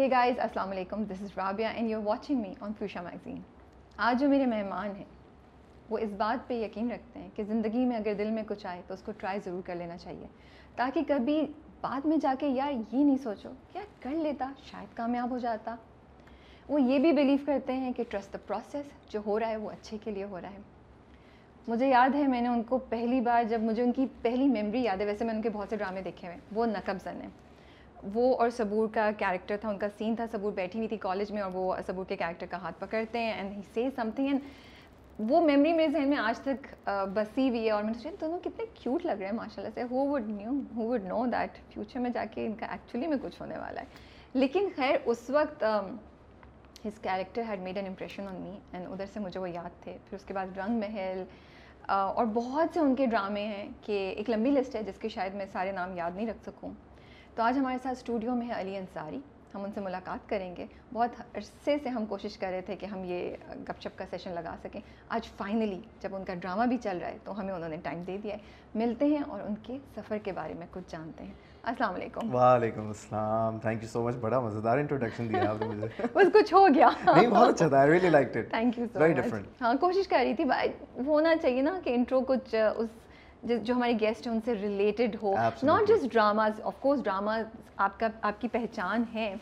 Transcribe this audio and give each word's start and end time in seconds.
ہے 0.00 0.10
گائز 0.10 0.38
السلام 0.38 0.70
علیکم 0.70 1.02
this 1.04 1.22
is 1.22 1.30
Rabia 1.36 1.72
and 1.74 1.90
you 1.90 1.98
are 1.98 2.06
watching 2.06 2.40
me 2.40 2.52
on 2.60 2.72
Fuchsia 2.78 3.00
Magazine 3.02 3.40
آج 3.96 4.20
جو 4.20 4.28
میرے 4.28 4.46
مہمان 4.46 4.96
ہیں 4.96 5.04
وہ 5.88 5.98
اس 5.98 6.10
بات 6.16 6.48
پہ 6.48 6.54
یقین 6.54 6.90
رکھتے 6.90 7.20
ہیں 7.20 7.28
کہ 7.36 7.42
زندگی 7.42 7.84
میں 7.84 7.96
اگر 7.96 8.14
دل 8.14 8.30
میں 8.30 8.42
کچھ 8.46 8.66
آئے 8.66 8.80
تو 8.86 8.94
اس 8.94 9.02
کو 9.02 9.12
ٹرائی 9.12 9.40
ضرور 9.44 9.62
کر 9.66 9.74
لینا 9.74 9.96
چاہیے 9.96 10.26
تاکہ 10.76 11.02
کبھی 11.08 11.40
بعد 11.80 12.06
میں 12.06 12.16
جا 12.16 12.34
کے 12.40 12.46
یار 12.46 12.72
یہ 12.72 13.04
نہیں 13.04 13.16
سوچو 13.22 13.52
کیا 13.72 13.82
کر 14.00 14.10
لیتا 14.10 14.50
شاید 14.70 14.96
کامیاب 14.96 15.30
ہو 15.30 15.38
جاتا 15.38 15.76
وہ 16.68 16.80
یہ 16.82 16.98
بھی 16.98 17.12
بلیو 17.12 17.38
کرتے 17.46 17.72
ہیں 17.72 17.92
کہ 17.92 18.04
ٹرسٹ 18.10 18.32
دا 18.32 18.38
پروسیس 18.46 19.12
جو 19.12 19.20
ہو 19.26 19.38
رہا 19.40 19.48
ہے 19.48 19.56
وہ 19.56 19.70
اچھے 19.70 19.98
کے 20.04 20.10
لیے 20.10 20.24
ہو 20.24 20.40
رہا 20.40 20.50
ہے 20.50 20.60
مجھے 21.68 21.88
یاد 21.88 22.14
ہے 22.14 22.26
میں 22.26 22.40
نے 22.40 22.48
ان 22.48 22.62
کو 22.62 22.78
پہلی 22.78 23.20
بار 23.20 23.44
جب 23.44 23.60
مجھے 23.60 23.82
ان 23.82 23.92
کی 23.92 24.06
پہلی 24.22 24.48
میموری 24.48 24.82
یاد 24.82 24.96
ہے 24.96 25.06
ویسے 25.06 25.24
میں 25.24 25.34
ان 25.34 25.42
کے 25.42 25.50
بہت 25.50 25.68
سے 25.70 25.76
ڈرامے 25.76 26.02
دیکھے 26.02 26.28
ہوئے 26.28 26.38
وہ 26.52 26.66
نقب 26.66 27.02
زن 27.04 27.20
ہیں 27.22 27.28
وہ 28.02 28.34
اور 28.38 28.50
صبور 28.50 28.88
کا 28.92 29.10
کیریکٹر 29.18 29.56
تھا، 29.60 29.68
ان 29.68 29.78
کا 29.78 29.88
سین 29.98 30.14
تھا 30.16 30.26
صبور 30.32 30.52
بیٹھی 30.52 30.78
ہوئی 30.78 30.88
تھی 30.88 30.96
کالج 30.96 31.30
میں 31.32 31.42
اور 31.42 31.50
وہ 31.54 31.74
صبور 31.86 32.04
کے 32.04 32.16
کیریکٹر 32.16 32.46
کا 32.50 32.56
ہاتھ 32.56 32.80
پکڑتے 32.80 33.18
ہیں 33.18 33.32
and 33.32 33.56
he 33.56 33.62
say 33.74 33.88
something 34.16 34.26
and 34.26 34.40
وہ 35.30 35.40
میموری 35.46 35.72
میرے 35.72 35.88
ذہن 35.92 36.08
میں 36.08 36.18
آج 36.18 36.38
تک 36.40 36.66
بسی 37.14 37.48
ہوئی 37.48 37.64
ہے 37.64 37.70
اور 37.70 37.82
میں 37.82 37.92
نے 37.92 37.98
سوچا، 38.02 38.14
دونوں 38.20 38.38
کتنے 38.44 38.64
کیوٹ 38.74 39.04
لگ 39.06 39.18
رہے 39.18 39.26
ہیں 39.26 39.32
ماشاء 39.32 39.62
اللہ 39.62 39.74
سے۔ 39.74 39.82
Who 39.90 40.06
would 40.10 40.28
knew 40.28 40.50
who 40.76 40.86
would 40.88 41.04
know 41.04 41.24
that 41.32 41.58
future 41.72 42.00
میں 42.00 42.10
جا 42.10 42.24
کے 42.34 42.46
ان 42.46 42.54
کا 42.60 42.66
ایکچولی 42.66 43.06
میں 43.06 43.16
کچھ 43.22 43.40
ہونے 43.40 43.58
والا 43.58 43.80
ہے؟ 43.80 43.86
لیکن 44.34 44.68
خیر، 44.76 44.96
اس 45.04 45.28
وقت 45.30 45.64
his 46.86 46.98
character 47.02 47.42
had 47.48 47.60
made 47.62 47.76
an 47.76 47.86
impression 47.86 48.28
on 48.28 48.40
me 48.42 48.58
and 48.72 48.86
ادھر 48.90 49.06
سے 49.12 49.20
مجھے 49.20 49.40
وہ 49.40 49.50
یاد 49.50 49.82
تھے۔ 49.82 49.96
پھر 50.08 50.16
اس 50.16 50.24
کے 50.24 50.34
بعد 50.34 50.58
رنگ 50.58 50.78
محل 50.80 51.22
اور 51.88 52.24
بہت 52.34 52.74
سے 52.74 52.80
ان 52.80 52.94
کے 52.94 53.06
ڈرامے 53.06 53.44
ہیں 53.46 53.68
کہ 53.86 53.98
ایک 54.16 54.30
لمبی 54.30 54.50
لسٹ 54.50 54.74
ہے 54.76 54.82
جس 54.82 54.98
کے 54.98 55.08
شاید 55.08 55.34
میں 55.34 55.46
سارے 55.52 55.72
نام 55.72 55.96
یاد 55.96 56.16
نہیں 56.16 56.26
رکھ 56.26 56.42
سکوں۔ 56.46 56.70
تو 57.34 57.42
آج 57.42 57.58
ہمارے 57.58 57.78
ساتھ 57.82 57.98
اسٹوڈیو 57.98 58.34
میں 58.34 58.48
ہے 58.48 58.60
علی 58.60 58.76
انصاری۔ 58.76 59.20
ہم 59.54 59.64
ان 59.64 59.70
سے 59.74 59.80
ملاقات 59.80 60.28
کریں 60.28 60.56
گے۔ 60.56 60.66
بہت 60.92 61.10
عرصے 61.36 61.76
سے 61.82 61.88
ہم 61.88 62.06
کوشش 62.06 62.38
کر 62.38 62.48
رہے 62.50 62.60
تھے 62.60 62.76
کہ 62.76 62.86
ہم 62.86 63.04
یہ 63.04 63.36
گپ 63.68 63.80
شپ 63.80 63.98
کا 63.98 64.04
سیشن 64.10 64.32
لگا 64.32 64.54
سکیں۔ 64.62 64.80
آج 65.08 65.28
فائنلی 65.36 65.80
جب 66.00 66.16
ان 66.16 66.24
کا 66.24 66.34
ڈرامہ 66.34 66.66
بھی 66.66 66.76
چل 66.76 66.98
رہا 66.98 67.08
ہے 67.08 67.16
تو 67.24 67.40
ہمیں 67.40 67.54
انہوں 67.54 67.68
نے 67.68 67.76
ٹائم 67.82 68.02
دے 68.02 68.16
دیا 68.22 68.34
ہے۔ 68.34 68.38
ملتے 68.74 69.06
ہیں 69.06 69.22
اور 69.28 69.40
ان 69.40 69.54
کے 69.62 69.78
سفر 69.96 70.18
کے 70.18 70.32
بارے 70.32 70.54
میں 70.54 70.66
کچھ 70.70 70.84
جانتے 70.88 71.24
ہیں۔ 71.24 71.32
السلام 71.62 71.94
علیکم۔ 71.94 72.34
وعلیکم 72.34 72.86
السلام۔ 72.86 73.58
تھینک 73.58 73.82
یو 73.82 73.88
سو 73.88 74.02
مچ 74.02 74.14
بڑا 74.14 74.40
مزیدار 74.40 74.78
انٹروڈکشن 74.78 75.28
دیا 75.28 75.50
آپ 75.50 75.56
نے 75.60 75.66
مجھے۔ 75.66 75.88
بس 76.14 76.26
کچھ 76.34 76.54
ہو 76.54 76.66
گیا۔ 76.74 76.88
نہیں 77.06 77.26
بہت 77.26 77.48
اچھا 77.48 77.68
تھا۔ 77.68 77.78
I 77.78 77.90
really 77.90 78.08
like 78.10 78.36
it 78.36 78.50
thank 78.50 78.78
you 78.78 78.86
so 78.92 78.98
very 79.00 79.14
much 79.14 79.62
ہاں 79.62 79.74
کوشش 79.74 80.08
کر 80.08 80.18
رہی 80.20 80.34
تھی۔ 80.34 80.44
ہونا 81.06 81.36
چاہیے 81.36 81.62
نا 81.62 81.80
کہ 81.84 81.90
انٹرو 81.94 82.20
کچھ 82.20 82.54
اس 82.76 82.88
جو 83.42 83.74
ہمارے 83.74 83.92
گیسٹ 84.00 84.26
ہیں 84.26 84.34
ان 84.34 84.40
سے 84.44 84.54
related 84.54 85.16
who. 85.22 85.34
Not 85.62 85.88
just 85.88 86.12
dramas 86.12 86.60
of 86.64 86.74
course 86.80 87.02
drama 87.04 87.36
آپ 87.76 87.98
کا 88.00 88.08
آپ 88.22 88.40
کی 88.40 88.48
پہچان 88.52 89.04
ہے. 89.14 89.34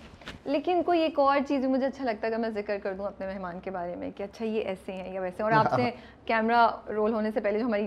لیکن 0.44 0.82
کوئی 0.86 1.00
ایک 1.02 1.18
اور 1.18 1.38
چیز 1.48 1.64
مجھے 1.64 1.86
اچھا 1.86 2.04
لگتا 2.04 2.26
ہے 2.26 2.32
کہ 2.32 2.38
میں 2.38 2.50
ذکر 2.54 2.78
کر 2.82 2.94
دوں 2.94 3.06
اپنے 3.06 3.26
مہمان 3.26 3.60
کے 3.60 3.70
بارے 3.70 3.94
میں 3.96 4.10
کہ 4.16 4.22
اچھا 4.22 4.44
یہ 4.44 4.64
ایسے 4.64 4.92
ہیں 4.92 5.12
یا 5.14 5.20
ویسے 5.20 5.42
اور 5.42 5.52
آپ 5.52 5.74
سے 5.76 5.90
کیمرہ 6.26 6.66
رول 6.94 7.12
ہونے 7.12 7.30
سے 7.34 7.40
پہلے 7.40 7.58
جو 7.58 7.66
ہماری 7.66 7.86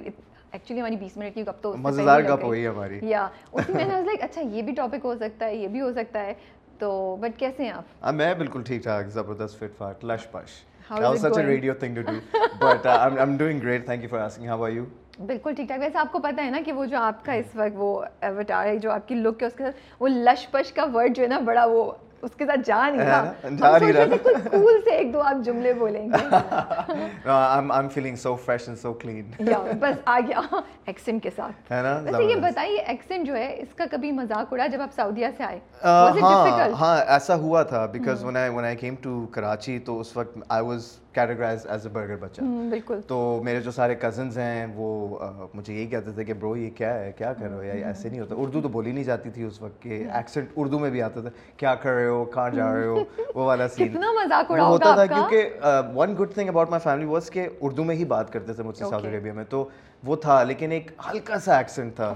ایکچولی 0.52 0.80
ہماری 0.80 0.96
بیس 0.96 1.18
منٹ 1.18 1.36
کی 1.36 1.46
گپ 1.48 1.62
تو 1.64 1.74
مزیدار 1.78 2.22
گپ 2.30 2.44
ہوئی 2.44 2.66
ہماری. 2.68 3.00
یا 3.04 3.28
اس 3.52 3.70
میں 3.70 3.86
نے 3.86 4.02
لائک 4.06 4.24
اچھا 4.24 4.42
یہ 4.42 4.62
بھی 4.62 4.74
ٹاپک 4.76 5.06
ہو 5.06 5.16
سکتا 5.20 5.46
ہے 5.46 5.56
یہ 5.56 5.68
بھی 5.68 5.82
ہو 5.82 5.92
سکتا 5.94 6.26
ہے. 6.26 6.34
تو 6.80 7.16
بٹ 7.22 7.40
کیسے 7.40 7.64
ہیں 7.64 7.72
آپ؟ 7.72 8.12
میں 8.14 8.34
بالکل 8.36 8.64
ٹھیک 8.68 8.84
ٹھاک 8.84 9.10
زبردست 9.14 9.60
فٹ 9.60 9.78
فاٹ 9.78 10.06
لش 10.06 10.28
پش. 10.32 10.60
That 10.90 11.04
was 11.04 11.22
such 11.22 11.38
a 11.38 11.44
radio 11.48 11.74
thing 11.74 11.94
to 11.96 12.04
do. 12.04 12.14
But 12.62 12.86
uh, 12.86 12.98
I'm, 13.02 13.18
I'm 13.18 13.38
doing 13.38 13.60
great. 13.60 13.86
Thank 13.86 14.02
you 14.04 14.10
for 14.10 14.20
asking. 14.20 14.48
How 14.48 14.58
are 14.64 14.72
you? 14.72 14.90
بالکل 15.20 15.54
ٹھیک 15.56 15.68
ٹھاک۔ 15.68 15.80
ویسے 15.80 15.98
آپ 15.98 16.12
کو 16.12 16.20
پتا 16.20 16.46
ہے 16.46 16.50
نا 16.50 16.60
کہ 16.66 16.72
وہ 16.72 16.86
جو 16.86 16.98
آپ 16.98 17.26
کا 17.26 17.34
اس 17.34 17.56
وقت 17.56 17.74
وہ 17.76 17.90
ایوٹار 18.22 18.66
ہے 18.66 18.78
جو 18.78 18.92
آپ 18.92 19.08
کی 19.08 19.16
لک 19.16 19.42
ہے 19.42 19.48
اس 19.48 19.54
کے 19.54 19.64
ساتھ 19.64 19.76
وہ 20.00 20.08
لش 20.08 20.48
پش 20.52 20.72
کا 20.74 20.86
ورڈ 20.94 21.16
جو 21.16 21.24
ہے 21.24 21.28
نا 21.28 21.40
بڑا 21.40 21.66
وہ 21.66 21.92
اس 22.22 22.32
کے 22.38 22.46
ساتھ 22.46 22.60
جا 22.66 22.90
نہیں 22.90 23.02
رہا۔ 23.02 23.32
جا 23.60 23.78
نہیں 23.78 23.94
رہا۔ 23.94 24.16
کول 24.52 24.82
سے 24.84 24.90
ایک 24.90 25.14
دو 25.14 25.22
آپ 25.22 25.36
جملے 25.46 25.74
بولیں 25.74 26.10
گے۔ 26.10 26.36
I'm 27.26 27.72
I'm 27.72 27.90
feeling 27.90 28.18
so 28.18 28.34
fresh 28.38 28.68
and 28.68 28.78
so 28.78 28.92
clean. 29.04 29.32
بس 29.80 29.98
آ 30.06 30.20
گیا 30.20 30.42
ایکسنٹ 30.86 31.24
کے 31.24 31.30
ساتھ۔ 31.36 31.72
ہے 31.72 31.82
نا؟ 31.82 31.98
ویسے 32.04 32.24
یہ 32.24 32.36
بتائیے 32.36 32.78
ایکسنٹ 32.78 33.28
جو 33.28 33.36
ہے 33.36 33.56
اس 33.62 33.74
کا 33.76 33.86
کبھی 33.92 34.12
مذاق 34.12 34.54
اڑا 34.54 34.68
جب 34.68 34.82
آپ 34.82 34.94
سعودیہ 34.96 35.28
سے 35.38 35.44
آئے؟ 35.44 35.60
difficult? 35.84 36.80
ہاں 36.80 36.98
ایسا 37.08 37.36
ہوا 37.36 37.64
تھا 37.64 37.86
because 37.86 38.26
when 38.26 38.36
I 38.36 38.48
when 38.56 38.66
I 38.66 38.76
came 38.84 39.02
to 39.08 39.26
Karachi 39.32 39.80
تو 39.80 40.00
اس 40.00 40.18
وقت 40.18 40.38
I 40.54 40.62
was 40.62 40.92
categorized 41.18 41.66
as 41.70 41.86
a 41.86 41.92
burger 41.94 42.16
بچہ 42.20 42.42
بالکل. 42.70 43.00
تو 43.08 43.42
میرے 43.44 43.60
جو 43.62 43.72
سارے 43.72 43.96
کزنز 44.02 44.38
ہیں 44.38 44.66
وہ 44.76 45.18
مجھے 45.54 45.74
یہی 45.74 45.86
کہتے 45.88 46.12
تھے 46.12 46.24
کہ 46.24 46.34
برو 46.34 46.56
یہ 46.58 46.70
کیا 46.76 46.94
ہے؟ 46.94 47.12
کیا 47.18 47.32
کر 47.34 47.50
رہے 47.50 47.56
ہو؟ 47.56 47.64
یا 47.64 47.88
ایسے 47.88 48.10
نہیں 48.10 48.20
ہوتا. 48.20 48.36
اردو 48.38 48.62
تو 48.62 48.70
بولی 48.70 48.92
نہیں 48.92 49.04
جاتی 49.04 49.30
تھی 49.30 49.44
اس 49.44 49.62
وقت 49.62 49.82
کہ 49.84 50.04
ایکسنٹ 50.14 50.50
اردو 50.56 50.80
میں 50.80 50.90
بھی 50.90 51.02
آتا 51.02 51.22
تھا. 51.22 51.30
کیا 51.58 51.76
کر 51.76 51.94
رہے 51.94 52.08
ہو؟ 52.08 52.24
کہاں 52.34 52.50
جا 52.50 52.74
رہے 52.74 52.88
ہو؟ 52.88 53.04
وہ 53.36 53.46
والا 53.46 53.68
سین 53.68 53.98
مذاق 54.24 54.52
ہوتا 54.52 54.94
تھا 54.96 55.06
کیونکہ 55.06 55.50
one 55.96 56.16
good 56.20 56.34
thing 56.34 56.50
about 56.50 56.70
my 56.70 56.82
family 56.84 57.06
was 57.06 57.30
کہ 57.32 57.48
اردو 57.62 57.84
میں 57.84 57.96
ہی 57.96 58.06
بات 58.06 58.34
کرتے 58.34 58.54
تھے 58.54 58.64
مجھ 58.64 58.78
سے 58.78 58.86
سعودی 58.90 59.08
عربیہ 59.08 59.32
میں. 59.32 59.44
تو 59.50 59.68
وہ 60.04 60.16
تھا 60.16 60.44
لیکن 60.44 60.72
ایک 60.72 60.92
ہلکا 61.12 61.40
سا 61.40 61.58
ایکسنٹ 61.58 61.96
تھا۔ 61.96 62.14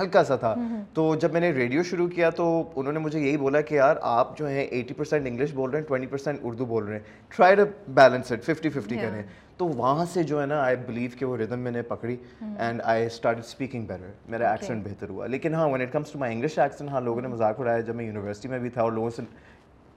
ہلکا 0.00 0.24
سا 0.24 0.36
تھا۔ 0.36 0.54
تو 0.92 1.14
جب 1.14 1.32
میں 1.32 1.40
نے 1.40 1.50
ریڈیو 1.50 1.82
شروع 1.82 2.08
کیا 2.08 2.30
تو 2.30 2.72
انہوں 2.76 2.92
نے 2.92 2.98
مجھے 2.98 3.20
یہی 3.20 3.36
بولا 3.36 3.60
کہ 3.60 3.74
یار 3.74 3.96
آپ 4.02 4.38
جو 4.38 4.46
ہیں 4.48 4.62
ایٹی 4.62 4.94
پرسینٹ 4.94 5.26
انگلش 5.26 5.52
بول 5.54 5.70
رہے 5.70 5.78
ہیں 5.78 5.86
ٹوینٹی 5.86 6.06
پرسینٹ 6.06 6.38
اردو 6.42 6.64
بول 6.64 6.84
رہے 6.84 6.92
ہیں۔ 6.92 7.02
Try 7.36 7.56
to 7.56 7.62
balance 7.88 8.32
it 8.32 8.44
fifty 8.44 8.68
fifty 8.68 8.96
کریں۔ 8.96 9.22
تو 9.56 9.68
وہاں 9.68 10.04
سے 10.04 10.22
جو 10.22 10.40
ہے 10.40 10.46
نا 10.46 10.60
آئی 10.62 10.76
بلیو 10.76 11.10
کہ 11.18 11.26
وہ 11.26 11.36
ردم 11.36 11.58
میں 11.58 11.70
نے 11.70 11.82
پکڑی 11.82 12.16
and 12.58 12.80
I 12.84 13.06
start 13.06 13.38
speaking 13.38 13.84
better 13.84 14.10
میرا 14.28 14.50
ایکسنٹ 14.50 14.84
بہتر 14.84 15.08
ہوا۔ 15.08 15.26
لیکن 15.26 15.54
ہاں 15.54 15.68
when 15.68 15.80
it 15.80 15.92
comes 15.92 16.10
to 16.10 16.18
my 16.18 16.34
English 16.34 16.58
accent 16.58 16.90
ہاں 16.90 17.00
لوگوں 17.00 17.20
نے 17.20 17.28
مذاق 17.28 17.60
اڑایا 17.60 17.80
جب 17.80 17.94
میں 17.94 18.04
یونیورسٹی 18.04 18.48
میں 18.48 18.58
بھی 18.58 18.68
تھا 18.70 18.82
اور 18.82 18.92
لوگوں 18.92 19.10
سے 19.10 19.22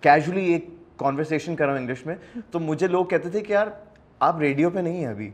کیجولی 0.02 0.46
ایک 0.46 0.69
کانورسیشن 0.98 1.56
کر 1.56 1.66
رہا 1.66 1.74
ہوں 1.74 1.80
انگلش 1.80 2.06
میں۔ 2.06 2.16
تو 2.52 2.59
مجھے 2.59 2.88
لوگ 2.88 3.06
کہتے 3.06 3.30
تھے 3.30 3.40
کہ 3.40 3.54
یار 3.54 3.68
آپ 4.19 4.40
ریڈیو 4.40 4.69
پہ 4.69 4.80
نہیں 4.80 4.98
ہیں 4.98 5.08
ابھی۔ 5.08 5.31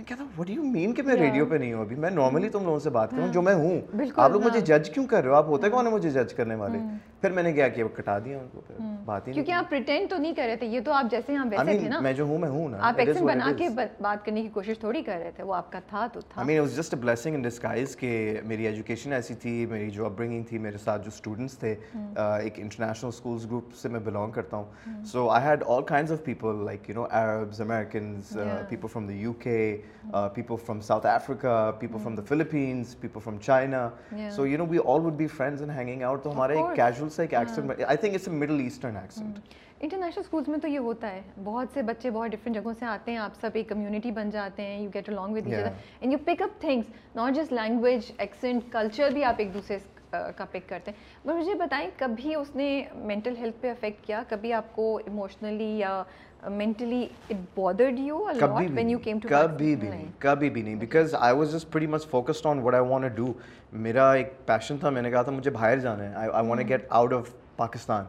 میں 0.00 0.08
کہتا 0.08 0.24
ہوں 0.24 0.30
وٹ 0.38 0.50
یو 0.50 0.62
مین 0.62 0.94
کہ 0.94 1.02
میں 1.02 1.16
ریڈیو 1.16 1.46
پہ 1.46 1.54
نہیں 1.54 1.72
ہوں 1.72 1.80
ابھی? 1.80 1.96
میں 1.96 2.10
نارملی 2.10 2.48
تم 2.48 2.64
لوگوں 2.64 2.78
سے 2.78 2.90
بات 2.90 3.10
کروں 3.10 3.28
جو 3.28 3.42
میں 3.42 3.54
ہوں۔ 3.54 3.80
آپ 4.16 4.30
لوگ 4.30 4.42
مجھے 4.44 4.60
جج 4.60 4.90
کیوں 4.90 5.06
کر 5.06 5.22
رہے 5.22 5.30
ہو؟ 5.30 5.34
آپ 5.34 5.46
ہوتے 5.46 5.68
کون 5.68 5.86
ہیں 5.86 5.94
مجھے 5.94 6.10
جج 6.10 6.34
کرنے 6.34 6.54
والے؟ 6.54 6.78
پھر 7.20 7.30
میں 7.30 7.42
نے 7.42 7.52
کیا 7.52 7.68
کیا 7.68 7.84
کٹا 7.94 8.18
دیا 8.18 8.38
ان 8.38 8.46
کو 8.52 8.60
پھر 8.60 8.74
بات 9.04 9.28
ہی 9.28 9.32
کیونکہ 9.32 9.52
آپ 9.52 9.70
پریٹینڈ 9.70 10.10
تو 10.10 10.16
نہیں 10.16 10.34
کر 10.34 10.44
رہے 10.46 10.56
تھے 10.56 10.66
یہ 10.66 10.80
تو 10.84 10.92
آپ 10.92 11.06
جیسے 11.10 11.32
ہیں 11.32 11.40
ویسے 11.50 11.78
تھے 11.78 11.88
نا۔ 11.88 12.00
میں 12.00 12.12
جو 12.12 12.24
ہوں 12.24 12.38
میں 12.38 12.48
ہوں 12.48 12.68
نا۔ 12.68 12.78
آپ 12.80 12.94
ایکسنٹ 12.98 13.26
بنا 13.26 13.50
کے 13.58 13.68
بات 14.00 14.24
کرنے 14.24 14.42
کی 14.42 14.48
کوشش 14.48 14.78
تھوڑی 14.78 15.02
کر 15.02 15.18
رہے 15.22 15.30
تھے 15.36 15.44
وہ 15.44 15.54
آپ 15.54 15.72
کا 15.72 15.80
تھا 15.88 16.06
تو 16.12 16.20
تھا۔ 16.20 16.40
I 16.40 16.46
mean 16.46 16.60
was 16.60 16.76
just 16.76 16.94
a 16.94 17.00
blessing 17.00 17.34
in 17.34 17.42
disguise 17.42 17.96
کہ 17.96 18.40
میری 18.44 18.66
ایجوکیشن 18.66 19.12
ایسی 19.12 19.34
تھی 19.34 19.66
میری 19.66 19.90
جو 19.90 20.06
اپ 20.06 20.12
برنگنگ 20.16 20.42
تھی 20.48 20.58
میرے 20.58 20.78
ساتھ 20.78 21.02
جو 21.02 21.10
اسٹوڈنٹس 21.14 21.58
تھے 21.58 21.74
ایک 21.94 22.60
انٹرنیشنل 22.60 23.08
اسکولس 23.08 23.46
گروپ 23.46 23.74
سے 23.74 23.88
میں 23.88 24.00
بلانگ 24.00 24.30
کرتا 24.30 24.56
ہوں۔ 24.56 25.04
So 25.04 25.28
I 25.30 25.46
had 25.46 25.64
all 25.66 25.82
kinds 25.82 26.12
of 26.12 26.24
people 26.24 26.64
like 26.64 26.88
you 26.90 26.94
know 26.96 27.06
Arabs 27.10 27.60
Americans 27.60 28.36
people 28.68 28.88
from 28.88 29.06
the 29.06 29.12
U 29.12 29.32
K 29.32 29.76
people 30.34 30.56
from 30.66 30.80
South 30.80 31.06
Africa 31.06 31.70
people 31.80 31.98
from 31.98 32.14
the 32.14 32.22
Philippines 32.28 33.00
people 33.00 33.20
from 33.24 33.38
China 33.38 33.88
so 34.30 34.46
you 34.46 34.58
know 34.58 34.66
we 34.66 34.78
all 34.78 35.04
would 35.06 35.12
be 35.12 35.26
friends 35.26 35.62
and 35.62 35.76
hanging 35.78 36.02
out 36.02 36.24
تو 36.24 36.32
ہمارا 36.32 36.52
ایک 36.52 36.76
casual 36.76 37.08
سا 37.10 37.22
ایک 37.22 37.34
accent 37.34 37.70
I 37.86 37.96
think 37.96 38.14
it's 38.14 38.28
a 38.28 38.34
Middle 38.34 38.60
Eastern 38.60 38.96
accent 38.96 39.38
international 39.80 40.22
schools 40.24 40.48
میں 40.48 40.58
تو 40.58 40.68
یہ 40.68 40.78
ہوتا 40.78 41.10
ہے۔ 41.10 41.22
بہت 41.44 41.68
سے 41.74 41.82
بچے 41.82 42.10
بہت 42.10 42.30
ڈفرینٹ 42.30 42.56
جگہوں 42.56 42.72
سے 42.78 42.84
آتے 42.84 43.10
ہیں۔ 43.10 43.18
آپ 43.18 43.30
سب 43.40 43.50
ایک 43.54 43.68
کمیونٹی 43.68 44.10
بن 44.10 44.30
جاتے 44.30 44.62
ہیں۔ 44.62 44.80
You 44.80 44.90
get 44.94 45.10
each 45.10 45.46
other. 45.46 45.72
And 46.00 46.12
you 46.12 46.18
pick 46.24 46.42
up 46.42 46.60
things 46.60 46.84
not 47.14 47.34
just 47.34 47.52
language 47.52 48.12
accent 48.18 48.72
culture 48.72 49.10
بھی 49.10 49.24
آپ 49.24 49.34
ایک 49.38 49.54
دوسرے 49.54 49.78
کا 50.10 50.44
پک 50.50 50.68
کرتے 50.68 50.90
ہیں۔ 50.90 51.28
بٹ 51.28 51.34
مجھے 51.34 51.54
بتائیں 51.54 51.90
کبھی 51.96 52.34
اس 52.34 52.56
نے 52.56 52.84
مینٹل 52.94 53.36
ہیلتھ 53.36 53.56
پہ 53.60 53.70
افیکٹ 53.70 54.06
کیا؟ 54.06 54.22
کبھی 54.28 54.52
آپ 54.52 54.76
کو 54.76 54.96
ایموشنلی 54.96 55.78
یا 55.78 56.02
mentally 56.48 57.06
it 57.30 57.36
bothered 57.54 57.98
you 57.98 58.24
when 58.74 58.90
you 58.90 58.98
came 58.98 59.18
to 59.18 59.28
کبھی 59.28 59.74
بھی 59.76 59.88
نہیں 59.88 60.06
کبھی 60.18 60.50
بھی 60.50 60.62
نہیں 60.62 60.74
because 60.74 61.14
I 61.14 61.36
was 61.36 61.52
just 61.52 61.70
pretty 61.72 61.86
much 61.86 62.06
focused 62.06 62.46
on 62.46 62.58
what 62.58 62.74
I 62.74 62.84
want 62.88 63.16
do 63.16 63.32
میرا 63.72 64.10
ایک 64.12 64.32
پیشن 64.46 64.78
تھا 64.78 64.90
میں 64.90 65.02
نے 65.02 65.10
کہا 65.10 65.22
تھا 65.22 65.32
مجھے 65.32 65.50
باہر 65.50 65.78
جانا 65.78 66.04
ہے 66.04 66.30
I 66.32 66.46
want 66.46 66.68
get 66.68 66.86
out 66.90 67.12
of 67.12 67.28
Pakistan 67.56 68.04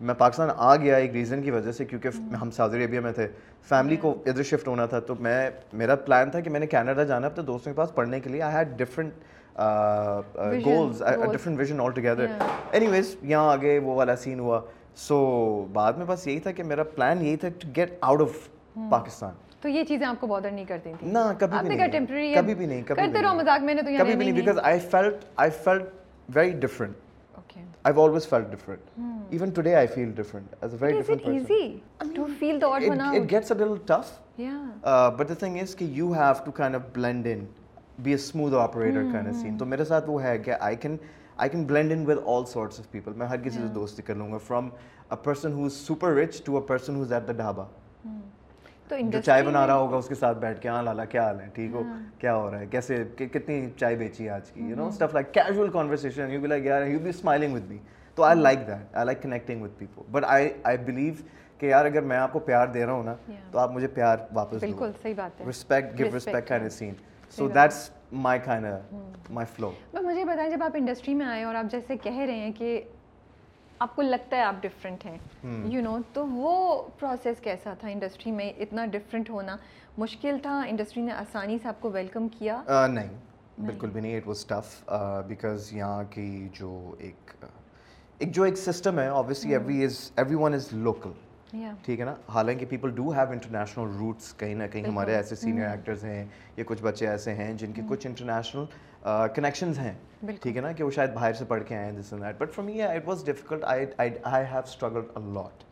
میں 0.00 0.14
پاکستان 0.14 0.48
آ 0.56 0.74
گیا 0.76 0.96
ایک 0.96 1.12
ریزن 1.12 1.42
کی 1.42 1.50
وجہ 1.50 1.72
سے 1.72 1.84
کیونکہ 1.84 2.34
ہم 2.40 2.50
سعودی 2.50 2.84
عربیہ 2.84 3.00
میں 3.00 3.12
تھے 3.12 3.26
فیملی 3.68 3.96
کو 3.96 4.14
ادھر 4.26 4.42
شفٹ 4.42 4.68
ہونا 4.68 4.86
تھا 4.86 5.00
تو 5.00 5.14
میں 5.20 5.50
میرا 5.72 5.94
پلان 5.96 6.30
تھا 6.30 6.40
کہ 6.40 6.50
میں 6.50 6.60
نے 6.60 6.66
کینیڈا 6.66 7.02
جانا 7.02 7.26
اپنے 7.26 7.44
دوستوں 7.44 7.72
کے 7.72 7.76
پاس 7.76 7.94
پڑھنے 7.94 8.20
کے 8.20 8.30
لیے 8.30 8.42
I 8.42 8.54
had 8.54 8.76
different 8.78 9.12
goals 10.64 11.02
different 11.32 11.58
vision 11.58 11.80
altogether 11.90 12.26
anyways 12.86 13.16
یہاں 13.22 13.52
آگے 13.52 13.78
وہ 13.78 13.94
والا 13.94 14.16
سین 14.16 14.40
ہوا 14.40 14.60
سو 14.96 15.16
بعد 15.72 15.92
میں 15.92 16.06
بس 16.06 16.26
یہی 16.26 16.40
تھا 16.40 16.50
کہ 16.52 16.62
میرا 16.62 16.84
پلان 16.94 17.24
یہی 17.26 17.36
تھا 17.36 17.48
to 17.58 17.68
get 17.76 17.96
out 18.00 18.20
of 18.20 18.48
Pakistan 18.90 19.32
تو 19.60 19.68
یہ 19.68 19.84
چیزیں 19.84 20.06
آپ 20.06 20.20
کو 20.20 20.26
بادر 20.26 20.50
نہیں 20.50 20.64
کرتی 20.64 20.92
تھیں 20.98 21.10
نہ 21.12 21.18
کبھی 21.38 21.56
آپ 21.56 21.62
بھی 21.62 21.68
نے 21.68 21.76
کہا 21.76 21.86
نہیں 21.86 21.92
ٹیمپرری 21.92 22.32
کبھی 22.34 22.54
بھی 22.54 22.66
نہیں 22.66 22.82
کبھی 22.86 23.02
کرتے 23.02 23.22
رہو 23.22 23.34
مذاق 23.34 23.62
میں 23.64 23.74
نے 23.74 23.82
تو 23.82 23.96
کبھی 23.98 24.16
بھی 24.16 24.24
نہیں 24.24 24.40
because 24.40 24.58
I 24.62 24.78
felt 24.90 25.24
I 25.36 25.50
felt 25.64 26.34
very 26.36 26.52
different 26.60 26.96
okay 27.34 27.60
I've 27.84 27.98
always 27.98 28.24
felt 28.24 28.50
different. 28.50 28.80
Even 29.30 29.50
today, 29.52 29.72
I 29.78 29.86
feel 29.86 30.10
different 30.10 30.52
as 30.62 30.74
a 30.74 30.78
very 30.78 30.94
Is 30.94 31.00
different 31.00 31.20
it 31.20 31.26
person. 31.26 31.40
easy 31.40 32.14
to 32.14 32.28
feel 32.36 32.58
the 32.58 32.66
odd 32.66 32.82
It, 32.82 32.88
one 32.88 33.00
out? 33.00 33.16
it 33.16 33.26
gets 33.26 33.50
a 33.50 33.54
little 33.54 33.80
tough. 33.90 34.12
Yeah. 34.38 34.60
Uh, 34.82 35.10
but 35.10 35.28
the 35.28 35.34
thing 35.34 35.58
is 35.58 35.74
کہ 35.74 35.88
you 35.98 36.12
have 36.14 36.40
to 36.46 36.54
kind 36.60 36.78
of 36.78 36.86
blend 36.94 37.26
in, 37.26 37.46
be 37.98 38.14
a 38.14 38.22
smooth 38.28 38.54
operator 38.62 39.04
kind 39.10 39.32
of 39.32 39.36
scene. 39.36 39.58
تو 39.58 39.66
میرے 39.66 39.84
ساتھ 39.84 40.08
وہ 40.10 40.22
ہے 40.22 40.36
کہ 40.46 40.56
I 40.62 40.74
can 40.84 40.96
I 41.36 41.50
can 41.50 41.64
blend 41.66 41.92
in 41.92 42.04
with 42.06 42.18
all 42.24 42.44
sorts 42.46 42.80
of 42.80 42.90
people 42.90 43.12
میں 43.16 43.26
ہر 43.26 43.36
کسی 43.44 43.58
سے 43.58 43.68
دوستی 43.74 44.02
کر 44.02 44.14
لوں 44.14 44.30
گا. 44.32 44.38
From 44.38 44.68
a 45.10 45.16
person 45.22 45.52
who 45.52 45.64
is 45.64 45.72
super 45.86 46.14
rich 46.14 46.42
to 46.44 46.56
a 46.56 46.62
person 46.66 46.96
who 46.96 47.02
is 47.02 47.12
at 47.12 47.26
the 47.28 47.32
dhaba 47.32 47.64
جو 48.90 49.20
چائے 49.24 49.42
بنا 49.42 49.66
رہا 49.66 49.74
ہوگا 49.74 49.96
اس 49.96 50.08
کے 50.08 50.14
ساتھ 50.14 50.38
بیٹھ 50.38 50.60
کے 50.60 50.68
ہاں 50.68 50.82
لالا 50.82 51.04
کیا 51.04 51.24
حال 51.26 51.40
ہے؟ 51.40 51.48
ٹھیک 51.54 51.74
ہو؟ 51.74 51.82
کیا 52.18 52.34
ہو 52.36 52.50
رہا 52.50 52.58
ہے؟ 52.60 52.66
کیسے 52.70 53.02
کتنی 53.16 53.68
چائے 53.76 53.96
بیچی 53.96 54.28
آج 54.28 54.50
کی؟ 54.50 54.64
You 54.64 54.76
know 54.76 54.88
stuff 54.88 55.14
like 55.14 55.32
casual 55.34 55.70
conversation 55.72 56.30
you 56.32 56.40
be 56.40 56.48
like 56.48 56.64
یار 56.64 56.86
you 56.86 56.98
be 57.02 57.08
smiling 57.10 57.54
with 57.54 57.68
me 57.68 57.78
تو 58.14 58.22
I 58.22 58.38
like 58.38 58.66
that 58.66 58.94
I 58.96 59.06
like 59.06 59.22
connecting 59.22 59.62
with 59.62 59.78
people 59.78 60.02
but 60.12 60.24
I 60.24 60.48
I 60.62 60.78
believe 60.84 61.14
کہ 61.58 61.66
یار 61.66 61.84
اگر 61.84 62.02
میں 62.02 62.16
آپ 62.16 62.32
کو 62.32 62.38
پیار 62.38 62.66
دے 62.74 62.84
رہا 62.86 62.92
ہوں 62.92 63.04
نا 63.04 63.14
تو 63.50 63.58
آپ 63.58 63.72
مجھے 63.72 63.88
پیار 63.94 64.18
واپس 64.34 64.60
بالکل 64.60 64.90
صحیح 65.02 65.14
بات 65.16 65.40
ہے. 65.40 65.46
Respect 65.48 65.98
give 65.98 66.16
respect 66.16 66.48
kind 66.48 66.72
scene 66.72 66.94
so 67.36 67.48
that's 67.48 67.88
my 68.12 68.40
kind 68.44 68.66
my 69.30 69.46
flow 69.56 69.70
مجھے 69.94 70.24
بتائیں 70.24 70.50
جب 70.50 70.62
آپ 70.62 70.70
انڈسٹری 70.74 71.14
میں 71.14 71.26
آئے 71.26 71.42
اور 71.44 71.54
آپ 71.54 71.70
جیسے 71.70 71.96
کہہ 71.96 72.18
رہے 72.18 72.38
ہیں 72.38 72.52
کہ 72.52 72.80
آپ 73.78 73.96
کو 73.96 74.02
لگتا 74.02 74.36
ہے 74.36 74.42
آپ 74.42 74.62
ڈفرینٹ 74.62 75.06
ہیں 75.06 75.16
یو 75.72 75.82
نو 75.82 75.96
تو 76.12 76.26
وہ 76.26 76.82
پروسیس 76.98 77.40
کیسا 77.40 77.74
تھا 77.80 77.88
انڈسٹری 77.88 78.32
میں؟ 78.32 78.52
اتنا 78.58 78.86
ڈفرینٹ 78.86 79.30
ہونا۔ 79.30 79.56
مشکل 79.98 80.38
تھا؟ 80.42 80.60
انڈسٹری 80.66 81.02
نے 81.02 81.12
آسانی 81.12 81.58
سے 81.62 81.68
آپ 81.68 81.80
کو 81.80 81.90
ویلکم 81.90 82.28
کیا؟ 82.28 82.62
نہیں 82.88 83.16
بالکل 83.58 83.90
بھی 83.90 84.00
نہیں 84.00 84.16
اٹ 84.16 84.26
واز 84.26 84.44
ٹف 84.46 84.90
بیکاز 85.28 85.72
یہاں 85.72 86.02
کی 86.10 86.48
جو 86.52 86.94
ایک 86.98 87.30
ایک 88.18 88.32
جو 88.32 88.42
ایک 88.42 88.56
سسٹم 88.58 88.98
ہے 88.98 89.06
obviously 89.08 89.52
every 89.52 89.84
is 89.84 90.10
everyone 90.34 90.54
is 90.54 90.68
local 90.72 91.10
ٹھیک 91.84 92.00
ہے 92.00 92.04
نا؟ 92.04 92.14
حالانکہ 92.34 92.66
people 92.68 92.90
do 92.94 93.12
have 93.14 93.30
international 93.30 93.96
roots 93.98 94.32
کہیں 94.38 94.54
نہ 94.54 94.64
کہیں 94.72 94.86
ہمارے 94.86 95.14
ایسے 95.16 95.36
سینئر 95.36 95.68
ایکٹرز 95.68 96.04
ہیں 96.04 96.24
یا 96.56 96.64
کچھ 96.66 96.82
بچے 96.82 97.08
ایسے 97.08 97.34
ہیں 97.34 97.52
جن 97.58 97.72
کے 97.72 97.82
کچھ 97.88 98.06
انٹرنیشنل 98.06 98.64
کنیکشنز 99.34 99.78
ہیں. 99.78 99.92
ٹھیک 100.42 100.56
ہے 100.56 100.62
نا؟ 100.62 100.72
کہ 100.72 100.84
وہ 100.84 100.90
شاید 100.90 101.10
باہر 101.14 101.32
سے 101.38 101.44
پڑھ 101.48 101.62
کے 101.66 101.76
آئے 101.76 101.84
ہیں 101.84 101.98
this 102.00 102.12
and 102.12 102.24
that 102.24 102.38
but 102.38 102.54
for 102.54 102.64
me 102.64 102.82
it 102.82 103.08
was 103.08 103.24
difficult 103.26 103.64
I 103.64 103.86
I 103.96 104.44
have 104.52 104.60
struggled 104.64 105.16
a 105.16 105.20
lot 105.34 105.64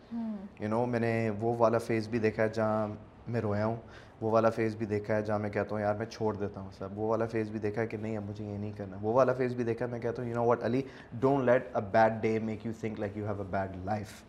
you 0.62 0.68
know 0.68 0.84
میں 0.86 1.00
نے 1.00 1.30
وہ 1.40 1.54
والا 1.58 1.78
فیز 1.86 2.08
بھی 2.08 2.18
دیکھا 2.18 2.42
ہے 2.42 2.48
جہاں 2.48 2.86
میں 3.26 3.40
رویا 3.40 3.66
ہوں. 3.66 3.76
وہ 4.22 4.30
والا 4.30 4.50
فیز 4.50 4.74
بھی 4.76 4.86
دیکھا 4.86 5.14
ہے 5.14 5.22
جہاں 5.22 5.38
میں 5.38 5.48
کہتا 5.50 5.74
ہوں 5.74 5.80
یار 5.82 5.94
میں 5.94 6.06
چھوڑ 6.06 6.34
دیتا 6.36 6.60
ہوں 6.60 6.70
سب۔ 6.78 6.98
وہ 6.98 7.08
والا 7.08 7.26
فیز 7.26 7.48
بھی 7.50 7.58
دیکھا 7.58 7.82
ہے 7.82 7.86
کہ 7.86 7.96
نہیں 7.96 8.16
اب 8.16 8.28
مجھے 8.28 8.44
یہ 8.44 8.58
نہیں 8.58 8.72
کرنا۔ 8.76 8.96
وہ 9.02 9.12
والا 9.12 9.32
فیز 9.32 9.54
بھی 9.54 9.64
دیکھا 9.64 9.84
ہے 9.84 9.90
میں 9.90 10.00
کہتا 10.00 10.22
ہوں 10.22 10.28
you 10.28 10.34
know 10.36 10.44
what 10.46 10.64
Ali 10.64 10.82
don't 11.20 11.44
let 11.44 11.76
a 11.76 11.80
bad 11.92 12.20
day 12.22 12.38
make 12.44 12.66
you 12.66 12.72
think 12.80 13.00
like 13.00 13.16
you 13.16 13.24
have 13.26 13.38
a 13.38 13.48
bad 13.50 13.76
life 13.84 14.22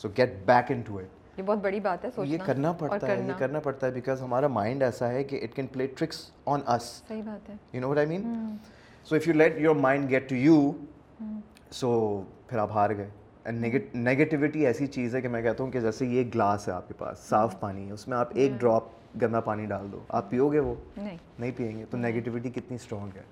so 0.00 0.08
get 0.18 0.34
back 0.46 0.72
into 0.86 0.98
it 0.98 1.38
یہ 1.38 1.42
بہت 1.46 1.58
بڑی 1.62 1.80
بات 1.80 2.04
ہے 2.04 2.24
یہ 2.26 2.38
کرنا 2.46 2.72
پڑتا 2.78 3.06
ہے 3.06 3.20
یہ 3.26 3.32
کرنا۔ 3.38 3.60
پڑتا 3.60 3.86
ہے 3.86 3.92
بیکاز 3.92 4.22
ہمارا 4.22 4.48
مائنڈ 4.48 4.82
ایسا 4.82 5.08
ہے 5.08 5.22
کہ 5.24 5.40
it 5.42 5.54
can 5.56 5.66
play 5.72 5.86
tricks 5.96 6.30
on 6.46 6.60
us 6.66 6.82
صحیح 7.08 7.22
بات 7.26 7.48
ہے۔ 7.50 7.54
You 7.72 7.80
know 7.80 7.88
what 7.88 7.98
I 7.98 8.06
mean 8.06 8.56
so 9.08 9.16
if 9.16 9.28
you 9.28 9.34
let 9.34 9.60
your 9.60 9.76
mind 9.76 10.10
get 10.10 10.28
to 10.28 10.36
you 10.36 10.70
so 11.70 11.90
پھر 12.46 12.58
آپ 12.58 12.72
ہار 12.72 12.90
گئے۔ 12.96 13.08
نیگیٹیوٹی 13.94 14.66
ایسی 14.66 14.86
چیز 14.86 15.14
ہے 15.14 15.20
کہ 15.20 15.28
میں 15.28 15.42
کہتا 15.42 15.64
ہوں 15.64 15.70
کہ 15.70 15.80
جیسے 15.80 16.06
یہ 16.06 16.24
گلاس 16.34 16.68
ہے 16.68 16.72
آپ 16.72 16.88
کے 16.88 16.94
پاس 16.98 17.18
صاف 17.18 17.58
پانی 17.60 17.86
ہے 17.86 17.92
اس 17.92 18.08
میں 18.08 18.16
آپ 18.18 18.28
ایک 18.34 18.52
ڈراپ 18.60 18.84
گندا 19.22 19.40
پانی 19.40 19.66
ڈال 19.66 19.86
دو۔ 19.92 20.00
آپ 20.08 20.30
پیو 20.30 20.48
گے 20.52 20.58
وہ؟ 20.58 20.74
نہیں۔ 20.96 21.50
پئیں 21.56 21.78
گے۔ 21.78 21.84
تو 21.90 21.96
نیگیٹیوٹی 21.96 22.50
کتنی 22.50 22.74
اسٹرانگ 22.74 23.16
ہے۔ 23.16 23.22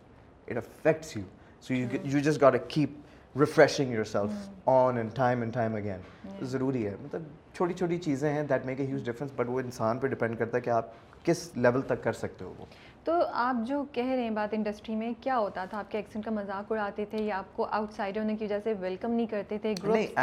It 0.46 0.56
affects 0.56 1.17
you 1.17 1.23
so 1.61 1.75
you 1.75 2.19
just 2.19 2.43
got 2.43 2.52
a 2.52 2.58
keep 2.69 2.90
refreshing 3.38 3.93
yourself 4.05 4.50
on 4.67 4.96
and 4.96 5.11
time 5.14 5.40
and 5.40 5.55
time 5.55 5.75
again 5.75 6.00
ضروری 6.43 6.87
ہے۔ 6.87 6.94
مطلب 7.02 7.23
چھوٹی 7.55 7.75
چھوٹی 7.75 7.99
چیزیں 7.99 8.32
ہیں 8.32 8.43
that 8.43 8.67
make 8.67 8.81
a 8.81 8.87
huge 8.87 9.05
difference 9.05 9.32
but 9.37 9.49
وہ 9.49 9.61
انسان 9.61 9.99
پہ 9.99 10.06
ڈپینڈ 10.06 10.38
کرتا 10.38 10.56
ہے 10.56 10.62
کہ 10.62 10.70
آپ 10.70 10.87
کس 11.25 11.50
لیول 11.56 11.82
تک 11.82 12.05
کر 12.05 12.12
سکتے 12.12 12.44
ہو 12.44 12.55
وہ۔ 12.58 12.64
تو 13.05 13.22
آپ 13.32 13.56
جو 13.67 13.84
کہہ 13.93 14.06
رہے 14.06 14.22
ہیں 14.22 14.31
بات 14.31 14.55
انڈسٹری 14.55 14.94
میں 14.94 15.12
کیا 15.20 15.38
ہوتا 15.38 15.64
تھا؟ 15.64 15.79
آپ 15.79 15.90
کے 15.90 15.99
ایکسنٹ 15.99 16.25
کا 16.25 16.31
مذاق 16.31 16.72
اڑاتے 16.72 17.05
تھے 17.11 17.19
یا 17.19 17.38
آپ 17.38 17.56
کو 17.56 17.67
آؤٹ 17.70 17.93
سائڈ 17.93 18.19
ہونے 18.19 18.37
کی 18.37 18.44
وجہ 18.44 18.58
سے 18.64 18.72
ویلکم 18.81 19.11
نہیں 19.11 19.26
کرتے 19.26 19.58
تھے 19.58 19.75
گروپ 19.82 20.19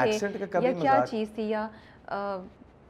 یا 0.62 0.72
کیا 0.82 1.04
چیز 1.10 1.28
تھی؟ 1.36 1.44
یا 1.44 1.68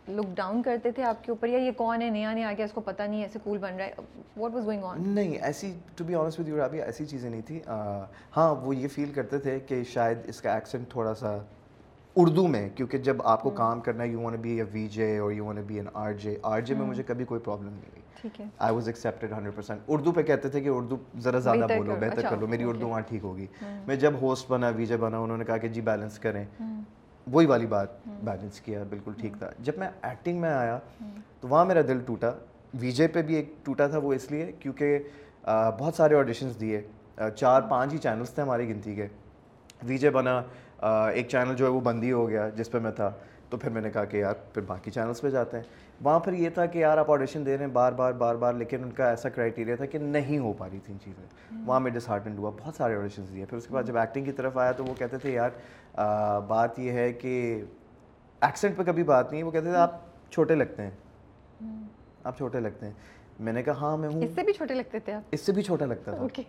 لک 0.10 0.36
ڈاؤن 0.36 0.62
کرتے 0.64 0.92
تھے 0.92 1.04
آپ 1.04 1.24
کے 1.24 1.32
اوپر؟ 1.32 1.48
یا 1.48 1.58
یہ 1.58 1.72
کون 1.78 2.02
ہے 2.02 2.10
نیا 2.10 2.34
نیا 2.34 2.48
آ 2.48 2.54
گیا 2.58 2.66
اس 2.66 2.72
کو 2.72 2.82
پتہ 2.82 3.04
نہیں 3.04 3.22
ایسے 3.22 3.40
کول 3.44 3.58
بن 3.58 3.76
رہا 3.78 3.86
ہے؟ 3.86 3.94
واٹ 4.38 4.54
واز 4.54 4.66
گوئنگ 4.66 4.84
آن 4.84 5.10
نہیں 5.10 5.38
ایسی 5.42 5.74
to 5.96 6.04
be 6.04 6.16
honest 6.16 6.40
with 6.40 6.48
you 6.48 6.58
Rabi 6.58 6.82
ایسی 6.82 7.06
چیزیں 7.06 7.30
نہیں 7.30 7.42
تھی 7.42 7.60
ہاں 8.38 8.54
وہ 8.56 8.76
یہ 8.76 8.88
فیل 8.88 9.12
کرتے 9.14 9.40
تھے 9.40 9.60
کہ 9.60 9.84
شاید 9.84 10.18
اس 10.26 10.42
کا 10.42 10.54
ایکسنٹ 10.54 10.90
تھوڑا 10.90 11.14
سا 11.14 11.38
اردو 12.16 12.48
میں 12.48 12.70
کیونکہ 12.76 12.98
جب 12.98 13.22
آپ 13.26 13.42
کو 13.44 13.50
کام 13.50 13.80
کرنا 13.82 14.04
ہے 14.04 14.10
you 14.10 14.22
want 14.22 14.40
be 14.40 14.58
a 14.58 14.64
VJ 14.72 14.88
جے 14.88 15.18
اور 15.18 15.32
you 15.32 15.46
want 15.46 15.60
be 15.60 15.76
an 15.76 15.88
R 15.94 16.14
J 16.14 16.38
R 16.42 16.62
J 16.62 16.76
میں 16.76 16.86
مجھے 16.88 17.04
کبھی 17.04 17.26
کوئی 17.26 17.42
پرابلم 17.42 17.70
نہیں 17.70 17.92
ہوئی۔ 17.92 18.02
I 18.58 18.76
was 18.76 18.88
accepted 18.88 19.32
hundred 19.32 19.56
percent 19.56 19.80
Urdu 19.88 20.12
پہ 20.12 20.22
کہتے 20.22 20.50
تھے 20.50 20.62
کہ 20.62 20.70
اردو 20.70 20.98
ذرا 21.20 21.40
زیادہ 21.40 21.68
بولو 21.78 21.96
بہتر 22.00 22.22
کر 22.30 22.38
لو 22.38 22.48
میری 22.48 22.64
اردو 22.64 22.88
وہاں 22.88 23.02
ٹھیک 23.02 23.24
ہوگی۔ 23.24 23.48
میں 23.88 23.96
جب 23.96 24.14
ہوسٹ 24.22 24.52
بنا 24.52 24.70
وی 24.70 24.86
جے 24.86 24.98
بنا 24.98 25.20
انہوں 25.20 25.38
نے 25.38 25.46
کہا 25.46 25.58
کہ 25.58 25.68
جی 25.68 25.82
بیلنس 25.82 26.20
کریں۔ 26.20 26.46
وہی 27.32 27.46
والی 27.46 27.66
بات 27.68 27.88
بیلنس 28.24 28.60
کیا 28.62 28.84
بالکل 28.90 29.12
ٹھیک 29.18 29.34
تھا۔ 29.40 29.50
جب 29.60 29.74
میں 29.78 29.90
ایکٹنگ 30.02 30.40
میں 30.42 30.50
آیا 30.50 30.78
تو 31.42 31.48
وہاں 31.48 31.66
میرا 31.66 31.82
دل 31.88 32.00
ٹوٹا۔ 32.06 32.32
وی 32.80 32.92
جے 32.92 33.08
پہ 33.08 33.22
بھی 33.22 33.36
ایک 33.36 33.54
ٹوٹا 33.64 33.88
تھا 33.88 33.98
وہ 33.98 34.14
اس 34.14 34.30
لیے، 34.32 34.52
کیونکہ 34.60 35.00
بہت 35.80 35.96
سارے 35.96 36.16
آڈیشنز 36.16 36.60
دیے۔ 36.60 36.82
چار 37.36 37.62
پانچ 37.70 37.94
ہی 37.94 37.98
چینلس 37.98 38.30
تھے 38.30 38.44
ہماری 38.44 38.68
گنتی 38.70 38.96
کے۔ 38.96 39.08
وی 39.88 39.98
جے 39.98 40.10
بنا 40.10 40.42
ایک 41.08 41.28
چینل 41.30 41.56
جو 41.56 41.66
ہے 41.66 41.72
وہ 41.72 41.82
بند 41.82 42.04
ہی 42.04 42.12
ہو 42.12 42.30
گیا 42.30 42.50
جس 42.50 42.72
پہ 42.72 42.80
میں 42.80 42.92
تھا۔ 42.92 43.12
تو 43.50 43.58
پھر 43.58 43.70
میں 43.70 43.82
نے 43.82 43.90
کہا 43.92 44.06
کہ 44.06 44.18
یار، 44.18 44.34
پھر 44.54 44.62
باقی 44.62 44.92
چینلس 44.92 45.22
پہ 45.22 45.30
جاتے 45.30 45.58
ہیں۔ 45.58 45.64
وہاں 46.02 46.20
پر 46.20 46.34
یہ 46.34 46.50
تھا 46.50 46.66
کہ 46.66 46.80
یار 46.80 46.98
آپ 46.98 47.12
آڈیشن 47.12 47.46
دے 47.46 47.58
رہے 47.58 47.66
ہیں 47.66 47.72
بار 47.72 47.92
بار 47.92 48.14
بار 48.14 48.36
بار 48.36 48.54
لیکن 48.54 48.84
ان 48.84 48.92
کا 48.92 49.10
ایسا 49.10 49.30
کرائٹیریا 49.30 49.76
تھا 49.76 49.86
کہ 49.86 49.98
نہیں 49.98 50.38
ہو 50.40 50.54
پا 50.54 50.70
رہی 50.70 50.80
تھیں 50.86 50.98
چیزیں۔ 51.06 51.26
وہاں 51.66 51.80
میں 51.80 51.92
ڈس 51.92 52.10
ہارٹنڈ 52.10 52.40
ہوا 52.40 52.52
بہت 52.62 52.76
سارے 52.76 52.96
آڈیشنز 52.96 53.34
دیے۔ 53.34 53.46
پھر 53.46 53.58
اس 53.58 53.68
کے 53.68 53.74
بعد 53.74 53.84
جب 53.84 53.98
ایکٹنگ 53.98 54.26
کی 54.26 54.32
طرف 54.32 54.58
آیا 54.58 54.72
تو 54.72 54.86
وہ 54.86 54.94
کہتے 54.98 55.18
تھے 55.18 55.32
یار 55.32 55.50
بات 56.48 56.80
یہ 56.80 56.92
ہے 56.92 57.14
کہ 57.14 57.64
ایکسنٹ 58.42 58.78
پہ 58.78 58.84
کبھی 58.84 59.04
بات 59.04 59.32
نہیں 59.32 59.44
وہ 59.44 59.52
کہتے 59.52 59.66
تھے 59.66 59.78
آپ 59.78 60.00
چھوٹے 60.32 60.56
لگتے 60.56 60.84
ہیں۔ 60.84 60.92
آپ 62.24 62.38
چھوٹے 62.38 62.60
لگتے 62.60 62.86
ہیں۔ 62.86 62.94
میں 63.40 63.54
نے 63.54 63.64
کہا 63.64 63.74
ہاں 63.74 63.98
میں 63.98 64.10
ہوں۔ 64.10 64.22
اس 64.24 64.32
سے 64.36 64.44
بھی 64.44 64.54
چھوٹے 64.54 64.74
لگتے 64.74 65.00
تھے 65.00 65.14
اس 65.32 65.42
سے 65.42 65.52
بھی 65.52 65.62
چھوٹا 65.62 65.86
لگتا 65.86 66.12
تھا۔ 66.12 66.42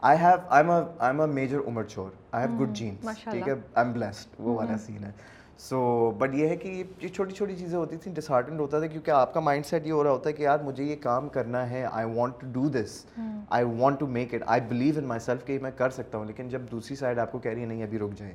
I 0.00 0.18
have 0.18 0.36
I 0.48 0.64
am 0.64 0.70
I 0.70 0.84
am 0.98 1.20
a 1.20 1.26
major 1.26 1.58
عمر 1.66 1.84
چور 1.84 2.10
آئی 2.32 2.46
ہیو 2.48 2.56
گڈ 2.58 2.72
جینس 2.72 3.18
ٹھیک 3.24 3.48
ہے؟ 3.48 3.52
آئی 3.52 3.86
ایم 3.86 3.92
بلیسڈ 3.92 4.34
وہ 4.38 4.54
والا 4.54 4.78
سین 4.78 5.04
ہے۔ 5.04 5.10
سو 5.60 6.10
بٹ 6.18 6.34
یہ 6.34 6.48
ہے 6.48 6.56
کہ 6.56 6.84
یہ 7.00 7.08
چھوٹی 7.08 7.34
چھوٹی 7.34 7.56
چیزیں 7.56 7.78
ہوتی 7.78 7.96
تھیں 7.96 8.14
ڈسہارٹنڈ 8.14 8.60
ہوتا 8.60 8.78
تھا 8.78 8.86
کیونکہ 8.86 9.10
آپ 9.10 9.34
کا 9.34 9.40
مائنڈ 9.40 9.66
سیٹ 9.66 9.86
یہ 9.86 9.92
ہو 9.92 10.04
رہا 10.04 10.10
ہوتا 10.10 10.28
ہے 10.28 10.34
کہ 10.34 10.42
یار 10.42 10.58
مجھے 10.58 10.84
یہ 10.84 10.96
کام 10.96 11.28
کرنا 11.28 11.70
ہے 11.70 11.86
I 11.92 12.06
want 12.14 12.34
to 12.40 12.46
do 12.52 12.68
this 12.68 13.06
I 13.50 13.64
want 13.64 14.00
to 14.00 14.06
make 14.06 14.34
it 14.34 14.42
I 14.46 14.60
believe 14.68 14.94
in 14.98 15.04
myself 15.20 15.44
کہ 15.46 15.58
میں 15.62 15.70
کر 15.70 15.90
سکتا 15.90 16.18
ہوں 16.18 16.24
لیکن 16.24 16.48
جب 16.48 16.60
دوسری 16.70 16.96
سائڈ 16.96 17.18
آپ 17.18 17.32
کو 17.32 17.38
کہہ 17.38 17.50
رہی 17.50 17.60
ہے 17.60 17.66
نہیں 17.66 17.82
ابھی 17.82 17.98
رک 17.98 18.10
جائیں۔ 18.16 18.34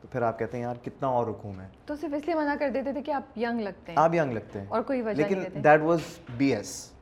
تو 0.00 0.08
پھر 0.08 0.22
آپ 0.22 0.38
کہتے 0.38 0.56
ہیں 0.56 0.64
یار 0.64 0.76
کتنا 0.84 1.08
اور 1.08 1.26
رکوں 1.26 1.52
میں؟ 1.52 1.68
تو 1.86 1.96
صرف 1.96 2.14
اس 2.14 2.26
لیے 2.26 2.34
منع 2.34 2.54
کر 2.58 2.70
دیتے 2.74 2.92
تھے 2.92 3.02
کہ 3.02 3.10
آپ 3.10 3.38
ینگ 3.38 3.60
لگتے 3.60 3.92
ہیں۔ 3.92 3.98
آپ 3.98 4.14
ینگ 4.14 4.32
لگتے 4.32 4.58
ہیں۔ 4.58 4.66
اور 4.68 4.82
کوئی 4.82 5.02
وجہ 5.02 5.22
لیکن 5.22 5.64
that 5.64 5.80
was 5.80 6.00
B 6.36 6.54
S 6.54 6.92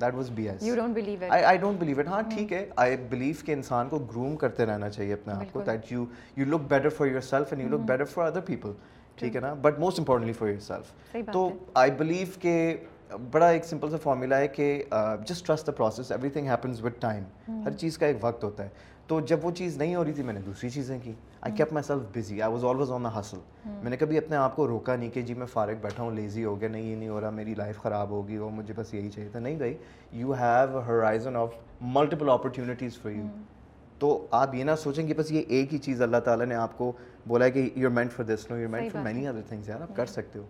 that 0.00 0.14
was 0.14 0.30
B 0.30 0.48
S 0.48 0.62
you 0.62 0.74
don't 0.74 0.94
believe 0.94 1.24
it 1.24 1.44
I 1.44 1.58
don't 1.58 1.78
believe 1.78 1.98
it 1.98 2.08
ہاں 2.08 2.22
ٹھیک 2.30 2.52
ہے 2.52 2.64
آئی 2.76 2.96
بلیو 3.10 3.34
کہ 3.46 3.52
انسان 3.52 3.88
کو 3.88 3.98
گروم 4.12 4.36
کرتے 4.36 4.66
رہنا 4.66 4.90
چاہیے 4.90 5.12
اپنے 5.12 5.32
آپ 5.32 5.52
کو 5.52 5.62
that 5.62 5.92
you 5.92 6.04
you 6.36 6.46
look 6.46 6.68
better 6.68 6.88
for 6.88 7.06
yourself 7.20 7.52
and 7.52 7.62
you 7.62 7.68
look 7.68 7.86
better 7.86 8.04
for 8.04 8.26
other 8.26 8.40
people 8.40 8.72
ٹھیک 9.18 9.36
ہے 9.36 9.40
نا 9.40 9.52
but 9.54 9.78
most 9.78 9.98
importantly 9.98 10.32
for 10.32 10.48
yourself 10.58 11.16
تو 11.32 11.48
آئی 11.74 11.90
بلیو 11.90 12.26
کہ 12.40 12.76
بڑا 13.30 13.48
ایک 13.48 13.64
سمپل 13.64 13.90
سا 13.90 13.96
فارمولا 14.02 14.38
ہے 14.38 14.48
کہ 14.48 14.82
just 15.28 15.46
trust 15.46 15.66
the 15.66 15.72
process 15.72 16.12
everything 16.28 16.48
happens 16.48 16.84
with 16.84 17.00
time 17.00 17.24
ہر 17.64 17.72
چیز 17.72 17.98
کا 17.98 18.06
ایک 18.06 18.16
وقت 18.20 18.44
ہوتا 18.44 18.64
ہے 18.64 18.68
تو 19.06 19.20
جب 19.20 19.44
وہ 19.44 19.50
چیز 19.50 19.76
نہیں 19.78 19.94
ہو 19.94 20.04
رہی 20.04 20.12
تھی 20.12 20.22
میں 20.22 20.34
نے 20.34 20.40
دوسری 20.40 20.70
چیزیں 20.70 20.98
کی 21.02 21.12
I 21.42 21.54
keep 21.56 21.72
myself 21.84 22.02
busy 22.16 22.42
I 22.42 22.52
was 22.52 22.64
always 22.64 22.90
on 22.92 23.04
the 23.04 23.20
hustle 23.20 23.38
میں 23.64 23.90
نے 23.90 23.96
کبھی 23.96 24.18
اپنے 24.18 24.36
آپ 24.36 24.56
کو 24.56 24.68
روکا 24.68 24.96
نہیں 24.96 25.10
کہ 25.10 25.22
جی 25.22 25.34
میں 25.34 25.46
فارغ 25.46 25.74
بیٹھا 25.80 26.02
ہوں 26.02 26.10
لیزی 26.10 26.44
ہو 26.44 26.60
گیا 26.60 26.68
نہیں 26.68 26.82
یہ 26.82 26.96
نہیں 26.96 27.08
ہو 27.08 27.20
رہا 27.20 27.30
میری 27.30 27.54
لائف 27.54 27.78
خراب 27.78 28.10
ہوگی 28.10 28.36
اور 28.36 28.50
مجھے 28.50 28.74
بس 28.76 28.94
یہی 28.94 29.10
چاہیے 29.10 29.28
تھا 29.28 29.38
نہیں 29.38 29.56
بھائی 29.56 29.76
you 30.12 30.32
have 30.32 30.80
horizon 30.86 31.36
of 31.36 31.54
multiple 31.80 32.30
opportunities 32.30 32.98
for 32.98 33.10
you 33.10 33.26
تو 33.98 34.26
آپ 34.30 34.54
یہ 34.54 34.64
نہ 34.64 34.70
سوچیں 34.78 35.06
کہ 35.06 35.14
بس 35.14 35.32
یہ 35.32 35.42
ایک 35.48 35.72
ہی 35.72 35.78
چیز 35.78 36.02
اللہ 36.02 36.16
تعالیٰ 36.16 36.46
نے 36.46 36.54
آپ 36.54 36.78
کو 36.78 36.92
بولا 37.26 37.44
ہے 37.44 37.50
کہ 37.50 37.68
you 37.76 37.90
meant 37.90 38.12
for 38.12 38.24
this 38.24 38.50
no 38.50 38.58
you 38.58 38.68
meant 38.68 38.92
for 38.92 39.02
many 39.02 39.28
other 39.28 39.40
things 39.48 39.68
یار 39.68 39.80
آپ 39.80 39.96
کر 39.96 40.06
سکتے 40.06 40.38
ہو۔ 40.38 40.44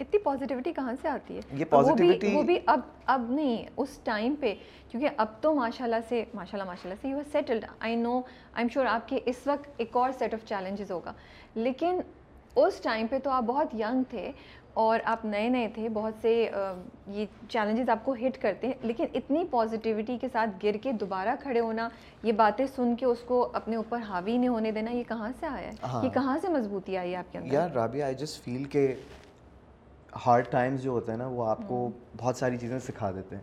اتنی 0.00 0.18
پازیٹیوٹی 0.18 0.72
کہاں 0.72 0.92
سے 1.02 1.08
آتی 1.08 1.36
ہے؟ 1.36 1.40
یہ 1.52 1.64
پازیٹیوٹی 1.64 2.34
وہ 2.34 2.42
بھی 2.42 2.58
اب 2.66 2.80
اب 3.06 3.30
نہیں 3.30 3.64
اس 3.76 3.98
ٹائم 4.04 4.34
پہ 4.40 4.54
کیونکہ 4.90 5.08
اب 5.16 5.26
تو 5.40 5.54
ماشاء 5.54 5.84
اللہ 5.84 5.96
سے 6.08 6.24
ماشاء 6.34 6.58
اللہ 6.58 6.68
ماشاء 6.68 6.82
اللہ 6.84 7.02
سے 7.02 7.08
you 7.08 7.18
are 7.18 7.28
settled 7.32 7.64
I 7.80 7.96
know 7.96 8.16
I 8.16 8.62
am 8.62 8.68
sure 8.74 8.86
آپ 8.86 9.08
کے 9.08 9.18
اس 9.26 9.46
وقت 9.46 9.68
ایک 9.76 9.96
اور 9.96 10.10
سیٹ 10.18 10.34
آف 10.34 10.48
چیلنجز 10.48 10.90
ہوگا۔ 10.90 11.12
لیکن 11.54 12.00
اس 12.56 12.80
ٹائم 12.80 13.06
پہ 13.06 13.18
تو 13.18 13.30
آپ 13.30 13.42
بہت 13.42 13.74
ینگ 13.74 14.02
تھے 14.10 14.32
اور 14.72 15.00
آپ 15.04 15.24
نئے 15.24 15.48
نئے 15.48 15.68
تھے 15.74 15.88
بہت 15.88 16.14
سے 16.20 16.50
یہ 17.06 17.26
چیلنجز 17.48 17.88
آپ 17.88 18.04
کو 18.04 18.12
ہٹ 18.12 18.42
کرتے 18.42 18.66
ہیں۔ 18.66 18.74
لیکن 18.82 19.04
اتنی 19.14 19.44
پازیٹیوٹی 19.50 20.18
کے 20.18 20.28
ساتھ 20.32 20.50
گر 20.64 20.76
کے 20.82 20.92
دوبارہ 20.92 21.28
کھڑے 21.40 21.60
ہونا 21.60 21.88
یہ 22.22 22.32
باتیں 22.32 22.66
سن 22.76 22.96
کے 22.96 23.06
اس 23.06 23.18
کو 23.26 23.48
اپنے 23.52 23.76
اوپر 23.76 23.98
حاوی 24.08 24.36
نہیں 24.36 24.48
ہونے 24.48 24.70
دینا 24.70 24.90
یہ 24.90 25.02
کہاں 25.08 25.32
سے 25.40 25.46
آیا 25.46 25.68
ہے؟ 25.68 26.06
یہ 26.06 26.08
کہاں 26.08 26.38
سے 26.38 26.48
مضبوطی 26.48 26.96
آئی 26.96 27.10
ہے 27.10 27.16
آپ 27.16 27.32
کے 27.32 27.38
اندر؟ 27.38 27.52
یار 27.52 27.70
رابعہ 27.70 28.02
آئی 28.02 28.14
جسٹ 28.14 28.44
فیل 28.44 28.64
کہ 28.64 28.94
ہارڈ 30.26 30.44
ٹائمز 30.50 30.82
جو 30.82 30.90
ہوتے 30.90 31.12
ہیں 31.12 31.18
نا 31.18 31.26
وہ 31.26 31.46
آپ 31.46 31.58
کو 31.66 31.90
بہت 32.16 32.36
ساری 32.36 32.56
چیزیں 32.56 32.78
سکھا 32.78 33.10
دیتے 33.10 33.36
ہیں۔ 33.36 33.42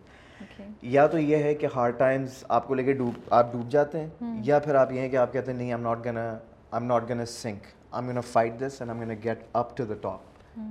یا 0.81 1.07
تو 1.07 1.19
یہ 1.19 1.37
ہے 1.37 1.55
کہ 1.55 1.67
ہارڈ 1.75 1.97
ٹائمس 1.97 2.45
آپ 2.49 2.67
کو 2.67 2.75
لے 2.75 2.83
کے 2.83 2.93
ڈوب 2.93 3.13
آپ 3.29 3.53
ڈوب 3.53 3.69
جاتے 3.69 3.99
ہیں 3.99 4.09
یا 4.43 4.59
پھر 4.59 4.75
آپ 4.75 4.91
یہ 4.91 4.99
ہیں 4.99 5.09
کہ 5.09 5.15
آپ 5.15 5.33
کہتے 5.33 5.51
ہیں 5.51 5.57
نہیں 5.57 5.69
am 5.69 5.81
not 5.81 6.05
gonna 6.05 6.17
am 6.17 6.83
not 6.83 7.09
gonna 7.09 7.25
sink 7.25 7.63
am 7.91 8.09
gonna 8.09 8.21
fight 8.21 8.53
this 8.59 8.81
and 8.81 8.91
am 8.91 9.01
gonna 9.01 9.15
get 9.23 9.43
up 9.53 9.77
to 9.77 9.85
the 9.85 9.93
top 10.01 10.19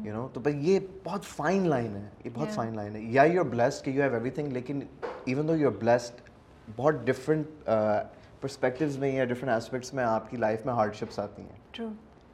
you 0.06 0.14
know 0.14 0.28
تو 0.32 0.40
بھائی 0.40 0.70
یہ 0.70 0.78
بہت 1.04 1.24
فائن 1.24 1.68
لائن 1.68 1.96
ہے 1.96 2.08
یہ 2.24 2.30
بہت 2.34 2.48
فائن 2.48 2.76
لائن 2.76 2.96
ہے۔ 2.96 3.00
یا 3.00 3.22
یو 3.22 3.40
آر 3.40 3.48
بلیسڈ 3.48 3.84
کہ 3.84 3.90
یو 3.90 4.02
ہیو 4.02 4.12
ایوری 4.14 4.30
تھنگ 4.30 4.52
لیکن 4.52 4.80
even 5.24 5.48
though 5.48 5.56
you 5.56 5.68
are 5.68 5.74
blessed 5.78 6.20
بہت 6.76 6.94
ڈفرینٹ 7.04 7.46
پرسپیکٹیوز 8.40 8.98
میں 8.98 9.12
یا 9.12 9.24
ڈفرینٹ 9.24 9.56
اسپیکٹس 9.56 9.94
میں 9.94 10.04
آپ 10.04 10.30
کی 10.30 10.36
لائف 10.36 10.66
میں 10.66 10.74
ہارڈ 10.74 10.94
شپس 10.94 11.18
آتی 11.18 11.42
ہیں۔ 11.42 11.58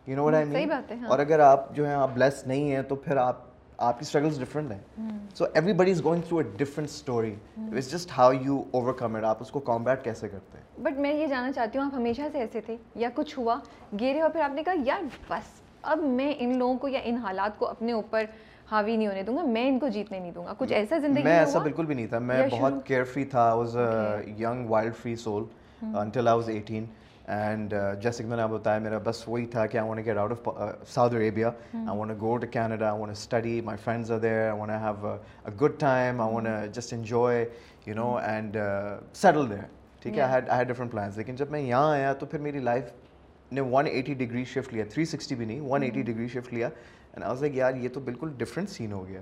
you 0.06 0.16
know 0.16 0.24
what 0.24 0.34
I 0.34 0.44
mean 0.44 0.70
اور 1.08 1.18
اگر 1.18 1.40
آپ 1.40 1.74
جو 1.74 1.86
ہیں 1.86 1.94
آپ 1.94 2.10
بلیس 2.14 2.46
نہیں 2.46 2.70
ہیں 2.70 2.82
تو 2.82 2.94
پھر 2.94 3.16
آپ 3.16 3.49
آپ 3.80 3.98
کی 3.98 4.04
اسٹرگلس 4.04 4.38
ڈفرینٹ 4.40 4.70
ہیں. 4.72 5.08
So 5.34 5.44
everybody 5.72 5.90
is 5.90 6.04
going 6.04 6.22
through 6.22 6.38
a 6.38 6.44
different 6.56 6.88
story 6.88 7.34
it's 7.56 7.90
just 7.92 8.10
how 8.18 8.32
you 8.32 8.62
overcome 8.92 9.16
it 9.16 9.24
آپ 9.24 9.36
اس 9.40 9.50
کو 9.50 9.60
کمبیٹ 9.60 10.04
کیسے 10.04 10.28
کرتے 10.28 10.58
ہیں؟ 10.58 10.82
بٹ 10.82 10.98
میں 10.98 11.12
یہ 11.14 11.26
جاننا 11.26 11.52
چاہتی 11.52 11.78
ہوں 11.78 11.84
آپ 11.84 11.94
ہمیشہ 11.94 12.22
سے 12.32 12.38
ایسے 12.38 12.60
تھے 12.60 12.76
یا 12.94 13.08
کچھ 13.14 13.38
ہوا؟ 13.38 13.58
گیرے 14.00 14.20
اور 14.20 14.30
پھر 14.30 14.40
آپ 14.40 14.54
نے 14.54 14.62
کہا 14.62 14.72
یار 14.84 15.02
بس 15.28 15.60
اب 15.82 15.98
میں 15.98 16.32
ان 16.38 16.56
لوگوں 16.58 16.78
کو 16.78 16.88
یا 16.88 17.00
ان 17.04 17.16
حالات 17.16 17.58
کو 17.58 17.66
اپنے 17.66 17.92
اوپر 17.92 18.24
حاوی 18.70 18.96
نہیں 18.96 19.08
ہونے 19.08 19.22
دوں 19.22 19.36
گا 19.36 19.42
میں 19.42 19.66
ان 19.68 19.78
کو 19.78 19.88
جیتنے 19.88 20.18
نہیں 20.18 20.32
دوں 20.32 20.44
گا۔ 20.44 20.52
کچھ 20.58 20.72
ایسا 20.72 20.98
زندگی 20.98 21.22
میں 21.22 21.38
ایسا 21.38 21.58
بالکل 21.58 21.86
بھی 21.86 21.94
نہیں 21.94 22.06
تھا۔ 22.06 22.18
میں 22.18 22.46
بہت 22.52 22.72
کیئر 22.84 23.04
فری 23.04 23.24
تھا 23.24 23.52
was 23.54 23.76
young 24.38 24.68
wild 24.68 24.96
free 24.96 25.16
soul 25.16 25.44
until 25.82 26.28
I 26.28 26.36
was 26.36 26.48
eighteen 26.48 26.84
and 27.30 27.74
جیسے 28.02 28.22
کہ 28.22 28.28
میں 28.28 28.36
نے 28.36 28.42
آپ 28.42 28.50
بتایا 28.50 28.78
میرا 28.78 28.98
بس 29.04 29.22
وہی 29.28 29.46
تھا 29.46 29.66
کہ 29.66 29.78
I 29.78 29.88
want 29.88 30.06
get 30.06 30.16
out 30.16 30.32
of 30.32 30.88
Saudi 30.88 31.16
Arabia 31.16 31.46
I 31.46 31.96
want 31.98 32.20
go 32.20 32.36
to 32.36 32.46
Canada 32.50 32.90
I 32.90 33.00
want 33.00 33.12
study 33.12 33.60
my 33.60 33.78
friends 33.84 34.12
are 34.12 34.18
there 34.18 34.40
I 34.40 34.58
want 34.60 34.72
have 34.82 35.06
a 35.06 35.52
good 35.60 35.78
time 35.78 36.20
I 36.20 36.34
want 36.34 36.74
just 36.76 36.92
enjoy 36.92 37.44
you 37.86 37.94
know 37.94 38.14
and 38.16 38.56
settle 39.14 39.50
there 39.50 39.64
ٹھیک 40.02 40.18
ہے 40.18 40.22
I 40.22 40.42
had 40.50 40.68
different 40.68 40.90
plans 40.90 41.16
لیکن 41.16 41.36
جب 41.36 41.50
میں 41.50 41.60
یہاں 41.60 41.90
آیا 41.90 42.12
تو 42.12 42.26
پھر 42.26 42.38
میری 42.38 42.60
لائف 42.60 42.92
نے 43.52 43.60
ون 43.70 43.86
ایٹی 43.86 44.14
ڈگری 44.14 44.44
شفٹ 44.44 44.74
لیا 44.74 44.84
تھری 44.90 45.04
سکسٹی 45.04 45.34
بھی 45.34 45.44
نہیں 45.44 45.60
ون 45.60 45.82
ایٹی 45.82 46.02
ڈگری 46.02 46.28
شفٹ 46.28 46.52
لیا 46.52 46.68
اینڈ 47.12 47.24
آئی 47.24 47.40
لائک 47.40 47.56
یار 47.56 47.74
یہ 47.74 47.88
تو 47.88 48.00
بالکل 48.00 48.32
ڈفرینٹ 48.36 48.70
سین 48.70 48.92
ہو 48.92 49.06
گیا 49.08 49.20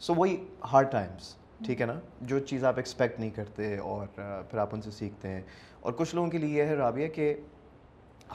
سو 0.00 0.14
وہی 0.14 0.36
ہارڈ 0.72 0.90
ٹائمس 0.90 1.34
ٹھیک 1.66 1.80
ہے 1.80 1.86
نا 1.86 1.98
جو 2.20 2.38
چیز 2.38 2.64
آپ 2.64 2.76
ایکسپیکٹ 2.76 3.18
نہیں 3.20 3.30
کرتے 3.30 3.76
اور 3.78 4.06
پھر 4.50 4.58
آپ 4.58 4.74
ان 4.74 4.82
سے 4.82 4.90
سیکھتے 4.90 5.28
ہیں 5.28 5.40
اور 5.84 5.92
کچھ 5.92 6.14
لوگوں 6.14 6.30
کے 6.30 6.38
لیے 6.38 6.58
یہ 6.58 6.62
ہے 6.62 6.74
رابعہ 6.74 7.08
کہ 7.08 7.34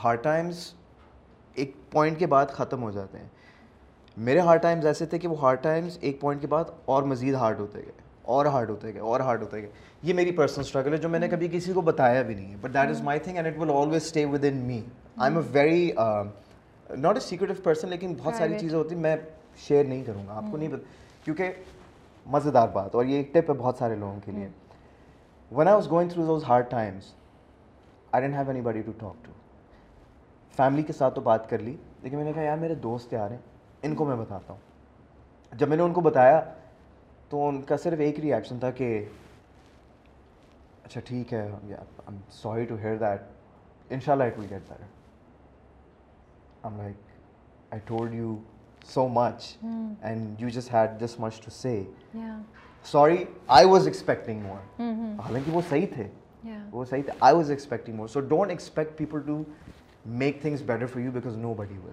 ہارڈ 0.03 0.24
ٹائمس 0.24 0.74
ایک 1.53 1.72
پوائنٹ 1.91 2.20
کے 2.20 2.25
بعد 2.25 2.46
ختم 2.46 2.84
ہو 2.84 2.91
جاتے 2.91 3.18
ہیں۔ 3.18 3.27
میرے 4.18 4.39
ہارڈ 4.39 4.62
ٹائمز 4.62 4.86
ایسے 4.86 5.06
تھے 5.06 5.20
کہ 5.20 5.27
وہ 5.27 5.39
ہارڈ 5.41 5.62
ٹائمز 5.62 5.98
ایک 6.01 6.20
پوائنٹ 6.22 6.41
کے 6.41 6.48
بعد 6.48 6.63
اور 6.86 7.03
مزید 7.03 7.34
ہارڈ 7.34 7.60
ہوتے 7.60 7.79
گئے 7.79 7.91
اور 8.22 8.46
ہارڈ 8.46 8.70
ہوتے 8.70 8.94
گئے 8.94 9.01
اور 9.01 9.20
ہارڈ 9.20 9.41
ہوتے 9.41 9.62
گئے۔ 9.62 9.70
یہ 10.03 10.13
میری 10.13 10.32
پرسنل 10.32 10.65
اسٹرگل 10.65 10.94
ہے 10.94 10.98
جو 10.98 11.10
میں 11.10 11.20
نے 11.20 11.27
کبھی 11.27 11.48
کسی 11.51 11.74
کو 11.74 11.82
بتایا 11.82 12.22
بھی 12.22 12.36
نہیں 12.36 12.51
ہے 12.51 12.56
but 12.62 12.74
that 12.74 12.89
is 12.89 13.01
my 13.01 13.20
thing 13.20 13.36
and 13.36 13.48
it 13.48 13.58
will 13.58 13.70
always 13.70 14.03
stay 14.03 14.25
with 14.25 14.46
in 14.46 14.58
me 14.58 14.82
I 15.18 15.32
am 15.32 15.38
a 15.38 15.44
very 15.51 15.91
not 16.89 17.15
a 17.15 17.20
secretive 17.20 17.62
person 17.63 17.89
لیکن 17.89 18.13
بہت 18.18 18.36
ساری 18.36 18.60
چیزیں 18.60 18.77
ہوتی 18.77 18.96
ہیں 18.96 19.01
میں 19.01 19.15
شیئر 19.58 19.86
نہیں 19.86 20.03
کروں 20.03 20.27
گا 20.27 20.34
آپ 20.34 20.44
کو 20.51 20.58
نہیں 20.58 20.70
پتا 20.70 21.24
کیونکہ 21.24 21.51
مزیدار 22.25 22.68
بات 22.68 22.96
اور 22.96 23.06
یہ 23.06 23.18
ایک 23.18 23.34
ٹپ 23.34 23.50
ہے 23.50 23.56
بہت 23.58 23.75
سارے 23.79 23.96
لوگوں 23.96 24.20
کے 24.25 24.32
لیے۔ 24.32 24.48
When 25.51 25.68
I 25.68 25.75
was 25.75 25.89
going 25.89 26.10
through 26.10 26.25
those 26.25 26.44
hard 26.44 26.70
times 26.70 27.13
I 28.12 28.25
didn't 28.25 28.36
have 28.36 28.48
anybody 28.62 28.82
to 28.82 28.92
talk 29.00 29.25
to 29.25 29.32
family 30.58 30.84
کے 30.84 30.94
ساتھ 30.94 31.16
تو 31.16 31.22
بات 31.22 31.50
کر 31.50 31.60
لی 31.60 31.75
لیکن 32.01 32.16
میں 32.18 32.25
نے 32.25 32.34
کہا 32.34 32.42
یار 32.42 32.58
میرے 32.58 32.75
دوست 32.75 33.13
رہے 33.13 33.28
ہیں 33.30 33.38
ان 33.84 33.96
کو 33.96 34.06
میں 34.06 34.16
بتاتا 34.16 34.54
ہوں 34.54 35.58
جب 35.58 35.68
میں 35.68 35.78
نے 35.78 35.84
ان 35.84 35.94
کو 35.94 36.01
بتایا 36.01 36.42
تو 37.30 37.48
ان 37.48 37.62
کا 37.62 37.78
صرف 37.78 38.00
ایک 38.00 38.20
ریئیکشن 38.20 38.60
تھا 38.60 38.72
کہ 38.72 39.06
اچھا 40.84 41.01
ٹھیک 41.06 41.34
ہے 41.34 41.48
سوری 42.32 42.66
ٹو 42.66 42.75
ہیئر 42.75 42.98
دیٹ 42.98 43.22
ان 43.89 44.00
شاء 44.00 44.13
اللہ 44.13 44.24
it 44.24 44.39
will 44.39 44.46
get 44.50 44.72
like, 46.78 46.96
I 47.72 47.80
told 47.80 48.13
you 48.13 48.44
so 48.84 49.08
much, 49.08 49.56
mm. 49.66 49.96
and 50.01 50.39
you 50.39 50.50
just 50.50 50.68
had 50.70 51.00
this 51.00 51.18
much 51.20 51.39
to 51.42 51.51
say. 51.51 51.88
Yeah. 52.13 52.39
Sorry, 52.86 53.28
I 53.50 53.66
was 53.66 53.88
expecting 53.88 54.42
more. 54.44 54.60
حالانکہ 55.20 55.51
وہ 55.51 55.62
صحیح 55.70 55.86
تھے 55.94 56.08
وہ 56.72 56.86
صحیح 56.86 57.01
تھے 57.01 57.13
I 57.19 57.36
was 57.36 57.50
expecting 57.50 57.96
more 57.96 58.08
so 58.08 58.19
don't 58.19 58.50
expect 58.50 58.98
people 58.98 59.19
to 59.19 59.43
make 60.05 60.41
things 60.41 60.62
better 60.62 60.86
for 60.86 61.01
you 61.01 61.12
because 61.12 61.38
nobody 61.53 61.77
will 61.77 61.91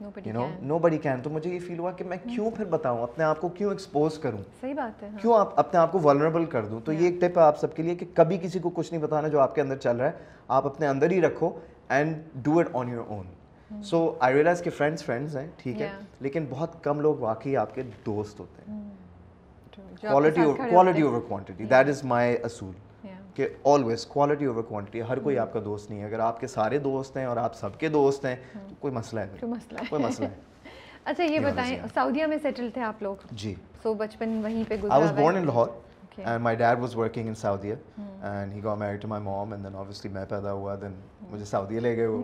you 0.00 0.32
know 0.32 0.46
nobody 0.78 0.98
can 0.98 1.20
تو 1.22 1.30
مجھے 1.30 1.54
یہ 1.54 1.58
فیل 1.58 1.78
ہوا 1.78 1.92
کہ 1.92 2.04
میں 2.04 2.16
کیوں 2.34 2.50
پھر 2.50 2.64
بتاؤں؟ 2.64 3.02
اپنے 3.02 3.24
آپ 3.24 3.40
کو 3.40 3.48
کیوں 3.48 3.70
ایکسپوز 3.70 4.18
کروں؟ 4.18 4.38
صحیح 4.60 4.74
بات 4.74 5.02
ہے 5.02 5.08
کیوں 5.20 5.34
آپ 5.38 5.58
اپنے 5.58 5.80
آپ 5.80 5.92
کو 5.92 5.98
ولنریبل 5.98 6.44
کر 6.44 6.64
دوں؟ 6.64 6.80
تو 6.84 6.92
یہ 6.92 7.06
ایک 7.06 7.20
ٹپ 7.20 7.38
ہے 7.38 7.42
آپ 7.42 7.58
سب 7.58 7.76
کے 7.76 7.82
لیے 7.82 7.94
کہ 7.94 8.06
کبھی 8.14 8.38
کسی 8.38 8.58
کو 8.58 8.70
کچھ 8.70 8.92
نہیں 8.92 9.02
بتانا 9.02 9.28
جو 9.28 9.40
آپ 9.40 9.54
کے 9.54 9.60
اندر 9.60 9.76
چل 9.76 9.96
رہا 9.96 10.06
ہے۔ 10.06 10.12
آپ 10.48 10.66
اپنے 10.66 10.86
اندر 10.86 11.10
ہی 11.10 11.20
رکھو 11.20 11.58
and 11.88 12.16
do 12.34 12.58
it 12.58 12.66
on 12.72 12.88
your 12.88 13.04
own 13.08 13.26
so 13.82 14.16
I 14.20 14.34
realize 14.34 14.62
کہ 14.62 14.70
فرینڈس 14.70 15.04
فرینڈس 15.04 15.36
ہیں 15.36 15.48
ٹھیک 15.56 15.80
ہے؟ 15.80 15.88
لیکن 16.20 16.46
بہت 16.50 16.84
کم 16.84 17.00
لوگ 17.00 17.16
واقعی 17.18 17.56
آپ 17.56 17.74
کے 17.74 17.82
دوست 18.06 18.40
ہوتے 18.40 18.70
ہیں۔ 18.70 18.90
Quality 20.00 20.40
quality 20.70 21.02
over 21.02 21.20
quantity 21.20 21.64
that 21.64 21.88
is 21.88 22.04
my 22.04 22.36
اصول۔ 22.42 22.72
کہ 23.38 23.48
آلویز 23.64 24.06
کوالٹی 24.06 24.44
اوور 24.44 24.62
کوانٹٹی 24.62 25.02
ہر 25.02 25.18
کوئی 25.18 25.38
آپ 25.38 25.52
کا 25.52 25.60
دوست 25.64 25.90
نہیں 25.90 26.00
ہے۔ 26.00 26.06
اگر 26.06 26.18
آپ 26.18 26.40
کے 26.40 26.46
سارے 26.46 26.78
دوست 26.78 27.16
ہیں 27.16 27.24
اور 27.24 27.36
آپ 27.36 27.54
سب 27.54 27.78
کے 27.78 27.88
دوست 27.88 28.24
ہیں 28.24 28.36
تو 28.54 28.74
کوئی 28.78 28.94
مسئلہ 28.94 29.20
ہے۔ 29.20 29.46
کوئی 29.90 30.02
مسئلہ 30.02 30.26
ہے۔ 30.26 30.34
اچھا 31.04 31.24
یہ 31.24 31.38
بتائیں 31.40 31.78
سعودیہ 31.94 32.26
میں 32.26 32.38
سیٹل 32.42 32.70
تھے 32.74 32.82
آپ 32.82 33.02
لوگ؟ 33.02 33.16
جی۔ 33.32 33.54
سو 33.82 33.94
بچپن 33.94 34.40
وہیں 34.44 34.64
پہ 34.68 34.76
گزرا 34.82 34.94
I 34.94 35.02
was 35.02 35.12
born 35.12 35.36
in 35.36 35.46
Lahore 35.46 35.68
and 36.16 36.42
my 36.42 36.56
dad 36.56 36.78
was 36.78 36.96
working 36.96 37.28
in 37.28 37.34
Saudia 37.34 37.74
and 38.22 38.52
he 38.52 38.62
go 38.64 38.74
married 38.76 39.02
to 39.02 39.08
my 39.08 39.22
mom 39.22 39.52
and 39.52 39.64
then 39.64 39.74
obviously 39.74 40.12
میں 40.12 40.24
پیدا 40.28 40.52
ہوا 40.52 40.74
دین 40.74 40.94
مجھے 41.30 41.44
سعودیہ 41.44 41.80
لے 41.80 41.96
گئے 41.96 42.06
وہ۔ 42.06 42.22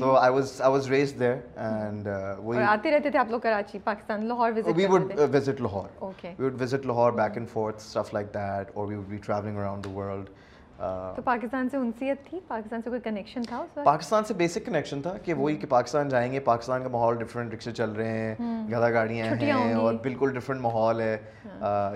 So 0.00 0.14
I 0.16 0.32
was 0.32 0.60
I 0.60 0.72
was 0.72 0.88
raise 0.90 1.14
there 1.20 1.34
and 1.56 2.08
وہی 2.38 2.62
آتے 2.62 2.90
رہتے 2.90 3.10
تھے 3.10 3.18
آپ 3.18 3.30
لوگ 3.30 3.40
Karachi 3.40 3.78
Pakistan 3.84 4.26
Lahore 4.26 4.52
visit 4.56 4.68
we 4.76 4.86
would 4.86 5.12
visit 5.34 5.60
Lahore 5.60 6.12
we 6.38 6.44
would 6.46 6.60
visit 6.62 6.86
Lahore 6.86 7.12
back 7.12 7.32
and 7.34 7.48
forth 7.50 7.76
stuff 7.76 8.14
like 8.14 8.34
that 8.34 8.70
اور 8.74 8.86
we 8.86 8.96
would 8.96 9.08
be 9.08 9.16
travelling 9.16 9.58
around 9.58 9.84
the 9.84 9.90
world 9.90 10.30
تو 10.78 11.22
پاکستان 11.24 11.68
سے 11.68 11.76
انسیت 11.76 12.18
تھی؟ 12.30 12.40
پاکستان 12.48 12.82
سے 12.82 12.90
کوئی 12.90 13.00
کنیکشن 13.04 13.42
تھا 13.42 13.56
اس 13.56 13.78
پاکستان 13.84 14.24
سے 14.24 14.34
بیسک 14.34 14.66
کنیکشن 14.66 15.02
تھا 15.02 15.16
کہ 15.18 15.34
وہی 15.34 15.56
کہ 15.56 15.66
پاکستان 15.66 16.08
جائیں 16.08 16.32
گے 16.32 16.40
پاکستان 16.40 16.82
کا 16.82 16.88
ماحول 16.88 17.16
ڈفرینٹ 17.16 17.52
رکشے 17.52 17.72
چل 17.72 17.90
رہے 17.90 18.08
ہیں 18.08 18.34
گدا 18.68 18.90
گاڑیاں 18.90 19.26
ہیں 19.26 19.72
اور 19.74 19.94
بالکل 20.02 20.32
ڈفرینٹ 20.34 20.60
ماحول 20.60 21.00
ہے۔ 21.00 21.16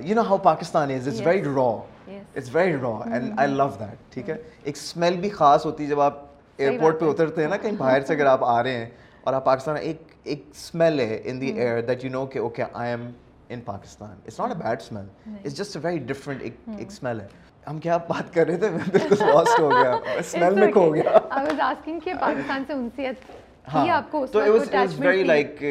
You 0.04 0.14
know 0.14 0.20
how 0.20 0.38
Pakistan 0.38 0.90
is 0.90 1.08
it's 1.08 1.20
very 1.26 1.42
raw 1.44 1.68
it's 2.08 2.54
very 2.54 2.76
raw 2.76 2.96
and 3.12 3.32
I 3.36 3.50
love 3.50 3.68
that 3.80 4.12
ٹھیک 4.12 4.30
ہے 4.30 4.36
ایک 4.62 4.76
اسمیل 4.76 5.20
بھی 5.20 5.28
خاص 5.30 5.66
ہوتی 5.66 5.84
ہے 5.84 5.88
جب 5.88 6.00
آپ 6.00 6.18
ایئرپورٹ 6.56 7.00
پہ 7.00 7.04
اترتے 7.04 7.42
ہیں 7.42 7.48
نا 7.48 7.56
کہیں 7.56 7.72
باہر 7.72 8.00
سے 8.00 8.14
اگر 8.14 8.26
آپ 8.26 8.44
آ 8.44 8.62
رہے 8.62 8.72
ہیں 8.72 8.88
اور 9.24 9.34
آپ 9.34 9.44
پاکستان 9.44 9.76
ایک 9.76 10.02
ایک 10.24 10.44
اسمیل 10.50 11.00
ہے 11.00 11.20
in 11.24 11.40
the 11.40 11.46
air 11.46 11.80
that 11.82 12.04
you 12.04 12.10
know 12.10 12.26
کہ 12.26 12.38
okay 12.38 12.64
I 12.72 12.90
am 12.90 13.10
in 13.48 13.60
Pakistan 13.60 14.16
it's 14.26 14.40
not 14.40 14.50
a 14.50 14.62
bad 14.62 14.80
smell 14.80 15.06
it's 15.26 15.56
just 15.56 15.76
a 15.76 15.82
very 15.84 15.98
different 15.98 16.42
ایک 16.42 16.54
اسمیل 16.88 17.20
ہے 17.20 17.26
ہم 17.68 17.78
کیا 17.78 17.96
بات 18.08 18.32
کر 18.34 18.46
رہے 18.46 18.56
تھے؟ 18.56 18.70
میں 18.70 18.84
بالکل 18.92 19.26
لاسٹ 19.26 19.60
ہو 19.60 19.70
گیا. 19.70 19.92
اسمیل 20.18 20.54
میں 20.60 20.70
کھو 20.72 20.92
گیا. 20.94 21.18
آئی 21.30 21.46
واز 21.46 21.60
آسکنگ 21.60 21.98
کہ 22.04 22.14
پاکستان 22.20 22.64
سے 22.66 22.72
انسیت 22.72 23.24
تھی 23.70 23.90
آپ 23.90 24.10
کو 24.10 24.22
اس 24.22 24.30
تو 24.30 24.40
it 24.40 24.74
was 24.74 24.98
very 25.00 25.24
like 25.24 25.62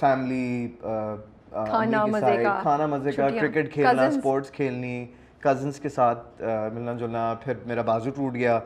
family 0.00 0.68
کھانا 0.80 2.04
مزے 2.06 2.36
کا 2.42 2.58
کھانا 2.62 2.86
مزے 2.86 3.12
کا 3.12 3.28
کرکٹ 3.30 3.72
کھیلنا 3.72 4.10
سپورٹس 4.10 4.50
کھیلنی 4.52 5.04
کزنس 5.40 5.78
کے 5.80 5.88
ساتھ 5.88 6.42
ملنا 6.74 6.92
جلنا. 6.98 7.32
پھر 7.44 7.54
میرا 7.66 7.82
بازو 7.82 8.10
ٹوٹ 8.16 8.34
گیا. 8.34 8.58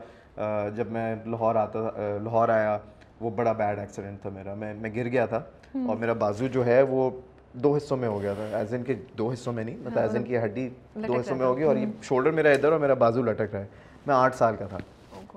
جب 0.75 0.91
میں 0.91 1.15
لاہور 1.25 1.55
آتا 1.55 1.79
لاہور 2.23 2.49
آیا 2.49 2.77
وہ 3.21 3.29
بڑا 3.35 3.51
بیڈ 3.51 3.79
ایکسیڈنٹ 3.79 4.21
تھا 4.21 4.29
میرا. 4.29 4.53
میں 4.53 4.73
میں 4.73 4.89
گر 4.95 5.07
گیا 5.11 5.25
تھا. 5.25 5.41
اور 5.87 5.95
میرا 5.97 6.13
بازو 6.13 6.47
جو 6.47 6.65
ہے 6.65 6.81
وہ 6.89 7.09
دو 7.55 7.75
حصوں 7.75 7.97
میں 7.97 8.07
ہو 8.07 8.21
گیا 8.21 8.33
تھا۔ 8.33 8.57
ایز 8.57 8.73
ان 8.73 8.83
کے 8.83 8.95
دو 9.17 9.31
حصوں 9.31 9.53
میں 9.53 9.63
نہیں 9.63 9.77
مطلب 9.77 9.99
ایز 9.99 10.15
ان 10.15 10.23
کی 10.23 10.37
ہڈی 10.37 10.69
دو 10.95 11.19
حصوں 11.19 11.35
میں 11.35 11.45
ہو 11.45 11.55
گئی 11.55 11.63
اور 11.63 11.75
یہ 11.75 11.85
شولڈر 12.01 12.31
میرا 12.31 12.49
ادھر 12.49 12.71
اور 12.71 12.79
میرا 12.79 12.93
بازو 12.93 13.21
لٹک 13.21 13.41
رہا 13.41 13.59
ہے۔ 13.59 13.67
میں 14.07 14.15
آٹھ 14.15 14.35
سال 14.35 14.55
کا 14.55 14.65
تھا۔ 14.65 14.77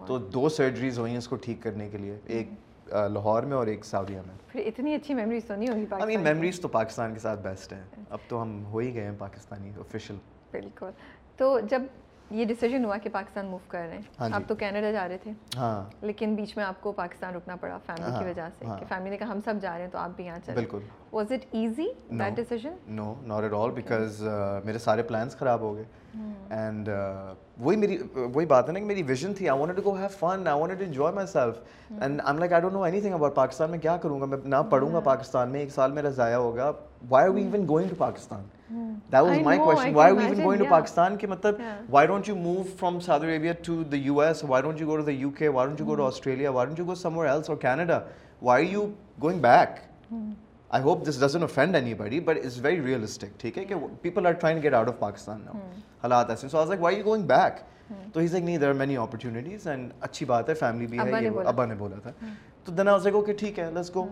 تو 0.06 0.18
دو 0.18 0.48
سرجریز 0.48 0.98
ہوئی 0.98 1.10
ہیں 1.10 1.18
اس 1.18 1.28
کو 1.28 1.36
ٹھیک 1.36 1.62
کرنے 1.62 1.88
کے 1.88 1.98
لیے 1.98 2.18
ایک 2.26 2.48
لاہور 2.86 3.42
میں 3.42 3.56
اور 3.56 3.66
ایک 3.66 3.84
سعودیہ 3.84 4.20
میں۔ 4.26 4.34
پھر 4.52 4.60
اتنی 4.66 4.94
اچھی 4.94 5.14
میموریز 5.14 5.44
تو 5.44 5.54
نہیں 5.54 5.68
ہوگی 5.68 5.84
آئی 5.90 6.16
میموریز 6.16 6.60
تو 6.60 6.68
پاکستان 6.68 7.14
کے 7.14 7.20
ساتھ 7.20 7.40
بیسٹ 7.40 7.72
ہیں۔ 7.72 7.84
اب 8.10 8.18
تو 8.28 8.42
ہم 8.42 8.64
ہو 8.64 8.78
ہی 8.78 8.94
گئے 8.94 9.04
ہیں 9.04 9.12
پاکستانی 9.18 9.70
آفیشیل 9.78 10.16
بالکل۔ 10.50 10.90
تو 11.36 11.60
جب 11.70 11.82
یہ 12.30 12.44
ڈیسیجن 12.44 12.84
ہوا 12.84 12.96
کہ 12.96 13.10
پاکستان 13.12 13.46
موو 13.46 13.58
کر 13.68 13.78
رہے 13.78 13.98
ہیں۔ 13.98 14.28
آپ 14.32 14.42
تو 14.46 14.54
کینیڈا 14.54 14.92
جا 14.92 15.08
رہے 15.08 15.18
تھے۔ 15.18 15.30
ہاں۔ 15.56 15.84
لیکن 16.00 16.34
بیچ 16.34 16.56
میں 16.56 16.64
آپ 16.64 16.80
کو 16.80 16.92
پاکستان 16.92 17.34
رکنا 17.34 17.56
پڑا 17.56 17.78
فیملی 17.86 18.18
کی 18.18 18.24
وجہ 18.24 18.48
سے 18.58 18.64
کہ 18.64 18.84
فیملی 18.88 19.10
نے 19.10 19.16
کہا 19.16 19.28
ہم 19.28 19.38
سب 19.44 19.54
جا 19.60 19.74
رہے 19.74 19.82
ہیں 19.82 19.90
تو 19.90 19.98
آپ 19.98 20.10
بھی 20.16 20.24
یہاں 20.26 20.38
چلیں۔ 20.46 20.54
بالکل۔ 20.54 20.78
Was 21.12 21.32
it 21.32 21.46
easy 21.50 21.86
that 22.10 22.36
decision 22.36 22.72
no 22.86 23.14
not 23.22 23.42
at 23.42 23.52
all 23.52 23.70
because 23.70 24.22
میرے 24.64 24.78
سارے 24.78 25.02
پلانس 25.02 25.36
خراب 25.36 25.60
ہو 25.60 25.76
گئے۔ 25.76 25.84
اینڈ 26.50 26.88
وہی 27.60 27.76
میری 27.76 27.98
وہی 28.34 28.46
بات 28.46 28.68
ہے 28.68 28.72
نا 28.72 28.78
کہ 28.78 28.84
میری 28.84 29.02
ویژن 29.02 29.34
تھی۔ 29.34 29.48
I 29.48 29.60
want 29.60 29.76
to 29.76 29.82
go 29.84 29.94
have 29.94 30.08
fun 30.08 30.48
I 30.48 30.60
want 30.60 30.78
to 30.78 30.84
enjoy 30.84 31.14
myself 31.26 31.54
and 32.00 32.20
I 32.24 32.38
like 32.38 32.52
I 32.52 32.62
don't 32.62 32.74
know 32.74 32.82
anything 33.00 33.14
about 33.14 33.34
Pakistan 33.34 33.70
میں 33.70 33.78
کیا 33.78 33.96
کروں 33.96 34.20
گا؟ 34.20 34.26
میں 34.26 34.38
نہ 34.44 34.56
پڑھوں 34.70 34.92
گا 34.94 35.00
پاکستان 35.00 35.48
میں 35.50 35.60
ایک 35.60 35.70
سال 35.70 35.92
میرا 35.92 36.08
ضائع 36.08 36.36
ہوگا۔ 36.36 36.72
Why 37.08 37.24
are 37.26 37.34
we 37.34 37.42
even 37.42 37.68
going 37.68 37.88
to 37.88 37.94
Pakistan 37.98 38.44
that 38.70 39.22
was 39.22 39.38
my 39.44 39.58
question 39.58 39.94
why 39.94 40.12
we 40.12 40.24
even 40.24 40.42
going 40.44 40.62
to 40.62 40.70
Pakistan 40.70 41.16
کہ 41.18 41.26
مطلب 41.26 41.60
why 41.90 42.06
don't 42.06 42.28
you 42.28 42.36
move 42.36 42.62
from 42.78 42.98
Saudi 43.00 43.26
Arabia 43.26 43.52
to 43.66 43.82
the 43.82 43.96
U 43.96 44.20
S 44.20 44.44
why 44.44 44.62
don't 44.62 44.80
you 44.80 44.88
go 44.88 44.96
to 44.96 45.02
the 45.02 45.12
U 45.12 45.30
K 45.30 45.48
why 45.48 45.66
don't 45.66 45.80
you 45.80 45.86
go 45.86 45.94
to 45.94 46.06
Australia 46.06 46.50
why 46.50 46.66
don't 46.66 46.78
you 46.78 46.86
go 46.86 46.94
somewhere 47.18 47.30
else 47.30 47.50
اور 47.50 47.56
Canada 47.56 47.98
why 48.42 48.68
you 48.68 48.86
going 49.22 49.40
back 49.40 49.78
I 50.70 50.82
hope 50.82 51.06
this 51.06 51.20
doesn't 51.20 51.42
offend 51.42 51.74
anybody 51.94 52.20
but 52.20 52.38
it's 52.38 52.58
very 52.62 52.84
realistic 52.84 53.40
ٹھیک 53.40 53.58
ہے 53.58 53.64
کہ 53.64 53.74
people 54.02 54.26
are 54.26 54.32
trying 54.32 54.62
get 54.62 54.74
out 54.74 54.88
of 54.88 54.98
Pakistan 54.98 55.46
حالات 56.02 56.30
ایسے 56.30 56.48
so 56.48 56.58
I 56.58 56.68
like 56.68 56.82
why 56.82 56.98
you 56.98 57.04
going 57.04 57.26
back 57.26 57.60
تو 58.12 58.20
he's 58.20 58.32
like 58.32 58.44
نہیں 58.44 58.58
there 58.58 58.68
are 58.68 58.74
many 58.74 58.96
opportunities 58.96 59.66
and 59.68 59.92
اچھی 60.00 60.26
بات 60.26 60.48
ہے 60.48 60.54
فیملی 60.54 60.86
بھی 60.86 60.98
ہے 60.98 61.28
ابا 61.46 61.64
نے 61.66 61.74
بولا 61.74 61.96
تھا 62.02 62.10
تو 62.64 62.72
دین 62.72 62.88
آئی 62.88 63.00
واز 63.00 63.26
کہ 63.26 63.32
ٹھیک 63.32 63.58
ہے 63.58 63.70
لیٹس 63.74 63.94
گو 63.94 64.06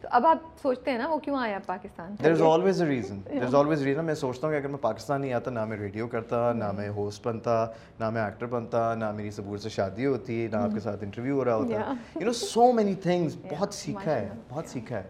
تو 0.00 0.08
اب 0.10 0.26
آپ 0.26 0.38
سوچتے 0.62 0.90
ہیں 0.90 0.98
نا 0.98 1.08
وہ 1.08 1.18
کیوں 1.18 1.36
آیا 1.38 1.58
Pakistan 1.66 2.14
there 2.22 2.30
is 2.30 2.42
always 2.42 2.80
a 2.82 2.88
reason 2.88 3.20
there 3.30 3.44
is 3.44 3.54
always 3.54 3.82
reason 3.82 4.04
میں 4.04 4.14
سوچتا 4.14 4.46
ہوں 4.46 4.54
کہ 4.54 4.58
اگر 4.58 4.68
میں 4.68 4.78
پاکستان 4.80 5.20
نہیں 5.20 5.32
آتا 5.32 5.50
نہ 5.50 5.64
میں 5.64 5.76
ریڈیو 5.76 6.08
کرتا 6.08 6.52
نہ 6.52 6.70
میں 6.72 6.88
ہوسٹ 6.96 7.26
بنتا 7.26 7.64
نہ 8.00 8.10
میں 8.10 8.22
ایکٹر 8.22 8.46
بنتا 8.46 8.94
نہ 8.94 9.10
میری 9.12 9.30
سبور 9.30 9.58
سے 9.58 9.68
شادی 9.68 10.06
ہوتی 10.06 10.46
نہ 10.52 10.56
آپ 10.56 10.74
کے 10.74 10.80
ساتھ 10.80 11.04
انٹرویو 11.04 11.38
ہو 11.38 11.44
رہا 11.44 11.54
ہوتا. 11.54 11.92
You 12.14 12.26
know 12.26 12.32
so 12.32 12.72
many 12.72 12.94
things 13.02 13.36
بہت 13.52 13.74
سیکھا 13.74 14.14
ہے 14.14 14.28
بہت 14.48 14.68
سیکھا 14.68 14.96
ہے. 14.96 15.08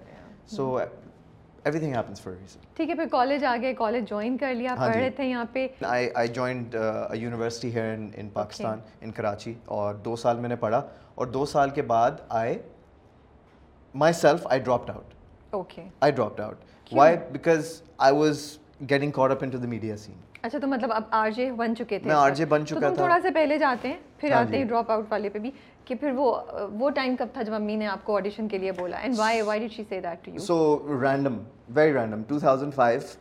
So 0.56 0.76
everything 1.78 1.94
happens 1.94 2.20
for 2.20 2.32
reason 2.32 2.64
ٹھیک 2.76 2.90
ہے 2.90 2.94
پھر 2.94 3.06
کالج 3.10 3.44
آگے 3.44 3.72
کالج 3.74 4.08
جوائن 4.08 4.36
کر 4.38 4.54
لیا 4.54 4.74
پڑھ 4.78 4.96
رہے 4.96 5.10
تھے 5.16 5.24
یہاں 5.24 5.44
پہ. 5.52 5.66
I 5.82 6.08
I 6.14 6.28
joined 6.28 6.76
university 7.14 7.74
here 7.74 7.96
in 8.14 8.28
Pakistan 8.32 8.80
in 9.00 9.12
Karachi 9.12 9.54
اور 9.64 9.94
دو 10.04 10.16
سال 10.16 10.38
میں 10.40 10.48
نے 10.48 10.56
پڑھا 10.56 10.82
اور 11.14 11.26
دو 11.26 11.44
سال 11.46 11.70
کے 11.70 11.82
بعد 11.82 12.10
آئے 12.28 12.58
myself 14.14 14.46
I 14.46 14.60
dropped 14.60 14.90
out 14.90 15.14
okay 15.54 15.82
I 16.00 16.12
dropped 16.12 16.40
out 16.40 16.92
why 16.92 17.16
because 17.32 17.80
I 17.98 18.14
was 18.16 18.46
getting 18.90 19.10
caught 19.10 19.30
up 19.30 19.42
into 19.50 19.58
the 19.58 19.68
media 19.68 19.96
scene 19.96 20.14
اچھا 20.42 20.58
تو 20.58 20.66
مطلب 20.66 20.92
اب 20.92 21.02
آر 21.10 21.30
جے 21.36 21.50
بن 21.56 21.76
چکے 21.76 21.98
تھے 21.98 22.08
میں 22.08 22.16
آر 22.16 22.30
جے 22.30 22.44
بن 22.44 22.66
چکا 22.66 22.80
تھا۔ 22.80 22.94
تھوڑا 22.94 23.18
سا 23.22 23.28
پہلے 23.34 23.58
جاتے 23.58 23.88
ہیں 23.88 23.96
پھر 24.20 24.32
آتے 24.32 24.56
ہیں 24.56 24.64
ڈراپ 24.64 24.90
آؤٹ 24.90 25.04
والے 25.10 25.28
پہ 25.28 25.38
بھی 25.38 25.50
کہ 25.84 25.94
پھر 26.00 26.12
وہ 26.16 26.34
وہ 26.80 26.90
ٹائم 26.94 27.16
کب 27.18 27.28
تھا 27.32 27.42
جب 27.42 27.54
امی 27.54 27.76
نے 27.76 27.86
آپ 27.86 28.04
کو 28.04 28.16
آڈیشن 28.16 28.48
کے 28.48 28.58
لیے 28.58 28.72
بولا؟ 28.72 28.96
And 28.96 29.18
why 29.18 29.40
why 29.42 29.60
did 29.60 29.72
she 29.72 29.82
say 29.88 30.00
that 30.00 30.24
to 30.24 30.30
you 30.30 30.38
so 30.38 30.58
random 31.02 31.38
very 31.76 31.92
random 31.94 32.22
2005 32.34 33.14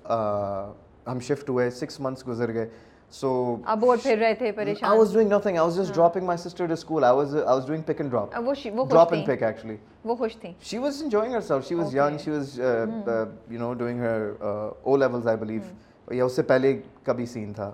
ہم 1.07 1.19
شفٹ 1.21 1.49
ہوئے 1.49 1.69
سکس 1.71 1.99
منتھس 1.99 2.27
گزر 2.27 2.53
گئے۔ 2.53 2.69
سو 3.11 3.55
اب 3.65 3.79
بورڈ 3.79 4.01
پھر 4.03 4.17
رہے 4.17 4.33
تھے 4.35 4.51
پریشان 4.51 4.89
I 4.91 4.97
was 4.97 5.11
doing 5.15 5.29
nothing 5.29 5.57
I 5.57 5.65
was 5.67 5.75
just 5.81 5.93
dropping 5.93 6.25
my 6.29 6.35
sister 6.35 6.67
to 6.67 6.77
school 6.77 7.05
I 7.05 7.11
was 7.19 7.35
I 7.35 7.53
was 7.59 7.65
doing 7.65 7.83
pick 7.89 7.99
and 7.99 8.11
drop 8.11 8.37
وہ 8.47 8.53
وہ 8.75 8.85
drop 8.93 9.13
and 9.17 9.25
pick 9.25 9.43
actually 9.49 9.77
وہ 10.05 10.15
خوش 10.15 10.35
تھی 10.41 10.51
she 10.71 10.79
was 10.85 11.01
enjoying 11.07 11.35
herself 11.39 11.67
she 11.69 11.75
was 11.81 11.93
young 11.99 12.17
she 12.25 12.31
was 12.37 12.59
uh, 12.59 12.71
uh, 13.15 13.25
you 13.55 13.61
know 13.63 13.73
doing 13.83 14.01
her 14.07 14.17
uh, 14.49 14.91
O 14.93 14.97
levels 15.05 15.27
I 15.33 15.35
believe 15.43 15.63
یا 16.11 16.25
اس 16.25 16.35
سے 16.35 16.41
پہلے 16.43 16.81
کا 17.03 17.13
بھی 17.13 17.25
سین 17.25 17.53
تھا۔ 17.53 17.71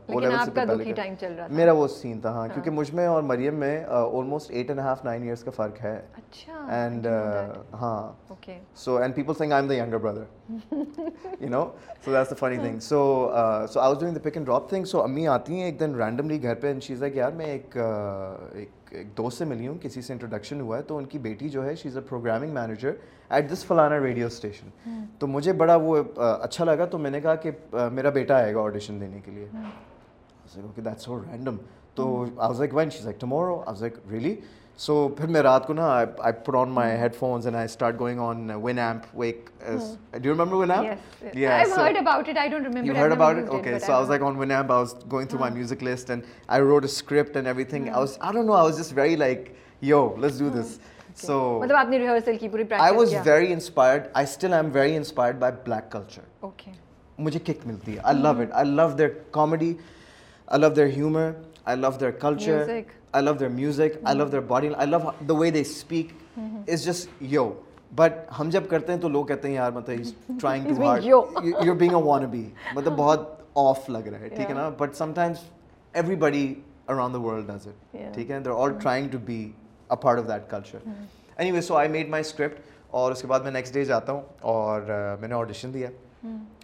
میرا 1.50 1.72
وہ 1.72 1.88
سین 1.88 2.20
تھا 2.20 2.30
ہاں 2.32 2.48
کیونکہ 2.54 2.72
مجھ 2.72 2.94
میں 2.94 3.06
اور 3.08 3.24
مریم 3.24 3.56
میں 3.56 3.84
almost 3.86 4.52
eight 4.52 4.70
and 4.70 4.80
half 4.80 5.04
nine 5.06 5.24
years 5.24 5.44
کا 5.44 5.52
فرق 5.52 5.82
ہے۔ 5.84 6.00
اینڈ 6.68 7.08
ہاں۔ 7.74 8.12
So 8.76 8.98
and 8.98 9.16
people 9.16 9.34
think 9.38 9.52
I 9.52 9.62
am 9.62 9.70
the 9.70 9.76
younger 9.76 9.98
brother 9.98 10.24
you 11.40 11.50
know 11.50 11.66
so 12.06 12.12
that's 12.12 12.30
the 12.30 12.36
funny 12.40 12.58
thing 12.58 12.80
so 12.80 13.00
so 13.70 13.80
I 13.80 13.90
was 13.90 14.00
doing 14.00 14.16
the 14.16 14.20
pick 14.24 14.36
and 14.36 14.46
drop 14.46 14.70
thing 14.70 14.86
so 14.86 15.02
امی 15.02 15.28
آتی 15.28 15.54
ہیں 15.54 15.64
ایک 15.64 15.80
دن 15.80 15.96
randomly 15.96 16.42
گھر 16.44 16.56
پہ 16.56 16.68
اینڈ 16.68 16.84
شیز 16.84 17.04
ہے 17.04 17.10
کہ 17.10 17.18
یار 17.20 17.32
میں 17.32 17.46
ایک 17.46 17.78
ایک 18.52 18.70
ایک 18.92 19.18
دوست 19.18 19.38
سے 19.38 19.46
ملی 19.46 19.68
ہوں 19.68 19.78
کسی 19.82 20.02
سے 20.02 20.14
انٹروڈکشن 20.14 20.62
ہوا 20.62 20.78
ہے 20.78 20.82
تو 20.84 20.98
ان 20.98 21.06
کی 21.06 21.18
بیٹی 21.18 21.50
جو 21.50 21.66
ہے 21.66 21.76
she 21.76 21.90
is 21.90 21.98
a 21.98 22.04
programming 22.10 22.54
manager 22.54 22.92
at 23.30 23.52
this 23.52 23.66
فلانا 23.66 24.00
ریڈیو 24.00 24.28
اسٹیشن 24.28 24.70
تو 25.20 25.28
مجھے 25.28 25.54
بڑا 25.54 25.76
وہ 25.76 26.02
اچھا 26.18 26.66
لگا 26.66 26.86
تو 26.86 26.98
میں 26.98 27.12
نے 27.12 27.22
کہا 27.22 27.36
کہ 27.36 27.52
میرا 27.94 28.10
بیٹا 28.10 28.36
آئے 28.36 28.54
گا 28.56 28.62
آڈیشن 28.62 29.00
دینے 29.02 29.20
کے 29.26 29.32
لیے۔ 29.32 29.48
دیٹس 30.76 31.04
سو 31.04 31.20
رینڈم 31.20 31.58
تو 31.96 32.22
I 32.24 32.32
was 32.38 32.60
like 32.60 32.76
when 32.76 32.90
she's 32.90 33.06
like 33.06 33.20
tomorrow 33.22 33.56
I 33.56 33.68
was 33.68 33.82
like 33.82 33.98
really 34.12 34.36
so 34.80 35.08
پھر 35.18 35.28
میں 35.28 35.42
رات 35.42 35.66
کو 35.68 35.74
نا 35.74 35.88
I 35.96 36.34
put 36.46 36.56
on 36.56 36.70
my 36.70 36.98
headphones 37.16 37.46
and 37.46 37.58
I 37.58 37.66
start 37.66 38.00
going 38.00 38.20
on 38.20 38.50
one 38.54 38.80
amp 38.80 39.04
week 39.14 39.50
do 40.14 40.30
remember 40.30 40.54
one 40.54 40.72
amp 40.72 41.36
you 41.36 41.50
heard 42.96 43.12
about 43.12 43.38
it 43.38 43.50
okay 43.50 43.80
so 43.80 43.92
I 43.92 44.00
was 44.00 44.10
like 44.10 44.24
on 44.24 44.38
one 44.38 44.52
amp 44.52 44.72
I 44.72 44.80
was 44.80 44.96
going 45.12 45.28
through 45.28 45.40
my 45.40 45.54
music 45.54 45.84
list 45.84 46.10
and 46.10 46.24
I 46.48 46.62
a 46.62 46.78
script 46.84 47.36
and 47.36 47.48
everything 47.64 47.84
I 47.84 47.98
was 47.98 48.18
I 48.20 48.34
don't 48.34 48.48
know 48.48 48.54
I 48.54 48.66
was 48.66 48.80
just 48.80 48.98
very 48.98 49.16
like 49.16 49.50
you 49.82 50.08
let's 50.20 50.40
do 50.40 50.50
this 50.60 50.78
so 51.16 51.40
مطلب 51.62 51.78
آپ 51.78 51.90
نے 51.90 52.00
rehearsal 52.00 52.38
کی 52.38 52.50
پوری 52.50 52.64
practice 52.64 52.84
I 52.84 52.96
was 52.96 53.14
very 53.28 53.54
inspired 53.54 54.04
I 54.14 54.26
still 54.26 54.54
I 54.54 54.64
am 54.64 54.72
very 54.74 54.96
inspired 54.96 55.40
by 55.40 55.54
black 55.66 55.92
culture 55.92 56.22
okay 56.40 56.72
مجھے 57.18 57.40
kick 57.40 57.66
ملتی 57.68 57.96
ہے 57.96 58.00
I 58.04 58.18
love 58.18 58.30
it 58.42 58.52
I 58.52 58.70
love 58.70 58.90
their 58.90 59.10
comedy 59.32 59.74
I 60.48 60.62
love 60.62 60.70
their 60.70 60.88
humour 60.88 61.32
I 61.66 61.78
love 61.78 61.90
their 62.00 62.12
culture 62.12 62.70
I 63.12 63.24
love 63.24 63.34
their 63.34 63.50
music 63.50 63.98
I 64.04 64.18
love 64.18 64.26
their 64.26 64.42
body 64.48 64.70
I 64.76 64.88
love 64.88 64.98
the 65.30 65.34
way 65.34 65.52
they 65.52 65.62
speak 65.62 66.14
is 66.38 66.86
just 66.86 67.22
you 67.22 67.50
but 67.92 68.14
ہم 68.40 68.50
جب 68.50 68.70
کرتے 68.70 68.94
ہیں 68.94 69.00
تو 69.00 69.10
لوگ 69.10 69.26
کہتے 69.26 69.48
ہیں 69.48 69.56
یار 69.56 69.72
مطلب 69.72 70.40
trying 70.42 70.68
to 70.68 70.84
hard 70.84 71.06
you 71.06 71.74
being 71.76 71.96
a 71.96 72.02
wannabe 72.26 72.48
مطلب 72.76 72.98
بہت 72.98 73.30
آف 73.60 73.90
لگ 73.90 74.08
رہا 74.08 74.20
ہے 74.20 74.30
ٹھیک 74.30 74.50
ہے 74.50 74.54
نا 74.54 74.70
but 74.78 74.96
sometimes 75.14 75.38
everybody 76.16 76.54
around 76.88 77.14
the 77.14 77.22
world 77.22 77.48
does 77.48 77.68
it 77.68 78.14
ٹھیک 78.14 78.32
ہے 78.32 78.40
they're 78.40 78.52
all 78.54 78.80
trying 78.80 79.10
to 79.10 79.18
be 79.26 79.42
a 79.90 79.96
part 80.02 80.20
of 80.20 80.28
that 80.28 80.50
culture 80.52 80.88
anyway 81.52 81.62
so 81.62 81.76
I 81.76 81.90
made 81.90 82.10
my 82.10 82.22
script 82.22 82.70
اور 82.90 83.12
اس 83.12 83.22
کے 83.22 83.28
بعد 83.28 83.40
میں 83.40 83.52
نیکسٹ 83.52 83.74
ڈے 83.74 83.84
جاتا 83.86 84.12
ہوں 84.12 84.22
اور 84.42 84.82
میں 85.20 85.28
نے 85.28 85.36
آڈیشن 85.36 85.74
دیا 85.74 85.90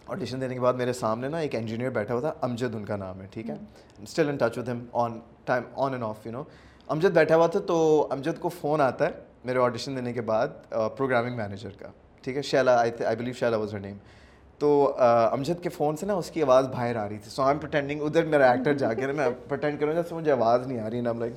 آڈیشن 0.10 0.42
دینے 0.42 0.54
کے 0.54 0.60
بعد 0.60 0.74
میرے 0.74 0.94
سامنے 0.94 1.28
نا 1.28 1.38
ایک 1.38 1.56
انجینئر 1.56 1.90
بیٹھا 1.90 2.14
ہوا 2.14 2.22
تھا 2.22 2.34
امجد 2.46 2.76
ان 2.76 2.86
کا 2.86 2.96
نام 2.96 3.22
ہے 3.22 3.28
ٹھیک 3.32 3.50
ہے؟ 3.50 3.56
اسٹل 4.04 4.30
ان 4.30 4.38
ٹچ 4.38 4.58
ود 4.58 4.70
ہم 4.70 4.86
on 5.04 5.20
time 5.46 5.64
on 5.76 5.92
and 5.92 6.04
off 6.04 6.26
you 6.26 6.32
know 6.32 6.44
Amjad 6.88 7.16
بیٹھا 7.16 7.36
ہوا 7.36 7.48
تھا 7.48 7.60
تو 7.68 8.08
امجد 8.12 8.40
کو 8.42 8.50
فون 8.60 8.82
آتا 8.82 9.06
ہے 9.06 9.12
میرے 9.46 9.60
آڈیشن 9.60 9.96
دینے 9.96 10.14
کے 10.14 10.22
بعد 10.22 10.48
پروگرامنگ 10.70 11.36
مینیجر 11.38 11.70
کا 11.80 11.88
ٹھیک 12.24 12.38
ہے؟ 12.38 12.42
Sheila 12.42 12.80
I 12.80 12.92
I 13.06 13.16
believe 13.16 13.34
Sheila 13.40 13.58
was 13.58 13.74
her 13.74 13.80
name 13.80 13.98
تو 14.60 14.70
امجد 14.98 15.62
کے 15.64 15.70
فون 15.70 15.96
سے 15.96 16.06
نا 16.06 16.14
اس 16.14 16.30
کی 16.32 16.44
آواز 16.44 16.68
باہر 16.68 16.96
آ 16.96 17.08
رہی 17.10 17.18
تھی۔ 17.18 17.32
سو 17.32 17.42
آئی 17.44 17.58
پرٹینڈنگ 17.62 18.02
ادھر 18.04 18.26
میرا 18.26 18.52
ایکٹر 18.52 18.74
جا 18.78 18.94
کے 18.94 19.08
میں 19.08 19.30
پرٹینڈ 19.48 19.80
کروں 19.80 19.94
جیسے 19.94 20.16
مجھے 20.16 20.32
آواز 20.32 20.68
نہیں 20.68 20.80
آ 20.80 20.90
رہی 20.90 21.02
نا 21.02 21.12
لائک 21.20 21.34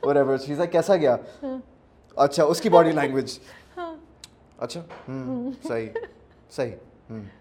اور 0.00 0.16
ایور 0.16 0.36
چیزیں 0.46 0.64
کیسا 0.66 0.96
گیا؟ 0.96 1.16
اچھا 2.16 2.44
اس 2.44 2.60
کی 2.60 2.68
باڈی 2.68 2.92
لینگویج 2.92 3.38
اچھا 4.58 4.80
صحیح 5.68 5.88
صحیح۔ 6.50 6.72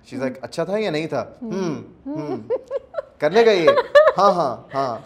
شیز 0.06 0.20
لائک 0.20 0.34
اچھا 0.42 0.64
تھا 0.64 0.78
یا 0.78 0.92
نہیں 0.92 1.08
تھا 1.08 1.26
ہوں 1.42 1.84
ہوں 2.06 2.38
کر 3.18 3.30
لے 3.30 3.46
گا 3.46 3.52
یہ 3.52 3.70
ہاں 4.18 4.32
ہاں 4.32 4.58
ہاں 4.74 4.98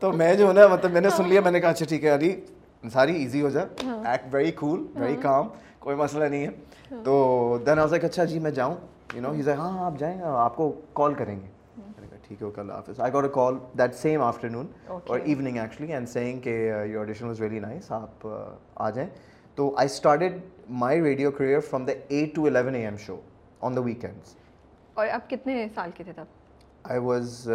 تو 0.00 0.12
میں 0.12 0.34
جو 0.34 0.48
ہے 0.48 0.52
نا 0.52 0.66
مطلب 0.66 0.92
میں 0.92 1.00
نے 1.00 1.10
سن 1.10 1.28
لیا 1.28 1.40
میں 1.40 1.50
نے 1.50 1.60
کہا 1.60 1.70
اچھا 1.70 1.86
ٹھیک 1.88 2.04
ہے 2.04 2.14
علی 2.14 2.40
ساری 2.92 3.16
ایزی 3.16 3.42
ہو 3.42 3.50
جا 3.50 3.60
act 4.04 4.34
very 4.34 4.52
cool 4.52 4.86
very 4.94 5.16
calm 5.16 5.48
کوئی 5.78 5.96
مسئلہ 5.96 6.24
نہیں 6.24 6.46
ہے 6.46 6.50
تو 7.04 7.58
دین 7.66 7.78
آئی 7.78 7.88
لائک 7.90 8.04
اچھا 8.04 8.24
جی 8.24 8.38
میں 8.38 8.50
جاؤں 8.50 8.74
یو 9.14 9.22
نو 9.22 9.32
ہیز 9.32 9.48
ہاں 9.48 9.70
ہاں 9.70 9.84
آپ 9.86 9.98
جائیں 9.98 10.20
آپ 10.22 10.56
کو 10.56 10.72
کال 10.92 11.14
کریں 11.14 11.40
گے 11.40 11.46
ٹھیک 12.28 12.42
ہے 12.42 12.48
کل 12.54 12.70
office 12.70 13.00
I 13.00 13.12
got 13.12 13.24
a 13.24 13.30
call 13.32 13.54
that 13.78 13.94
same 13.94 14.22
afternoon 14.48 14.66
اور 14.88 15.18
ایوننگ 15.18 15.56
ایکچولی 15.56 15.92
اینڈ 15.92 16.08
سینگ 16.08 16.40
کہ 16.40 16.50
your 16.86 17.00
audition 17.00 17.26
was 17.26 17.40
very 17.40 17.58
nice 17.58 17.92
آپ 17.92 18.26
آ 18.74 18.90
جائیں 18.90 19.08
تو 19.54 19.74
I 19.76 19.86
started 19.86 20.38
my 20.68 21.02
radio 21.02 21.30
career 21.30 21.60
from 21.60 21.84
the 21.84 21.92
eight 22.08 22.34
to 22.34 22.46
eleven 22.46 22.74
A 22.74 22.84
M 22.84 22.96
show 22.96 23.16
on 23.62 23.76
the 23.76 23.80
weekends 23.80 24.34
اور 24.94 25.08
آپ 25.08 25.28
کتنے 25.30 25.66
سال 25.74 25.90
کے 25.94 26.04
تھے 26.04 26.12
تب؟ 26.12 26.24
I 26.84 26.98
was 27.00 27.48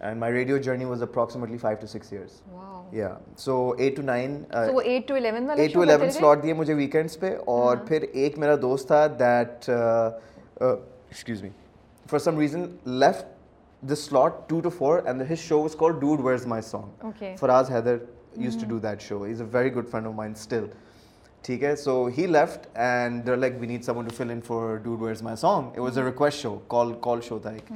and 0.00 0.18
my 0.18 0.32
radio 0.32 0.56
journey 0.58 0.84
was 0.84 1.02
approximately 1.02 1.56
five 1.58 1.78
to 1.80 1.86
six 1.86 2.12
years 2.12 2.40
یا 2.92 3.08
so 3.38 3.56
eight 3.78 3.96
to 3.96 4.02
nine 4.02 4.42
eight 4.52 5.08
to 5.08 5.14
eleven 5.14 6.10
slot 6.10 6.42
دیے 6.42 6.52
مجھے 6.52 6.74
ویکینڈس 6.74 7.18
پہ 7.20 7.34
اور 7.46 7.76
پھر 7.88 8.02
ایک 8.02 8.38
میرا 8.38 8.54
دوست 8.62 8.86
تھا 8.86 9.06
that 9.18 9.68
excuse 9.70 11.42
me 11.42 11.50
for 12.06 12.18
some 12.18 12.38
reason 12.38 12.64
left 12.86 13.26
this 13.82 14.04
slot 14.04 14.48
two 14.48 14.60
to 14.60 14.70
four 14.70 15.02
and 15.04 15.22
his 15.30 15.38
show 15.38 15.64
is 15.64 15.76
call 15.78 15.98
dude 16.00 16.20
where's 16.20 16.46
my 16.46 16.62
song 16.62 17.10
Faraz 17.40 17.70
Haider 17.70 17.96
used 18.36 18.56
to 18.60 18.68
do 18.68 18.78
that 18.78 19.02
show 19.02 19.22
is 19.24 19.40
a 19.42 19.46
very 19.52 19.74
good 19.74 19.88
friend 19.90 20.06
of 20.06 20.14
mine 20.14 20.36
still 20.36 20.66
ٹھیک 21.44 21.62
ہے 21.64 21.74
so 21.76 22.04
he 22.18 22.26
left 22.26 22.66
and 22.78 23.28
like 23.28 23.54
we 23.60 23.66
need 23.66 23.84
some 23.84 24.02
to 24.02 24.14
fill 24.16 24.30
in 24.30 24.40
for 24.46 24.76
dude 24.76 25.02
where's 25.02 25.22
my 25.22 25.36
song 25.36 25.70
it 25.70 25.78
was 25.78 25.98
a 25.98 26.04
request 26.04 26.42
show 26.42 26.56
call 26.68 26.92
call 27.00 27.20
show 27.20 27.38
تھا 27.38 27.50
ایک 27.50 27.72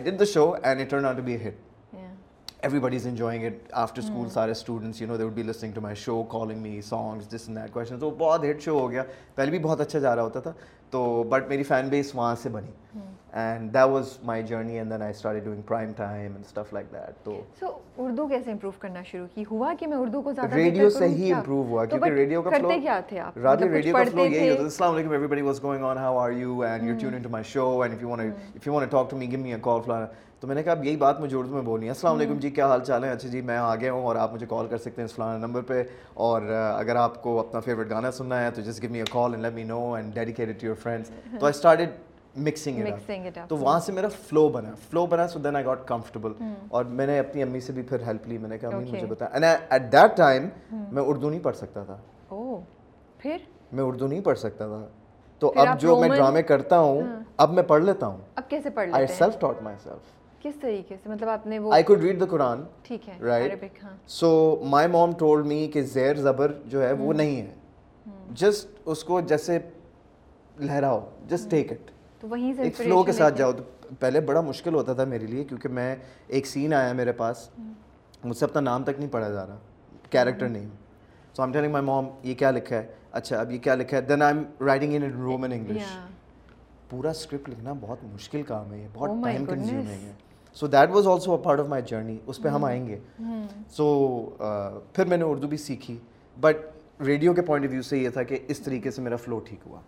did 0.00 0.18
the 0.18 0.26
show 0.26 0.54
and 0.54 0.80
it 0.80 0.90
turned 0.90 1.06
out 1.06 1.16
to 1.16 1.22
be 1.22 1.34
a 1.34 1.38
hit. 1.38 1.58
Yeah. 1.92 2.08
everybody's 2.62 3.06
enjoying 3.06 3.42
it. 3.42 3.70
After 3.74 4.02
school 4.02 4.28
سارے 4.28 4.50
students 4.50 5.00
you 5.02 5.08
know 5.08 5.16
they 5.16 5.24
would 5.24 5.32
be 5.32 5.42
listening 5.42 5.72
to 5.72 5.80
my 5.80 5.94
show 5.96 6.22
calling 6.30 6.62
me 6.62 6.80
songs 6.82 7.32
this 7.32 7.48
and 7.48 7.58
that 7.58 7.72
question 7.72 7.98
تو 8.00 8.10
بہت 8.18 8.44
hit 8.44 8.62
شو 8.62 8.78
ہو 8.80 8.90
گیا 8.90 9.02
پہلے 9.34 9.50
بھی 9.50 9.58
بہت 9.58 9.80
اچھا 9.80 9.98
جا 9.98 10.14
رہا 10.16 10.22
ہوتا 10.22 10.40
تھا 10.40 10.52
تو 10.90 11.22
بٹ 11.28 11.48
میری 11.48 11.62
فین 11.62 11.88
بیس 11.88 12.14
وہاں 12.14 12.34
سے 12.34 12.48
بنی 12.48 12.70
and 13.32 13.72
that 13.74 13.88
was 13.88 14.16
my 14.24 14.42
journey 14.42 14.78
and 14.78 14.90
then 14.90 15.02
I 15.02 15.10
start 15.10 15.44
doing 15.44 15.62
prime 15.62 15.92
time 15.96 16.32
and 16.32 16.44
stuff 16.44 16.72
like 16.72 16.86
that 16.92 17.24
تو 17.24 17.40
سو 17.60 17.66
اردو 17.98 18.26
کیسے 18.28 18.50
امپروو 18.50 18.72
کرنا 18.80 19.02
شروع 19.02 19.26
کی 19.34 19.44
ہوا 19.50 19.72
کہ 19.78 19.86
میں 19.86 19.96
اردو 19.96 20.22
کو 20.22 20.32
زیادہ 20.32 20.54
ریڈیو 20.54 20.88
سے 20.90 21.08
ہی 21.08 21.32
امپروو 21.32 21.62
ہوا 21.64 21.84
کیونکہ 21.84 22.10
ریڈیو 22.10 22.42
کا 22.42 22.50
کرتے 22.50 22.80
کیا 22.80 22.98
تھے 23.08 23.20
آپ 23.20 23.38
رادیو 23.38 23.68
ریڈیو 23.68 23.94
کا 23.94 24.04
فلو 24.04 24.24
یہی 24.24 24.50
ہوتا 24.50 24.62
السلام 24.62 24.94
علیکم 24.94 25.10
everybody 25.26 25.42
was 25.42 25.62
going 25.62 25.84
on 25.84 25.98
how 25.98 26.18
are 26.18 26.30
you 26.32 26.60
and 26.62 26.88
you 26.88 26.94
tune 27.00 27.14
into 27.14 27.28
my 27.28 27.44
show 27.44 27.80
and 27.82 27.94
if 27.94 28.02
you 28.02 28.08
want 28.08 28.34
if 28.56 28.66
you 28.66 28.74
want 28.74 28.90
talk 28.90 29.10
to 29.10 29.16
me 29.16 29.30
give 29.30 29.40
me 29.40 29.54
a 29.54 29.58
call 29.62 29.80
فلانا 29.82 30.06
تو 30.40 30.46
میں 30.46 30.54
نے 30.54 30.62
کہا 30.62 30.72
اب 30.72 30.84
یہی 30.84 30.96
بات 30.96 31.20
مجھے 31.20 31.36
اردو 31.36 31.54
میں 31.54 31.62
بولنی 31.62 31.86
ہے 31.86 31.90
السلام 31.90 32.16
علیکم 32.16 32.38
جی 32.38 32.50
کیا 32.50 32.66
حال 32.66 32.84
چال 32.84 33.04
ہے 33.04 33.10
اچھا 33.10 33.28
جی 33.28 33.40
میں 33.40 33.56
آ 33.56 33.74
گیا 33.74 33.92
ہوں 33.92 34.02
اور 34.02 34.16
آپ 34.16 34.34
مجھے 34.34 34.46
کال 34.46 34.66
کر 34.66 34.78
سکتے 34.78 35.02
ہیں 35.02 35.04
اس 35.04 35.14
فلانا 35.14 35.38
نمبر 35.38 35.62
پہ 35.62 35.82
اور 36.14 36.42
اگر 36.52 36.96
آپ 36.96 37.22
کو 37.22 37.38
اپنا 37.40 37.60
فیوریٹ 37.60 37.90
گانا 37.90 38.10
سننا 38.10 38.42
ہے 38.42 38.50
تو 38.50 38.62
just 38.62 38.82
give 38.82 38.90
me 38.90 38.98
a 38.98 39.04
call 39.10 39.30
and 39.30 39.44
let 39.44 39.54
me 39.54 39.64
know 39.64 39.92
and 39.92 40.14
dedicated 40.14 40.60
to 40.60 40.66
your 40.66 40.74
friends 40.74 41.10
تو 41.40 41.46
آئی 41.46 41.54
اسٹارٹیڈ 41.56 41.90
مکسنگ 42.36 43.28
تو 43.48 43.56
وہاں 43.56 43.78
سے 43.80 43.92
میرا 43.92 44.08
فلو 44.22 44.48
بنا. 44.48 44.74
فلو 44.90 45.04
بنا 45.06 45.26
so 45.28 45.38
then 45.38 45.56
I 45.56 45.64
got 45.64 45.86
comfortable 45.86 46.32
اور 46.68 46.84
میں 46.84 47.06
نے 47.06 47.18
اپنی 47.18 47.42
امی 47.42 47.60
سے 47.60 47.72
بھی 47.72 47.82
پھر 47.82 48.02
ہیلپ 48.06 48.28
لی. 48.28 48.38
میں 48.38 48.48
نے 48.48 48.58
کہا 48.58 48.76
امی 48.76 48.90
مجھے 48.90 49.06
بتایا 49.06 49.56
ایٹ 49.70 49.92
دیٹ 49.92 50.16
ٹائم 50.16 50.48
میں 50.70 51.02
اردو 51.02 51.30
نہیں 51.30 51.40
پڑھ 51.42 51.56
سکتا 51.56 51.84
تھا. 51.84 51.96
پھر? 53.18 53.36
میں 53.72 53.84
اردو 53.84 54.06
نہیں 54.06 54.20
پڑھ 54.24 54.38
سکتا 54.38 54.66
تھا. 54.68 54.86
تو 55.42 55.52
اب 55.56 55.80
جو 55.80 55.96
میں 56.00 56.08
ڈرامے 56.08 56.42
کرتا 56.42 56.78
ہوں 56.78 57.02
اب 57.36 57.52
میں 57.52 57.62
پڑھ 57.62 57.82
لیتا 57.84 58.06
ہوں. 58.06 58.18
اب 58.34 58.48
کیسے 58.50 58.70
پڑھ 58.70 58.88
لیتے 58.88 58.98
ہیں? 58.98 59.18
سیلف 59.18 59.38
ٹاٹ 59.40 59.62
مائی 59.62 59.76
سیلف 59.82 60.42
کس 60.42 60.54
طریقے 60.60 60.96
سے؟ 61.02 61.08
مطلب 61.08 61.28
آپ 61.28 61.46
نے 61.46 61.58
وہ 61.58 61.72
I 61.74 61.82
could 61.82 62.02
read 62.02 62.20
the 62.20 62.26
Quran 62.30 62.62
ٹھیک 62.82 63.08
ہے 63.08 63.16
رائٹ 63.20 63.64
سو 64.08 64.30
مائی 64.70 64.88
موم 64.88 65.12
ٹولڈ 65.18 65.46
می 65.46 65.66
کہ 65.72 65.82
زیر 65.92 66.16
زبر 66.16 66.52
جو 66.64 66.82
ہے 66.82 66.92
وہ 66.92 67.12
نہیں 67.12 67.40
ہے. 67.40 67.54
جسٹ 68.34 68.68
اس 68.84 69.04
کو 69.04 69.20
جیسے 69.20 69.58
لہراؤ. 70.60 71.00
جسٹ 71.28 71.50
ٹیک 71.50 71.72
اٹ 71.72 71.90
تو 72.20 72.28
وہیں 72.28 72.54
سے 72.54 72.62
ایک 72.62 72.76
فلو 72.76 73.02
کے 73.02 73.12
ساتھ 73.12 73.38
جاؤ 73.38 73.52
تو 73.52 73.62
پہلے 74.00 74.20
بڑا 74.20 74.40
مشکل 74.40 74.74
ہوتا 74.74 74.92
تھا 74.92 75.04
میرے 75.04 75.26
لیے 75.26 75.44
کیونکہ 75.44 75.68
میں 75.68 75.96
ایک 76.26 76.46
سین 76.46 76.74
آیا 76.74 76.92
میرے 76.92 77.12
پاس 77.12 77.48
مجھ 78.24 78.36
سے 78.36 78.44
اپنا 78.44 78.60
نام 78.60 78.82
تک 78.84 78.98
نہیں 78.98 79.12
پڑھا 79.12 79.28
جا 79.28 79.46
رہا 79.46 79.56
character 80.10 80.48
name 80.48 80.68
so 81.36 81.42
am 81.42 81.52
telling 81.52 81.72
my 81.72 81.84
mom 81.84 82.08
یہ 82.22 82.34
کیا 82.34 82.50
لکھا 82.50 82.76
ہے؟ 82.76 82.86
اچھا 83.12 83.40
اب 83.40 83.50
یہ 83.52 83.58
کیا 83.58 83.74
لکھا 83.74 83.96
ہے؟ 83.96 84.02
Then 84.02 84.22
I 84.22 84.36
am 84.36 84.64
writing 84.66 84.94
in 84.94 85.10
Roman 85.22 85.52
English 85.52 85.96
پورا 86.90 87.10
اسکرپٹ 87.10 87.48
لکھنا 87.48 87.72
بہت 87.80 88.04
مشکل 88.04 88.42
کام 88.42 88.72
ہے 88.72 88.78
یہ 88.78 88.88
بہت 88.92 89.10
ٹائم 89.24 89.44
کنزیومنگ 89.44 90.04
ہے۔ 90.06 90.12
So 90.54 90.66
that 90.66 90.90
was 90.90 91.06
also 91.06 91.34
a 91.34 91.42
part 91.44 91.60
of 91.60 91.66
my 91.66 91.82
journey 91.86 92.18
اس 92.26 92.42
پہ 92.42 92.48
ہم 92.48 92.64
آئیں 92.64 92.86
گے۔ 92.88 92.98
سو 93.70 94.24
پھر 94.92 95.04
میں 95.04 95.16
نے 95.16 95.24
اردو 95.24 95.48
بھی 95.48 95.56
سیکھی۔ 95.56 95.96
بٹ 96.40 96.56
ریڈیو 97.06 97.34
کے 97.34 97.42
پوائنٹ 97.42 97.66
آف 97.66 97.72
ویو 97.72 97.82
سے 97.82 97.98
یہ 97.98 98.08
تھا 98.08 98.22
کہ 98.22 98.38
اس 98.48 98.60
طریقے 98.60 98.90
سے 98.90 99.02
میرا 99.02 99.16
فلو 99.16 99.38
ٹھیک 99.38 99.60
ہوا۔ 99.66 99.80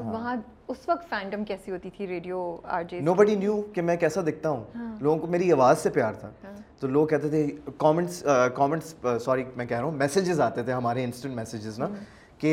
تو 0.00 0.08
وہاں 0.08 0.36
اس 0.68 0.88
وقت 0.88 1.08
فینڈم 1.10 1.44
کیسی 1.44 1.70
ہوتی 1.70 1.90
تھی 1.90 2.06
radio 2.06 2.38
R 2.64 2.82
J 2.82 3.00
nobody 3.14 3.34
knew 3.36 3.60
کہ 3.74 3.82
میں 3.82 3.96
کیسا 3.96 4.20
دکھتا 4.22 4.48
ہوں۔ 4.50 4.64
لوگوں 5.00 5.18
کو 5.18 5.26
میری 5.26 5.50
آواز 5.52 5.78
سے 5.78 5.90
پیار 5.90 6.12
تھا۔ 6.12 6.30
تو 6.80 6.86
لوگ 6.88 7.06
کہتے 7.06 7.28
تھے 7.28 7.46
کامنٹس 7.76 8.22
کامنٹس 8.54 8.94
سوری 9.20 9.44
میں 9.56 9.66
کہہ 9.66 9.76
رہا 9.76 9.84
ہوں 9.84 9.96
میسیجز 9.96 10.40
آتے 10.40 10.62
تھے 10.62 10.72
ہمارے 10.72 11.04
انسٹنٹ 11.04 11.34
میسیجز 11.34 11.78
نا 11.78 11.86
کہ 12.40 12.52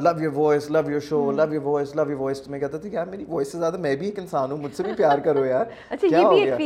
love 0.00 0.22
your 0.22 0.32
voice 0.34 0.70
love 0.70 0.90
your 0.90 1.00
show 1.00 1.30
love 1.32 1.52
your 1.54 1.62
voice 1.64 1.94
love 1.96 2.10
your 2.10 2.20
voice 2.20 2.46
میں 2.48 2.58
کہتا 2.58 2.78
تھا 2.78 2.88
کہ 2.88 2.94
یار 2.94 3.06
میری 3.06 3.24
وائس 3.28 3.52
سے 3.52 3.58
زیادہ 3.58 3.76
میں 3.76 3.94
بھی 3.96 4.06
ایک 4.06 4.18
انسان 4.18 4.50
ہوں 4.50 4.58
مجھ 4.58 4.74
سے 4.74 4.82
بھی 4.82 4.92
پیار 4.92 5.18
کرو 5.18 5.44
یار۔ 5.46 5.64
کیا 6.00 6.20
ہو 6.20 6.36
گیا؟ 6.36 6.56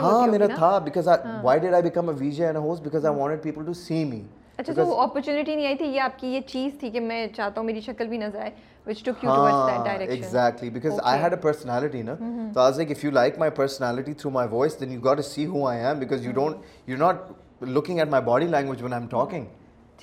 ہاں 0.00 0.26
میرا 0.26 0.46
تھا 0.54 0.78
because 0.78 1.08
why 1.42 1.60
did 1.60 1.74
I 1.74 1.82
become 1.82 2.08
a 2.08 2.14
V 2.18 2.30
J 2.30 2.46
and 2.46 2.58
host 2.58 2.82
because 2.82 3.06
I 3.06 3.16
wanted 3.16 3.42
people 3.42 3.64
to 3.64 3.72
see 3.72 4.04
me 4.04 4.22
اچھا 4.58 4.72
تو 4.74 5.00
اپرچونٹی 5.00 5.54
نہیں 5.54 5.66
آئی 5.66 5.76
تھی 5.76 5.86
یہ 5.86 6.00
آپ 6.00 6.18
کی 6.18 6.28
یہ 6.28 6.40
چیز 6.46 6.78
تھی 6.80 6.90
کہ 6.90 7.00
میں 7.00 7.26
چاہتا 7.26 7.60
ہوں 7.60 7.66
میری 7.66 7.80
شکل 7.80 8.08
بھی 8.08 8.18
نظر 8.18 8.40
آئے۔ 8.40 8.50
Which 8.88 9.02
took 9.08 9.22
you 9.22 9.28
towards 9.28 9.60
that 9.70 9.84
direction 9.88 10.16
exactly 10.18 10.70
because 10.76 10.96
okay. 10.98 11.12
i 11.12 11.16
had 11.24 11.36
a 11.38 11.40
personality 11.48 12.02
no 12.08 12.16
mm-hmm. 12.16 12.48
so 12.52 12.60
i 12.64 12.68
was 12.68 12.78
like 12.82 12.92
if 12.96 13.04
you 13.06 13.10
like 13.18 13.38
my 13.44 13.50
personality 13.60 14.14
through 14.22 14.34
my 14.38 14.46
voice 14.56 14.76
then 14.82 14.96
you 14.96 15.00
got 15.08 15.22
to 15.22 15.26
see 15.30 15.46
who 15.54 15.64
i 15.74 15.76
am 15.92 16.04
because 16.04 16.26
you 16.28 16.34
mm-hmm. 16.34 16.56
don't 16.56 16.90
you're 16.90 17.04
not 17.06 17.34
looking 17.78 18.04
at 18.06 18.14
my 18.16 18.20
body 18.32 18.48
language 18.56 18.84
when 18.88 18.94
i'm 19.00 19.08
talking 19.16 19.48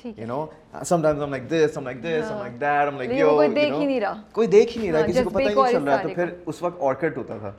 you 0.03 0.25
know 0.25 0.51
sometimes 0.83 1.21
i'm 1.21 1.31
like 1.31 1.47
this 1.49 1.77
i'm 1.77 1.83
like 1.83 2.01
this 2.01 2.23
yeah. 2.23 2.33
i'm 2.33 2.39
like 2.39 2.59
that 2.59 2.87
i'm 2.87 2.97
like 2.97 3.09
yo 3.11 3.29
کوئی 3.29 3.53
دیکھ 3.53 3.73
ہی 3.73 3.85
نہیں 3.85 3.99
رہا 4.01 4.21
کوئی 4.31 4.47
دیکھ 4.47 4.77
ہی 4.77 4.81
نہیں 4.81 4.91
رہا 4.91 5.07
کسی 5.07 5.23
کو 5.23 5.29
پتہ 5.29 5.39
ہی 5.39 5.53
نہیں 5.53 5.71
چل 5.71 5.83
رہا 5.83 5.97
تو 6.01 6.09
پھر 6.15 6.33
اس 6.45 6.61
وقت 6.61 6.81
آرکٹ 6.81 7.17
ہوتا 7.17 7.37
تھا 7.37 7.51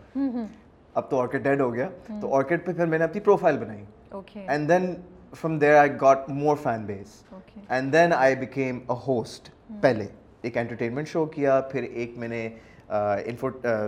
اب 0.94 1.10
تو 1.10 1.20
آرکٹ 1.20 1.42
ڈیڈ 1.44 1.60
ہو 1.60 1.72
گیا 1.74 1.88
تو 2.20 2.34
آرکٹ 2.34 2.66
پہ 2.66 2.72
پھر 2.72 2.86
میں 2.86 2.98
نے 2.98 3.04
اپنی 3.04 3.20
پروفائل 3.20 3.58
بنائی 3.58 3.84
and 4.48 4.68
then 4.68 4.94
from 5.40 5.58
there 5.58 5.76
I 5.78 5.90
got 6.00 6.28
more 6.28 6.56
fan 6.62 6.84
base 6.86 7.22
and 7.68 7.92
then 7.92 8.12
I 8.12 8.34
became 8.34 8.78
a 8.88 8.96
host 9.06 9.50
پہلے 9.80 10.06
ایک 10.42 10.56
انٹرٹینمنٹ 10.56 11.08
شو 11.08 11.24
کیا 11.26 11.60
پھر 11.70 11.82
ایک 11.82 12.16
میں 12.18 12.28
نے 12.28 12.48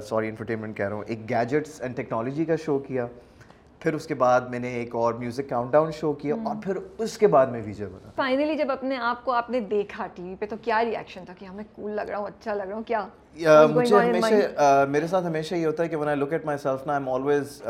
سوری 0.05 0.29
انفرٹینمنٹ 0.29 0.77
کہہ 0.77 0.89
رہا 0.89 0.97
ہوں 0.97 1.05
ایک 1.07 1.29
گیجٹس 1.31 1.81
اینڈ 1.81 1.97
ٹیکنالوجی 1.97 2.45
کا 2.45 2.57
شو 2.57 2.79
کیا 2.79 3.07
پھر 3.81 3.95
اس 3.95 4.07
کے 4.07 4.15
بعد 4.15 4.41
میں 4.41 4.59
نے 4.59 4.69
ایک 4.69 4.95
اور 4.95 5.15
میوزک 5.15 5.49
کاؤنٹ 5.49 5.73
ڈاؤن 5.73 5.91
شو 5.91 6.13
کیا 6.13 6.35
اور 6.45 6.55
پھر 6.65 6.77
اس 6.99 7.17
کے 7.19 7.27
بعد 7.27 7.47
میں 7.47 7.61
ویجے 7.65 7.87
بنا۔ 7.87 8.11
فائنلی 8.17 8.57
جب 8.57 8.71
اپنے 8.71 8.97
آپ 9.01 9.25
کو 9.25 9.33
آپ 9.33 9.51
نے 9.51 9.61
دیکھا 9.61 10.07
ٹی 10.15 10.23
وی 10.23 10.35
پہ 10.35 10.47
تو 10.47 10.57
کیا 10.63 10.85
ریئیکشن 10.85 11.25
تھا 11.25 11.35
کہ 11.39 11.45
ہمیں 11.45 11.65
کول 11.75 11.91
لگ 11.91 12.09
رہا 12.09 12.19
ہوں 12.19 12.27
اچھا 12.27 12.55
لگ 12.55 12.63
رہا 12.63 12.75
ہوں 12.75 12.83
کیا؟ 12.83 13.07
مجھے 13.75 13.97
ہمیشہ 13.99 14.85
میرے 14.89 15.07
ساتھ 15.07 15.27
ہمیشہ 15.27 15.55
یہ 15.55 15.67
ہوتا 15.67 15.83
ہے 15.83 15.89
کہ 15.89 15.97
when 15.97 16.09
I 16.09 16.17
look 16.17 16.33
at 16.33 16.45
myself 16.59 16.87
نا 16.87 16.93
I 16.93 17.03
am 17.03 17.09
always 17.09 17.63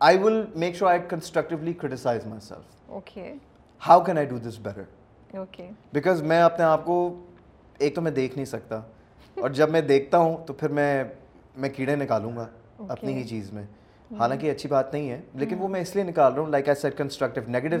I 0.00 0.18
will 0.18 0.44
make 0.54 0.74
sure 0.76 0.88
I 0.88 1.00
constructively 1.08 1.72
criticise 1.72 2.26
myself 2.40 2.90
okay 2.90 3.32
how 3.82 4.00
can 4.00 4.18
I 4.18 4.26
do 4.26 4.38
this 4.38 4.58
better 4.62 4.82
okay 5.38 5.68
because 5.92 6.22
میں 6.22 6.40
اپنے 6.42 6.64
آپ 6.64 6.84
کو 6.84 6.96
ایک 7.78 7.94
تو 7.94 8.00
میں 8.00 8.10
دیکھ 8.10 8.34
نہیں 8.36 8.44
سکتا 8.44 8.80
اور 9.36 9.50
جب 9.50 9.70
میں 9.70 9.80
دیکھتا 9.80 10.18
ہوں 10.18 10.36
تو 10.46 10.52
پھر 10.52 10.68
میں 10.68 11.04
میں 11.56 11.68
کیڑے 11.68 11.96
نکالوں 11.96 12.36
گا 12.36 12.46
اپنی 12.88 13.14
ہی 13.14 13.22
چیز 13.24 13.52
میں۔ 13.52 13.62
حالانکہ 14.18 14.50
اچھی 14.50 14.68
بات 14.68 14.92
نہیں 14.92 15.10
ہے 15.10 15.20
لیکن 15.34 15.56
وہ 15.58 15.68
میں 15.68 15.80
اس 15.80 15.94
لیے 15.94 16.04
نکال 16.04 16.32
رہا 16.32 16.42
ہوں 16.42 16.48
like 16.50 16.68
I 16.68 16.80
set 16.80 16.96
constructive 16.98 17.42
negative 17.46 17.76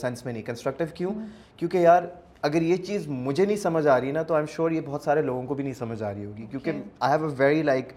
sense 0.00 0.24
میں 0.24 0.32
نہیں۔ 0.32 0.42
کنسٹرکٹیو 0.42 0.86
کیوں؟ 0.94 1.10
کیونکہ 1.56 1.78
یار 1.78 2.02
اگر 2.42 2.62
یہ 2.62 2.76
چیز 2.76 3.08
مجھے 3.08 3.44
نہیں 3.46 3.56
سمجھ 3.56 3.86
آ 3.86 4.00
رہی 4.00 4.10
نا 4.12 4.22
تو 4.22 4.34
آئی 4.34 4.40
ایم 4.40 4.54
شیور 4.56 4.70
یہ 4.70 4.80
بہت 4.86 5.02
سارے 5.02 5.22
لوگوں 5.22 5.42
کو 5.46 5.54
بھی 5.54 5.64
نہیں 5.64 5.74
سمجھ 5.74 6.02
آ 6.02 6.12
رہی 6.14 6.24
ہوگی۔ 6.24 6.46
کیونکہ 6.50 6.72
I 7.00 7.12
have 7.12 7.26
a 7.26 7.34
very 7.38 7.62
like 7.62 7.92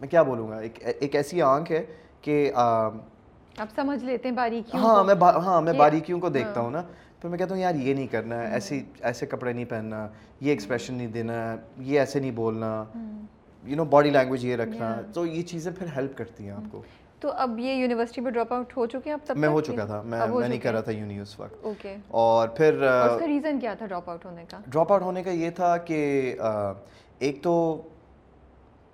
میں 0.00 0.08
کیا 0.08 0.22
بولوں 0.22 0.48
گا 0.50 0.58
ایک 0.58 0.78
ایک 1.00 1.16
ایسی 1.16 1.42
آنکھ 1.42 1.72
ہے 1.72 1.82
کہ 2.20 2.50
آپ 3.58 3.68
سمجھ 3.74 4.04
لیتے 4.04 4.28
ہیں 4.28 4.36
باریکیوں 4.36 4.82
ہاں 4.84 5.04
میں 5.04 5.14
ہاں 5.22 5.60
میں 5.62 5.72
باریکیوں 5.72 6.20
کو 6.20 6.28
دیکھتا 6.28 6.60
ہوں 6.60 6.70
نا۔ 6.70 6.82
پھر 7.20 7.28
میں 7.28 7.38
کہتا 7.38 7.54
ہوں 7.54 7.60
یار 7.62 7.74
یہ 7.74 7.94
نہیں 7.94 8.06
کرنا 8.06 8.40
ایسی 8.40 8.84
ایسے 9.00 9.26
کپڑے 9.26 9.52
نہیں 9.52 9.64
پہننا 9.64 10.08
یہ 10.40 10.50
ایکسپریشن 10.50 10.94
نہیں 10.94 11.06
دینا 11.06 11.56
یہ 11.78 11.98
ایسے 11.98 12.20
نہیں 12.20 12.30
بولنا۔ 12.30 12.84
یو 13.64 13.76
نو 13.76 13.84
باڈی 13.84 14.10
لینگویج 14.10 14.44
یہ 14.44 14.56
رکھنا۔ 14.56 15.00
تو 15.14 15.26
یہ 15.26 15.42
چیزیں 15.42 15.72
پھر 15.72 15.86
ہیلپ 15.96 16.16
کرتی 16.18 16.44
ہیں 16.44 16.50
آپ 16.50 16.72
کو۔ 16.72 16.82
تو 17.20 17.30
اب 17.32 17.58
یہ 17.58 17.72
یونیورسٹی 17.74 18.20
میں 18.20 18.30
ڈراپ 18.32 18.52
آؤٹ 18.52 18.76
ہو 18.76 18.86
چکے 18.86 19.10
ہیں 19.10 19.14
اب 19.14 19.24
تک 19.24 19.36
میں 19.36 19.48
ہو 19.48 19.60
چکا 19.60 19.84
تھا 19.84 20.00
میں 20.02 20.26
میں 20.28 20.48
نہیں 20.48 20.58
کر 20.58 20.72
رہا 20.72 20.80
تھا 20.80 20.92
یونی 20.92 21.18
اس 21.18 21.38
وقت۔ 21.40 21.64
اوکے 21.64 21.96
اور 22.08 22.48
پھر 22.48 22.82
اس 22.82 23.20
کا 23.20 23.26
ریزن 23.26 23.58
کیا 23.60 23.74
تھا 23.74 23.86
ڈراپ 23.86 24.10
آؤٹ 24.10 24.24
ہونے 24.24 24.44
کا؟ 24.50 24.58
ڈراپ 24.66 24.92
آؤٹ 24.92 25.02
ہونے 25.02 25.22
کا 25.22 25.30
یہ 25.30 25.50
تھا 25.50 25.76
کہ 25.76 26.00
ایک 27.18 27.42
تو 27.42 27.82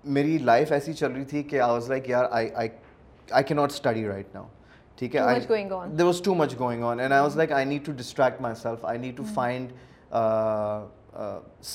میری 0.04 0.38
لائف 0.38 0.72
ایسی 0.72 0.92
چل 0.92 1.12
رہی 1.12 1.24
تھی 1.24 1.42
کہ 1.42 1.60
آئی 1.60 1.72
واز 1.72 1.88
لائک 1.88 2.08
یار 2.08 2.24
I 2.30 2.48
I 2.54 2.68
I 3.32 3.44
can 3.44 3.54
not 3.54 3.72
study 3.72 4.06
right 4.08 4.34
now 4.34 4.46
ٹھیک 4.98 5.16
ہے 5.16 5.22
there 5.98 6.04
was 6.04 6.20
too 6.22 6.34
much 6.34 6.58
going 6.58 6.82
on 6.82 7.00
and 7.00 7.12
I 7.12 7.22
was 7.22 7.36
like 7.36 7.52
I 7.52 7.64
need 7.64 7.84
to 7.86 7.92
distract 7.92 8.40
myself 8.54 8.84
I 8.84 8.98
need 8.98 9.16
to 9.16 9.22
find 9.34 9.72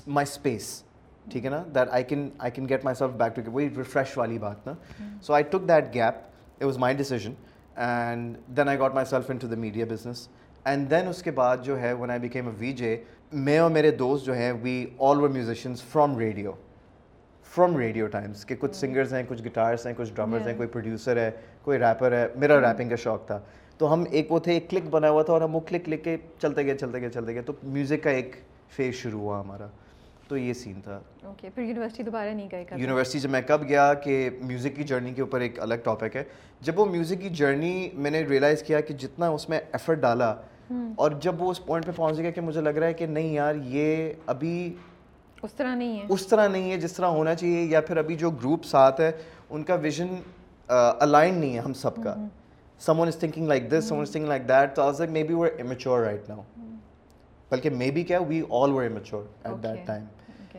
my 0.07 0.27
space 0.29 0.81
ٹھیک 1.25 1.45
ہے 1.45 1.49
نا 1.49 1.63
that 1.75 1.89
I 1.91 2.03
can 2.03 2.29
I 2.37 2.51
can 2.51 2.69
get 2.69 2.83
myself 2.95 3.11
back 3.11 3.35
to 3.35 3.51
وہی 3.51 3.69
refresh 3.77 4.17
والی 4.17 4.37
بات 4.39 4.67
نا 4.67 4.73
so 5.21 5.33
I 5.33 5.43
took 5.43 5.67
that 5.67 5.93
gap 5.93 6.15
it 6.57 6.63
was 6.63 6.77
my 6.77 6.95
decision 6.95 7.33
and 7.75 8.37
then 8.57 8.67
I 8.67 8.79
got 8.79 8.93
myself 9.05 9.29
into 9.37 9.47
the 9.47 9.55
media 9.55 9.85
business 9.89 10.27
and 10.65 10.89
then 10.91 11.07
اس 11.07 11.21
کے 11.23 11.31
بعد 11.31 11.57
جو 11.63 11.79
ہے 11.81 11.93
when 11.93 12.09
I 12.09 12.19
became 12.19 12.47
a 12.47 12.53
we 12.57 12.71
J 12.73 12.97
میں 13.33 13.57
اور 13.59 13.71
میرے 13.71 13.91
دوست 13.91 14.25
جو 14.25 14.33
ہیں 14.33 14.51
we 14.61 14.85
all 14.99 15.21
were 15.21 15.29
musicians 15.29 15.83
from 15.83 16.17
radio 16.17 16.51
from 17.51 17.77
radio 17.77 18.07
times 18.07 18.45
کہ 18.45 18.55
کچھ 18.59 18.75
سنگرز 18.75 19.13
ہیں 19.13 19.23
کچھ 19.27 19.41
گٹارس 19.43 19.85
ہیں 19.85 19.93
کچھ 19.97 20.11
ڈرامرز 20.13 20.47
ہیں 20.47 20.55
کوئی 20.57 20.67
پروڈیوسر 20.69 21.17
ہے 21.17 21.29
کوئی 21.61 21.79
ریپر 21.79 22.11
ہے 22.11 22.27
میرا 22.35 22.59
ریپنگ 22.61 22.89
کا 22.89 22.95
شوق 22.95 23.25
تھا 23.27 23.39
تو 23.77 23.93
ہم 23.93 24.03
ایک 24.11 24.31
وہ 24.31 24.39
تھے 24.39 24.53
ایک 24.53 24.69
کلک 24.69 24.85
بنا 24.89 25.09
ہوا 25.09 25.23
تھا 25.23 25.33
اور 25.33 25.41
ہم 25.41 25.55
وہ 25.55 25.59
کلک 25.59 25.89
لکھ 25.89 26.03
کے 26.03 26.15
چلتے 26.39 26.65
گئے 26.65 26.77
چلتے 26.77 27.01
گئے 27.01 27.09
چلتے 27.09 27.33
گئے 27.33 27.41
تو 27.41 27.53
میوزک 27.63 28.03
کا 28.03 28.09
ایک 28.09 28.35
فیز 28.69 28.93
شروع 28.93 29.19
ہوا 29.19 29.39
ہمارا 29.39 29.67
تو 30.27 30.37
یہ 30.37 30.53
سین 30.53 30.79
تھا 30.81 30.99
اوکے 31.23 31.49
پھر 31.55 31.63
یونیورسٹی 31.63 32.03
دوبارہ 32.03 32.29
نہیں 32.29 32.47
گئے 32.51 32.65
یونیورسٹی 32.77 33.19
جب 33.19 33.29
میں 33.29 33.41
کب 33.47 33.67
گیا 33.69 33.93
کہ 33.93 34.29
میوزک 34.41 34.75
کی 34.75 34.83
جرنی 34.83 35.13
کے 35.13 35.21
اوپر 35.21 35.41
ایک 35.41 35.59
الگ 35.59 35.83
ٹاپک 35.83 36.15
ہے 36.15 36.23
جب 36.61 36.79
وہ 36.79 36.85
میوزک 36.85 37.21
کی 37.21 37.29
جرنی 37.29 37.89
میں 37.93 38.11
نے 38.11 38.21
ریئلائز 38.21 38.63
کیا 38.63 38.81
کہ 38.81 38.93
جتنا 38.93 39.27
اس 39.27 39.49
میں 39.49 39.59
ایفرٹ 39.71 39.97
ڈالا 39.97 40.33
اور 40.95 41.11
جب 41.21 41.41
وہ 41.41 41.49
اس 41.51 41.65
پوائنٹ 41.65 41.85
پہ 41.85 41.91
پہنچ 41.95 42.17
گیا 42.17 42.31
کہ 42.31 42.41
مجھے 42.41 42.61
لگ 42.61 42.69
رہا 42.69 42.87
ہے 42.87 42.93
کہ 42.93 43.05
نہیں 43.05 43.33
یار 43.33 43.55
یہ 43.55 44.13
ابھی 44.25 44.73
اس 45.43 45.54
طرح 45.54 45.75
نہیں 45.75 45.99
ہے۔ 45.99 46.06
اس 46.10 46.27
طرح 46.27 46.47
نہیں 46.47 46.71
ہے 46.71 46.77
جس 46.77 46.93
طرح 46.93 47.06
ہونا 47.06 47.36
چاہیے 47.36 47.62
یا 47.62 47.82
پھر 47.82 47.97
ابھی 47.97 48.15
جو 48.15 48.30
گروپ 48.30 48.65
ساتھ 48.65 49.01
ہے 49.01 49.12
ان 49.49 49.63
کا 49.63 49.75
ویژن 49.75 50.08
الائن 50.99 51.36
نہیں 51.36 51.54
ہے 51.54 51.60
ہم 51.60 51.73
سب 51.73 51.95
کا۔ 52.04 52.15
Someone 52.99 53.08
is 53.08 53.15
thinking 53.15 53.47
like 53.47 53.71
this 53.71 53.86
someone 53.95 54.01
is 54.01 54.12
thinking 54.12 54.30
like 54.30 54.49
that 54.49 54.75
تو 54.75 54.91
maybe 55.23 55.34
were 55.34 55.47
amateur 55.60 55.99
right 55.99 56.30
now 56.30 56.41
بلکہ 57.51 57.69
مے 57.69 57.91
بی 57.91 58.04
کیا 58.04 58.19
we 58.19 58.41
all 58.49 58.71
were 58.71 58.84
amateur 58.84 59.23
at 59.43 59.63
that 59.63 59.88
time 59.88 60.06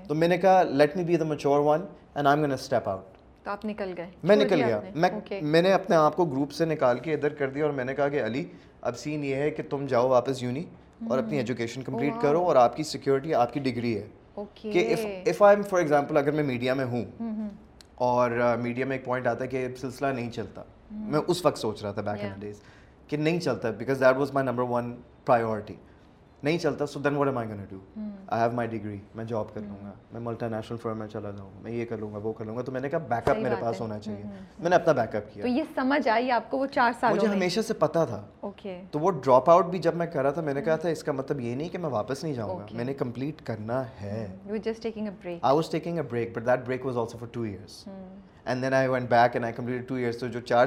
تو 0.09 0.15
میں 0.15 0.29
نے 0.29 0.39
کہا 0.39 0.63
let 0.63 0.97
me 0.97 1.05
be 1.05 1.17
the 1.17 1.25
mature 1.25 1.61
one 1.61 1.81
and 2.15 2.27
I 2.27 2.37
am 2.37 2.47
gonna 2.47 2.53
step 2.53 2.89
out 2.89 3.05
تو 3.45 3.51
آپ 3.51 3.65
نکل 3.65 3.95
گئے۔ 3.97 4.11
میں 4.23 4.37
نکل 4.37 4.65
گیا۔ 4.65 4.81
میں 4.95 5.11
میں 5.43 5.63
نے 5.63 5.73
اپنے 5.73 5.97
آپ 5.97 6.17
کو 6.17 6.25
گروپ 6.25 6.53
سے 6.53 6.65
نکال 6.65 6.99
کے 6.99 7.15
ادھر 7.15 7.29
کر 7.29 7.51
دیا 7.51 7.65
اور 7.65 7.73
میں 7.73 7.85
نے 7.85 7.95
کہا 7.95 8.09
کہ 8.09 8.25
علی 8.25 8.45
اب 8.81 8.97
سین 8.97 9.25
یہ 9.25 9.35
ہے 9.35 9.51
کہ 9.51 9.63
تم 9.71 9.87
جاؤ 9.87 10.09
واپس 10.09 10.43
یونی 10.43 10.65
اور 11.09 11.19
اپنی 11.19 11.37
ایجوکیشن 11.37 11.83
کمپلیٹ 11.83 12.13
کرو 12.23 12.43
اور 12.43 12.57
آپ 12.57 12.77
کی 12.77 12.83
سیکورٹی 12.83 13.35
آپ 13.35 13.53
کی 13.53 13.61
ڈگری 13.61 13.97
ہے۔ 13.97 14.07
کہ 14.55 14.95
if 15.27 15.43
I 15.43 15.57
am 15.57 15.63
for 15.63 15.79
example 15.79 16.17
اگر 16.17 16.33
میں 16.33 16.45
میڈیا 16.45 16.75
میں 16.75 16.85
ہوں 16.85 17.05
اور 17.95 18.31
میڈیا 18.61 18.87
میں 18.87 18.97
ایک 18.97 19.05
پوائنٹ 19.05 19.27
آتا 19.27 19.45
ہے 19.45 19.49
کہ 19.49 19.67
سلسلہ 19.81 20.07
نہیں 20.07 20.31
چلتا 20.31 20.63
میں 20.91 21.21
اس 21.27 21.45
وقت 21.47 21.59
سوچ 21.59 21.83
رہا 21.83 21.93
تھا 21.93 22.03
بیک 22.03 22.25
ان 22.25 22.41
ڈیز 22.41 22.61
کہ 23.07 23.17
نہیں 23.17 23.41
چلتا 23.41 23.71
because 23.71 24.01
that 24.01 24.17
was 24.17 24.33
my 24.33 24.47
number 24.47 24.63
one 24.63 24.95
priority 25.25 25.75
نہیں 26.43 26.59
چلتا 26.59 26.87
so 26.87 27.01
then 27.01 27.17
what 27.17 27.27
am 27.27 27.39
I 27.39 27.49
gonna 27.49 27.65
do 27.71 27.79
I 28.27 28.43
have 28.43 28.51
my 28.57 28.69
degree 28.69 28.99
میں 29.15 29.25
جاب 29.25 29.53
کر 29.55 29.61
لوں 29.61 29.77
گا. 29.85 29.91
میں 30.13 30.21
ملٹی 30.21 30.49
نیشنل 30.51 30.79
فرم 30.83 30.99
میں 30.99 31.07
چلا 31.09 31.31
جاؤں. 31.31 31.51
میں 31.63 31.73
یہ 31.73 31.85
کر 31.85 31.99
لوں 31.99 32.13
گا 32.13 32.19
وہ 32.23 32.33
کر 32.33 32.45
لوں 32.45 32.57
گا. 32.57 32.63
تو 32.63 32.73
میں 32.73 32.81
نے 32.81 32.89
کہا 32.89 32.99
بیک 33.09 33.29
اپ 33.29 33.37
میرے 33.43 33.55
پاس 33.61 33.81
ہونا 33.81 33.99
چاہیے. 33.99 34.23
میں 34.59 34.71
نے 34.71 34.77
اپنا 34.77 34.93
بیک 34.93 35.15
اپ 35.17 35.33
کیا. 35.33 35.43
تو 35.43 35.49
یہ 35.49 35.63
سمجھ 35.75 36.09
آئی 36.09 36.31
آپ 36.31 36.51
کو 36.51 36.59
وہ 36.59 36.67
چار 36.73 36.93
سال 37.01 37.15
مجھے 37.15 37.29
ہمیشہ 37.29 37.61
سے 37.61 37.75
پتا 37.75 38.05
تھا. 38.05 38.23
تو 38.91 38.99
وہ 38.99 39.11
ڈراپ 39.13 39.51
آؤٹ 39.51 39.67
بھی 39.71 39.79
جب 39.79 39.95
میں 39.97 40.07
کر 40.07 40.23
رہا 40.23 40.31
تھا 40.31 40.43
میں 40.43 40.55
نے 40.55 40.63
کہا 40.63 40.77
تھا 40.77 40.89
اس 40.89 41.03
کا 41.05 41.13
مطلب 41.13 41.41
یہ 41.41 41.55
نہیں 41.55 41.69
کہ 41.69 41.79
میں 41.79 41.91
واپس 41.91 42.25
نہیں 42.25 42.35
جاؤں 42.35 42.59
گا. 42.59 42.67
میں 42.73 42.85
نے 42.85 42.95
کمپلیٹ 42.95 43.43
کرنا 43.47 43.83
ہے. 44.01 44.27
I 44.49 45.55
was 45.55 45.69
taking 45.71 45.97
a 45.97 46.03
break 46.11 46.37
but 46.37 46.47
that 46.47 46.67
break 46.67 46.87
was 46.87 46.99
also 46.99 47.19
for 47.19 47.29
two 47.33 47.43
years 47.43 47.87
and 48.45 48.63
then 48.63 48.75
I 48.75 48.89
went 48.89 49.11
back 49.11 49.35
and 49.35 49.45
I 49.45 49.55
complete 49.55 49.89
two 49.89 49.95
years 49.95 50.19
تو 50.19 50.29
جو 50.29 50.41
چار 50.41 50.67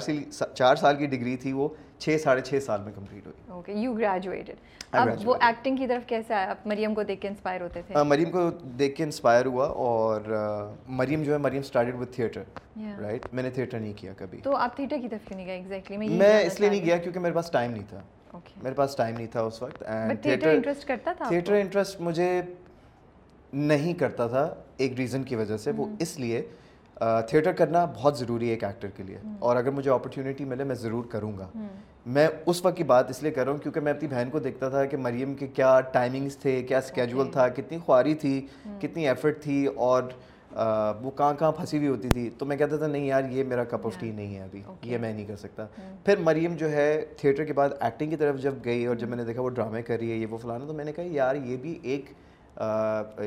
چار 0.53 0.75
سال 0.75 0.95
کی 0.97 1.05
ڈگری 1.07 1.35
تھی 1.37 1.53
وہ 1.53 1.67
چھ 1.99 2.17
ساڑھے 2.23 2.41
چھ 2.41 2.63
سال 2.63 2.81
میں 2.81 2.91
کمپلیٹ 2.95 3.25
ہوئی۔ 3.27 3.51
اوکے 3.51 3.73
یو 3.73 3.93
گریجویٹڈ 3.93 4.55
اب 4.91 5.09
وہ 5.23 5.35
ایکٹنگ 5.41 5.75
کی 5.75 5.87
طرف 5.87 6.07
کیسے 6.07 6.33
آیا؟ 6.33 6.49
آپ 6.49 6.67
مریم 6.67 6.93
کو 6.95 7.03
دیکھ 7.03 7.21
کے 7.21 7.27
انسپائر 7.27 7.61
ہوتے 7.61 7.81
تھے۔ 7.87 8.03
مریم 8.03 8.31
کو 8.31 8.49
دیکھ 8.79 8.95
کے 8.95 9.03
انسپائر 9.03 9.45
ہوا 9.45 9.67
اور 9.67 10.21
مریم 10.87 11.23
جو 11.23 11.33
ہے 11.33 11.37
Maryam 11.37 11.59
started 11.59 11.95
with 11.99 12.11
theatre 12.15 12.43
right 13.01 13.25
میں 13.33 13.43
نے 13.43 13.49
تھیٹر 13.49 13.79
نہیں 13.79 13.93
کیا 13.97 14.13
کبھی۔ 14.17 14.39
تو 14.43 14.55
آپ 14.55 14.75
تھیٹر 14.75 14.97
کی 15.01 15.09
طرف 15.09 15.27
کیوں 15.27 15.37
نہیں 15.37 15.47
گئے 15.47 15.55
ایگزیکٹلی 15.55 15.97
میں 15.97 16.39
اس 16.43 16.59
لیے 16.59 16.69
نہیں 16.69 16.85
گیا 16.85 16.97
کیونکہ 16.97 17.19
میرے 17.19 17.33
پاس 17.33 17.51
ٹائم 17.51 17.71
نہیں 17.71 17.83
تھا۔ 17.89 18.01
میرے 18.63 18.75
پاس 18.75 18.95
ٹائم 18.95 19.15
نہیں 19.15 19.27
تھا 19.31 19.41
اس 19.41 19.61
وقت 19.61 19.83
تھیٹر 20.21 20.49
انٹرسٹ 20.49 20.87
کرتا 20.87 21.13
تھا 21.13 21.25
تھیٹر 21.27 21.53
انٹرسٹ 21.53 22.01
مجھے 22.01 22.41
نہیں 23.53 23.93
کرتا 23.93 24.27
تھا 24.27 24.53
ایک 24.77 24.93
ریزن 24.93 25.23
کی 25.23 25.35
وجہ 25.35 25.57
سے 25.57 25.71
وہ 25.71 25.85
اس 25.99 26.19
لیے 26.19 26.41
تھیٹر 27.01 27.51
کرنا 27.51 27.85
بہت 27.85 28.17
ضروری 28.17 28.45
ہے 28.45 28.53
ایک 28.53 28.63
ایکٹر 28.63 28.87
کے 28.87 29.03
لیے۔ 29.03 29.17
اور 29.39 29.55
اگر 29.55 29.71
مجھے 29.71 29.91
اپرچونیٹی 29.91 30.45
ملے 30.45 30.63
میں 30.63 30.75
ضرور 30.75 31.03
کروں 31.05 31.37
گا۔ 31.37 31.47
میں 32.05 32.27
اس 32.45 32.65
وقت 32.65 32.77
کی 32.77 32.83
بات 32.83 33.09
اس 33.09 33.23
لیے 33.23 33.31
کر 33.31 33.43
رہا 33.43 33.51
ہوں 33.51 33.59
کیونکہ 33.59 33.79
میں 33.79 33.91
اپنی 33.91 34.07
بہن 34.07 34.29
کو 34.31 34.39
دیکھتا 34.39 34.69
تھا 34.69 34.85
کہ 34.85 34.97
مریم 34.97 35.33
کے 35.33 35.47
کیا 35.47 35.81
ٹائمنگس 35.81 36.37
تھے 36.37 36.63
کیا 36.63 36.77
اسکیجول 36.77 37.31
تھا 37.31 37.47
کتنی 37.47 37.77
خواری 37.85 38.15
تھی 38.15 38.47
کتنی 38.81 39.07
ایفرٹ 39.07 39.43
تھی 39.43 39.65
اور 39.65 40.03
وہ 41.01 41.11
کہاں 41.11 41.33
کہاں 41.39 41.51
پھنسی 41.51 41.77
ہوئی 41.77 41.87
ہوتی 41.87 42.09
تھی۔ 42.09 42.29
تو 42.37 42.45
میں 42.45 42.57
کہتا 42.57 42.77
تھا 42.77 42.87
نہیں 42.87 43.05
یار 43.05 43.23
یہ 43.29 43.43
میرا 43.43 43.63
کپ 43.63 43.85
آف 43.85 43.99
ٹی 43.99 44.11
نہیں 44.11 44.35
ہے 44.35 44.41
ابھی۔ 44.41 44.61
یہ 44.83 44.97
میں 44.97 45.13
نہیں 45.13 45.25
کر 45.25 45.35
سکتا۔ 45.35 45.65
پھر 46.05 46.17
مریم 46.17 46.55
جو 46.55 46.71
ہے 46.71 47.05
تھیٹر 47.17 47.43
کے 47.45 47.53
بعد 47.53 47.69
ایکٹنگ 47.79 48.09
کی 48.09 48.15
طرف 48.15 48.39
جب 48.39 48.53
گئی 48.65 48.85
اور 48.85 48.95
جب 48.95 49.07
میں 49.07 49.17
نے 49.17 49.23
دیکھا 49.23 49.41
وہ 49.41 49.49
ڈرامے 49.49 49.81
کر 49.81 49.97
رہی 49.99 50.11
ہے 50.11 50.15
یہ 50.15 50.25
وہ 50.25 50.37
فلانا 50.37 50.65
تو 50.65 50.73
میں 50.73 50.85
نے 50.85 50.93
کہا 50.93 51.03
یار 51.07 51.35
یہ 51.35 51.57
بھی 51.57 51.79
ایک 51.81 52.05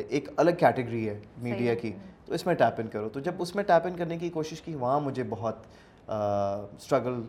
ایک 0.09 0.29
الگ 0.37 0.51
کیٹیگری 0.59 1.09
ہے 1.09 1.19
میڈیا 1.39 1.75
کی۔ 1.75 1.93
تو 2.29 2.35
اس 2.35 2.47
میں 2.47 2.55
ٹیپ 2.55 2.81
ان 2.81 2.87
کرو۔ 2.87 3.09
تو 3.09 3.21
جب 3.21 3.35
اس 3.39 3.55
میں 3.55 3.65
ٹیپ 3.65 3.87
ان 3.87 3.97
کرنے 3.97 4.19
کی 4.19 4.29
کوشش 4.31 4.61
کی 4.61 4.75
وہاں 4.75 5.01
مجھے 5.01 5.23
بہت 5.29 5.55
اسٹرگل 6.07 7.21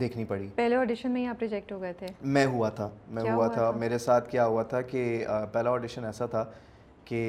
دیکھنی 0.00 0.24
پڑی۔ 0.24 0.48
پہلے 0.54 0.76
آڈیشن 0.76 1.10
میں 1.10 1.20
ہی 1.22 1.26
آپ 1.26 1.42
ریجیکٹ 1.42 1.72
ہو 1.72 1.80
گئے 1.82 1.92
تھے؟ 1.92 2.06
میں 2.22 2.46
ہوا 2.46 2.68
تھا 2.68 2.88
میں 3.08 3.30
ہوا 3.30 3.46
تھا۔ 3.48 3.70
میرے 3.70 3.98
ساتھ 3.98 4.30
کیا 4.30 4.46
ہوا 4.46 4.62
تھا 4.62 4.80
کہ 4.82 5.24
پہلا 5.52 5.70
آڈیشن 5.70 6.04
ایسا 6.04 6.26
تھا 6.26 6.44
کہ 7.04 7.20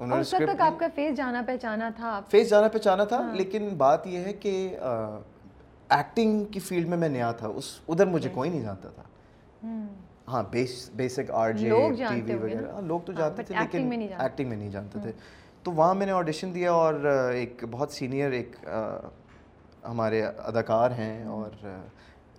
انہوں 0.00 0.18
نے 0.18 0.46
تک 0.46 0.60
آپ 0.60 0.78
کا 0.78 0.86
فیس 0.94 1.16
جانا 1.16 1.42
پہچانا 1.46 1.90
تھا؟ 1.96 2.20
فیس 2.30 2.50
جانا 2.50 2.68
پہچانا 2.68 3.04
تھا 3.04 3.20
لیکن 3.34 3.68
بات 3.76 4.06
یہ 4.06 4.18
ہے 4.18 4.32
کہ 4.32 4.52
ایکٹنگ 5.88 6.44
کی 6.44 6.60
فیلڈ 6.60 6.88
میں 6.88 6.96
میں 6.96 7.08
نیا 7.08 7.32
تھا۔ 7.32 7.46
اس 7.46 7.78
ادھر 7.88 8.06
مجھے 8.06 8.30
کوئی 8.34 8.50
نہیں 8.50 8.62
جانتا 8.62 8.88
تھا۔ 8.88 9.02
ہاں 10.28 10.42
basic 10.96 11.30
R 11.30 11.52
J 11.52 11.68
T 12.08 12.20
V 12.20 12.34
وغیرہ۔ 12.42 12.80
لوگ 12.80 13.00
تو 13.00 13.12
جانتے 13.12 13.42
تھے 13.42 13.54
لیکن 13.54 13.78
ایکٹنگ 14.20 14.48
میں 14.48 14.56
نہیں 14.56 14.70
جانتے۔ 14.70 14.98
تھے۔ 15.02 15.12
تو 15.62 15.72
وہاں 15.72 15.94
میں 15.94 16.06
نے 16.06 16.12
آڈیشن 16.12 16.54
دیا 16.54 16.72
اور 16.72 16.94
ایک 17.34 17.64
بہت 17.70 17.92
سینئر 17.92 18.30
ایک 18.30 18.56
ہمارے 19.88 20.22
اداکار 20.22 20.90
ہیں 20.90 21.24
اور 21.24 21.66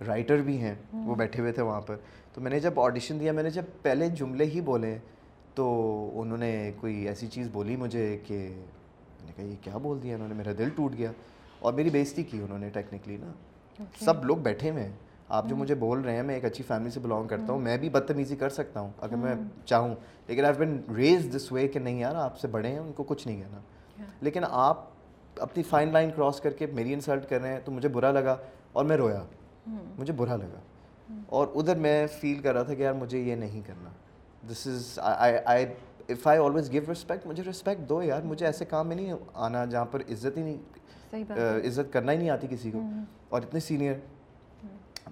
رائٹر 0.06 0.36
بھی 0.36 0.58
ہیں۔ 0.60 0.74
وہ 0.92 1.14
بیٹھے 1.14 1.40
ہوئے 1.40 1.52
تھے 1.52 1.62
وہاں 1.62 1.80
پر۔ 1.80 1.96
تو 2.34 2.40
میں 2.40 2.50
نے 2.50 2.60
جب 2.60 2.80
آڈیشن 2.80 3.20
دیا 3.20 3.32
میں 3.32 3.42
نے 3.42 3.50
جب 3.50 3.62
پہلے 3.82 4.08
جملے 4.08 4.44
ہی 4.44 4.60
بولے 4.60 4.98
تو 5.54 6.10
انہوں 6.14 6.38
نے 6.38 6.72
کوئی 6.80 7.08
ایسی 7.08 7.26
چیز 7.26 7.48
بولی 7.52 7.76
مجھے 7.76 8.18
کہ 8.26 8.38
میں 8.38 9.26
نے 9.26 9.32
کہا 9.36 9.44
یہ 9.44 9.54
کیا 9.62 9.76
بول 9.76 10.02
دیا 10.02 10.14
انہوں 10.14 10.28
نے؟ 10.28 10.34
میرا 10.34 10.52
دل 10.58 10.68
ٹوٹ 10.76 10.92
گیا۔ 10.98 11.12
اور 11.58 11.72
میری 11.72 11.90
بےزتی 11.90 12.22
کی 12.22 12.42
انہوں 12.42 12.58
نے 12.58 12.68
ٹیکنیکلی 12.68 13.16
نا۔ 13.16 13.32
سب 14.00 14.24
لوگ 14.24 14.36
بیٹھے 14.36 14.70
ہوئے 14.70 14.82
ہیں۔ 14.82 14.92
آپ 15.30 15.48
جو 15.48 15.56
مجھے 15.56 15.74
بول 15.74 16.00
رہے 16.00 16.16
ہیں 16.16 16.22
میں 16.22 16.34
ایک 16.34 16.44
اچھی 16.44 16.64
فیملی 16.64 16.90
سے 16.90 17.00
بلانگ 17.00 17.28
کرتا 17.28 17.52
ہوں 17.52 17.60
میں 17.60 17.76
بھی 17.78 17.88
بدتمیزی 17.90 18.36
کر 18.36 18.48
سکتا 18.48 18.80
ہوں 18.80 18.90
اگر 19.00 19.16
میں 19.16 19.34
چاہوں۔ 19.64 19.94
لیکن 20.26 20.44
آئی 20.44 20.54
بن 20.58 20.94
ریز 20.94 21.36
دس 21.36 21.52
وے 21.52 21.68
کہ 21.68 21.78
نہیں 21.78 21.98
یار 21.98 22.14
آپ 22.14 22.38
سے 22.38 22.48
بڑے 22.48 22.68
ہیں 22.68 22.78
ان 22.78 22.92
کو 22.92 23.02
کچھ 23.02 23.28
نہیں 23.28 23.42
کہنا۔ 23.42 23.58
لیکن 24.20 24.42
آپ 24.50 24.84
اپنی 25.38 25.62
فائن 25.62 25.92
لائن 25.92 26.10
کراس 26.16 26.40
کر 26.40 26.50
کے 26.50 26.66
میری 26.66 26.94
انسلٹ 26.94 27.28
کر 27.28 27.40
رہے 27.40 27.52
ہیں 27.52 27.60
تو 27.64 27.72
مجھے 27.72 27.88
برا 27.88 28.12
لگا 28.12 28.36
اور 28.72 28.84
میں 28.84 28.96
رویا۔ 28.96 29.22
مجھے 29.98 30.12
برا 30.12 30.36
لگا۔ 30.36 30.60
اور 31.26 31.46
ادھر 31.54 31.76
میں 31.76 32.06
فیل 32.06 32.38
کر 32.42 32.54
رہا 32.54 32.62
تھا 32.62 32.74
کہ 32.74 32.82
یار 32.82 32.92
مجھے 32.92 33.18
یہ 33.18 33.34
نہیں 33.34 33.60
کرنا۔ 33.66 33.90
This 34.52 34.66
is 34.66 34.98
I 35.44 35.66
if 36.08 36.26
I 36.26 36.38
always 36.38 36.72
give 36.72 36.82
respect 36.92 37.26
مجھے 37.26 37.42
رسپیکٹ 37.42 37.88
دو 37.88 38.02
یار 38.02 38.22
مجھے 38.22 38.46
ایسے 38.46 38.64
کام 38.64 38.88
میں 38.88 38.96
نہیں 38.96 39.12
آنا 39.34 39.64
جہاں 39.64 39.84
پر 39.84 40.00
عزت 40.00 40.38
ہی 40.38 40.42
نہیں 40.42 40.56
عزت 41.66 41.92
کرنا 41.92 42.12
ہی 42.12 42.16
نہیں 42.16 42.30
آتی 42.30 42.46
کسی 42.50 42.70
کو۔ 42.70 42.78
اور 43.28 43.42
اتنے 43.42 43.60
سینئر 43.60 43.94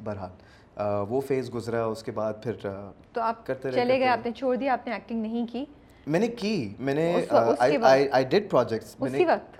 بہرحال 0.04 1.04
وہ 1.10 1.20
فیز 1.28 1.52
گزرا 1.54 1.84
اس 1.84 2.02
کے 2.02 2.12
بعد 2.12 2.34
پھر 2.42 2.66
تو 3.12 3.20
آپ 3.20 3.46
کرتے 3.46 3.70
چلے 3.72 3.98
گئے 3.98 4.08
آپ 4.08 4.26
نے 4.26 4.32
چھوڑ 4.32 4.54
دیا 4.56 4.72
آپ 4.72 4.86
نے 4.86 4.92
ایکٹنگ 4.92 5.22
نہیں 5.22 5.46
کی۔ 5.52 5.64
میں 6.06 6.20
نے 6.20 6.28
کی 6.28 6.74
میں 6.78 6.94
نے 6.94 7.12
آئی 7.58 8.24
ڈیڈ 8.24 8.50
پروجیکٹس 8.50 8.94
اسی 9.00 9.24
وقت؟ 9.24 9.56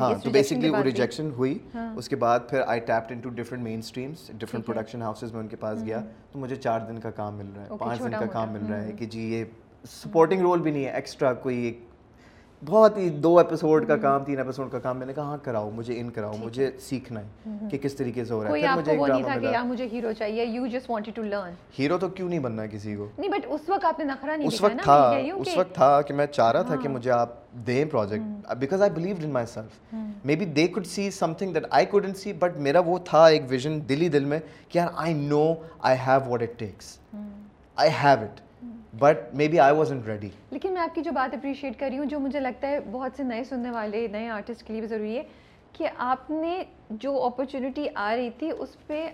ہاں 0.00 0.12
تو 0.24 0.30
بیسکلی 0.30 0.70
وہ 0.70 0.82
ریجیکشن 0.84 1.30
ہوئی۔ 1.36 1.56
اس 1.74 2.08
کے 2.08 2.16
بعد 2.16 2.40
پھر 2.50 2.62
I 2.66 2.80
tapped 2.80 3.12
into 3.20 3.28
different 3.36 3.62
mainstreams 3.78 4.30
different 4.38 4.66
production 4.66 5.02
houses 5.02 5.32
میں 5.32 5.40
ان 5.40 5.48
کے 5.48 5.56
پاس 5.56 5.82
گیا۔ 5.84 6.00
تو 6.32 6.38
مجھے 6.38 6.56
چار 6.56 6.80
دن 6.88 6.98
کا 7.00 7.10
کام 7.10 7.34
مل 7.36 7.50
رہا 7.56 7.62
ہے 7.62 7.78
پانچ 7.78 7.98
دن 8.04 8.10
کا 8.10 8.26
کام 8.32 8.52
مل 8.52 8.66
رہا 8.68 8.82
ہے 8.82 8.92
کہ 8.98 9.06
جی 9.06 9.22
یہ 9.32 9.44
سپورٹنگ 9.90 10.40
رول 10.40 10.60
بھی 10.62 10.70
نہیں 10.70 10.84
ہے 10.84 10.90
ایکسٹرا 10.90 11.32
کوئی 11.34 11.56
ایک 11.64 11.80
بہت 12.62 12.96
ہی 12.98 13.08
دو 13.24 13.36
ایپیسوڈ 13.38 13.86
کا 13.88 13.96
کام 13.96 14.24
تین 14.24 14.38
ایپیسوڈ 14.38 14.70
کا 14.70 14.78
کام۔ 14.78 14.98
میں 14.98 15.06
نے 15.06 15.12
کہا 15.12 15.22
ہاں 15.22 15.36
کراؤ 15.42 15.70
مجھے 15.70 15.98
ان 16.00 16.08
کراؤ 16.10 16.36
مجھے 16.38 16.70
سیکھنا 16.80 17.20
ہے 17.20 17.68
کہ 17.70 17.78
کس 17.78 17.94
طریقے 17.94 18.24
سے 18.24 18.34
ہو 18.34 18.42
رہا 18.44 18.50
ہے۔ 18.50 18.60
پھر 18.60 18.76
مجھے 18.76 18.92
ایک 18.92 19.00
ڈرامہ 19.06 19.36
ملا۔ 19.40 19.62
مجھے 19.62 19.86
ہیرو 19.92 20.12
چاہیے 20.18 20.44
you 20.44 20.66
just 20.66 20.90
wanted 20.90 21.14
to 21.14 21.22
learn 21.22 21.52
hero 21.78 21.98
تو 21.98 22.08
کیوں 22.08 22.28
نہیں 22.28 22.40
بننا 22.40 22.62
ہے 22.62 22.68
کسی 22.68 22.94
کو؟ 22.96 23.06
نہیں 23.18 23.30
بٹ 23.30 23.46
اس 23.48 23.68
وقت 23.68 23.84
آپ 23.84 23.98
نے 23.98 24.04
نخرا 24.04 24.36
نہیں 24.36 24.48
اس 24.48 24.60
وقت 24.62 24.82
تھا 24.82 24.98
اس 25.34 25.56
وقت 25.56 25.74
تھا 25.74 26.00
کہ 26.02 26.14
میں 26.14 26.26
چاہ 26.26 26.50
رہا 26.52 26.62
تھا 26.62 26.76
کہ 26.76 26.88
مجھے 26.88 27.10
آپ 27.10 27.36
دیں 27.66 27.84
project 27.84 28.52
because 28.58 28.82
I 28.82 28.90
believed 28.90 29.24
in 29.24 29.30
myself 29.46 29.94
maybe 30.36 30.44
they 30.44 30.66
could 30.66 30.86
see 30.86 31.10
something 31.32 31.52
that 31.52 31.66
I 31.70 31.86
couldn't 31.86 32.16
see 32.16 32.32
but 32.32 32.56
میرا 32.56 32.80
وہ 32.86 32.98
تھا 33.04 33.26
ایک 33.26 33.42
ویژن 33.48 33.78
دلی 33.88 34.08
دل 34.08 34.24
میں 34.24 34.38
کہ 34.68 34.78
یار 34.78 34.88
I 34.96 35.14
know 35.14 35.44
I 35.80 35.96
have 36.06 36.28
what 36.28 36.42
it 36.42 36.58
takes 36.58 36.98
I 37.76 37.90
have 38.02 38.24
it 38.24 38.40
but 38.98 39.34
maybe 39.48 39.58
I 39.60 39.74
was 39.74 39.92
ready 40.06 40.28
لیکن 40.50 40.72
میں 40.72 40.82
آپ 40.82 40.94
کی 40.94 41.02
جو 41.02 41.12
بات 41.12 41.34
اپریشیٹ 41.34 41.78
کر 41.80 41.88
رہی 41.90 41.98
ہوں 41.98 42.06
جو 42.06 42.20
مجھے 42.20 42.40
لگتا 42.40 42.68
ہے 42.68 42.80
بہت 42.90 43.12
سے 43.16 43.22
نئے 43.22 43.44
سننے 43.44 43.70
والے 43.70 44.06
نئے 44.12 44.28
آرٹسٹ 44.28 44.66
کے 44.66 44.72
لیے 44.72 44.80
بھی 44.80 44.88
ضروری 44.88 45.16
ہے 45.16 45.22
کہ 45.72 45.88
آپ 45.98 46.30
نے 46.30 46.62
جو 46.90 47.22
اپرچونیٹی 47.24 47.86
آ 47.94 48.14
رہی 48.16 48.30
تھی 48.38 48.50
اس 48.58 48.76
پہ 48.86 49.08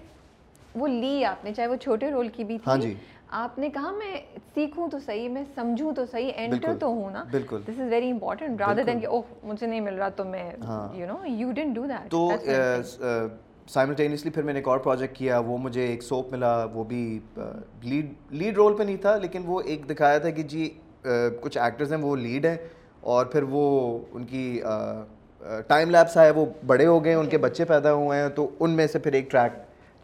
وہ 0.75 0.87
لی 0.89 1.25
آپ 1.25 1.45
نے 1.45 1.53
چاہے 1.55 1.69
وہ 1.69 1.77
چھوٹے 1.77 2.11
رول 2.11 2.29
کی 2.29 2.45
بھی 2.45 2.59
تھی۔ 2.59 2.71
ہاں 2.71 2.77
جی۔ 2.77 2.95
آپ 3.31 3.59
نے 3.59 3.69
کہا 3.69 3.91
میں 3.91 4.17
سیکھوں 4.55 4.89
تو 4.89 4.99
صحیح 4.99 5.29
میں 5.29 5.43
سمجھوں 5.55 5.93
تو 5.93 6.05
صحیح 6.07 6.31
انٹر 6.37 6.73
تو 6.81 6.87
ہوں 6.87 7.11
نا۔ 7.11 7.25
بالکل۔ 7.31 7.61
This 7.69 7.81
is 7.81 7.91
very 7.91 8.11
important 8.11 8.61
rather 8.61 8.83
than 8.83 9.01
کہ 9.01 9.07
اوہ 9.07 9.23
مجھے 9.43 9.67
نہیں 9.67 9.81
مل 9.81 9.95
رہا 9.95 10.09
تو 10.09 10.25
میں 10.25 10.51
you 10.95 11.07
know 11.07 11.19
you 11.27 11.53
don't 11.53 11.75
do 11.75 11.87
that 11.87 12.11
تو 12.11 12.29
سائملٹینیسلی 13.69 14.31
پھر 14.31 14.43
میں 14.43 14.53
نے 14.53 14.59
ایک 14.59 14.69
اور 14.69 14.79
پروجیکٹ 14.79 15.17
کیا 15.17 15.39
وہ 15.39 15.59
مجھے 15.59 15.87
ایک 15.87 16.03
سوپ 16.03 16.33
ملا 16.33 16.53
وہ 16.73 16.85
بھی 16.85 17.19
لیڈ 17.83 18.13
لیڈ 18.31 18.57
رول 18.57 18.77
پہ 18.77 18.83
نہیں 18.83 18.97
تھا 18.97 19.17
لیکن 19.17 19.43
وہ 19.47 19.61
ایک 19.61 19.89
دکھایا 19.91 20.19
تھا 20.19 20.31
کہ 20.31 20.43
جی 20.43 20.69
کچھ 21.41 21.59
ایکٹرز 21.59 21.93
ہیں 21.93 22.01
وہ 22.01 22.15
لیڈ 22.17 22.47
ہیں 22.47 22.57
اور 23.01 23.27
پھر 23.27 23.43
وہ 23.49 23.99
ان 24.13 24.25
کی 24.25 24.61
ٹائم 25.69 25.91
لیپس 25.91 26.17
آئے 26.17 26.31
وہ 26.31 26.45
بڑے 26.67 26.87
ہو 26.87 27.05
گئے 27.05 27.15
ان 27.15 27.29
کے 27.29 27.39
بچے 27.39 27.65
پیدا 27.65 27.93
ہوئے 27.93 28.21
ہیں 28.23 28.29
تو 28.37 28.49
ان 28.61 28.71
میں 28.77 28.87
سے 28.87 28.99
پھر 28.99 29.13
ایک 29.13 29.31
ٹریک 29.31 29.53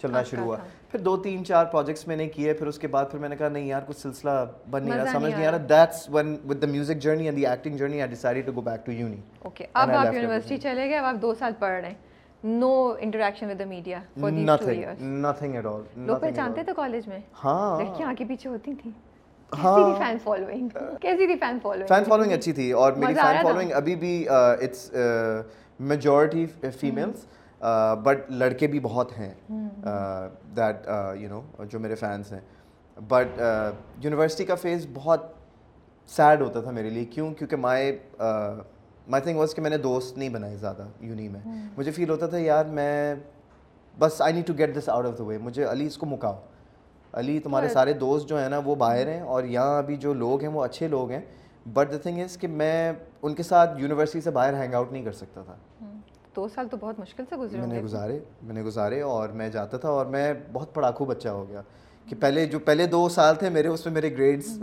چلنا 0.01 0.23
شروع 0.23 0.44
ہوا۔ 0.44 0.57
پھر 0.90 1.01
دو 1.01 1.16
تین 1.23 1.44
چار 1.44 1.64
پروجیکٹس 1.73 2.07
میں 2.09 2.16
نے 2.16 2.27
کیے 2.29 2.53
پھر 2.53 2.66
اس 2.66 2.79
کے 2.79 2.88
بعد 2.88 3.05
پھر 3.11 3.18
میں 3.18 3.29
نے 3.29 3.37
کہا 3.37 3.49
نہیں 3.49 3.66
یار 3.66 3.83
کچھ 3.87 3.96
سلسلہ 3.96 4.31
بن 4.70 4.85
نہیں 4.85 4.99
رہا 4.99 5.12
سمجھ 5.12 5.33
نہیں 5.33 5.46
آ 5.46 5.51
رہا۔ 5.51 5.66
That's 5.68 6.09
one 6.12 6.37
with 6.49 6.62
the 6.62 6.66
music 6.66 6.99
journey 7.03 7.25
and 7.25 7.37
the 7.37 7.46
acting 7.46 7.77
journey 7.77 8.01
I 8.01 8.11
decided 8.11 8.46
to 8.46 8.53
go 8.57 8.61
back 8.61 8.87
to 8.87 8.92
uni 8.92 9.20
okay 9.38 9.66
اب 9.73 9.90
آپ 9.90 10.14
یونیورسٹی 10.14 10.57
چلے 10.57 10.88
گئے 10.88 10.99
اب 10.99 11.05
آپ 11.05 11.23
دو 11.23 11.35
سال 11.38 11.53
پڑھ 11.59 11.81
رہے 11.81 11.88
ہیں۔ 11.88 11.94
No 12.42 12.96
interaction 12.98 13.48
with 13.48 13.59
the 13.59 13.66
media 13.66 14.03
for 14.18 14.31
these 14.31 14.44
nothing, 14.44 14.68
two 14.68 14.74
years. 14.74 15.00
Nothing 15.00 15.57
at 15.57 15.66
all. 15.66 15.83
لوگ 15.96 16.20
پہچانتے. 16.20 16.62
تھے 16.64 16.72
کالج 16.76 17.09
میں 17.09 17.18
ہاں 17.44 17.79
لڑکیاں 17.81 18.09
آگے 18.09 18.24
پیچھے 18.29 18.50
ہوتی 18.50 18.74
تھیں 18.83 18.92
فین 19.98 20.18
فالوئنگ 20.24 20.68
کیسی 21.00 21.26
تھی 21.26 21.37
فین 21.40 21.59
فالوئنگ 21.62 21.87
فین 21.88 22.05
فالوئنگ 22.05 22.33
اچھی 22.33 22.53
تھی 22.53 22.70
اور 22.72 22.92
میری 22.92 23.14
فین؟ 23.14 23.42
فالوئنگ 23.42 23.72
ابھی 23.74 23.94
بھی 23.96 24.29
اٹس 24.29 24.90
میجورٹی 25.81 26.46
فیمیلس 26.81 27.26
بٹ 28.05 28.31
لڑکے 28.31 28.66
بھی 28.66 28.81
بہت 28.83 29.18
ہیں 29.18 29.33
دیٹ 30.57 30.87
یو 31.20 31.29
نو 31.29 31.64
جو 31.70 31.81
میرے 31.81 31.94
فینس 31.94 32.33
ہیں 32.33 32.40
بٹ 32.96 33.40
یونیورسٹی 34.03 34.44
کا 34.44 34.55
فیز 34.55 34.87
بہت 34.94 35.26
سیڈ 36.09 36.40
ہوتا 36.42 36.61
تھا 36.61 36.70
میرے 36.70 36.90
لیے 36.90 37.05
کیوں 37.05 37.33
کیونکہ 37.35 37.57
مائی 37.57 37.92
مائی 39.08 39.22
تھنگ 39.22 39.36
واز 39.38 39.54
کہ 39.54 39.62
میں 39.62 39.70
نے 39.70 39.76
دوست 39.76 40.18
نہیں 40.18 40.28
بنائے 40.28 40.56
زیادہ 40.56 40.86
یونی 41.00 41.28
میں۔ 41.28 41.40
مجھے 41.76 41.90
فیل 41.90 42.10
ہوتا 42.10 42.26
تھا 42.26 42.38
یار 42.38 42.64
میں 42.64 43.14
بس 43.98 44.20
I 44.22 44.34
need 44.34 44.46
to 44.46 44.52
get 44.58 44.78
this 44.78 44.88
out 44.88 45.06
of 45.06 45.18
the 45.18 45.24
way 45.24 45.38
مجھے 45.38 45.64
علی 45.64 45.86
اس 45.86 45.96
کو 45.96 46.06
مکاؤ۔ 46.06 46.40
علی 47.12 47.38
تمہارے 47.38 47.68
سارے 47.68 47.92
دوست 47.92 48.28
جو 48.28 48.38
ہیں 48.38 48.48
نا 48.48 48.60
وہ 48.64 48.74
باہر 48.74 49.06
ہیں 49.08 49.20
اور 49.20 49.44
یہاں 49.44 49.78
ابھی 49.78 49.96
جو 49.96 50.14
لوگ 50.14 50.40
ہیں 50.40 50.48
وہ 50.48 50.64
اچھے 50.64 50.88
لوگ 50.88 51.10
ہیں۔ 51.10 51.20
بٹ 51.72 51.92
دا 51.92 51.96
تھنگ 51.96 52.20
از 52.20 52.36
کہ 52.36 52.48
میں 52.48 52.92
ان 53.22 53.34
کے 53.34 53.42
ساتھ 53.42 53.80
یونیورسٹی 53.80 54.20
سے 54.20 54.30
باہر 54.30 54.54
ہینگ 54.54 54.74
آؤٹ 54.74 54.92
نہیں 54.92 55.04
کر 55.04 55.12
سکتا 55.12 55.42
تھا۔ 55.42 55.56
دو 56.36 56.48
سال 56.54 56.68
تو 56.68 56.76
بہت 56.76 56.98
مشکل 56.98 57.24
سے 57.28 57.36
گزرے 57.36 57.58
میں 57.58 57.66
نے 57.66 57.82
گزارے 57.82 58.18
میں 58.42 58.54
نے 58.54 58.62
گزارے 58.62 59.00
اور 59.00 59.28
میں 59.28 59.48
جاتا 59.48 59.76
تھا 59.76 59.88
اور 59.88 60.06
میں 60.06 60.34
بہت 60.52 60.74
پڑھاکو 60.74 61.04
بچہ 61.04 61.28
ہو 61.28 61.48
گیا۔ 61.48 61.62
کہ 62.08 62.16
پہلے 62.20 62.46
جو 62.46 62.58
پہلے 62.58 62.86
دو 62.86 63.08
سال 63.08 63.34
تھے 63.34 63.50
میرے 63.50 63.68
اس 63.68 63.84
میں 63.86 63.94
میرے 63.94 64.12
گریڈس 64.12 64.58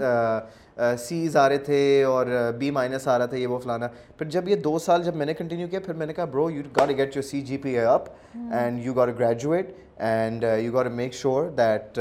سیز 1.00 1.36
آ 1.38 1.48
رہے 1.50 1.58
تھے 1.58 2.04
اور 2.04 2.28
بی 2.58 2.70
مائنس 2.72 3.08
آ 3.08 3.18
رہا 3.18 3.26
تھا، 3.26 3.38
یہ 3.38 3.48
وہ 3.48 3.60
فلانا۔ 3.60 3.88
پھر 4.18 4.30
جب 4.30 4.48
یہ 4.50 4.56
دو 4.56 4.78
سال 4.80 5.04
جب 5.04 5.16
میں 5.16 5.26
نے 5.26 5.34
کنٹینیو 5.34 5.68
کیا، 5.68 5.80
پھر 5.86 5.94
میں 5.94 6.08
نے 6.08 6.14
کہا 6.14 6.26
bro 6.26 6.50
you 6.52 6.64
got 6.78 6.90
get 6.98 7.16
your 7.16 7.24
C 7.24 7.42
G 7.42 7.58
P 7.58 7.78
A 7.78 7.86
up 7.86 8.10
and 8.52 8.86
you 8.86 8.94
got 8.94 9.10
graduate 9.20 9.72
and 9.98 10.46
you 10.60 10.74
got 10.74 10.88
make 10.92 11.14
sure 11.14 11.50
that 11.58 12.00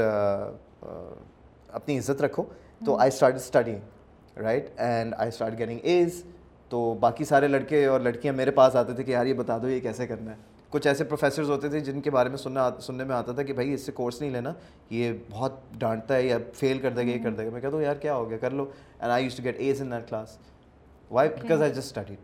اپنی 1.69 1.97
عزت 1.97 2.21
رکھو۔ 2.21 2.43
تو 2.85 2.95
I 2.95 3.11
start 3.13 3.35
studying 3.35 4.39
right 4.41 4.69
and 4.77 5.13
I 5.17 5.29
start 5.29 5.57
getting 5.59 5.79
A's 5.83 6.23
تو 6.69 6.93
باقی 6.99 7.25
سارے 7.25 7.47
لڑکے 7.47 7.85
اور 7.85 7.99
لڑکیاں 7.99 8.33
میرے 8.33 8.51
پاس 8.51 8.75
آتے 8.75 8.93
تھے 8.93 9.03
کہ 9.03 9.11
یار 9.11 9.25
یہ 9.25 9.33
بتا 9.33 9.57
دو، 9.57 9.69
یہ 9.69 9.79
کیسے 9.79 10.07
کرنا 10.07 10.31
ہے؟ 10.31 10.35
کچھ 10.69 10.87
ایسے 10.87 11.03
پروفیسرز 11.03 11.49
ہوتے 11.49 11.69
تھے 11.69 11.79
جن 11.79 12.01
کے 12.01 12.11
بارے 12.11 12.29
میں 12.29 12.37
سننا 12.37 12.69
سننے 12.81 13.03
میں 13.03 13.15
آتا 13.15 13.31
تھا 13.31 13.43
کہ 13.43 13.53
بھائی 13.53 13.73
اس 13.73 13.85
سے 13.85 13.91
کورس 13.91 14.21
نہیں 14.21 14.31
لینا 14.31 14.53
یہ 14.89 15.11
بہت 15.29 15.51
ڈانٹتا 15.71 16.15
ہے 16.15 16.25
یا 16.25 16.37
فیل 16.53 16.79
کر 16.79 16.89
دے 16.89 17.05
گا 17.05 17.09
یہ 17.09 17.23
کر 17.23 17.31
دے 17.31 17.45
گا۔ 17.45 17.49
میں 17.49 17.61
کہتا 17.61 17.75
ہوں 17.75 17.83
یار 17.83 17.95
کیا 17.95 18.15
ہو 18.15 18.29
گیا؟ 18.29 18.37
کر 18.37 18.51
لو۔ 18.51 18.65
And 18.99 19.11
I 19.11 19.23
used 19.23 19.35
to 19.35 19.43
get 19.43 19.55
A's 19.57 19.81
in 19.81 19.91
that 19.91 20.09
class 20.09 20.37
why 21.11 21.29
because 21.29 21.61
I 21.61 21.71
just 21.71 21.97
study 21.97 22.15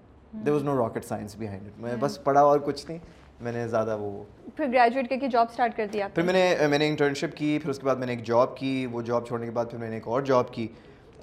there 0.46 0.54
was 0.54 0.64
no 0.64 0.78
rocket 0.78 1.06
science 1.06 1.36
behind 1.40 1.68
it 1.68 1.80
میں 1.80 1.96
بس 2.00 2.24
پڑھا 2.24 2.42
اور 2.42 2.60
کچھ 2.60 2.86
نہیں۔ 2.88 3.00
میں 3.42 3.52
نے 3.52 3.68
زیادہ 3.68 3.98
وہ 4.00 4.24
پھر 4.56 4.66
گریجویٹ 4.74 5.10
کر 5.10 5.16
کے 5.22 5.28
جاب 5.28 5.48
اسٹارٹ 5.50 5.78
کر 5.78 5.88
دیا 5.94 6.08
پھر 6.08 6.24
میں 6.24 6.34
نے 6.34 6.68
میں 6.70 6.78
نے 6.80 6.88
انٹرنشپ 6.88 7.38
کی 7.38 7.60
پھر 7.62 7.70
اس 7.70 7.80
کے 7.80 7.86
بعد 7.86 7.96
میں 7.96 8.08
نے 8.08 8.14
ایک 8.14 8.24
جاب 8.24 8.58
کی۔ 8.58 8.86
وہ 8.92 9.02
جاب 9.02 9.28
چھوڑنے 9.28 9.46
کے 9.46 9.52
بعد 9.52 9.66
پھر 9.70 9.78
میں 9.78 9.90
نے 9.90 9.96
ایک 9.96 10.08
اور 10.08 10.22
جاب 10.22 10.54
کی۔ 10.54 10.68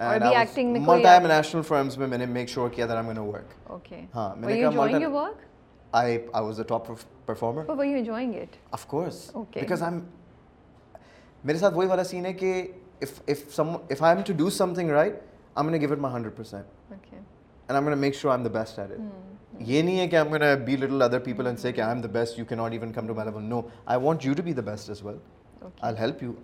ملٹی 0.00 1.18
نیشنل 1.28 1.62
فرمز 1.62 1.96
میں 1.98 2.06
میں 2.06 2.18
نے 2.18 2.26
میک 2.26 2.48
شیور 2.48 2.68
کیا 2.68 2.86
دیٹ 2.86 2.96
ایم 2.96 3.18
ورک 3.18 3.70
اوکے 3.70 4.00
ہاں 4.14 4.34
میں 4.36 4.54
نے 4.54 4.60
کہا 4.60 5.28
But 7.66 7.76
were 7.76 7.84
you 7.84 7.96
enjoying 7.96 8.34
it? 8.34 8.56
Okay. 9.34 9.60
میرے 11.44 11.58
ساتھ 11.58 11.74
وہی 11.74 11.86
والا 11.86 12.04
سین 12.04 12.26
ہے 12.26 12.32
کہ 12.32 12.72
Okay. 16.92 17.18
یہ 19.60 19.82
نہیں 19.82 19.98
ہے 19.98 20.08
کہ 20.08 20.16
کہ 20.16 20.36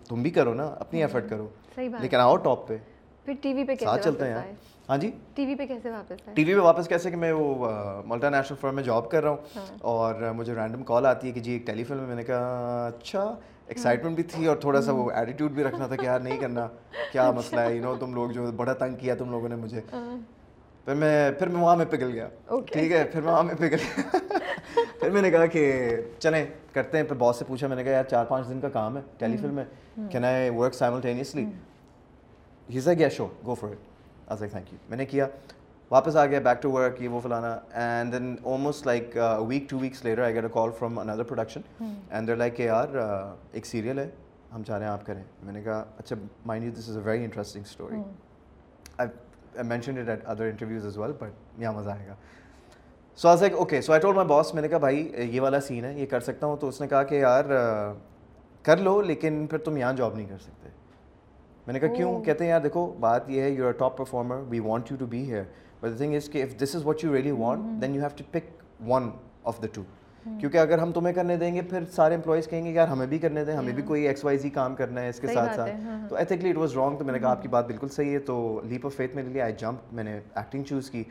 تم 0.08 0.22
بھی 0.22 0.30
کرو 0.30 0.54
نا 0.54 0.66
اپنی 0.80 1.02
ایفرٹ 1.02 1.30
کرو 1.30 1.48
صحیح 1.74 1.88
بات 1.88 2.00
لیکن 2.00 2.16
آؤ 2.16 2.36
ٹاپ 2.36 2.68
پہ 2.68 2.76
پھر 3.24 3.34
ٹی 3.42 3.54
وی 3.54 3.64
پہ 3.64 3.74
ساتھ 3.74 3.80
کیسے 3.80 4.02
چلتے 4.02 4.28
ہیں 4.28 4.54
ہاں 4.88 4.96
جی؟ 4.96 5.10
ٹی 5.34 5.46
وی 5.46 5.54
پہ 5.54 5.66
کیسے 5.66 5.90
واپس 5.90 6.20
ٹی 6.34 6.44
وی 6.44 6.54
پہ 6.54 6.58
واپس 6.58 6.88
کیسے 6.88 7.10
کہ 7.10 7.16
میں 7.16 7.32
وہ 7.32 7.68
ملٹا 8.06 8.28
نیشنل 8.30 8.56
فرم 8.60 8.74
میں 8.74 8.82
جاب 8.82 9.10
کر 9.10 9.22
رہا 9.22 9.30
ہوں 9.30 9.76
اور 9.84 10.14
مجھے 10.36 10.54
رینڈم 10.54 10.82
کال 10.82 11.06
آتی 11.06 11.28
ہے 11.28 11.32
کہ 11.32 11.40
جی 11.40 11.52
ایک 11.52 11.66
ٹیلی 11.66 11.84
فلم 11.84 12.00
ہے۔ 12.00 12.06
میں 12.06 12.14
نے 12.14 12.24
کہا 12.24 12.86
اچھا 12.88 13.22
ایکسائٹمنٹ 13.66 14.14
بھی 14.14 14.22
تھی 14.22 14.46
اور 14.46 14.56
تھوڑا 14.56 14.80
سا 14.80 14.92
وہ 14.92 15.10
ایٹیٹیوڈ 15.10 15.52
بھی 15.52 15.64
رکھنا 15.64 15.86
تھا 15.86 15.96
کہ 15.96 16.04
یار 16.06 16.20
نہیں 16.20 16.40
کرنا۔ 16.40 16.66
کیا 17.12 17.30
مسئلہ 17.36 17.60
ہے؟ 17.60 17.74
یو 17.76 17.82
نو 17.82 17.94
تم 17.96 18.14
لوگ 18.14 18.30
جو 18.30 18.50
بڑا 18.56 18.72
تنگ 18.72 18.94
کیا 18.94 19.14
تم 19.14 19.30
لوگوں 19.30 19.48
نے 19.48 19.56
مجھے۔ 19.56 19.80
پھر 20.86 20.94
میں 20.94 21.30
پھر 21.32 21.46
میں 21.46 21.60
وہاں 21.60 21.76
میں 21.76 21.86
پگل 21.90 22.10
گیا۔ 22.12 22.28
ٹھیک 22.66 22.92
ہے 22.92 23.02
پھر 23.04 23.20
میں 23.20 23.32
وہاں 23.32 23.42
میں 23.42 23.54
پگل 23.54 23.76
گیا۔ 23.82 24.18
پھر 25.00 25.10
میں 25.10 25.22
نے 25.22 25.30
کہا 25.30 25.46
کہ 25.46 25.64
چلیں 26.18 26.44
کرتے 26.72 26.96
ہیں۔ 26.98 27.04
پھر 27.04 27.16
باس 27.16 27.36
سے 27.36 27.44
پوچھا 27.44 27.66
میں 27.66 27.76
نے 27.76 27.84
کہا 27.84 27.92
یار 27.92 28.04
چار 28.04 28.24
پانچ 28.24 28.48
دن 28.48 28.60
کا 28.60 28.68
کام 28.68 28.96
ہے 28.96 29.02
ٹیلی 29.18 29.36
فلم 29.36 29.54
میں 29.54 29.64
کین 30.10 30.24
آئی 30.24 30.48
ورک 30.50 30.74
سائملٹینیسلی 30.74 31.44
ہی 32.68 32.80
سے 32.80 32.94
گیا 32.94 33.08
so 33.08 33.26
go 33.46 33.54
for 33.54 33.70
it 33.70 33.95
as 34.26 34.40
like 34.40 34.52
thank 34.52 34.72
you 34.72 34.78
میں 34.88 34.96
نے 34.96 35.06
کیا 35.06 35.26
واپس 35.90 36.16
آ 36.16 36.24
گیا 36.26 36.38
بیک 36.44 36.62
ٹو 36.62 36.70
ورک 36.72 37.00
یہ 37.02 37.08
وہ 37.08 37.20
فلانا 37.20 37.58
and 37.72 38.12
then 38.12 38.34
almost 38.44 38.86
like 38.86 39.16
week 39.48 39.68
two 39.70 39.78
weeks 39.78 40.04
later 40.04 40.22
I 40.22 40.34
get 40.34 40.44
a 40.44 40.50
call 40.52 40.70
from 40.78 40.98
another 40.98 41.22
production 41.22 41.60
and 41.80 42.28
there 42.28 42.36
like 42.36 42.56
کہ 42.56 42.62
یار 42.62 42.96
ایک 43.52 43.66
سیریل 43.66 43.98
ہے 43.98 44.08
ہم 44.54 44.62
چاہ 44.62 44.78
رہے 44.78 44.86
ہیں 44.86 44.92
آپ 44.92 45.06
کریں 45.06 45.22
میں 45.42 45.52
نے 45.52 45.62
کہا 45.62 45.84
اچھا 45.98 46.16
mind 46.46 46.64
you 46.64 46.70
this 46.78 46.88
is 46.88 46.96
a 46.96 47.02
very 47.04 47.24
interesting 47.24 47.62
story 47.66 47.96
I 48.98 49.64
mention 49.68 49.98
it 49.98 50.08
at 50.08 50.26
other 50.26 50.44
interviews 50.44 50.86
as 50.86 50.98
well 50.98 51.12
but 51.18 51.60
یہاں 51.60 51.72
مزہ 51.72 51.90
آئے 51.90 52.06
گا 52.08 52.14
so 53.18 53.28
as 53.28 53.42
like 53.42 53.54
okay 53.54 53.80
so 53.82 53.92
I 53.92 54.00
told 54.00 54.14
my 54.14 54.28
boss 54.28 54.52
میں 54.54 54.62
نے 54.62 54.68
کہا 54.68 54.78
بھائی 54.78 55.10
یہ 55.16 55.40
والا 55.40 55.60
سین 55.60 55.84
ہے 55.84 55.92
یہ 56.00 56.06
کر 56.06 56.20
سکتا 56.20 56.46
ہوں. 56.46 56.56
تو 56.56 56.68
اس 56.68 56.80
نے 56.80 56.88
کہا 56.88 57.02
کہ 57.02 57.14
یار 57.14 57.44
کر 58.64 58.76
لو 58.76 59.00
لیکن 59.02 59.46
پھر 59.50 59.58
تم 59.58 59.76
یہاں 59.76 59.92
جاب 59.92 60.14
نہیں 60.16 60.26
کر 60.28 60.38
سکتے. 60.38 60.68
میں 61.66 61.72
نے 61.72 61.80
کہا 61.80 61.94
کیوں؟ 61.94 62.22
کہتے 62.24 62.44
ہیں 62.44 62.50
یار 62.50 62.60
دیکھو 62.60 62.86
بات 63.00 63.30
یہ 63.30 63.42
ہے 63.42 63.50
you 63.50 63.66
are 63.66 63.72
top 63.72 63.96
performer 63.96 64.42
we 64.48 64.60
want 64.60 64.90
you 64.90 64.96
to 64.96 65.06
be 65.06 65.22
here 65.22 65.42
but 65.82 65.90
the 65.90 65.96
thing 65.96 66.14
is 66.14 66.28
کہ 66.30 66.42
if 66.42 66.62
this 66.62 66.74
is 66.76 66.86
what 66.86 67.04
you 67.04 67.14
really 67.14 67.30
want 67.30 67.82
then 67.82 67.94
you 67.94 68.00
have 68.00 68.16
to 68.16 68.24
pick 68.30 68.50
one 68.88 69.10
of 69.44 69.62
the 69.62 69.66
two 69.72 69.82
کیونکہ 70.40 70.58
اگر 70.58 70.78
ہم 70.78 70.92
تمہیں 70.92 71.14
کرنے 71.14 71.36
دیں 71.36 71.54
گے 71.54 71.62
پھر 71.62 71.84
سارے 71.92 72.14
امپلائیز 72.14 72.46
کہیں 72.46 72.64
گے 72.64 72.70
یار 72.70 72.88
ہمیں 72.88 73.06
بھی 73.06 73.18
کرنے 73.18 73.44
دیں 73.44 73.56
ہمیں 73.56 73.72
بھی 73.72 73.82
کوئی 73.82 74.06
ایکس 74.06 74.24
وائی 74.24 74.38
زی 74.38 74.50
کام 74.50 74.74
کرنا 74.74 75.00
ہے 75.00 75.08
اس 75.08 75.20
کے 75.20 75.26
ساتھ 75.26 75.56
ساتھ 75.56 75.70
تو 76.08 76.16
ایتھکلی 76.16 76.50
اٹ 76.50 76.56
واز 76.56 76.76
رانگ 76.76 76.96
تو 76.96 77.04
میں 77.04 77.12
نے 77.12 77.18
کہا 77.18 77.30
آپ 77.30 77.42
کی 77.42 77.48
بات 77.48 77.66
بالکل 77.66 77.88
صحیح 77.88 78.12
ہے 78.12 78.18
تو 78.18 78.60
لیپ 78.64 78.86
آف 78.86 78.94
فیتھ 78.94 79.14
میرے 79.16 79.28
لیے 79.28 79.42
آئی 79.42 79.52
جمپ 79.58 79.92
میں 79.92 80.04
نے 80.04 80.20
ایکٹنگ 80.34 80.62
چوز 80.62 80.90
کی 80.90 81.04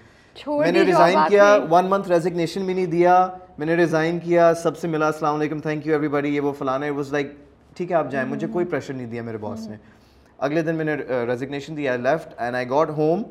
میں 0.47 0.71
نے 0.71 0.81
ریزائن 0.81 1.17
کیا 1.29 1.57
ون 1.69 1.85
منتھ 1.85 2.09
ریزگنیشن 2.11 2.65
بھی 2.65 2.73
نہیں 2.73 2.85
دیا 2.85 3.27
میں 3.57 3.67
نے 3.67 3.75
ریزائن 3.75 4.19
کیا 4.19 4.53
سب 4.53 4.77
سے 4.77 4.87
ملا 4.87 5.05
السلام 5.05 5.35
علیکم 5.35 5.59
تھینک 5.59 5.87
یو 5.87 5.93
ایوری 5.93 6.07
بڈی 6.07 6.35
یہ 6.35 6.41
وہ 6.41 6.53
فلانا 6.53 6.91
واز 6.91 7.11
لائک 7.11 7.31
ٹھیک 7.75 7.91
ہے 7.91 7.95
آپ 7.95 8.11
جائیں 8.11 8.27
مجھے 8.29 8.47
کوئی 8.47 8.65
پریشر 8.65 8.93
نہیں 8.93 9.07
دیا 9.07 9.21
میرے 9.21 9.37
باس 9.37 9.67
نے 9.67 9.75
اگلے 10.37 10.61
دن 10.61 10.75
میں 10.75 10.85
نے 10.85 10.95
resignation 11.27 11.77
the 11.77 11.89
I 11.89 11.99
left 12.01 12.33
and 12.37 12.55
I 12.55 12.69
got 12.69 12.89
home 12.89 13.23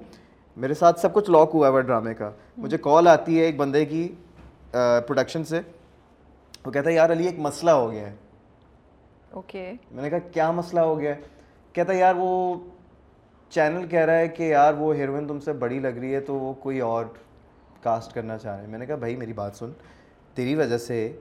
میرے 0.57 0.75
ساتھ 0.75 1.01
سب 1.01 1.13
کچھ 1.15 1.31
لاک 1.31 1.51
ہوا 1.55 1.69
ہے 1.69 1.81
ڈرامے 1.81 2.15
کا۔ 2.15 2.31
مجھے 2.57 2.79
کال 2.79 3.09
آتی 3.09 3.39
ہے 3.39 3.45
ایک 3.45 3.57
بندے 3.57 3.85
کی 3.85 4.09
پروڈکشن 4.71 5.45
سے۔ 5.45 5.61
وہ 6.67 6.71
کہتا 6.71 6.91
ہے 6.91 6.95
یار 6.95 7.11
علی 7.11 7.27
ایک 7.27 7.39
مسئلہ 7.39 7.71
ہو 7.71 7.91
گیا 7.93 8.07
ہے۔ 8.11 8.15
اوکے۔ 9.31 9.73
میں 9.91 10.03
نے 10.03 10.11
کہا 10.11 10.19
کیا 10.19 10.51
مسئلہ 10.51 10.81
ہو 10.81 11.01
گیا 11.01 11.15
کہتا 11.73 11.93
ہے 11.93 11.99
یار 11.99 12.15
وہ 12.19 12.55
چینل 13.51 13.87
کہہ 13.87 14.01
رہا 14.01 14.19
ہے 14.19 14.29
کہ 14.29 14.43
یار 14.43 14.75
وہ 14.75 14.95
ہیروئن 14.95 15.27
تم 15.29 15.41
سے 15.41 15.53
بڑی 15.53 15.79
لگ 15.79 15.89
رہی 15.89 16.15
ہے 16.15 16.21
تو 16.21 16.35
وہ 16.35 16.53
کوئی 16.53 16.81
اور 16.81 17.05
کاسٹ 17.83 18.15
کرنا 18.15 18.39
چاہ 18.39 18.55
رہے 18.55 18.63
ہیں 18.65 18.71
میں 18.71 18.79
نے 18.79 18.87
کہا 18.87 18.97
بھائی 18.97 19.17
میری 19.17 19.33
بات 19.33 19.57
سن۔ 19.57 19.71
تیری 20.35 20.55
وجہ 20.55 20.79
سے 20.79 21.17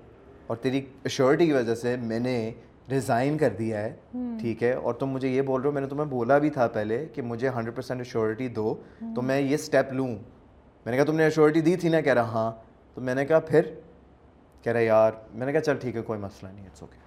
اور 0.47 0.57
تیری 0.57 0.81
ایشورٹی 1.03 1.45
کی 1.45 1.53
وجہ 1.53 1.75
سے 1.75 1.95
میں 1.95 2.19
نے 2.19 2.51
ریزائن 2.89 3.37
کر 3.37 3.49
دیا 3.49 3.81
ہے 3.81 3.95
ٹھیک 4.41 4.63
ہے؟ 4.63 4.73
اور 4.73 4.93
تم 4.93 5.09
مجھے 5.09 5.29
یہ 5.29 5.41
بول 5.41 5.61
رہے 5.61 5.67
ہو 5.67 5.73
میں 5.73 5.81
نے 5.81 5.87
تمہیں 5.87 6.05
بولا 6.05 6.37
بھی 6.37 6.49
تھا 6.49 6.67
پہلے 6.67 7.05
کہ 7.13 7.21
مجھے 7.21 7.49
ہنڈریڈ 7.49 7.75
پرسینٹ 7.75 7.99
ایشورٹی 7.99 8.47
دو 8.47 8.75
تو 9.15 9.21
میں 9.21 9.39
یہ 9.39 9.55
اسٹیپ 9.55 9.93
لوں۔ 9.93 10.07
میں 10.07 10.91
نے 10.91 10.95
کہا 10.97 11.03
تم 11.03 11.15
نے 11.15 11.23
ایشورٹی 11.23 11.61
دی 11.61 11.75
تھی 11.75 11.89
نا؟ 11.89 12.01
کہہ 12.01 12.13
رہا 12.13 12.23
ہاں۔ 12.23 12.51
تو 12.93 13.01
میں 13.01 13.15
نے 13.15 13.25
کہا 13.25 13.39
پھر؟ 13.39 13.61
کہہ 14.61 14.73
رہا 14.73 14.79
یار 14.79 15.11
میں 15.33 15.45
نے 15.45 15.51
کہا 15.51 15.61
چل 15.61 15.75
ٹھیک 15.75 15.95
ہے 15.95 16.01
کوئی 16.01 16.19
مسئلہ 16.19 16.51
نہیں 16.51 16.65
اٹس 16.65 16.81
اوکے 16.81 16.97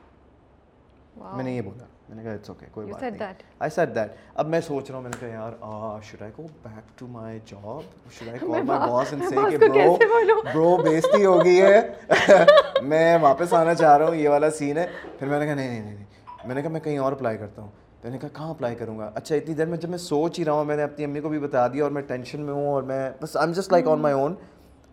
میں 1.36 1.44
نے 1.44 1.56
یہ 1.56 1.60
بولا۔ 1.60 1.84
میں 2.08 2.16
نے 2.16 2.22
کہا 2.22 2.32
اٹس 2.32 2.50
اوکے 2.50 2.66
کوئی 2.72 2.86
بات 2.86 3.02
نہیں. 3.02 3.18
آئی 3.58 3.70
سیٹ 3.70 3.94
دیٹ 3.94 4.10
اب 4.34 4.48
میں 4.48 4.60
سوچ 4.60 4.88
رہا 4.88 4.96
ہوں 4.96 5.02
میں 5.02 5.10
نے 5.10 5.16
کہا 5.20 5.28
یار 5.28 5.52
آ 5.60 5.98
should 6.02 6.22
I 6.22 6.32
go 6.38 6.46
back 6.62 6.98
to 6.98 7.06
my 7.06 7.38
job 7.46 7.80
should 8.12 8.28
I 8.28 8.38
call 8.38 8.62
my 8.62 8.90
boss 8.90 9.12
and 9.12 9.24
say 9.28 9.34
کہ 9.50 9.58
برو 9.58 9.96
برو 10.44 10.76
بےزتی 10.76 11.24
ہو 11.24 11.44
گئی 11.44 11.60
ہے. 11.62 11.80
میں 12.82 13.18
واپس 13.20 13.52
آنا 13.52 13.74
چاہ 13.74 13.96
رہا 13.98 14.06
ہوں 14.06 14.14
یہ 14.14 14.28
والا 14.28 14.50
سین 14.50 14.78
ہے۔ 14.78 14.86
پھر 15.18 15.26
میں 15.26 15.38
نے 15.38 15.46
کہا 15.46 15.54
نہیں 15.54 15.68
نہیں 15.68 15.94
نہیں 15.94 16.04
میں 16.44 16.54
نے 16.54 16.62
کہا 16.62 16.70
میں 16.70 16.80
کہیں 16.80 16.98
اور 16.98 17.12
اپلائی 17.12 17.38
کرتا 17.38 17.62
ہوں. 17.62 17.70
میں 18.02 18.10
نے 18.10 18.18
کہا 18.18 18.28
کہاں 18.28 18.50
اپلائی 18.50 18.74
کروں 18.74 18.98
گا؟ 18.98 19.10
اچھا 19.14 19.34
اتنی 19.34 19.54
دیر 19.54 19.66
میں 19.66 19.78
جب 19.78 19.88
میں 19.88 19.98
سوچ 19.98 20.38
ہی 20.38 20.44
رہا 20.44 20.52
ہوں 20.52 20.64
میں 20.64 20.76
نے 20.76 20.82
اپنی 20.82 21.04
امی 21.04 21.20
کو 21.20 21.28
بھی 21.28 21.38
بتا 21.38 21.68
دیا 21.68 21.82
اور 21.82 21.90
میں 21.90 22.02
ٹینشن 22.02 22.40
میں 22.40 22.54
ہوں 22.54 22.66
اور 22.68 22.82
میں 22.82 23.10
بس 23.22 23.36
I 23.36 23.46
am 23.46 23.52
just 23.52 23.72
like 23.72 23.88
on 23.88 24.00
my 24.00 24.14
own 24.14 24.34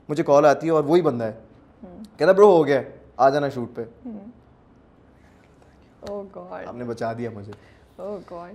مجھے 0.09 0.23
کال 0.23 0.45
آتی 0.45 0.67
ہے 0.67 0.71
اور 0.71 0.83
وہی 0.83 1.01
بندہ 1.01 1.23
ہے۔ 1.23 1.33
کہتا 2.17 2.31
برو 2.31 2.51
ہو 2.57 2.67
گیا 2.67 2.81
آ 3.17 3.29
جانا 3.29 3.49
شوٹ 3.49 3.75
پہ. 3.75 3.83
آپ 6.09 6.75
نے 6.75 6.83
بچا 6.83 7.11
دیا 7.13 7.29
مجھے۔ 7.29 7.51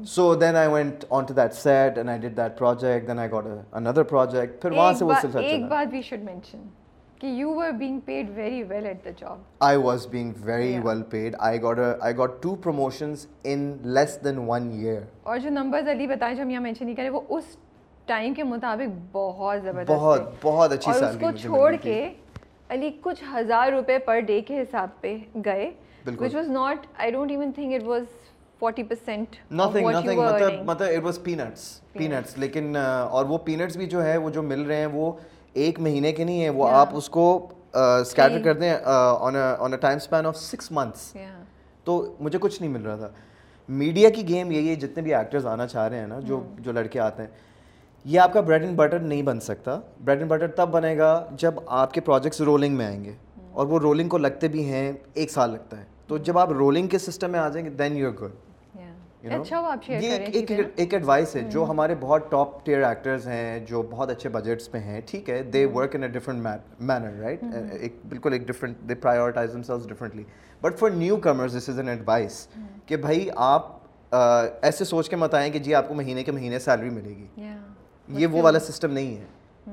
So 0.06 0.34
then 0.34 0.56
I 0.56 0.68
went 0.68 1.04
on 1.10 1.24
to 1.24 1.34
that 1.34 1.54
set 1.54 1.96
and 1.96 2.10
I 2.10 2.18
did 2.18 2.36
that 2.36 2.58
project 2.58 3.06
then 3.08 3.18
I 3.18 3.30
got 3.30 3.44
another 3.72 4.02
project 4.04 4.60
پھر 4.62 4.70
وہاں 4.70 4.92
سے 4.92 5.04
وہ 5.04 5.14
سلسلہ 5.22 5.40
ایک 5.42 5.68
بات 5.68 5.92
we 5.92 6.02
should 6.02 6.22
mention 6.24 6.66
that 7.18 7.26
you 7.26 7.54
were 7.54 7.70
being 7.70 8.00
paid 8.00 8.30
very 8.34 8.62
well 8.62 8.86
at 8.86 9.04
the 9.04 9.10
job 9.16 9.38
I 9.60 9.76
was 9.76 10.06
being 10.06 10.32
very 10.42 10.78
well 10.84 11.02
paid 11.10 11.36
I 11.38 11.62
got 11.62 11.78
I 12.00 12.16
got 12.18 12.42
two 12.42 12.54
promotions 12.54 13.26
in 13.44 13.76
less 13.94 14.18
than 14.24 14.38
one 14.48 14.70
year 14.72 15.02
اور 15.22 15.38
جو 15.38 15.50
numbers 15.50 15.88
علی 15.88 16.06
بتائیں 16.06 16.34
جو 16.36 16.42
ہم 16.42 16.50
یہاں 16.50 16.62
mention 16.62 16.84
نہیں 16.84 16.96
کریں 16.96 17.10
وہ 17.10 17.20
اس 17.28 17.56
time 18.06 18.34
کے 18.34 18.42
مطابق 18.44 18.98
بہت 19.12 19.62
زبردست 19.62 19.90
بہت 19.92 20.20
بہت 20.42 20.72
اچھی 20.72 20.90
اور 20.92 21.02
اس 21.02 21.16
کو 21.20 21.30
چھوڑ 21.38 21.74
کے 21.82 22.08
علی 22.70 22.90
کچھ 23.02 23.22
ہزار 23.34 23.72
روپے 23.72 23.98
پر 23.98 24.20
ڈے 24.20 24.40
کے 24.40 24.62
حساب 24.62 24.88
پہ 25.00 25.16
گئے 25.44 25.70
which 26.16 26.34
was 26.34 26.48
not 26.50 26.86
I 26.96 27.10
don't 27.10 27.30
even 27.30 27.52
think 27.52 27.74
it 27.74 27.86
was 27.86 28.04
forty 28.58 28.82
percent 28.82 29.36
nothing 29.52 29.88
nothing 29.88 30.20
مطلب 30.20 30.62
مطلب 30.64 30.88
اٹ 30.88 31.04
واز 31.04 31.22
پینٹس 31.22 31.80
پینٹس 31.92 32.38
لیکن 32.38 32.76
اور 32.76 33.24
وہ 33.24 33.38
پینٹس 33.38 33.76
بھی 33.76 33.86
جو 33.86 34.04
ہے 34.04 34.16
وہ 34.16 34.30
جو 34.30 34.42
مل 34.42 34.62
رہے 34.62 34.76
ہیں 34.76 34.86
وہ 34.86 35.12
ایک 35.54 35.80
مہینے 35.80 36.12
کے 36.12 36.24
نہیں 36.24 36.40
ہیں 36.40 36.50
وہ 36.50 36.68
آپ 36.70 36.96
اس 36.96 37.08
کو 37.08 37.26
اسکیٹر 37.74 38.42
کر 38.44 38.58
دیں 38.58 38.74
on 39.20 39.72
a 39.72 39.76
time 39.76 39.96
span 39.96 40.26
of 40.26 40.36
six 40.36 40.70
months 40.72 41.16
تو 41.86 42.02
مجھے 42.20 42.38
کچھ 42.38 42.60
نہیں 42.62 42.72
مل 42.72 42.82
رہا 42.82 42.96
تھا 42.96 43.08
میڈیا 43.68 44.08
کی 44.10 44.28
گیم 44.28 44.50
یہی 44.50 44.68
ہے 44.68 44.74
جتنے 44.74 45.02
بھی 45.02 45.14
ایکٹرز 45.14 45.46
آنا 45.46 45.66
چاہ 45.66 45.88
رہے 45.88 45.98
ہیں 45.98 46.06
نا 46.06 46.18
جو 46.20 46.42
جو 46.58 46.72
لڑکے 46.72 47.00
آتے 47.00 47.22
ہیں 47.22 47.30
یہ 48.04 48.20
آپ 48.20 48.32
کا 48.32 48.40
بریڈ 48.40 48.62
اینڈ 48.62 48.76
بٹر 48.76 48.98
نہیں 48.98 49.22
بن 49.22 49.40
سکتا 49.40 49.78
بریڈ 50.04 50.18
اینڈ 50.18 50.30
بٹر 50.30 50.46
تب 50.46 50.68
بنے 50.68 50.96
گا 50.98 51.24
جب 51.36 51.54
آپ 51.66 51.92
کے 51.92 52.00
پروجیکٹس 52.00 52.40
رولنگ 52.40 52.76
میں 52.76 52.86
آئیں 52.86 53.04
گے 53.04 53.12
اور 53.52 53.66
وہ 53.66 53.78
رولنگ 53.78 54.08
کو 54.08 54.18
لگتے 54.18 54.48
بھی 54.48 54.64
ہیں 54.64 54.92
ایک 55.14 55.30
سال 55.30 55.50
لگتا 55.50 55.78
ہے 55.78 55.84
تو 56.08 56.18
جب 56.18 56.38
آپ 56.38 56.52
رولنگ 56.52 56.86
کے 56.86 56.98
سسٹم 56.98 57.30
میں 57.30 57.40
آ 57.40 57.48
جائیں 57.48 57.64
گے 57.64 57.70
دین 57.70 57.96
یو 57.96 58.06
ایر 58.06 58.14
گڈ 58.20 58.32
ایک 60.76 60.94
ایڈوائس 60.94 61.36
ہے 61.36 61.40
جو 61.40 61.64
ہمارے 61.68 61.94
بہت 62.00 62.30
ٹاپ 62.30 62.64
ٹیئر 62.66 62.82
ایکٹرز 62.82 63.26
ہیں 63.28 63.66
جو 63.66 63.82
بہت 63.90 64.10
اچھے 64.10 64.28
بجٹس 64.28 64.70
پہ 64.70 64.78
ہیں 64.78 65.00
ٹھیک 65.06 65.30
ہے؟ 65.30 65.42
They 65.42 65.64
work 65.66 65.94
in 65.96 66.02
a 66.02 66.08
different 66.08 66.46
manner 66.80 67.20
right 67.20 67.42
ایک 67.80 67.96
بالکل 68.08 68.32
ایک 68.32 68.46
different 68.48 68.76
they 68.88 68.94
prioritise 68.94 69.56
differently 69.88 70.24
but 70.62 70.78
for 70.78 70.90
newcomers 71.16 71.56
this 71.56 71.68
is 71.68 71.78
an 71.78 71.88
advice 71.88 72.46
کہ 72.86 72.96
بھائی 72.96 73.28
آپ 73.36 73.66
ایسے 74.62 74.84
سوچ 74.84 75.08
کے 75.08 75.16
مت 75.16 75.34
آئیں 75.34 75.52
کہ 75.52 75.58
جی 75.58 75.74
آپ 75.74 75.88
کو 75.88 75.94
مہینے 75.94 76.24
کے 76.24 76.32
مہینے 76.32 76.58
سیلری 76.58 76.90
ملے 76.90 77.16
گی۔ 77.16 77.26
یہ 78.08 78.26
وہ 78.26 78.42
والا 78.42 78.58
سسٹم 78.58 78.92
نہیں 78.92 79.16
ہے۔ 79.16 79.24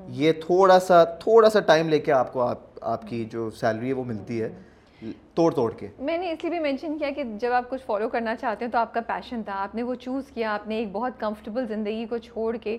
یہ 0.08 0.32
تھوڑا 0.32 0.80
سا 0.80 1.04
تھوڑا 1.04 1.50
سا 1.50 1.60
ٹائم 1.60 1.90
لے 1.90 2.00
کے 2.00 2.12
آپ 2.12 2.34
کو 2.34 2.54
آپ 2.82 3.08
کی 3.08 3.26
جو 3.26 3.50
سیلری 3.50 3.88
ہے 3.88 3.94
وہ 3.94 4.04
ملتی 4.04 4.42
ہے۔ 4.42 4.50
توڑ 5.36 5.52
توڑ 5.54 5.72
کے۔ 5.78 5.88
میں 6.00 6.18
نے 6.18 6.32
اس 6.32 6.44
لیے 6.44 6.50
بھی 6.52 6.60
مینشن 6.60 6.98
کیا 6.98 7.10
کہ 7.16 7.24
جب 7.40 7.54
آپ 7.54 7.70
کچھ 7.70 7.84
فالو 7.86 8.10
کرنا 8.10 8.36
چاہتے 8.36 8.66
ہیں 8.66 8.72
تو 8.72 8.78
آپ 8.78 8.94
کا 8.94 9.02
پیشن 9.08 9.44
تھا۔ 9.44 9.54
آپ 9.64 9.76
نے 9.76 9.84
وہ 9.84 9.96
چوز 10.02 10.32
کیا 10.34 10.54
آپ 10.54 10.68
نے 10.68 10.78
ایک 10.78 10.92
بہت 10.92 11.20
کمفرٹیبل 11.20 11.68
زندگی 11.68 12.06
کو 12.10 12.18
چھوڑ 12.18 12.56
کے 12.58 12.78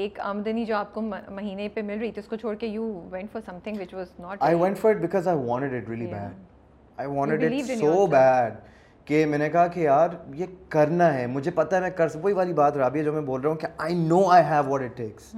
ایک 0.00 0.18
آمدنی 0.20 0.64
جو 0.64 0.76
آپ 0.76 0.92
کو 0.94 1.00
مہینے 1.00 1.68
پہ 1.68 1.82
مل 1.82 1.98
رہی 1.98 2.10
تھی 2.12 2.20
اس 2.20 2.28
کو 2.28 2.36
چھوڑ 2.36 2.54
کے 2.54 2.66
you 2.66 2.92
went 3.10 3.32
for 3.32 3.40
something 3.64 3.80
which 3.80 3.94
was 3.94 4.12
not 4.20 4.42
I 4.42 4.54
went 4.60 4.78
for 4.78 4.90
it 4.90 5.00
because 5.00 5.28
I 5.28 5.38
wanted 5.38 5.74
it 5.74 5.88
really 5.90 6.06
bad 6.06 6.40
I 6.96 7.08
wanted 7.08 7.44
it 7.44 7.78
so 7.78 8.06
bad 8.06 8.54
کہ 9.06 9.24
میں 9.26 9.38
نے 9.38 9.48
کہا 9.50 9.66
کہ 9.66 9.80
یار 9.80 10.08
یہ 10.34 10.46
کرنا 10.68 11.12
ہے 11.14 11.26
مجھے 11.26 11.50
پتہ 11.50 11.74
ہے 11.74 11.80
میں 11.80 11.90
کر 11.90 12.16
وہی 12.22 12.34
والی 12.34 12.52
بات 12.52 12.76
رابعہ 12.76 13.02
جو 13.02 13.12
میں 13.12 13.22
بول 13.22 13.40
رہا 13.40 13.50
ہوں 13.50 13.56
کہ 13.56 13.66
I 13.78 13.94
know 13.94 14.24
I 14.30 14.44
have 14.44 14.62
what 14.68 14.82
it 14.82 14.96
takes 14.96 15.34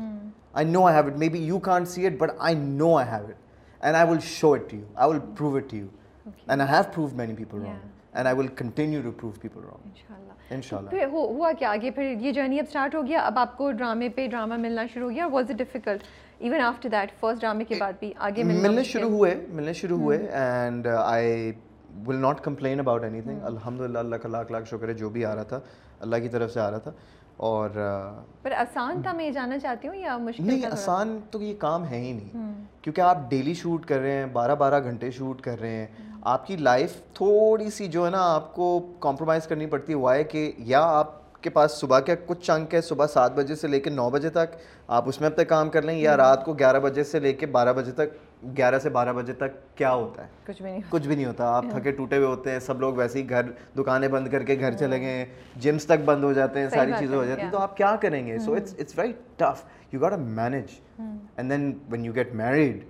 I 0.53 0.67
know 0.67 0.85
I 0.87 0.97
have 0.97 1.07
it 1.07 1.19
may 1.19 1.29
be 1.29 1.45
you 1.45 1.59
can't 1.59 1.89
see 1.89 2.07
it 2.07 2.19
but 2.19 2.31
I 2.39 2.55
know 2.55 2.97
I 2.97 3.09
have 3.11 3.27
it 3.27 3.83
and 3.83 3.97
I 3.97 4.09
will 4.11 4.19
show 4.23 4.53
it 4.53 4.71
to 4.71 4.77
you 4.77 4.85
I 4.95 5.11
will 5.11 5.19
prove 5.39 5.57
it 5.57 5.71
to 5.71 5.77
you 5.77 5.87
and 6.27 6.61
I 6.61 6.71
have 6.71 6.83
prove 6.95 7.09
many 7.17 7.35
people 7.35 7.59
wrong 7.59 7.89
and 8.13 8.27
I 8.27 8.37
will 8.37 8.47
continue 8.57 9.03
to 9.03 9.11
prove 9.11 9.33
people 9.41 9.61
wrong 9.61 10.23
ان 10.51 10.63
شاء 10.63 10.77
اللہ 10.77 11.05
ہوا 11.13 11.51
کیا 11.53 11.71
آگے 11.71 11.91
پھر 11.91 12.15
یہ 12.21 12.33
journey 12.33 12.59
اب 12.59 12.65
start 12.69 12.95
ہو 12.95 13.07
گیا 13.07 13.21
اب 13.21 13.39
آپ 13.39 13.57
کو 13.57 13.71
ڈرامے 13.73 14.09
پہ 14.09 14.27
ڈرامہ 14.27 14.57
ملنا 14.57 14.85
شروع 14.95 15.09
ہو 15.09 15.15
گیا 15.15 15.27
was 15.27 15.51
it 15.51 15.59
difficult 15.59 16.03
even 16.39 16.61
after 16.61 16.89
that 16.89 17.13
first 17.21 17.41
ڈرامے 17.41 17.65
کے 17.65 17.75
بعد 17.81 17.93
بھی 18.01 18.13
آگے 18.19 18.45
ملنے 18.45 18.83
شروع 18.85 19.11
ہوئے 19.11 19.35
ملنے 19.49 19.73
شروع 19.73 19.99
ہوئے 19.99 20.19
and 20.33 20.87
I 20.97 21.53
will 22.07 22.17
not 22.17 22.41
complain 22.41 22.81
about 22.81 23.05
anything 23.21 23.43
الحمد 23.43 23.81
للہ 23.81 23.99
اللہ 23.99 24.17
کا 24.17 24.29
لاکھ 24.29 24.53
لاکھ 24.53 24.69
شکر 24.69 24.89
ہے 24.89 24.95
جو 24.95 25.11
بھی 25.11 25.25
آ 25.25 25.35
رہا 25.35 25.43
تھا 25.43 25.61
اللہ 26.01 26.17
کی 26.17 26.29
طرف 26.29 26.53
سے 26.53 26.61
آ 26.61 26.71
رہا 26.71 26.79
تھا 26.79 26.93
اور 27.37 27.71
پر 28.43 28.53
آسان 28.53 29.01
تھا 29.03 29.13
میں 29.13 29.25
یہ 29.27 29.31
جاننا 29.31 29.59
چاہتی 29.59 29.89
ہوں 29.89 29.95
یا 29.95 30.17
مشکل 30.19 30.47
نہیں 30.47 30.65
آسان 30.67 31.19
تو 31.31 31.43
یہ 31.43 31.55
کام 31.59 31.85
ہے 31.85 31.99
ہی 31.99 32.13
نہیں 32.13 32.53
کیونکہ 32.83 33.01
آپ 33.01 33.29
ڈیلی 33.31 33.55
شوٹ 33.55 33.87
کر 33.87 33.99
رہے 33.99 34.13
ہیں 34.13 34.27
بارہ 34.27 34.55
بارہ 34.55 34.83
گھنٹے 34.83 35.11
شوٹ 35.11 35.41
کر 35.41 35.61
رہے 35.61 35.77
ہیں 35.77 36.13
آپ 36.25 36.47
کی 36.47 36.57
لائف 36.57 36.93
تھوڑی 37.15 37.71
سی 37.71 37.87
جو 37.87 38.05
ہے 38.07 38.11
نا 38.11 38.35
آپ 38.35 38.55
کو 38.55 38.93
کمپرومائز 39.01 39.47
کرنی 39.47 39.67
پڑتی 39.67 39.93
ہے. 39.93 39.99
وہ 39.99 40.13
ہے 40.13 40.25
کہ 40.25 40.53
یا 40.59 40.81
آپ 40.81 41.43
کے 41.43 41.51
پاس 41.51 41.73
صبح 41.73 41.99
کا 42.01 42.13
کچھ 42.27 42.47
چنک 42.47 42.75
ہے 42.75 42.81
صبح 42.81 43.07
سات 43.07 43.33
بجے 43.35 43.55
سے 43.55 43.69
لے 43.69 43.81
کے 43.81 43.91
نو 43.91 44.11
بجے 44.11 44.31
تک 44.31 44.57
آپ 44.89 45.09
اس 45.09 45.21
میں 45.21 45.29
اب 45.29 45.35
تک 45.35 45.49
کام 45.49 45.71
کر 45.71 45.83
لیں 45.83 45.99
یا 45.99 46.17
رات 46.17 46.45
کو 46.45 46.53
گیارہ 46.53 46.81
بجے 46.81 47.05
سے 47.05 47.21
لے 47.21 47.33
کے 47.33 47.47
بارہ 47.47 47.73
بجے 47.73 47.93
تک 47.93 48.15
گیارہ 48.57 48.79
سے 48.79 48.91
بارہ 48.91 49.13
بجے 49.13 49.33
تک 49.33 49.77
کیا 49.79 49.93
ہوتا 49.95 50.23
ہے؟ 50.23 50.29
کچھ 50.47 50.63
بھی 50.63 50.71
نہیں 50.71 50.83
کچھ 50.91 51.07
بھی 51.07 51.17
نہیں 51.17 51.27
ہوتا۔ 51.27 51.45
آپ 51.47 51.65
تھکے 51.71 51.91
ٹوٹے 51.91 52.17
ہوئے 52.17 52.27
ہوتے 52.27 52.51
ہیں 52.51 52.59
سب 52.59 52.81
لوگ 52.81 52.95
ویسے 52.95 53.19
ہی 53.19 53.31
گھر 53.31 53.43
دکانیں 53.79 54.09
بند 54.09 54.29
کر 54.29 54.43
کے 54.43 54.57
گھر 54.61 54.73
چلے 54.73 55.01
گئے 55.01 55.25
جمس 55.57 55.87
تک 55.87 56.05
بند 56.05 56.25
ہو 56.25 56.33
جاتے 56.33 56.61
ہیں 56.61 56.69
ساری 56.69 56.93
چیزیں 56.99 57.17
ہو 57.17 57.25
جاتی 57.25 57.43
ہیں۔ 57.43 57.51
تو 57.51 57.59
آپ 57.59 57.77
کیا 57.77 57.97
کریں 58.01 58.27
گے؟ 58.27 58.39
So 58.39 58.55
it's 58.55 58.75
it's 58.79 58.99
very 58.99 59.13
tough 59.37 59.65
you 59.93 60.01
got 60.01 60.13
a 60.13 60.19
manage 60.19 60.65
and 61.01 61.51
then 61.51 61.73
when 61.91 62.05
you 62.05 62.15
get 62.15 62.35
married 62.35 62.85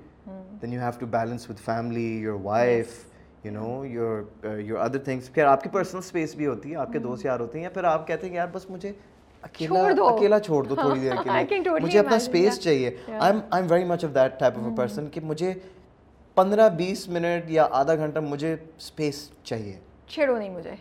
then 0.62 0.72
you 0.72 0.80
have 0.80 0.90
to 0.98 1.06
balance 1.06 1.50
with 1.50 1.60
family 1.60 2.18
your 2.20 2.40
wife 2.42 3.04
you 3.44 3.52
know 3.52 3.84
your 3.84 4.22
your 4.58 4.78
other 4.78 4.98
things 4.98 5.32
پھر 5.32 5.44
آپ 5.44 5.62
کی 5.62 5.68
پرسنل 5.68 5.98
اسپیس 5.98 6.34
بھی 6.34 6.46
ہوتی 6.46 6.70
ہے 6.70 6.76
آپ 6.76 6.92
کے 6.92 6.98
دوست 6.98 7.24
یار 7.24 7.40
ہوتے 7.40 7.58
ہیں 7.58 7.64
یا 7.64 7.70
پھر 7.70 7.84
آپ 7.84 8.06
کہتے 8.06 8.26
ہیں 8.26 8.32
کہ 8.32 8.36
یار 8.36 8.48
بس 8.52 8.68
مجھے 8.70 8.92
اکیلا 9.42 9.80
اکیلا 10.04 10.38
چھوڑ 10.40 10.62
دو 10.64 10.74
تھوڑی 10.74 11.00
دیر 11.00 11.22
کے 11.22 11.30
لیے 11.30 11.80
مجھے 11.80 11.98
اپنا 11.98 12.16
اسپیس 12.16 12.60
چاہیے 12.60 12.90
I 13.08 13.20
am 13.20 13.40
I 13.50 13.62
am 13.62 13.70
very 13.70 13.84
much 13.84 14.04
of 14.04 14.14
that 14.14 14.38
type 14.40 14.58
of 14.58 14.64
a 14.64 14.74
person 14.76 15.08
کہ 15.10 15.20
مجھے 15.20 15.52
پندرہ 16.36 16.68
بیس 16.68 17.08
منٹ 17.08 17.50
یا 17.50 17.66
آدھا 17.70 17.94
گھنٹہ 17.94 18.18
مجھے 18.18 18.52
اسپیس 18.52 19.28
چاہیے 19.44 19.78
چھیڑو 20.08 20.38
نہیں 20.38 20.50
مجھے 20.50 20.74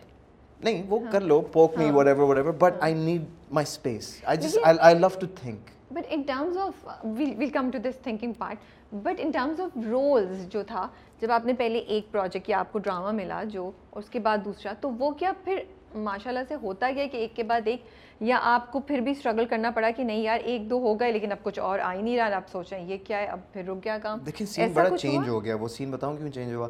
نہیں 0.60 0.82
وہ 0.88 0.98
کر 1.12 1.20
لو 1.20 1.40
poke 1.52 1.78
me 1.78 1.90
whatever 2.06 2.28
whatever 2.36 2.52
but 2.52 2.82
I 2.82 2.94
need 2.94 3.24
my 3.50 3.66
space 3.68 4.14
I 4.24 4.38
just 4.38 4.58
I 4.78 4.98
love 4.98 5.08
to 5.20 5.26
think 5.34 5.70
but 5.90 6.06
in 6.08 6.22
terms 6.22 6.56
of 6.58 6.88
well 7.04 7.48
come 7.48 7.70
to 7.70 7.78
this 7.78 7.98
thinking 8.02 8.32
part 8.32 8.94
but 8.94 9.20
in 9.20 9.30
terms 9.30 9.60
of 9.60 9.76
rules 9.90 10.46
جو 10.48 10.62
تھا 10.62 10.88
جب 11.20 11.30
آپ 11.32 11.46
نے 11.46 11.52
پہلے 11.52 11.78
ایک 11.78 12.10
پروجیکٹ 12.12 12.48
یا 12.48 12.58
آپ 12.58 12.72
کو 12.72 12.78
ڈرامہ 12.78 13.10
ملا 13.16 13.42
جو 13.44 13.70
اس 13.92 14.08
کے 14.10 14.18
بعد 14.20 14.38
دوسرا 14.44 14.72
تو 14.80 14.90
وہ 14.98 15.10
کیا 15.10 15.32
پھر 15.44 15.58
ماشاء 15.94 16.30
اللہ 16.30 16.44
سے 16.48 16.54
ہوتا 16.62 16.90
گیا 16.94 17.06
کہ 17.12 17.16
ایک 17.16 17.36
کے 17.36 17.42
بعد 17.42 17.66
ایک 17.66 17.82
یا 18.20 18.38
آپ 18.42 18.70
کو 18.72 18.80
پھر 18.80 19.00
بھی 19.00 19.12
اسٹرگل 19.12 19.44
کرنا 19.50 19.70
پڑا 19.70 19.90
کہ 19.96 20.04
نہیں 20.04 20.22
یار 20.22 20.38
ایک 20.44 20.68
دو 20.70 20.78
ہو 20.80 20.94
گئے 21.00 21.12
لیکن 21.12 21.32
اب 21.32 21.42
کچھ 21.42 21.58
اور 21.58 21.78
آ 21.78 21.92
ہی 21.94 22.02
نہیں 22.02 22.16
رہا 22.16 22.36
آپ 22.36 22.48
سوچ 22.52 22.72
رہے 22.72 22.80
ہیں 22.80 22.88
یہ 22.88 22.96
کیا 23.04 23.18
ہے 23.18 23.26
اب 23.26 23.40
پھر 23.52 23.64
رک 23.68 23.84
گیا 23.84 23.98
کام۔ 24.02 24.18
دیکھیں 24.26 24.46
سین 24.46 24.72
بڑا 24.72 24.96
چینج 24.96 25.28
ہو 25.28 25.44
گیا 25.44 25.56
وہ 25.60 25.68
سین 25.68 25.90
بتاؤں 25.90 26.16
کیوں 26.16 26.30
چینج 26.30 26.52
ہوا؟ 26.54 26.68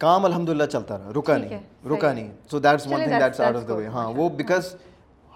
کام 0.00 0.24
الحمد 0.24 0.48
للہ 0.48 0.64
چلتا 0.64 0.98
رہا 0.98 1.12
رکا 1.16 1.36
نہیں 1.36 1.58
رکا 1.92 2.12
نہیں۔ 2.12 2.30
So 2.50 2.58
that's 2.58 2.86
one 2.86 3.02
thing 3.04 3.18
that's 3.20 3.40
out 3.40 3.56
of 3.56 3.68
the 3.68 3.74
way 3.74 3.86
ہاں 3.86 4.08
وہ 4.16 4.28
because 4.36 4.74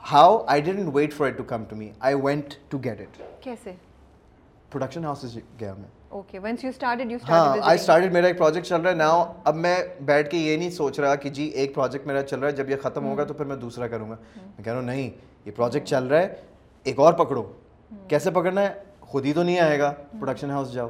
how 0.02 0.38
I 0.46 0.60
didn't 0.60 0.94
wait 0.94 1.14
for 1.14 1.26
it 1.26 1.36
to 1.38 1.44
come 1.44 1.64
to 1.64 1.76
me 1.76 1.90
I 2.00 2.14
went 2.22 2.54
to 2.68 2.78
get 2.84 3.00
it 3.00 3.22
کیسے؟ 3.42 3.72
پروڈکشن 4.70 5.04
ہاؤس 5.04 5.24
گیا 5.60 5.74
میں۔ 5.78 5.88
ہاں 7.28 7.56
آئی 7.62 7.78
اسٹارٹیڈ 7.78 8.12
میرا 8.12 8.26
ایک 8.26 8.38
پروجیکٹ 8.38 8.66
چل 8.66 8.80
رہا 8.80 8.90
ہے۔ 8.90 8.94
ناؤ 8.94 9.32
اب 9.44 9.56
میں 9.56 9.76
بیٹھ 10.00 10.30
کے 10.30 10.38
یہ 10.38 10.56
نہیں 10.56 10.70
سوچ 10.70 11.00
رہا 11.00 11.14
کہ 11.14 11.28
جی 11.28 11.44
ایک 11.44 11.74
پروجیکٹ 11.74 12.06
میرا 12.06 12.22
چل 12.22 12.38
رہا 12.40 12.46
ہے 12.46 12.52
جب 12.52 12.70
یہ 12.70 12.76
ختم 12.82 13.06
ہوگا 13.06 13.24
تو 13.24 13.34
پھر 13.34 13.44
میں 13.44 13.56
دوسرا 13.56 13.88
کروں 13.88 14.10
گا۔ 14.10 14.16
میں 14.36 14.64
کہہ 14.64 14.72
رہا 14.72 14.80
ہوں 14.80 14.86
نہیں 14.86 15.10
یہ 15.44 15.50
پروجیکٹ 15.56 15.86
چل 15.86 16.04
رہا 16.04 16.18
ہے 16.18 16.34
ایک 16.84 16.98
اور 16.98 17.12
پکڑو۔ 17.12 17.52
کیسے 18.08 18.30
پکڑنا 18.30 18.60
ہے؟ 18.60 18.72
خود 19.00 19.24
ہی 19.24 19.32
تو 19.32 19.42
نہیں 19.42 19.58
آئے 19.58 19.78
گا۔ 19.78 19.92
پروڈکشن 20.20 20.50
ہاؤس 20.50 20.72
جاؤ۔ 20.72 20.88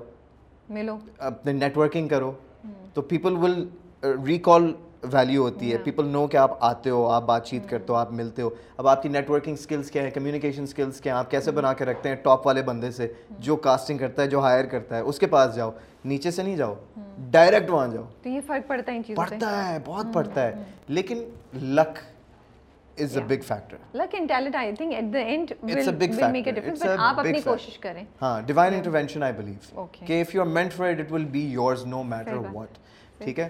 ملو۔ 0.68 0.99
اپنے 1.18 1.53
نیٹ 1.53 1.79
ورکنگ 1.79 2.09
کرو 2.09 2.33
تو 2.95 3.03
پیپل 3.03 3.37
ول 3.37 3.68
ریکال 4.27 4.73
ویلیو 5.03 5.42
ہوتی 5.42 5.72
ہے. 5.72 5.76
پیپل 5.84 6.07
نو 6.07 6.26
کہ 6.26 6.36
آپ 6.36 6.57
آتے 6.64 6.90
ہو 6.90 7.07
آپ 7.11 7.22
بات 7.26 7.46
چیت 7.46 7.68
کرتے 7.68 7.92
ہو 7.92 7.98
آپ 7.98 8.11
ملتے 8.12 8.42
ہو. 8.42 8.51
اب 8.76 8.88
آپ 8.88 9.03
کی 9.03 9.09
نیٹ 9.09 9.30
ورکنگ 9.30 9.55
اسکلس 9.55 9.90
کیا 9.90 10.03
ہیں 10.03 10.11
کمیونیکیشن 10.11 10.62
اسکلس 10.62 11.01
کیا 11.01 11.12
ہیں 11.12 11.18
آپ 11.18 11.30
کیسے 11.30 11.51
بنا 11.51 11.72
کے 11.72 11.84
رکھتے 11.84 12.09
ہیں 12.09 12.16
ٹاپ 12.22 12.46
والے 12.46 12.62
بندے 12.62 12.90
سے 12.90 13.07
جو 13.38 13.57
کاسٹنگ 13.57 13.98
کرتا 13.98 14.22
ہے 14.22 14.28
جو 14.28 14.40
ہائر 14.40 14.64
کرتا 14.64 14.96
ہے 14.96 15.01
اس 15.01 15.18
کے 15.18 15.26
پاس 15.26 15.55
جاؤ. 15.55 15.70
نیچے 16.05 16.30
سے 16.30 16.42
نہیں 16.42 16.57
جاؤ. 16.57 16.74
ڈائریکٹ 17.30 17.70
وہاں 17.70 17.88
جاؤ. 17.88 18.05
تو 18.22 18.28
یہ 18.28 18.40
فرق 18.46 18.68
پڑتا 18.68 18.92
ہے 18.92 19.14
پڑتا 19.14 19.68
ہے 19.68 19.78
بہت 19.84 20.12
پڑتا 20.14 20.42
ہے. 20.42 20.55
لیکن 20.88 21.24
luck 21.62 21.98
is 22.98 23.16
a 23.16 23.22
big 23.28 23.42
factor 23.46 23.76
luck 23.96 24.14
and 24.14 24.28
talent 24.28 24.57
I 24.57 24.72
think 24.76 24.92
at 24.94 25.12
the 25.12 25.18
end 25.18 25.53
will 25.62 26.30
make 26.32 26.46
a 26.46 26.53
difference 26.53 26.82
but 26.82 26.98
آپ 26.98 27.18
اپنی 27.20 27.40
کوشش 27.40 27.78
کریں 27.78 28.03
ہاں 28.22 28.40
ڈیوائن 28.46 28.74
انٹرونشن 28.74 29.22
آئی 29.22 29.32
بلیو 29.32 29.86
کہ 30.07 30.20
if 30.20 30.34
you 30.34 30.40
are 30.42 30.46
meant 30.48 30.72
for 30.72 30.88
it 30.88 31.01
it 31.01 31.12
will 31.12 31.24
be 31.32 31.44
yours 31.48 31.86
no 31.86 32.03
matter 32.05 32.36
what 32.53 32.78
ٹھیک 33.18 33.40
ہے 33.40 33.48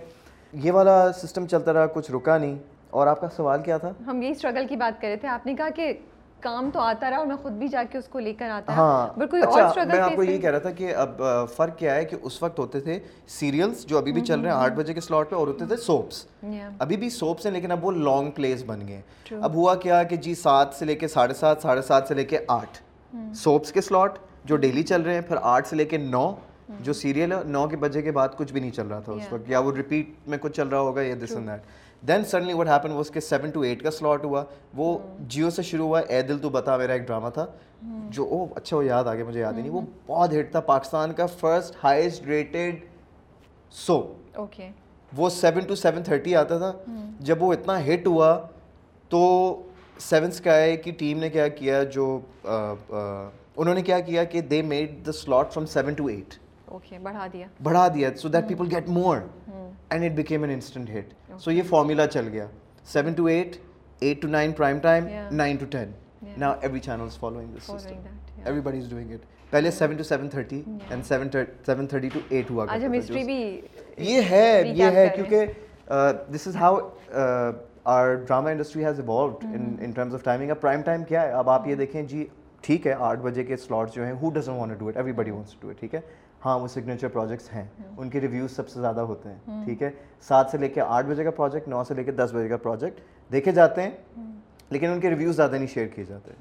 یہ 0.53 0.73
والا 0.73 1.13
سسٹم 1.13 1.47
چلتا 1.47 1.73
رہا 1.73 1.87
کچھ 1.87 2.11
رکا 2.11 2.39
نہیں۔ 2.39 2.57
اور 2.91 3.07
آپ 3.07 3.21
کا 3.21 3.27
سوال 3.37 3.63
کیا 3.63 3.77
تھا؟ 3.79 3.91
ہم 4.07 4.23
یہی 4.23 4.31
اسٹرگل 4.31 4.67
کی 4.67 4.77
بات 4.77 5.01
کر 5.01 5.09
رہے 5.09 5.17
تھے۔ 5.17 5.29
آپ 5.29 5.47
نے 5.47 5.55
کہا 5.55 5.69
کہ 5.77 5.93
کام 6.41 6.71
تو 6.73 6.81
آتا 6.81 7.11
رہا 7.11 7.17
اور 7.17 7.27
میں 7.27 7.37
خود 7.37 7.53
بھی 7.53 7.69
جا 7.69 7.83
کے 7.93 7.99
اس 7.99 8.09
کو 8.09 8.19
لے 8.19 8.33
کر 8.33 8.51
آتا 8.51 8.73
ہاں۔ 8.73 9.07
اچھا 9.07 9.85
میں 9.85 9.99
آپ 10.01 10.17
کو 10.17 10.23
یہی 10.23 10.39
کہہ 10.39 10.51
رہا 10.51 10.59
تھا 10.59 10.71
کہ 10.71 10.95
اب 10.97 11.23
فرق 11.57 11.79
کیا 11.79 11.95
ہے 11.95 12.05
کہ 12.05 12.17
اس 12.23 12.43
وقت 12.43 12.59
ہوتے 12.59 12.81
تھے 12.81 12.99
سیریلس 13.29 13.87
جو 13.87 13.99
ابھی 13.99 14.13
بھی 14.13 14.21
چل 14.21 14.41
رہے 14.41 14.51
ہیں 14.51 14.57
آٹھ 14.57 14.73
بجے 14.73 14.95
کے 14.95 15.01
سلاٹ 15.01 15.31
پہ 15.31 15.37
اور 15.37 15.47
ہوتے 15.47 15.67
تھے 15.67 15.77
سوپس 15.77 16.25
ابھی 16.79 16.97
بھی 16.97 17.11
سوپس 17.11 17.47
ہیں 17.47 17.53
لیکن 17.53 17.73
اب 17.73 17.85
وہ 17.85 17.93
لانگ 17.93 18.31
پلیز 18.31 18.65
بن 18.67 18.89
گئے۔ 18.89 19.01
اب 19.43 19.55
ہوا 19.55 19.75
کیا 19.75 20.03
کہ 20.03 20.17
جی 20.17 20.35
سات 20.35 20.75
سے 20.75 20.85
لے 20.85 20.95
کے 20.95 21.09
ساڑھے 21.09 21.35
سات 21.35 21.63
ساڑھے 21.63 21.83
سات 21.83 22.09
سے 22.09 22.15
لے 22.15 22.25
کے 22.25 22.39
آٹھ۔ 22.49 22.83
سوپس 23.35 23.73
کے 23.73 23.81
سلاٹ 23.81 24.19
جو 24.45 24.57
ڈیلی 24.57 24.83
چل 24.83 25.03
رہے 25.03 25.15
ہیں 25.15 25.21
پھر 25.21 25.37
آٹھ 25.43 25.69
سے 25.69 25.77
لے 25.77 25.85
کے 25.85 25.97
نو۔ 25.97 26.33
جو 26.81 26.93
سیریل 26.93 27.33
نو 27.47 27.69
کے 27.69 27.77
بجے 27.77 28.03
کے 28.03 28.13
بعد 28.13 28.29
کچھ 28.37 28.53
بھی 28.53 28.61
نہیں 28.61 28.71
چل 28.71 28.87
رہا 28.87 29.01
تھا 29.01 29.13
اس 29.13 29.33
وقت۔ 29.33 29.51
یا 29.51 29.59
وہ 29.59 29.73
ریپیٹ 29.73 30.29
میں 30.29 30.39
کچھ 30.41 30.53
چل 30.53 30.69
رہا 30.69 30.81
ہوگا 30.81 31.03
یا 31.03 31.15
this 31.25 31.33
and 31.33 31.49
that 31.49 31.61
then 32.09 32.25
suddenly 32.25 32.53
what 32.53 32.69
happen 32.69 32.93
وہ 32.93 33.01
اس 33.01 33.11
کے 33.11 33.21
سیون 33.21 33.51
ٹو 33.51 33.61
ایٹ 33.61 33.83
کا 33.83 33.91
سلاٹ 33.91 34.25
ہوا۔ 34.25 34.45
وہ 34.77 34.99
جیو 35.21 35.51
سے 35.51 35.63
شروع 35.63 35.87
ہوا۔ 35.87 36.01
اے 36.01 36.23
دل 36.23 36.39
تو 36.39 36.49
بتا 36.49 36.77
میرا 36.77 36.93
ایک 36.93 37.03
ڈرامہ 37.07 37.29
تھا۔ 37.29 37.47
جو 38.11 38.25
او 38.25 38.47
اچھا 38.57 38.77
وہ 38.77 38.85
یاد 38.85 39.05
آ 39.05 39.15
گیا 39.15 39.25
مجھے 39.25 39.41
یاد 39.41 39.53
ہی 39.53 39.61
نہیں۔ 39.61 39.71
وہ 39.71 39.81
بہت 40.07 40.33
ہٹ 40.33 40.51
تھا۔ 40.51 40.61
پاکستان 40.61 41.13
کا 41.13 41.27
first 41.27 41.77
highest 41.85 42.27
rated 42.27 42.77
so 43.71 44.13
okay 44.35 44.69
وہ 45.17 45.31
سیون 45.31 45.65
ٹو 45.67 45.75
سیون 45.75 46.03
تھرٹی 46.03 46.37
آتا 46.37 46.59
تھا۔ 46.59 46.73
جب 47.21 47.43
وہ 47.43 47.53
اتنا 47.53 47.87
ہٹ 47.87 48.07
ہوا 48.07 48.47
تو 49.09 49.21
سیون 49.99 50.29
اسکائی 50.29 50.77
کی 50.77 50.91
ٹیم 50.91 51.19
نے 51.19 51.31
کیا 51.31 51.49
کیا 51.49 51.83
جو 51.83 52.21
انہوں 53.57 53.75
نے 53.75 53.83
کیا 53.83 54.01
کیا 54.01 54.25
کہ 54.25 54.41
they 54.41 54.63
made 54.63 55.07
the 55.07 55.13
slot 55.13 55.53
from 55.53 55.67
seven 55.67 55.95
to 55.95 56.07
eight 56.07 56.35
بڑھا 57.03 57.27
دیا۔ 57.33 57.47
بڑھا 57.63 57.87
دیا۔ 57.95 58.11
So 58.17 58.29
that 58.29 58.49
people 58.49 58.69
get 58.71 58.89
more 58.89 59.19
and 59.49 60.05
it 60.05 60.13
became 60.17 60.43
an 60.43 60.53
instant 60.53 60.91
hit 60.91 61.41
so 61.41 61.51
یہ 61.51 61.63
فارمولا 61.69 62.07
چل 62.07 62.29
گیا۔ 62.33 62.47
Seven 62.93 63.13
to 63.13 63.25
eight 63.27 63.57
eight 64.01 64.23
to 64.23 64.29
nine 64.29 64.53
prime 64.53 64.79
time 64.83 65.07
nine 65.33 65.57
to 65.57 65.67
ten 65.71 65.91
نا 66.39 66.51
every 66.61 66.81
channel 66.81 67.03
is 67.03 67.19
following 67.19 67.57
this 67.57 67.67
system 67.67 68.45
everybody 68.61 68.79
is 68.79 68.91
doing 68.91 69.13
it 69.13 69.51
پہلے 69.51 69.71
seven 69.71 69.97
to 69.97 70.03
seven 70.03 70.29
thirty 70.29 70.63
and 70.91 71.05
seven 71.05 71.29
seven 71.67 71.87
thirty 71.87 72.09
to 72.09 72.21
eight 72.29 72.51
ہوا 72.51 72.67
یہ 73.99 74.21
ہے 74.31 74.63
یہ 74.67 74.91
ہے 74.95 75.09
کیونکہ 75.15 75.47
this 76.35 76.47
is 76.49 76.57
how 76.57 76.79
our 77.85 78.15
drama 78.15 78.49
industry 78.49 78.85
has 78.85 79.01
evolved 79.01 79.45
in 79.45 79.91
terms 79.91 80.15
of 80.15 80.25
timing 80.25 80.51
اب 80.51 80.61
prime 80.61 80.83
time 80.83 81.05
کیا 81.05 81.23
ہے 81.23 81.33
اب 81.33 81.51
آپ 81.51 81.67
یہ 81.69 81.75
دیکھیں 81.75 82.03
جی 82.03 82.25
ٹھیک 82.63 82.87
ہے 82.87 82.95
آٹھ 82.99 83.21
بجے 83.21 83.45
کے 83.45 83.57
سلاٹس 83.57 83.95
جو 83.95 84.05
ہیں 84.05 84.13
who 84.23 84.31
doesn't 84.31 84.53
want 84.53 84.79
do 84.79 84.89
it 84.89 84.97
everybody 85.13 85.31
wants 85.31 85.55
to 85.61 85.69
it 85.69 85.81
ٹھیک 85.81 85.95
ہے 85.95 86.01
ہاں 86.45 86.59
وہ 86.59 86.67
سگنیچر 86.67 87.09
پروجیکٹس 87.09 87.53
ہیں۔ 87.53 87.65
ان 87.97 88.11
کے 88.11 88.21
ریویوز 88.21 88.51
سب 88.57 88.69
سے 88.69 88.81
زیادہ 88.81 89.01
ہوتے 89.01 89.29
ہیں 89.29 89.65
ٹھیک 89.65 89.83
ہے؟ 89.83 89.91
سات 90.29 90.51
سے 90.51 90.59
لے 90.59 90.69
کے 90.69 90.81
آٹھ 90.81 91.07
بجے 91.07 91.25
کا 91.25 91.31
پروجیکٹ 91.31 91.69
نو 91.69 91.83
سے 91.85 91.95
لے 91.95 92.05
کے 92.05 92.13
دس 92.13 92.31
بجے 92.35 92.49
کا 92.49 92.57
پروجیکٹ 92.57 93.01
دیکھے 93.33 93.53
جاتے 93.53 93.83
ہیں 93.83 93.91
لیکن 94.71 94.91
ان 94.91 95.01
کے 95.01 95.11
ریویوز 95.11 95.37
زیادہ 95.37 95.57
نہیں 95.57 95.67
شیئر 95.67 95.87
کیے 95.87 96.05
جاتے۔ 96.05 96.33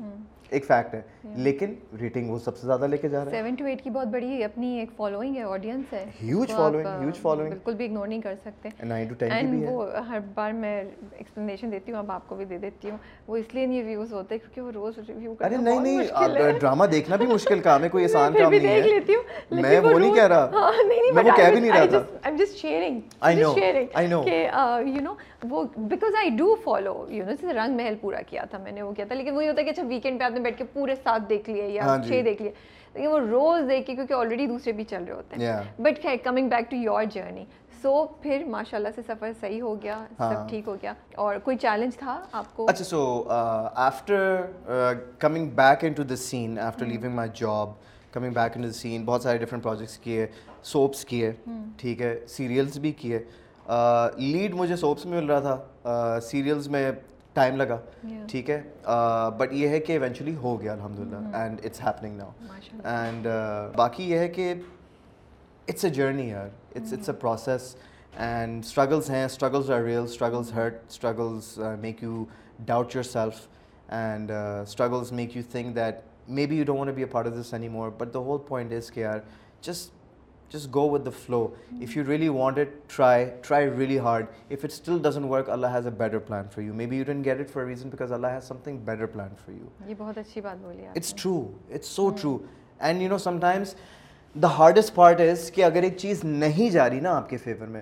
ایک 0.50 0.66
فیکٹ 0.66 0.94
ہے۔ 0.94 1.02
لیکن 1.38 1.74
ریٹنگ 2.02 2.30
وہ 2.30 2.38
سب 2.40 2.58
سے 2.58 2.68
زیادہ 2.68 2.88
لے 2.88 2.98
کے 2.98 3.10
جا 3.10 3.24
رہے 3.26 3.32
ہیں۔ 3.32 3.42
7 3.42 3.56
ٹو 3.60 3.66
8 3.66 3.82
کی 3.84 3.90
بہت 3.90 4.08
بڑی 4.08 4.44
اپنی 4.44 4.78
ایک 4.80 4.90
فالوئنگ 4.98 5.36
ہے 5.36 5.44
آڈینس 5.44 5.94
ہے۔ 5.94 6.04
ہیوج 6.22 6.52
فالوئنگ 6.52 6.88
ہیوج 7.02 7.18
فالوئنگ 7.22 7.50
بالکل 7.50 7.74
بھی 7.74 7.86
اگنور 7.86 8.08
نہیں 8.08 8.22
کر 8.22 8.36
سکتے۔ 8.46 8.70
9 8.84 9.06
ٹو 9.10 9.16
10 9.20 9.40
کی 9.42 9.48
بھی 9.48 9.64
ہے۔ 9.64 9.72
وہ 9.72 9.86
ہر 10.10 10.20
بار 10.34 10.52
میں 10.62 10.76
ایکسپلینیشن 11.12 11.72
دیتی 11.72 11.92
ہوں 11.92 12.00
اب 12.00 12.12
آپ 12.12 12.28
کو 12.28 12.36
بھی 12.36 12.46
دے 12.46 12.58
دیتی 12.58 12.90
ہوں۔ 12.90 12.98
وہ 13.28 13.38
اس 13.38 13.54
لیے 13.54 13.66
نہیں 13.66 13.82
ریویوز 13.82 14.14
ہوتے 14.14 14.38
کیونکہ 14.38 14.62
وہ 14.62 14.72
روز 14.72 14.98
ریویو 15.08 15.34
کرنا 15.34 15.56
ارے 15.56 15.80
نہیں 15.80 15.98
نہیں 15.98 16.60
ڈرامہ 16.60 16.86
دیکھنا 16.92 17.16
بھی 17.16 17.26
مشکل 17.28 17.60
کام 17.60 17.84
ہے 17.84 17.90
کوئی 17.90 18.06
آسان 18.06 18.34
کام 18.34 18.52
نہیں 18.54 18.68
ہے۔ 18.68 18.82
دیکھ 18.82 18.88
لیتی 18.88 19.16
ہوں 19.16 19.62
میں 19.62 19.80
وہ 19.80 19.98
نہیں 20.00 20.14
کہہ 20.16 20.28
رہا۔ 20.28 20.72
میں 21.14 21.24
وہ 21.24 21.36
کہہ 21.36 21.50
بھی 21.50 21.60
نہیں 21.60 21.72
رہا 21.72 21.86
تھا۔ 21.86 22.04
Am 22.26 22.36
just 22.36 22.58
sharing 22.58 23.00
I 23.20 23.36
know 23.36 23.54
I 23.94 24.08
know 24.08 24.22
کہ 24.24 24.46
یو 24.88 25.02
نو 25.02 25.14
وہ 25.50 25.64
because 25.90 26.16
I 26.18 26.30
do 26.38 26.54
follow 26.64 26.94
you 27.10 27.24
know 27.26 27.32
جیسے 27.32 27.54
رنگ 27.54 27.76
محل 27.78 27.96
پورا 28.02 28.22
کیا 28.30 28.44
تھا 28.50 28.58
میں 28.64 28.72
نے 28.72 28.82
وہ 28.82 28.92
کیا 28.94 29.06
تھا۔ 29.06 29.16
لیکن 29.16 29.36
وہی 29.36 29.48
ہوتا 29.48 29.60
ہے 29.60 29.66
کہ 29.66 29.70
اچھا 29.70 29.84
ویکینڈ 29.88 30.20
پہ 30.20 30.24
آپ 30.24 30.32
نے 30.40 30.44
بیٹھ 30.44 30.58
کے 30.58 30.64
پورے 30.74 30.96
ساتھ 31.04 31.24
دیکھ 31.30 31.50
لیے 31.50 31.68
یا 31.70 31.96
چھ 32.08 32.22
دیکھ 32.26 32.42
لیے۔ 32.42 32.52
لیکن 32.94 33.08
وہ 33.08 33.20
روز 33.20 33.70
دیکھ 33.70 33.88
کے 33.88 33.96
کیونکہ 33.96 34.14
آلریڈی 34.14 34.46
دوسرے 34.48 34.72
بھی 34.74 34.84
چل 34.84 35.04
رہے 35.04 35.14
ہوتے 35.14 35.36
ہیں۔ 35.36 35.82
But 35.82 36.06
coming 36.24 36.50
back 36.50 36.70
to 36.72 36.76
your 36.76 37.04
journey 37.12 37.46
so 37.82 37.92
پھر 38.22 38.44
ماشاء 38.48 38.78
اللہ 38.78 38.90
سے 38.96 39.02
سفر 39.08 39.32
صحیح 39.42 39.62
ہو 39.62 39.76
گیا 39.84 39.98
سب 40.18 40.50
ٹھیک 40.50 40.68
ہو 40.68 40.76
گیا۔ 40.82 40.94
اور 41.16 41.36
کوئی 41.44 41.58
چیلنج 41.58 41.98
تھا 41.98 42.20
آپ 42.32 42.56
کو؟ 42.56 42.66
اچھا 42.70 42.84
so 42.86 43.02
after 43.30 44.42
coming 45.20 45.50
back 45.56 45.84
into 45.94 46.04
the 46.04 46.16
scene 46.16 46.60
after 46.60 46.86
leaving 46.86 47.16
my 47.16 47.30
job 47.36 47.70
coming 48.12 48.34
back 48.34 48.52
into 48.62 48.68
the 48.68 48.74
scene 48.74 49.06
بہت 49.06 49.22
سارے 49.22 49.38
ڈفرنٹ 49.38 49.64
پروجیکٹس 49.64 49.98
کیے 49.98 50.26
سوپس 50.64 51.06
کیے 51.06 51.32
ٹھیک 51.78 52.02
ہے 52.02 52.20
سیریلس 52.28 52.78
بھی 52.78 52.92
کیے۔ 52.92 53.20
لیڈ 54.18 54.54
مجھے 54.56 54.76
سوپس 54.76 55.06
میں 55.06 55.22
مل 55.22 55.28
رہا 55.28 55.40
تھا۔ 55.40 56.20
سیریلز 56.22 56.68
میں 56.68 56.92
ٹائم 57.34 57.56
لگا۔ 57.56 57.78
ٹھیک 58.28 58.50
ہے۔ 58.50 58.62
بٹ 59.38 59.54
یہ 59.54 59.68
ہے 59.70 59.80
کہ 59.80 59.92
ایونچولی 59.94 60.36
ہو 60.36 60.60
گیا 60.62 60.74
الحمد 60.74 61.00
للہ 61.00 61.36
and 61.38 61.62
it's 61.66 61.82
happening 61.82 62.18
now 62.18 62.32
and 62.84 63.28
باقی 63.76 64.10
یہ 64.12 64.18
ہے 64.18 64.28
کہ 64.30 64.54
اٹس 65.68 65.86
اے 65.86 65.90
جرنی 65.90 66.28
یار۔ 66.30 66.48
It's 66.76 66.94
it's 66.94 67.10
a 67.10 67.16
process 67.22 67.76
and 68.18 68.64
struggles 68.66 69.10
ہیں 69.10 69.24
struggles 69.26 69.72
are 69.72 69.82
real 69.82 70.04
struggles 70.04 70.54
hurt 70.54 70.82
struggles 70.90 71.58
make 71.82 72.04
you 72.04 72.24
doubt 72.66 72.96
yourself 73.04 73.48
and 73.90 74.32
struggles 74.32 75.12
make 75.12 75.38
you 75.38 75.44
think 75.52 75.76
that 75.76 76.00
maybe 76.46 76.58
you 76.58 76.66
don't 76.66 76.94
be 76.96 77.02
a 77.02 77.08
part 77.12 77.28
of 77.28 77.34
this 77.40 77.54
anymore 77.70 77.90
but 77.98 78.14
the 78.14 78.20
whole 78.20 78.40
point 78.48 78.74
is 78.74 78.92
کہ 78.92 79.00
یار 79.00 79.20
just 79.62 79.94
just 80.52 80.74
go 80.76 80.90
with 80.90 81.06
the 81.06 81.12
flow 81.18 81.42
if 81.82 81.96
you 81.98 82.04
really 82.08 82.30
want 82.30 82.60
it 82.60 82.70
try 82.88 83.26
try 83.42 83.70
really 83.70 84.00
hard 84.00 84.26
if 84.50 84.64
it 84.64 84.72
still 84.72 85.00
doesn't 85.02 85.24
work 85.24 85.50
Allah 85.50 85.68
has 85.68 85.88
a 85.88 85.94
better 85.98 86.20
plan 86.20 86.48
for 86.56 86.64
you 86.64 86.74
me 86.74 86.86
you 86.88 87.04
don't 87.04 87.24
get 87.26 87.40
it 87.40 87.50
for 87.50 87.66
reason 87.66 87.90
because 87.90 88.12
Allah 88.12 88.28
has 88.28 88.48
something 88.64 88.78
better 88.86 89.06
plan 89.06 89.34
for 89.38 89.54
you 89.54 89.68
یہ 89.88 89.96
بہت 89.98 90.18
اچھی 90.18 90.42
بات 90.42 90.58
بولی 90.58 90.86
it's 90.88 91.14
true 91.14 91.40
it's 91.70 91.88
so 91.88 92.10
true 92.12 92.38
and 92.80 93.02
you 93.02 93.10
know 93.10 93.18
sometimes 93.20 93.74
the 94.36 94.58
hardest 94.58 94.94
part 94.96 95.22
is 95.22 95.52
کہ 95.52 95.64
اگر 95.64 95.84
ایک 95.84 95.98
چیز 95.98 96.24
نہیں 96.24 96.70
جا 96.70 96.90
رہی 96.90 97.00
نا 97.00 97.16
آپ 97.18 97.30
کے 97.30 97.38
فیور 97.38 97.68
میں 97.68 97.82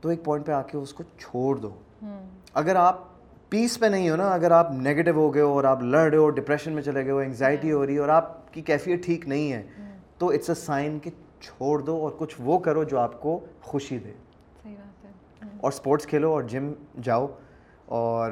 تو 0.00 0.08
ایک 0.08 0.24
پوائنٹ 0.24 0.46
پہ 0.46 0.52
آ 0.52 0.62
کے 0.62 0.76
اس 0.78 0.92
کو 0.92 1.04
چھوڑ 1.18 1.56
دو۔ 1.56 1.70
ہاں۔ 2.02 2.20
اگر 2.54 2.76
آپ 2.76 3.08
پیس 3.50 3.78
پہ 3.80 3.86
نہیں 3.86 4.08
ہو 4.10 4.16
نا 4.16 4.28
اگر 4.30 4.50
آپ 4.50 4.70
نگیٹو 4.72 5.12
ہو 5.12 5.32
گئے 5.34 5.42
ہو 5.42 5.52
اور 5.52 5.64
آپ 5.64 5.82
لڑ 5.82 6.08
رہے 6.08 6.18
ہو 6.18 6.28
ڈپریشن 6.30 6.72
میں 6.72 6.82
چلے 6.82 7.04
گئے 7.04 7.12
ہو 7.12 7.18
انگزائٹی 7.18 7.72
ہو 7.72 7.84
رہی 7.86 7.94
ہے 7.94 7.98
اور 7.98 8.08
آپ 8.08 8.52
کی 8.52 8.62
کیفیت 8.62 9.04
ٹھیک 9.04 9.26
نہیں 9.28 9.52
ہے 9.52 9.62
ہاں۔ 9.78 9.90
تو 10.18 10.30
اٹس 10.30 10.48
اے 10.50 10.54
سائن 10.54 10.98
کہ 10.98 11.10
چھوڑ 11.40 11.78
دو 11.80 11.96
اور 11.96 12.10
کچھ 12.18 12.36
وہ 12.38 12.58
کرو 12.58 12.84
جو 12.84 12.98
آپ 12.98 13.20
کو 13.22 13.40
خوشی 13.62 13.98
دے۔ 13.98 14.12
اور 15.60 15.72
اسپورٹس 15.72 16.06
کھیلو 16.06 16.30
اور 16.30 16.42
جم 16.42 16.72
جاؤ۔ 17.02 17.26
اور 17.86 18.30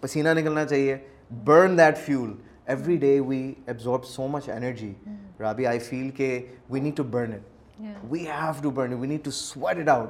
پسینہ 0.00 0.28
نکلنا 0.28 0.64
چاہیے۔ 0.64 0.96
Burn 1.44 1.78
that 1.78 1.98
fuel 1.98 2.34
every 2.66 2.96
day 2.96 3.20
we 3.20 3.54
absorb 3.66 4.04
so 4.04 4.28
much 4.28 4.48
energy 4.48 4.94
Rabi 5.40 5.66
I 5.66 5.78
feel 5.78 6.10
کہ 6.10 6.46
we 6.70 6.80
need 6.80 6.96
to 6.96 7.02
burn 7.02 7.32
it 7.32 7.82
we 8.10 8.18
have 8.20 8.52
to 8.62 8.70
burn 8.70 8.92
we 8.92 9.06
need 9.06 9.24
to 9.24 9.30
sweat 9.30 9.78
it 9.78 9.88
out 9.88 10.08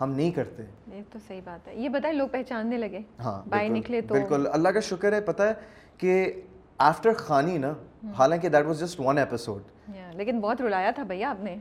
ہم 0.00 0.10
نہیں 0.12 0.30
کرتے۔ 0.30 0.62
یہ 0.96 1.02
تو 1.12 1.18
صحیح 1.28 1.40
بات 1.44 1.68
ہے۔ 1.68 1.74
یہ 1.74 1.88
بتائیں 1.88 2.16
لوگ 2.16 2.28
پہچاننے 2.28 2.76
لگے۔ 2.76 2.98
ہاں 3.20 3.42
بائی 3.48 3.68
نکلے 3.68 4.00
تو۔ 4.00 4.14
بالکل۔ 4.14 4.46
اللہ 4.52 4.68
کا 4.68 4.80
شکر 4.80 5.12
ہے 5.12 5.20
پتہ 5.20 5.42
ہے 5.42 5.52
کہ 5.98 6.42
آفٹر 6.78 7.12
خانی 7.12 7.58
نا 7.58 7.72
حالانکہ 8.18 8.48
that 8.48 8.66
was 8.66 8.80
just 8.80 9.00
one 9.00 9.18
episode 9.18 9.62
لیکن 10.14 10.40
بہت 10.40 10.60
رلایا 10.60 10.90
تھا 10.90 11.02
بھیا 11.02 11.30
آپ 11.30 11.42
نے۔ 11.44 11.56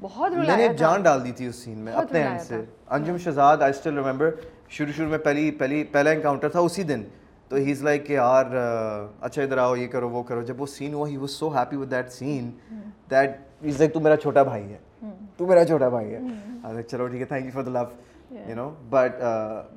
بہت 0.00 0.32
رلایا 0.32 0.56
میں 0.56 0.68
نے 0.68 0.74
جان 0.74 1.02
ڈال 1.02 1.24
دی 1.24 1.32
تھی 1.32 1.46
اس 1.46 1.56
سین 1.56 1.78
میں 1.78 1.92
اپنے 1.92 2.22
ہینڈ 2.22 2.40
سے۔ 2.40 2.60
Anjum 2.90 3.16
Shahzad 3.16 3.56
I 3.56 3.70
still 3.70 3.98
remember 3.98 4.30
شروع 4.68 4.92
شروع 4.92 5.08
میں 5.08 5.18
پہلی 5.18 5.50
پہلی 5.50 5.82
پہلا 5.84 6.10
انکاؤنٹر 6.10 6.48
تھا 6.48 6.60
اسی 6.60 6.82
دن۔ 6.82 7.02
تو 7.48 7.56
ہی 7.56 7.70
از 7.70 7.82
لائک 7.82 8.06
کہ 8.06 8.12
یار 8.12 8.44
اچھا 9.20 9.42
ادھر 9.42 9.58
آؤ 9.58 9.76
یہ 9.76 9.86
کرو 9.86 10.08
وہ 10.08 10.22
کرو۔ 10.22 10.42
جب 10.42 10.60
وہ 10.60 10.66
سین 10.66 10.94
ہوا 10.94 11.08
he 11.08 11.16
was 11.16 11.30
so 11.30 11.48
happy 11.48 11.76
with 11.76 11.90
that 11.90 12.12
scene 12.12 12.50
that 13.10 13.30
is 13.62 13.78
like 13.78 13.92
تو 13.94 14.00
میرا 14.00 14.16
چھوٹا 14.16 14.42
بھائی 14.42 14.72
ہے۔ 14.72 14.78
تو 15.36 15.46
میرا 15.46 15.64
چھوٹا 15.64 15.88
بھائی 15.88 16.14
ہے۔ 16.14 16.82
چلو 16.82 17.06
ٹھیک 17.06 17.20
ہے 17.20 17.26
thank 17.26 17.44
you 17.44 17.50
for 17.54 17.62
the 17.62 17.70
love 17.70 17.84
you 18.48 18.54
know 18.56 18.70
but 18.90 19.22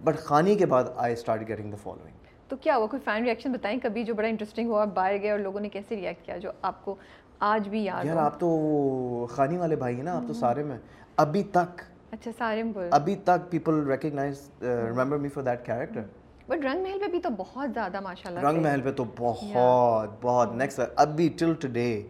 but 0.04 0.20
Khaani 0.20 0.56
کے 0.56 0.66
بعد 0.66 0.84
I 0.96 1.14
start 1.14 1.48
getting 1.48 1.72
the 1.72 1.78
following 1.84 2.16
تو 2.48 2.56
کیا 2.56 2.76
ہوا؟ 2.76 2.88
کوئی 2.88 3.02
فین 3.06 3.24
ریئیکشن 3.24 3.52
بتائیں؟ 3.52 3.80
کبھی 3.84 4.04
جو 4.04 4.14
بڑا 4.14 4.28
انٹرسٹنگ 4.28 4.70
ہوا 4.70 4.86
باہر 4.86 5.16
گئے 5.22 5.32
اور 5.32 5.40
لوگوں 5.40 5.60
نے 5.60 5.70
کیسے 5.70 5.96
ریئیکٹ 5.96 6.26
کیا؟ 6.26 6.38
جو 6.38 6.52
آپ 6.62 6.86
کو 6.86 6.96
آج 7.40 7.70
بھی 7.70 7.84
یاد 7.84 8.06
یار 8.06 8.18
آپ 8.18 8.40
تو 8.40 9.28
خانی 9.30 9.58
والے 9.58 9.76
بھائی 9.76 9.96
ہیں 9.96 10.04
نا 10.04 10.14
آپ 10.14 10.28
تو 10.28 10.34
سارے 10.34 10.64
میں۔ 10.64 10.78
ابھی 11.18 11.44
تک 11.44 11.82
اچھا 12.12 12.32
سارے 12.38 12.64
ابھی 12.92 13.16
تک 13.16 13.50
people 13.50 13.84
recognise 13.88 14.50
remember 14.62 15.18
me 15.18 15.30
for 15.30 15.44
that 15.44 15.66
character 15.66 16.02
but 16.48 16.66
Rang 16.66 16.82
Mahal 16.84 17.00
پہ 17.00 17.08
بھی 17.08 17.20
تو 17.20 17.30
بہت 17.38 17.70
زیادہ 17.74 18.00
ماشاء 18.00 18.30
اللہ 18.30 18.48
رنگ 18.48 18.62
محل 18.62 18.82
پہ 18.82 18.92
تو 18.92 19.04
بہت 19.18 20.10
بہت۔ 20.22 20.54
نیکسٹ 20.56 20.80
ابھی 20.96 21.30
ٹل 21.38 21.54
ٹوڈے 21.54 22.04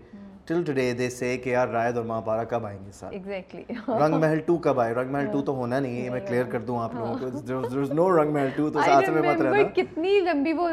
ٹل 0.48 0.64
ٹوڈے 0.64 0.92
دے 0.94 1.10
سے 1.10 1.38
کہ 1.38 1.50
یار 1.50 1.68
رائد 1.68 1.98
اور 1.98 2.06
ماں 2.06 2.22
پارا 2.22 2.44
کب 2.44 2.66
آئیں 2.66 2.78
گے 2.86 2.92
ساتھ 2.92 3.14
ایگزیکٹلی 3.14 3.76
رنگ 4.00 4.16
محل 4.16 4.40
ٹو 4.40 4.58
کب 4.58 4.80
آئے 4.80 4.94
رنگ 4.94 5.12
محل 5.12 5.26
ٹو 5.32 5.42
تو 5.42 5.56
ہونا 5.56 5.80
نہیں 5.80 6.04
ہے 6.04 6.10
میں 6.10 6.20
کلیئر 6.28 6.46
کر 6.52 6.60
دوں 6.60 6.80
آپ 6.80 6.96
لوگوں 6.96 7.18
کو 7.18 7.40
دیر 7.40 7.56
از 7.80 7.92
نو 7.92 8.10
رنگ 8.22 8.34
محل 8.34 8.50
ٹو 8.56 8.70
تو 8.70 8.82
ساتھ 8.86 9.10
میں 9.10 9.22
مت 9.22 9.42
رہنا 9.42 9.64
کتنی 9.76 10.20
لمبی 10.20 10.54
وہ 10.54 10.70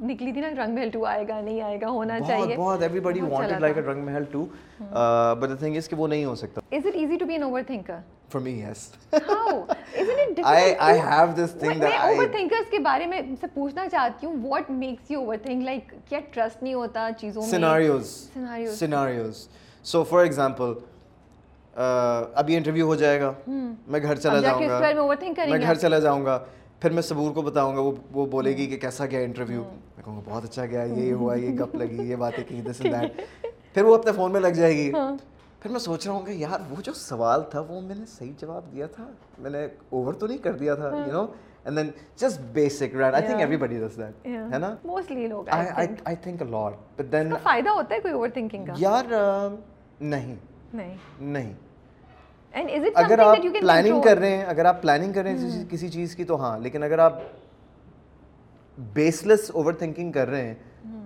نکلی 0.00 0.32
تھی 0.32 0.40
نا 0.40 0.50
رنگ 0.58 0.74
محل 0.74 0.90
ٹو 0.90 1.04
آئے 1.06 1.24
گا 1.28 1.40
نہیں 1.40 1.60
آئے 1.60 1.80
گا 1.80 1.90
ہونا 1.90 2.20
چاہیے 2.20 2.56
بہت 2.56 2.82
every 2.82 3.00
body 3.00 3.20
wanted 3.20 3.60
like 3.60 3.78
Rang 3.78 4.04
Mahal 4.04 4.24
too 4.30 4.46
but 4.80 5.48
the 5.48 5.56
thing 5.56 5.76
is 5.76 5.88
کہ 5.88 5.96
وہ 5.96 6.08
نہیں 6.08 6.24
ہو 6.24 6.34
سکتا 6.34 6.60
is 6.70 6.84
it 6.84 6.96
easy 6.96 7.16
to 7.16 7.26
be 7.26 7.36
an 7.36 7.42
overthinker? 7.42 7.98
for 8.24 8.25
me 8.34 8.60
yes. 8.60 8.92
How? 9.12 9.66
Isn't 9.94 10.18
it 10.18 10.34
difficult 10.36 10.46
I 10.46 10.76
I 10.80 10.92
have 10.94 11.36
this 11.36 11.52
thing 11.52 11.78
that 11.80 11.92
میں 11.92 12.16
overthinkers 12.16 12.70
کے 12.70 12.78
بارے 12.78 13.06
میں 13.06 13.20
سے 13.40 13.46
پوچھنا 13.54 13.88
چاہتی 13.88 14.26
ہوں 14.26 14.42
what 14.48 14.70
makes 14.80 15.10
you 15.10 15.22
overthink? 15.22 15.64
Like 15.64 15.94
کیا 16.08 16.20
ٹرسٹ 16.32 16.62
نہیں 16.62 16.74
ہوتا 16.74 17.08
چیزوں 17.18 17.42
میں 17.42 17.50
scenarios. 17.50 18.12
Scenarios. 18.34 18.76
Scenarios. 18.78 19.46
So 19.84 20.02
for 20.04 20.22
example 20.22 20.72
اب 21.74 22.50
یہ 22.50 22.56
انٹرویو 22.56 22.86
ہو 22.86 22.94
جائے 22.94 23.20
گا 23.20 23.32
میں 23.46 24.00
گھر 24.02 24.14
چلا 24.14 24.40
جاؤں 24.40 24.68
گا 24.68 24.80
میں 25.48 25.58
گھر 25.60 25.74
چلا 25.74 25.98
جاؤں 25.98 26.24
گا 26.24 26.38
پھر 26.80 26.90
میں 26.90 27.02
صبور 27.02 27.32
کو 27.32 27.42
بتاؤں 27.42 27.76
گا 27.76 27.80
وہ 28.12 28.26
بولے 28.26 28.56
گی 28.56 28.66
کہ 28.66 28.76
کیسا 28.76 29.06
گیا 29.06 29.20
انٹرویو 29.20 29.62
میں 29.62 30.04
کہوں 30.04 30.16
گا 30.16 30.20
بہت 30.24 30.44
اچھا 30.44 30.66
گیا 30.66 30.82
یہ 30.82 31.12
ہوا 31.12 31.34
یہ 31.34 31.54
گپ 31.60 31.74
لگی 31.76 32.08
یہ 32.10 32.16
باتیں 32.16 32.42
کی 32.48 32.60
دس 32.60 32.80
اینڈ 32.80 32.94
دیٹ 32.94 33.44
پھر 33.74 33.84
وہ 33.84 33.94
اپنے 33.94 34.12
فون 34.12 34.32
میں 34.32 34.40
لگ 34.40 34.56
جائے 34.56 34.76
گی 34.76 34.90
پھر 35.62 35.70
میں 35.70 35.80
سوچ 35.80 36.06
رہا 36.06 36.14
ہوں 36.14 36.26
کہ 36.26 36.30
یار 36.30 36.60
وہ 36.70 36.82
جو 36.82 36.92
سوال 36.92 37.42
تھا 37.50 37.60
وہ 37.60 37.80
میں 37.80 37.94
نے 37.94 38.04
صحیح 38.06 38.32
جواب 38.38 38.72
دیا 38.72 38.86
تھا 38.86 39.06
میں 39.38 39.50
نے 39.50 39.64
اوور 39.64 40.14
تو 40.14 40.26
نہیں 40.26 40.38
کر 40.38 40.52
دیا 40.52 40.74
تھا 40.74 40.90
you 41.06 41.12
know 41.12 41.26
and 41.64 41.76
then 41.76 41.90
just 42.16 42.40
basic 42.52 42.94
right 42.94 43.14
I 43.14 43.22
think 43.22 43.40
everybody 43.56 43.78
does 43.78 43.96
that 43.96 44.26
ہے 44.52 44.58
نا؟ 44.58 44.74
موسٹلی 44.84 45.26
لوگ 45.26 45.48
I 45.48 46.16
think 46.16 46.42
a 46.42 46.48
lot 46.48 46.74
but 46.96 47.12
then 47.12 47.32
فائدہ 47.42 47.70
ہوتا 47.70 47.94
ہے 47.94 48.00
کوئی 48.00 48.14
اوور 48.14 48.28
تھنکنگ 48.28 48.64
کا 48.64 48.72
یار 48.76 49.04
نہیں 50.00 50.36
نہیں 50.74 50.94
نہیں 51.20 51.54
اگر 52.94 53.18
آپ 53.18 53.36
پلاننگ 53.60 54.00
کر 54.02 54.18
رہے 54.18 54.36
ہیں 54.36 54.44
اگر 54.44 54.64
آپ 54.64 54.82
پلاننگ 54.82 55.12
کر 55.12 55.22
رہے 55.22 55.32
ہیں 55.32 55.64
کسی 55.70 55.88
چیز 55.88 56.16
کی 56.16 56.24
تو 56.24 56.40
ہاں 56.40 56.58
لیکن 56.58 56.82
اگر 56.82 56.98
آپ 56.98 57.18
بیس 58.78 59.26
لیس 59.26 59.50
اوور 59.54 59.72
تھنکنگ 59.72 60.12
کر 60.12 60.28
رہے 60.28 60.46
ہیں 60.46 60.54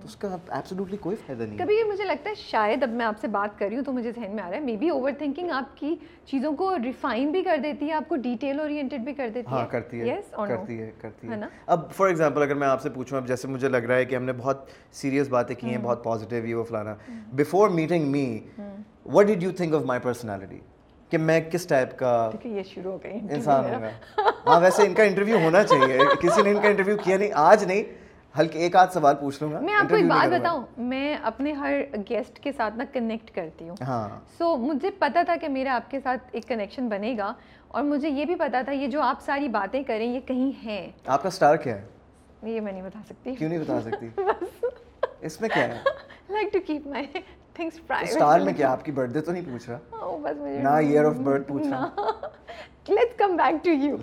تو 0.01 0.07
اس 0.07 0.15
کا 0.15 0.37
ایبسولوٹلی 0.49 0.97
کوئی 0.97 1.15
فائدہ 1.15 1.43
نہیں 1.43 1.57
کبھی 1.57 1.83
مجھے 1.83 2.03
لگتا 2.03 2.29
ہے 2.29 2.35
شاید 2.35 2.83
اب 2.83 2.89
میں 2.89 3.05
آپ 3.05 3.19
سے 3.21 3.27
بات 3.27 3.59
کر 3.59 3.67
رہی 3.67 3.75
ہوں 3.75 3.83
تو 3.83 3.91
مجھے 3.91 4.11
ذہن 4.11 4.35
میں 4.35 4.43
آ 4.43 4.49
رہا 4.49 4.55
ہے 4.55 4.61
مے 4.61 4.75
بی 4.75 4.89
اوور 4.89 5.11
تھنکنگ 5.17 5.51
آپ 5.51 5.77
کی 5.77 5.95
چیزوں 6.25 6.51
کو 6.53 6.77
ریفائن 6.83 7.31
بھی 7.31 7.43
کر 7.43 7.57
دیتی 7.63 7.87
ہے 7.87 7.93
آپ 7.93 8.09
کو 8.09 8.15
ڈیٹیل 8.15 8.59
اورینٹیڈ 8.59 9.01
بھی 9.01 9.13
کر 9.13 9.29
دیتی 9.33 9.51
ہے۔ 9.51 9.55
ہاں 9.57 9.67
کرتی 9.67 10.01
ہے 10.01 10.21
کرتی 10.31 10.81
ہے 10.81 10.91
کرتی 11.01 11.27
ہے۔ 11.27 11.35
اب 11.65 11.91
فار 11.91 12.07
ایگزامپل 12.07 12.41
اگر 12.41 12.55
میں 12.55 12.67
آپ 12.67 12.81
سے 12.81 12.89
پوچھوں 12.89 13.17
اب 13.17 13.27
جیسے 13.27 13.47
مجھے 13.47 13.69
لگ 13.69 13.77
رہا 13.77 13.95
ہے 13.95 14.05
کہ 14.05 14.15
ہم 14.15 14.23
نے 14.23 14.33
بہت 14.33 14.65
سیریس 14.91 15.29
باتیں 15.29 15.55
کی 15.55 15.69
ہیں 15.69 15.77
بہت 15.77 16.03
پازیٹیو 16.03 16.45
یہ 16.45 16.55
وہ 16.55 16.63
فلانا۔ 16.63 16.95
Before 17.31 17.69
meeting 17.69 18.07
me 18.07 18.39
what 19.05 19.25
did 19.25 19.43
you 19.43 19.51
think 19.51 19.73
of 19.73 19.81
my 19.81 20.01
personality 20.01 20.59
کہ 21.09 21.17
میں 21.17 21.39
کس 21.41 21.65
ٹائپ 21.67 21.99
کا 21.99 22.29
انسان 23.13 23.65
ہوں 23.65 23.81
گا 23.81 23.89
ہاں 24.47 24.59
ویسے 24.61 24.83
ان 24.83 24.93
کا 24.93 25.03
انٹرویو 25.03 25.37
ہونا 25.37 25.63
چاہیے۔ 25.63 25.97
کسی 26.21 26.41
نے 26.41 26.51
ان 26.51 26.61
کا 26.61 26.67
انٹرویو 26.67 26.97
کیا 26.97 27.17
نہیں 27.17 27.29
آج 27.33 27.63
نہیں۔ 27.63 27.83
ہلکے 28.35 28.59
ایک 28.59 28.75
آدھ 28.75 28.93
سوال 28.93 29.15
پوچھ 29.15 29.41
لوں 29.43 29.51
گا 29.51 29.59
میں 29.59 29.73
آپ 29.73 29.89
کو 29.89 29.95
ایک 29.95 30.05
بات 30.05 30.29
بتاؤں 30.31 30.61
میں 30.79 31.15
اپنے 31.23 31.51
ہر 31.53 31.79
گیسٹ 32.09 32.39
کے 32.39 32.51
ساتھ 32.51 32.77
نا 32.77 32.83
کنیکٹ 32.93 33.31
کرتی 33.35 33.67
ہوں۔ 33.69 33.75
ہاں۔ 33.81 34.07
سو 34.37 34.55
مجھے 34.57 34.89
پتا 34.99 35.23
تھا 35.23 35.35
کہ 35.35 35.47
میرا 35.47 35.75
آپ 35.75 35.89
کے 35.91 35.99
ساتھ 35.99 36.29
ایک 36.31 36.47
کنیکشن 36.47 36.87
بنے 36.87 37.15
گا 37.17 37.31
اور 37.67 37.83
مجھے 37.83 38.09
یہ 38.09 38.25
بھی 38.25 38.35
پتا 38.35 38.61
تھا 38.61 38.71
یہ 38.71 38.87
جو 38.87 39.01
آپ 39.01 39.21
ساری 39.21 39.47
باتیں 39.49 39.81
کریں 39.83 40.05
یہ 40.05 40.19
کہیں 40.19 40.51
ہے 40.65 40.79
آپ 41.05 41.21
کا 41.21 41.27
اسٹار 41.27 41.55
کیا 41.57 41.75
ہے؟ 41.75 41.85
یہ 42.45 42.61
میں 42.61 42.71
نہیں 42.71 42.83
بتا 42.83 42.99
سکتی۔ 43.05 43.35
کیوں 43.35 43.49
نہیں 43.49 43.59
بتا 43.59 43.79
سکتی؟ 43.81 44.07
اس 45.21 45.39
میں 45.41 45.49
کیا 45.49 45.67
ہے؟ 45.67 45.79
Like 46.29 46.53
to 46.53 46.59
keep 46.67 46.87
my 46.87 47.05
things 47.55 47.79
private 47.87 48.11
star 48.11 48.39
میں 48.39 48.53
کیا؟ 48.53 48.71
آپ 48.71 48.85
کی 48.85 48.91
برتھ 48.91 49.11
ڈے 49.11 49.21
تو 49.21 49.31
نہیں 49.31 49.51
پوچھ 49.51 49.69
رہا؟ 49.69 50.15
بس 50.17 50.35
مجھے 50.37 50.57
نہ 50.59 50.69
ایئر 50.69 51.05
آف 51.05 51.15
برتھ 51.19 51.47
پوچھ 51.47 51.67
رہا۔ 51.67 51.89
Let's 52.89 53.17
come 53.17 53.35
back 53.37 53.63
to 53.63 53.71
you 53.71 53.97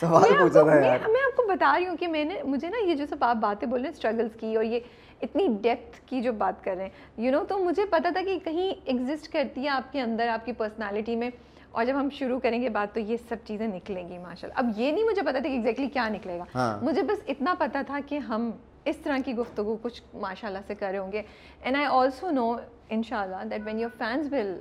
سوال 0.00 0.22
پوچھا 0.38 0.62
تھا 0.62 0.74
یار 0.84 1.08
میں 1.08 1.22
آپ 1.24 1.36
کو 1.36 1.46
بتا 1.46 1.74
رہی 1.76 1.86
ہوں 1.86 1.96
کہ 1.96 2.06
میں 2.06 2.24
نے 2.24 2.42
مجھے 2.44 2.68
نا 2.68 2.84
یہ 2.86 2.94
جو 2.94 3.06
سب 3.08 3.24
آپ 3.24 3.36
باتیں 3.36 3.68
بول 3.68 3.80
رہے 3.80 3.88
ہیں 3.88 3.94
اسٹرگلس 3.94 4.36
کی 4.40 4.54
اور 4.56 4.64
یہ 4.64 4.80
اتنی 5.22 5.46
ڈیپتھ 5.62 6.00
کی 6.06 6.20
جو 6.22 6.32
بات 6.32 6.64
کر 6.64 6.76
رہے 6.76 6.84
ہیں 6.84 7.24
یو 7.24 7.32
نو 7.32 7.44
تو 7.48 7.58
مجھے 7.58 7.84
پتا 7.90 8.10
تھا 8.12 8.20
کہ 8.24 8.38
کہیں 8.44 8.70
ایگزسٹ 8.84 9.32
کرتی 9.32 9.64
ہے 9.64 9.68
آپ 9.68 9.92
کے 9.92 10.00
اندر 10.00 10.28
آپ 10.28 10.44
کی 10.46 10.52
پرسنالٹی 10.52 11.16
میں 11.16 11.30
اور 11.70 11.84
جب 11.84 11.94
ہم 12.00 12.08
شروع 12.12 12.38
کریں 12.38 12.60
گے 12.62 12.68
بات 12.68 12.94
تو 12.94 13.00
یہ 13.00 13.16
سب 13.28 13.36
چیزیں 13.44 13.66
نکلیں 13.68 14.08
گی 14.08 14.18
ماشاء 14.18 14.48
اللہ 14.48 14.58
اب 14.58 14.80
یہ 14.80 14.92
نہیں 14.92 15.04
مجھے 15.04 15.22
پتا 15.22 15.30
تھا 15.30 15.48
کہ 15.48 15.52
ایگزیکٹلی 15.52 15.88
کیا 15.88 16.08
نکلے 16.08 16.38
گا 16.38 16.78
مجھے 16.82 17.02
بس 17.02 17.22
اتنا 17.28 17.54
پتا 17.58 17.82
تھا 17.86 17.98
کہ 18.06 18.18
ہم 18.18 18.50
اس 18.84 18.96
طرح 18.96 19.18
کی 19.24 19.34
گفتگو 19.34 19.76
کچھ 19.82 20.02
ماشاء 20.14 20.48
اللہ 20.48 20.66
سے 20.66 20.74
کرے 20.74 20.98
ہوں 20.98 21.12
گے 21.12 21.22
اینڈ 21.62 21.76
آئی 21.76 21.86
آلسو 21.90 22.30
نو 22.30 22.54
ان 22.88 23.02
شاء 23.02 23.22
اللہ 23.22 23.44
that 23.50 23.60
when 23.64 23.80
your 23.80 23.90
fiance 23.98 24.32
will 24.32 24.54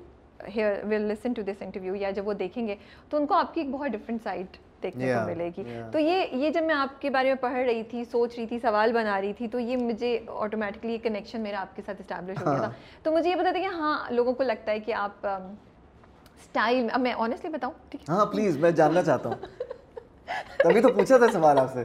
hear 0.55 0.83
will 0.83 1.01
listen 1.01 1.33
to 1.33 1.41
this 1.41 1.61
interview 1.61 1.95
یا 1.95 2.11
جب 2.11 2.27
وہ 2.27 2.33
دیکھیں 2.33 2.67
گے 2.67 2.75
تو 3.09 3.17
ان 3.17 3.25
کو 3.25 3.33
آپ 3.33 3.53
کی 3.53 3.61
ایک 3.61 3.69
بہت 3.69 3.91
ڈفرینٹ 3.91 4.23
سائڈ 4.23 4.45
دیکھنے 4.83 5.13
کو 5.13 5.25
ملے 5.25 5.49
گی۔ 5.57 5.63
تو 5.91 5.99
یہ 5.99 6.25
یہ 6.31 6.49
جب 6.49 6.63
میں 6.63 6.75
آپ 6.75 7.01
کے 7.01 7.09
بارے 7.09 7.27
میں 7.27 7.35
پڑھ 7.35 7.53
رہی 7.53 7.83
تھی 7.83 8.05
سوچ 8.05 8.37
رہی 8.37 8.47
تھی 8.47 8.59
سوال 8.59 8.91
بنا 8.91 9.21
رہی 9.21 9.33
تھی 9.33 9.47
تو 9.47 9.59
یہ 9.59 9.77
مجھے 9.77 10.19
آٹومیٹکلی 10.27 10.97
کنیکشن 10.97 11.41
میرا 11.41 11.61
آپ 11.61 11.75
کے 11.75 11.81
ساتھ 11.85 12.01
اسٹیبلش 12.01 12.41
ہو 12.41 12.45
گیا 12.45 12.59
تھا۔ 12.59 12.71
تو 13.03 13.11
مجھے 13.11 13.29
یہ 13.29 13.35
پتا 13.35 13.51
تھا 13.51 13.59
کہ 13.59 13.65
ہاں 13.65 14.11
لوگوں 14.11 14.33
کو 14.33 14.43
لگتا 14.43 14.71
ہے 14.71 14.79
کہ 14.79 14.93
آپ 14.93 15.27
اسٹائل 15.27 16.87
اب 16.91 16.99
میں 16.99 17.13
آنیسٹلی 17.17 17.51
بتاؤں 17.51 17.73
ٹھیک 17.89 18.09
ہاں 18.09 18.25
پلیز 18.25 18.57
میں 18.57 18.71
جاننا 18.71 19.03
چاہتا 19.03 19.29
ہوں۔ 19.29 19.35
تبھی 20.57 20.81
تو 20.81 20.89
پوچھا 20.89 21.17
تھا 21.17 21.31
سوال 21.31 21.59
آپ 21.59 21.73
سے۔ 21.73 21.81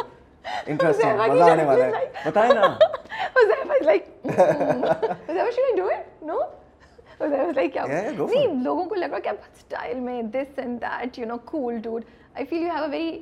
انٹرسٹنگ 0.66 1.20
مزہ 1.28 1.42
آنے 1.42 1.64
والا 1.64 1.84
ہے۔ 1.84 1.90
بتائیں 2.26 2.54
نا۔ 2.54 2.78
لوگوں 7.20 8.84
کو 8.84 8.94
لگ 8.94 9.06
رہا 9.06 9.18
کہ 9.18 9.28
اسٹائل 9.28 10.00
میں 10.00 10.22
this 10.32 10.58
and 10.58 10.80
that 10.82 11.18
you 11.18 11.26
know 11.26 11.36
cool 11.44 11.78
dude 11.82 12.04
I 12.34 12.46
feel 12.46 12.62
you 12.62 12.72
have 12.74 12.82
a 12.82 12.90
very 12.90 13.20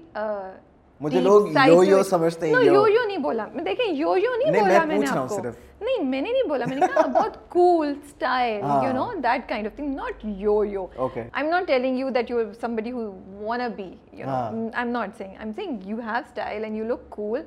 مجھے 1.00 1.20
لوگ 1.20 1.46
یو 1.66 1.82
یو 1.84 2.02
سمجھتے 2.02 2.46
ہیں 2.46 2.64
یو 2.64 2.86
یو 2.88 3.04
نہیں 3.06 3.18
بولا 3.18 3.46
دیکھیں 3.64 3.84
یو 3.86 4.16
یو 4.16 4.30
نہیں 4.36 4.60
بولا 4.60 4.84
میں 4.84 4.98
نے 4.98 5.06
آپ 5.10 5.28
کو 5.28 5.40
نہیں 5.40 6.04
میں 6.04 6.20
نے 6.20 6.32
نہیں 6.32 6.48
بولا 6.48 6.64
میں 6.68 6.76
نے 6.76 6.86
کہا 6.86 7.06
بہت 7.06 7.36
cool 7.48 7.92
style 8.04 8.60
you 8.84 8.92
know 8.92 9.10
that 9.14 9.48
kind 9.48 9.66
of 9.66 9.76
thing 9.76 9.94
not 9.96 10.24
you 10.24 10.64
you 10.64 10.86
I 10.98 11.22
am 11.34 11.48
not 11.48 11.66
telling 11.66 11.98
you 11.98 12.10
that 12.10 12.30
you 12.30 12.42
somebody 12.76 12.92
who 12.92 13.10
wanna 13.40 13.60
be 13.76 13.90
you 14.12 14.26
know 14.26 14.32
I 14.32 14.68
am 14.74 14.88
not 14.88 15.16
seeing 15.18 15.30
I 15.30 15.44
am 15.44 15.52
seeing 15.56 15.88
you 15.88 15.96
have 16.06 16.42
and 16.42 16.76
you 16.76 16.84
look 16.84 17.10
cool 17.10 17.42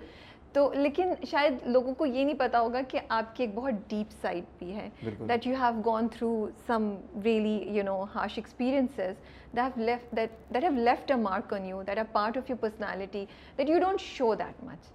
تو 0.53 0.71
لیکن 0.73 1.13
شاید 1.27 1.57
لوگوں 1.65 1.93
کو 1.93 2.05
یہ 2.05 2.23
نہیں 2.23 2.37
پتا 2.37 2.59
ہوگا 2.59 2.81
کہ 2.87 2.99
آپ 3.09 3.35
کی 3.35 3.43
ایک 3.43 3.55
بہت 3.55 3.73
ڈیپ 3.87 4.11
سائڈ 4.21 4.43
بھی 4.59 4.75
ہے 4.75 4.89
that 5.27 5.47
you 5.47 5.53
have 5.53 5.81
gone 5.85 6.07
through 6.07 6.47
some 6.67 6.95
really 7.23 7.57
you 7.77 7.83
know 7.83 8.03
harsh 8.15 8.37
experiences 8.37 9.55
that 9.55 9.77
have 10.63 10.69
left 10.69 11.11
a 11.11 11.17
mark 11.17 11.53
on 11.53 11.65
you 11.65 11.81
that 11.83 11.99
are 11.99 12.03
part 12.11 12.37
of 12.37 12.49
your 12.49 12.57
personality 12.57 13.25
that 13.57 13.69
you 13.69 13.79
don't 13.79 14.01
show 14.01 14.33
that 14.35 14.63
much 14.63 14.91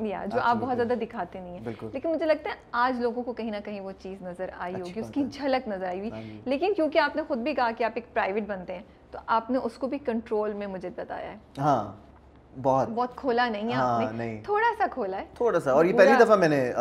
یا 0.00 0.24
جو 0.32 0.40
آپ 0.40 0.56
بہت 0.56 0.76
زیادہ 0.76 0.98
دکھاتے 1.00 1.40
نہیں 1.40 1.58
ہیں 1.58 1.72
لیکن 1.92 2.10
مجھے 2.10 2.26
لگتا 2.26 2.50
ہے 2.50 2.54
آج 2.72 3.00
لوگوں 3.00 3.22
کو 3.22 3.32
کہیں 3.32 3.50
نہ 3.50 3.56
کہیں 3.64 3.80
وہ 3.80 3.92
چیز 3.98 4.22
نظر 4.22 4.50
آئی 4.58 4.80
ہوگی 4.80 5.00
اس 5.00 5.10
کی 5.14 5.24
جھلک 5.24 5.68
نظر 5.68 5.86
آئی 5.86 5.98
ہوئی 6.00 6.40
لیکن 6.44 6.74
کیونکہ 6.74 6.98
آپ 6.98 7.16
نے 7.16 7.22
خود 7.28 7.38
بھی 7.38 7.54
کہا 7.54 7.70
کہ 7.70 7.84
آپ 7.84 7.92
ایک 7.94 8.12
پرائیویٹ 8.14 8.46
بنتے 8.46 8.74
ہیں 8.74 8.82
تو 9.10 9.18
آپ 9.26 9.50
نے 9.50 9.58
اس 9.58 9.78
کو 9.78 9.86
بھی 9.86 9.98
کنٹرول 9.98 10.52
میں 10.52 10.66
مجھے 10.66 10.90
بتایا 10.96 11.32
ہے 11.32 11.36
ہاں 11.58 12.07
بہت۔ 12.62 12.88
بہت 12.88 13.16
کھولا 13.16 13.48
نہیں 13.48 13.68
ہے 13.68 13.74
آپ 13.74 14.12
نے۔ 14.12 14.40
تھوڑا 14.44 14.74
سا 14.78 14.84
کھولا 14.90 15.16
ہے۔ 15.16 15.24
تھوڑا 15.34 15.60
سا 15.60 15.72
اور 15.72 15.84
یہ 15.84 15.98
پہلی 15.98 16.24
دفعہ 16.24 16.36
میں 16.36 16.48
نے 16.48 16.72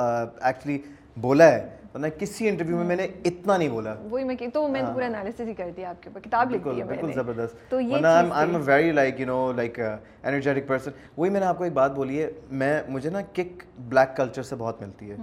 ایکچولی 0.41 0.78
بولا 1.18 1.51
ہے۔ 1.51 1.70
ورنہ 1.93 2.07
کسی 2.20 2.49
انٹرویو 2.49 2.78
میں 2.78 2.86
میں 2.86 2.95
نے 2.95 3.07
اتنا 3.26 3.57
نہیں 3.57 3.70
بولا۔ 3.70 3.95
وہی 4.09 4.24
میں 4.24 4.36
تو 4.53 4.68
میں 4.68 4.82
پورا 4.93 5.05
انالیسس 5.05 5.41
ہی 5.41 5.53
کر 5.53 5.70
دیا 5.78 5.89
آپ 5.89 6.03
کے 6.03 6.09
اوپر 6.09 6.20
کتاب 6.22 6.51
لکھ 6.51 6.68
دی 6.76 6.80
ہے 6.80 6.84
بالکل 6.84 7.11
زبردست۔ 7.13 7.70
تو 7.70 7.82
یہ 7.82 8.05
I 8.05 8.26
am 8.36 8.55
a 8.55 8.61
very 8.65 8.91
like 8.91 9.20
you 9.20 9.26
know 9.26 9.51
like 9.51 9.80
energetic 10.24 10.68
person 10.68 10.91
وہی 11.18 11.30
میں 11.30 11.39
نے 11.39 11.45
آپ 11.45 11.57
کو 11.57 11.63
ایک 11.63 11.74
بات 11.74 11.91
بولی 11.91 12.22
ہے 12.22 12.32
میں 12.51 12.82
مجھے 12.88 13.09
نا 13.09 13.22
کک 13.22 13.63
بلیک 13.80 14.18
کلچر 14.18 14.43
سے 14.43 14.55
بہت 14.55 14.82
ملتی 14.82 15.11
ہے۔ 15.11 15.15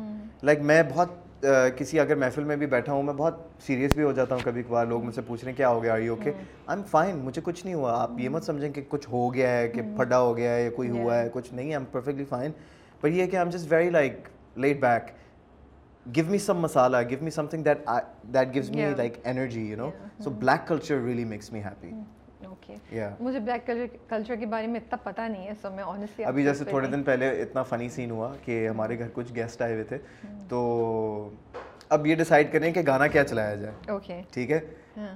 لائک 0.42 0.60
میں 0.60 0.82
بہت 0.94 1.08
کسی 1.76 2.00
اگر 2.00 2.16
محفل 2.16 2.44
میں 2.44 2.56
بھی 2.56 2.66
بیٹھا 2.66 2.92
ہوں 2.92 3.02
میں 3.02 3.14
بہت 3.14 3.34
سیریس 3.66 3.94
بھی 3.94 4.04
ہو 4.04 4.12
جاتا 4.12 4.34
ہوں 4.34 4.42
کبھی 4.44 4.62
کبھار 4.62 4.86
لوگ 4.86 5.04
مجھ 5.04 5.14
سے 5.14 5.20
پوچھ 5.26 5.44
رہے 5.44 5.52
ہیں 5.52 5.56
کیا 5.56 5.68
ہو 5.68 5.82
گیا؟ 5.82 5.92
I 5.92 6.08
okay 6.08 6.30
I 6.30 6.78
am 6.78 6.82
fine 6.82 7.16
مجھے 7.16 7.42
کچھ 7.44 7.64
نہیں 7.64 7.74
ہوا۔ 7.74 8.02
آپ 8.02 8.10
یہ 8.18 8.28
مت 8.28 8.44
سمجھیں 8.44 8.72
کہ 8.72 8.82
کچھ 8.88 9.08
ہو 9.10 9.34
گیا 9.34 9.50
ہے 9.50 9.68
کہ 9.68 9.82
پھٹا 9.96 10.20
ہو 10.20 10.36
گیا 10.36 10.54
ہے 10.54 10.62
یا 10.62 10.70
کوئی 10.70 10.90
ہوا 10.90 11.18
ہے 11.18 11.28
کچھ 11.32 11.54
نہیں 11.54 11.66
آئی 11.66 11.74
ایم 11.74 11.84
پرفیکٹلی 11.84 12.24
فائن 12.24 12.52
پر 13.00 13.08
یہ 13.08 13.26
کہ 13.26 13.36
I 13.36 13.46
am 13.46 13.50
just 13.50 13.72
very 13.72 13.90
like 13.90 14.28
laid 14.56 14.80
back 14.80 15.12
give 16.12 16.28
me 16.28 16.38
some 16.38 16.58
masala 16.62 16.98
give 17.10 17.22
me 17.22 17.30
something 17.30 17.62
that 17.62 17.78
I, 17.88 18.02
that 18.30 18.52
gives 18.52 18.70
me 18.70 18.80
yeah. 18.80 18.94
like 18.94 19.20
energy 19.24 19.62
you 19.62 19.76
know? 19.76 19.86
Yeah. 19.86 20.24
so 20.24 20.30
black 20.30 20.66
culture 20.66 21.00
really 21.00 21.24
makes 21.24 21.50
happy 22.70 23.10
مجھے 23.20 23.40
black 23.40 23.70
culture 24.08 24.34
کے 24.34 24.46
بارے 24.46 24.66
میں 24.66 24.80
اتنا 24.80 25.10
پتا 25.10 25.28
نہیں 25.28 25.46
ہے 25.46 25.52
سو 25.62 25.70
میں 25.70 25.84
honestly 25.86 26.24
ابھی 26.24 26.44
جیسے 26.44 26.64
تھوڑے 26.64 26.86
دن 26.86 27.02
پہلے 27.02 27.42
اتنا 27.42 27.62
فنی 27.62 27.88
سین 27.88 28.10
ہوا 28.10 28.34
کہ 28.44 28.68
ہمارے 28.68 28.98
گھر 28.98 29.08
کچھ 29.12 29.34
گیسٹ 29.36 29.62
آئے 29.62 29.72
ہوئے 29.72 29.84
تھے۔ 29.84 29.98
تو 30.48 31.30
اب 31.88 32.06
یہ 32.06 32.14
ڈیسائیڈ 32.14 32.52
کریں 32.52 32.72
کہ 32.72 32.82
گانا 32.86 33.06
کیا 33.06 33.24
چلایا 33.24 33.54
جائے۔ 33.54 34.22
ٹھیک 34.30 34.50
ہے؟ 34.50 34.60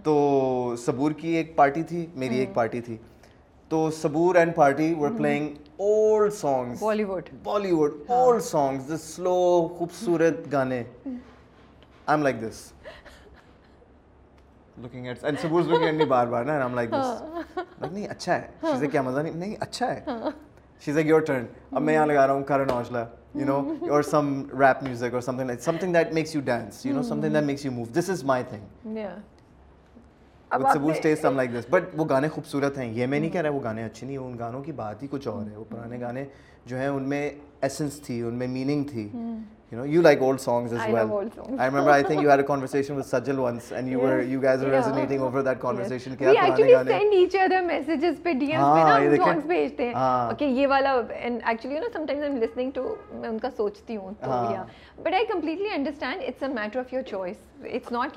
تو 0.05 0.75
صبور 0.79 1.13
کی 1.13 1.29
ایک 1.29 1.57
پارٹی 1.57 1.83
تھی 1.83 2.07
میری 2.15 2.39
ایک 2.39 2.55
پارٹی 2.55 2.81
تھی۔ 2.81 2.97
تو 3.69 3.91
Saboor 3.91 4.35
and 4.35 4.55
party 4.55 4.95
were 4.95 5.09
playing 5.19 5.49
old 5.77 6.33
songs 6.33 6.83
Bollywood 7.05 7.29
Bollywood 7.73 7.95
old 8.07 8.43
songs 8.43 8.89
the 8.89 8.97
slow 8.97 9.69
خوبصورت 9.79 10.35
گانے۔ 10.53 10.83
I 11.07 11.17
am 12.07 12.23
like 12.23 12.41
this 12.43 12.73
looking 14.83 15.07
at 15.07 15.25
and 15.25 15.39
Saboor 15.41 15.63
looking 15.63 15.85
at 15.85 15.95
me 15.95 16.05
بار 16.05 16.27
بار 16.27 16.45
نا 16.45 16.59
ایم 16.63 16.75
لائک 16.75 16.91
دس 16.91 17.63
نہیں 17.83 18.07
اچھا 18.09 18.35
ہے 18.35 18.47
شیز 18.63 18.85
کیا 18.93 19.03
مزہ 19.03 19.21
نہیں 19.21 19.35
نہیں 19.35 19.55
اچھا 19.61 19.95
ہے 19.95 20.01
شیز 20.83 20.95
لائک 20.95 21.07
یور 21.07 21.21
ٹرن 21.21 21.47
اب 21.73 21.83
میں 21.83 21.95
یہاں 21.95 22.07
لگا 22.07 22.27
رہا 22.27 22.35
ہوں 22.35 22.43
Karan 22.45 22.71
Aujla 22.71 23.05
you 23.35 23.45
know 23.45 23.79
or 23.89 24.03
some 24.03 24.29
rap 24.53 24.83
music 24.83 25.13
or 25.13 25.21
something 25.21 25.47
like 25.47 25.61
something 25.61 25.93
that 25.93 26.13
makes 26.13 26.35
you 26.35 26.41
dance 26.43 26.85
you 26.85 26.93
know 26.93 27.03
something 27.03 27.33
that 27.33 27.45
makes 27.45 27.65
you 27.65 27.71
move. 27.71 27.93
This 27.93 28.09
is 28.09 28.25
my 28.25 28.43
thing. 28.45 28.65
Yeah. 28.97 29.19
But 31.71 31.85
وہ 31.95 32.05
گانے 32.09 32.29
خوبصورت 32.29 32.79
ہیں 32.79 32.87
یہ 32.95 33.07
میں 33.07 33.19
نہیں 33.21 33.31
کہہ 33.31 33.41
رہا 33.41 33.51
وہ 33.51 33.63
گانے 33.65 33.85
اچھے 33.85 34.07
نہیں 34.07 34.17
ان 34.17 34.39
گانوں 34.39 34.63
کی 34.63 34.73
بات 34.73 35.03
ہی 35.03 35.09
کچھ 35.11 35.27
اور 35.29 35.51
ہے 35.51 35.57
وہ 35.57 35.65
پرانے 35.69 36.01
گانے 36.01 36.25
جو 36.67 36.77
ہیں 36.77 36.87
ان 36.87 37.09
میں 37.09 37.31
ایسنس 37.61 38.01
تھی 38.01 38.21
ان 38.23 38.35
میں 38.35 38.47
میننگ 38.47 38.85
تھی 38.85 39.09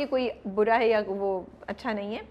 کوئی 0.06 0.30
برا 0.56 0.80
ہے 0.80 0.88
یا 0.88 1.02
وہ 1.08 1.42
اچھا 1.68 1.94
نہیں 1.94 2.16
ہے 2.16 2.22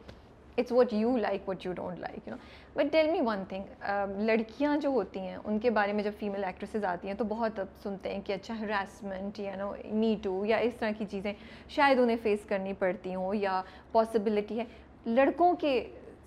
but 2.76 2.90
tell 2.92 3.08
me 3.10 3.20
one 3.26 3.42
thing 3.48 4.20
لڑکیاں 4.26 4.76
جو 4.82 4.88
ہوتی 4.88 5.20
ہیں، 5.20 5.36
ان 5.44 5.58
کے 5.58 5.70
بارے 5.70 5.92
میں 5.92 6.04
جب 6.04 6.12
فیمیل 6.18 6.44
ایکٹریسز 6.44 6.84
آتی 6.84 7.08
ہیں 7.08 7.14
تو 7.14 7.24
بہت 7.28 7.60
سنتے 7.82 8.12
ہیں 8.14 8.20
کہ 8.26 8.32
اچھا 8.32 8.58
ہراسمنٹ 8.60 9.38
یا 9.40 9.54
نو 9.56 9.72
می 9.92 10.14
ٹو 10.22 10.44
یا 10.46 10.56
اس 10.56 10.74
طرح 10.78 10.90
کی 10.98 11.04
چیزیں 11.10 11.32
شاید 11.76 11.98
انہیں 12.00 12.16
فیس 12.22 12.44
کرنی 12.48 12.72
پڑتی 12.78 13.14
ہوں 13.14 13.34
یا 13.34 13.60
پاسبلٹی 13.92 14.58
ہے۔ 14.58 14.64
لڑکوں 15.06 15.54
کے 15.60 15.72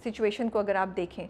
سچویشن 0.03 0.49
کو 0.49 0.59
اگر 0.59 0.75
آپ 0.75 0.95
دیکھیں 0.97 1.25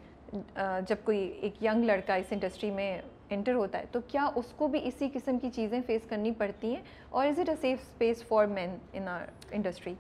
جب 0.88 0.96
کوئی 1.04 1.20
ایک 1.42 1.64
ینگ 1.64 1.84
لڑکا 1.86 2.16
اس 2.16 2.32
انڈسٹری 2.32 2.72
میں 2.72 2.98
انٹر 3.30 3.54
ہوتا 3.54 3.80
ہے 3.80 3.86
تو 3.92 4.00
کیا 4.08 4.30
اس 4.36 4.54
کو 4.58 4.68
بھی 4.68 4.80
اسی 4.88 5.10
قسم 5.14 5.38
کی 5.40 5.50
چیزیں 5.52 5.80
فیس 5.86 6.02
کرنی 6.10 6.32
پڑتی 6.38 6.74
ہیں؟ 6.76 6.82
اور 7.10 7.28
is 7.28 7.40
it 7.40 7.50
a 7.50 7.56
safe 7.62 7.80
space 7.82 8.24
for 8.28 8.46
men 8.48 8.76
in 8.94 9.08
our 9.08 9.26
industry 9.52 9.94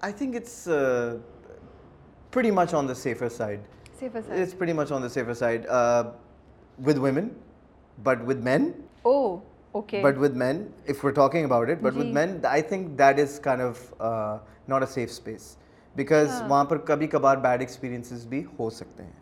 I 0.00 0.12
think 0.12 0.36
it's 0.36 0.68
pretty 2.30 2.50
much 2.50 2.74
on 2.74 2.86
the 2.86 2.94
safer 2.94 3.28
side. 3.28 3.60
Safer 3.98 4.22
side. 4.22 4.38
It's 4.38 4.54
pretty 4.54 4.72
much 4.72 4.90
on 4.90 5.02
the 5.02 5.10
safer 5.10 5.34
side 5.34 5.66
uh, 5.66 6.10
with 6.78 6.98
women, 6.98 7.36
but 7.98 8.24
with 8.24 8.42
men. 8.42 8.74
Oh, 9.04 9.42
okay. 9.74 10.02
But 10.02 10.18
with 10.18 10.34
men, 10.34 10.72
if 10.86 11.02
we're 11.02 11.12
talking 11.12 11.44
about 11.44 11.68
it, 11.68 11.82
but 11.82 11.94
Gee. 11.94 11.98
with 12.00 12.08
men, 12.08 12.40
I 12.44 12.60
think 12.60 12.96
that 12.96 13.18
is 13.18 13.38
kind 13.38 13.60
of 13.60 13.94
uh, 14.00 14.38
not 14.66 14.82
a 14.82 14.86
safe 14.86 15.10
safes 15.10 15.56
because 15.96 16.42
وہاں 16.48 16.64
پر 16.64 16.78
کبھی 16.86 17.06
کبھار 17.06 17.36
bad 17.44 17.60
experience 17.60 18.24
بھی 18.28 18.42
ہو 18.58 18.68
سکتے 18.70 19.02
ہیں 19.02 19.12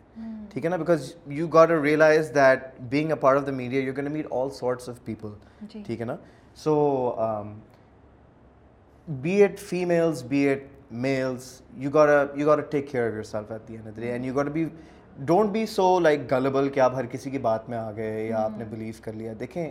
realise 1.83 2.31
that 2.35 2.59
being 2.89 3.09
a 3.11 3.15
part 3.21 3.37
of 3.39 3.45
the 3.47 3.51
media 3.51 3.81
you 3.81 3.93
can 3.93 4.11
meet 4.11 4.25
all 4.31 4.49
sorts 4.49 4.89
of 4.89 5.03
people 5.05 5.33
ٹھیک 5.71 5.99
ہے 5.99 6.05
نا 6.05 6.15
so 6.63 6.75
be 9.21 9.41
it 9.41 9.59
females 9.59 10.23
be 10.27 10.37
it 10.47 10.67
males 10.91 11.61
you 11.77 11.89
gotta 11.91 12.25
you 12.35 12.47
gotta 12.47 12.69
take 12.69 12.91
care 12.91 13.19
of 13.19 13.33
your 13.33 13.51
at 13.51 13.67
the 13.67 13.75
end 13.75 13.87
of 13.87 13.95
the 13.95 14.01
day. 14.01 14.11
And 14.11 14.25
you 14.25 14.33
gotta 14.33 14.51
don't 15.19 15.51
be 15.51 15.65
so 15.65 15.99
like 15.99 16.19
gullible 16.31 16.67
کہ 16.69 16.79
آپ 16.79 16.95
ہر 16.95 17.05
کسی 17.11 17.29
کی 17.29 17.37
بات 17.37 17.69
میں 17.69 17.77
آ 17.77 17.91
گئے 17.91 18.25
یا 18.25 18.43
آپ 18.43 18.57
نے 18.57 18.65
بلیو 18.69 18.93
کر 19.01 19.13
لیا 19.13 19.33
دیکھیں 19.39 19.69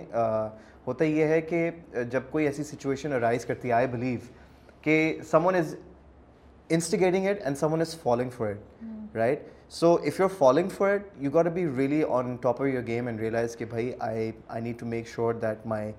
ہوتا 0.87 1.05
یہ 1.05 1.25
ہے 1.25 1.41
کہ 1.41 1.71
جب 2.11 2.23
کوئی 2.31 2.47
ایسی 2.47 2.63
سچویشن 2.63 3.13
ارائز 3.13 3.45
کرتی 3.45 3.69
ہے 3.69 3.73
آئی 3.73 3.87
بلیو 3.87 4.19
کہ 4.83 4.97
someone 5.47 5.55
is 5.55 5.75
instigating 6.71 7.27
it 7.27 7.43
and 7.45 7.59
someone 7.73 7.81
is 7.81 7.97
following 8.03 8.31
for 8.31 8.49
it 8.49 9.17
right 9.17 9.49
so 9.71 9.95
if 9.95 10.21
you 10.21 10.27
are 10.27 10.37
following 10.39 10.69
for 10.69 10.89
it 10.89 11.09
you 11.23 11.31
got 11.31 11.47
be 11.47 11.67
really 11.77 12.03
on 12.09 12.37
top 12.37 12.63
of 12.63 12.69
your 12.69 12.87
game 12.87 13.07
and 13.07 13.21
realise 13.21 13.57
کہ 13.57 13.65
بھائی 13.65 13.93
I 13.99 14.31
I 14.49 14.63
need 14.63 14.79
to 14.79 14.87
make 14.87 15.09
sure 15.09 15.35
that 15.35 15.67
my 15.67 15.93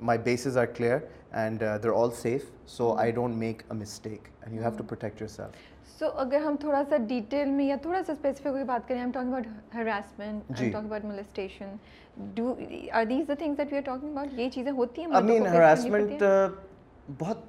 my 0.00 0.18
bases 0.18 0.58
are 0.58 0.66
clear 0.66 0.98
and 1.32 1.60
they're 1.60 1.90
all 1.94 2.10
safe 2.12 2.50
so 2.66 2.92
I 2.98 3.10
don't 3.10 3.36
make 3.36 3.62
a 3.70 3.76
mistake 3.76 4.28
and 4.40 4.54
you 4.54 4.62
have 4.62 4.70
to 4.78 4.84
protect 4.84 5.20
yourself 5.28 5.98
so 5.98 6.06
اگر 6.16 6.40
ہم 6.40 6.56
تھوڑا 6.60 6.82
سا 6.88 6.96
detail 7.08 7.50
میں 7.50 7.64
یا 7.64 7.76
تھوڑا 7.82 8.02
سا 8.06 8.12
اسپیسیفک 8.12 8.56
کی 8.58 8.64
بات 8.64 8.88
کریں 8.88 9.00
ہم 9.00 9.10
talking 9.10 9.34
about 9.34 9.74
harassment 9.74 10.48
talking 10.48 10.76
about 10.76 11.04
molestation 11.04 11.76
do 12.34 12.54
are 12.92 13.04
these 13.04 13.28
the 13.28 13.34
things 13.34 13.58
that 13.58 13.72
we 13.72 13.78
are 13.78 13.82
talking 13.82 14.10
about 14.10 14.38
یہ 14.38 14.48
چیزیں 14.50 14.72
ہوتی 14.72 15.02
ہیں 15.02 15.14
آئی 15.14 15.24
مین 15.24 15.46
ہراسمنٹ 15.46 16.22
بہت 17.18 17.48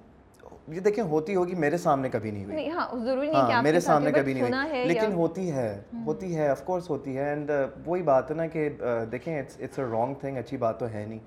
یہ 0.68 0.80
دیکھیں 0.80 1.04
ہوتی 1.04 1.36
ہوگی 1.36 1.56
میرے 1.56 1.78
سامنے 1.78 2.10
کبھی 2.10 2.32
نہیں 2.32 2.46
ہوئی 2.46 2.70
ہاں 2.70 2.88
ضروری 2.96 3.30
نہیں 3.32 3.48
کہ 3.48 3.62
میرے 3.62 3.80
سامنے 3.80 4.12
کبھی 4.12 4.34
نہیں 4.34 4.44
ہوئی 4.44 4.88
لیکن 4.88 5.14
ہوتی 5.14 5.52
ہے 5.52 5.82
ہوتی 6.06 6.36
ہے 6.36 6.48
آف 6.50 6.64
کورس 6.66 6.90
ہوتی 6.90 7.18
ہے 7.18 7.30
اینڈ 7.30 7.52
وہی 7.86 8.02
بات 8.02 8.32
ہے 8.32 8.36
نا 8.36 8.48
کہ 8.48 8.70
دیکھیں 9.12 9.40
it's 9.40 9.58
it's 9.62 9.80
a 9.80 9.86
wrong 9.86 10.14
thing 10.14 10.38
اچھی 10.38 10.58
بات 10.58 10.80
تو 10.80 10.90
ہے 10.90 11.06
نہیں 11.06 11.20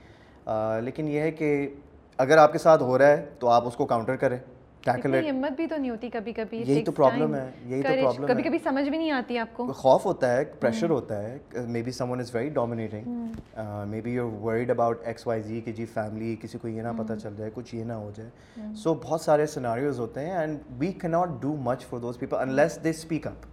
لیکن 0.83 1.09
یہ 1.09 1.21
ہے 1.21 1.31
کہ 1.31 1.69
اگر 2.19 2.39
آپ 2.39 2.53
کے 2.53 2.59
ساتھ 2.59 2.83
ہو 2.83 2.99
رہا 2.99 3.07
ہے 3.07 3.27
تو 3.39 3.49
آپ 3.49 3.67
اس 3.67 3.77
کو 3.77 3.87
کاؤنٹر 3.87 4.17
کریں 4.17 4.39
ہمت 5.31 5.53
بھی 5.57 5.67
تو 5.67 5.77
نہیں 5.77 5.91
ہوتی 5.91 6.11
کبھی 6.11 6.33
کبھی 6.33 6.59
یہی 6.59 6.85
تو 6.85 6.93
پرابلم 6.93 7.35
ہے 7.35 7.51
یہی 7.67 7.83
تو 7.83 7.89
پرابلم 8.03 8.27
کبھی 8.27 8.43
کبھی 8.43 8.59
سمجھ 8.59 8.89
بھی 8.89 8.99
نہیں 8.99 9.11
آتی 9.11 9.39
آپ 9.39 9.57
کو۔ 9.57 9.73
خوف 9.73 10.07
ہوتا 10.07 10.37
ہے 10.37 10.45
پریشر 10.45 10.91
ہوتا 10.91 11.23
ہے۔ 11.23 11.39
Maybe 11.83 11.91
someone 12.11 12.21
is 12.21 12.35
very 12.35 12.49
dominating 12.49 13.27
maybe 14.01 14.11
you 14.11 14.31
worried 14.31 14.71
about 14.71 15.01
X 15.05 15.27
Y 15.27 15.43
Z 15.43 15.61
کہ 15.61 15.73
جی 15.73 15.85
فیملی 15.85 16.37
کسی 16.43 16.59
کو 16.59 16.69
یہ 16.69 16.83
نہ 16.83 16.89
پتہ 16.99 17.13
چل 17.23 17.35
جائے 17.37 17.51
کچھ 17.55 17.75
یہ 17.75 17.85
نہ 17.85 17.93
ہو 17.93 18.11
جائے۔ 18.17 18.31
سو 18.75 18.95
بہت 18.95 19.21
سارے 19.21 19.47
سیناریوز 19.47 20.01
ہوتے 20.01 20.21
ہیں 20.21 20.31
and 20.31 20.59
we 20.79 20.93
can 20.93 21.09
not 21.09 21.29
do 21.41 21.57
much 21.57 21.87
for 21.87 21.99
those 21.99 22.19
people 22.19 22.37
unless 22.37 22.79
they 22.85 22.91
speak 22.91 23.27
up 23.27 23.47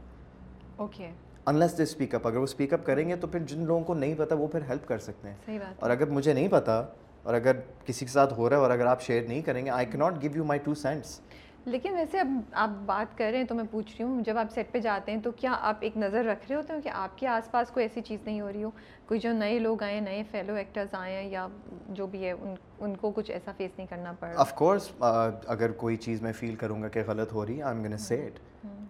okay 0.75 1.09
unless 1.51 1.77
they 1.77 1.83
speak 1.83 2.15
up 2.15 2.27
اگر 2.27 2.37
وہ 2.37 2.43
اسپیک 2.43 2.73
اپ 2.73 2.85
کریں 2.85 3.09
گے 3.09 3.15
تو 3.15 3.27
پھر 3.27 3.39
جن 3.39 3.65
لوگوں 3.65 3.83
کو 3.83 3.93
نہیں 3.93 4.15
پتہ 4.17 4.33
وہ 4.33 4.47
پھر 4.47 4.59
ہیلپ 4.69 4.87
کر 4.87 4.97
سکتے 4.97 5.29
ہیں. 5.29 5.59
اور 5.79 5.89
اگر 5.89 6.07
مجھے 6.07 6.33
نہیں 6.33 6.47
پتہ 6.51 6.89
اور 7.23 7.33
اگر 7.33 7.55
کسی 7.85 8.05
کے 8.05 8.11
ساتھ 8.11 8.33
ہو 8.33 8.49
رہا 8.49 8.57
ہے 8.57 8.61
اور 8.61 8.71
اگر 8.71 8.85
آپ 8.85 9.01
شیئر 9.01 9.23
نہیں 9.27 9.41
کریں 9.41 9.65
گے 9.65 9.69
I 9.69 9.85
can 9.85 9.97
not 9.97 10.21
give 10.21 10.31
you 10.35 10.43
my 10.43 10.59
two 10.63 10.73
cents 10.73 11.19
لیکن 11.65 11.93
ویسے 11.93 12.19
اب 12.19 12.27
آپ 12.51 12.69
بات 12.85 13.17
کر 13.17 13.29
رہے 13.31 13.37
ہیں 13.37 13.45
تو 13.45 13.55
میں 13.55 13.63
پوچھ 13.71 13.91
رہی 13.91 14.03
ہوں 14.05 14.21
جب 14.23 14.37
آپ 14.37 14.53
سیٹ 14.53 14.71
پہ 14.71 14.79
جاتے 14.79 15.11
ہیں 15.11 15.19
تو 15.21 15.31
کیا 15.31 15.55
آپ 15.61 15.77
ایک 15.81 15.97
نظر 15.97 16.25
رکھ 16.25 16.45
رہے 16.49 16.55
ہوتے 16.55 16.73
ہیں 16.73 16.81
کہ 16.81 16.89
آپ 16.89 17.17
کے 17.17 17.27
آس 17.27 17.51
پاس 17.51 17.71
کوئی 17.71 17.85
ایسی 17.85 18.01
چیز 18.01 18.19
نہیں 18.25 18.41
ہو 18.41 18.51
رہی 18.53 18.63
ہو؟ 18.63 18.69
کوئی 19.05 19.19
جو 19.19 19.33
نئے 19.33 19.59
لوگ 19.59 19.83
آئے 19.83 19.99
نئے 19.99 20.23
فیلو 20.31 20.53
ایکٹرز 20.53 20.93
آئے 20.93 21.15
ہیں 21.15 21.29
یا 21.29 21.47
جو 21.89 22.07
بھی 22.07 22.23
ہے 22.25 22.31
ان 22.31 22.55
ان 22.79 22.95
کو 22.95 23.11
کچھ 23.11 23.31
ایسا 23.31 23.51
فیس 23.57 23.71
نہیں 23.77 23.87
کرنا 23.87 24.11
پڑ 24.19 24.33
آف 24.35 24.53
کورس 24.55 24.89
اگر 25.01 25.71
کوئی 25.77 25.97
چیز 25.97 26.21
میں 26.21 26.31
فیل 26.31 26.55
کروں 26.55 26.81
گا 26.83 26.87
کہ 26.87 27.03
غلط 27.07 27.33
ہو 27.33 27.45
رہی 27.45 27.57
ہے 27.57 27.63
I 27.63 27.75
am 27.75 27.83
gonna 27.85 27.97
say it 27.97 28.39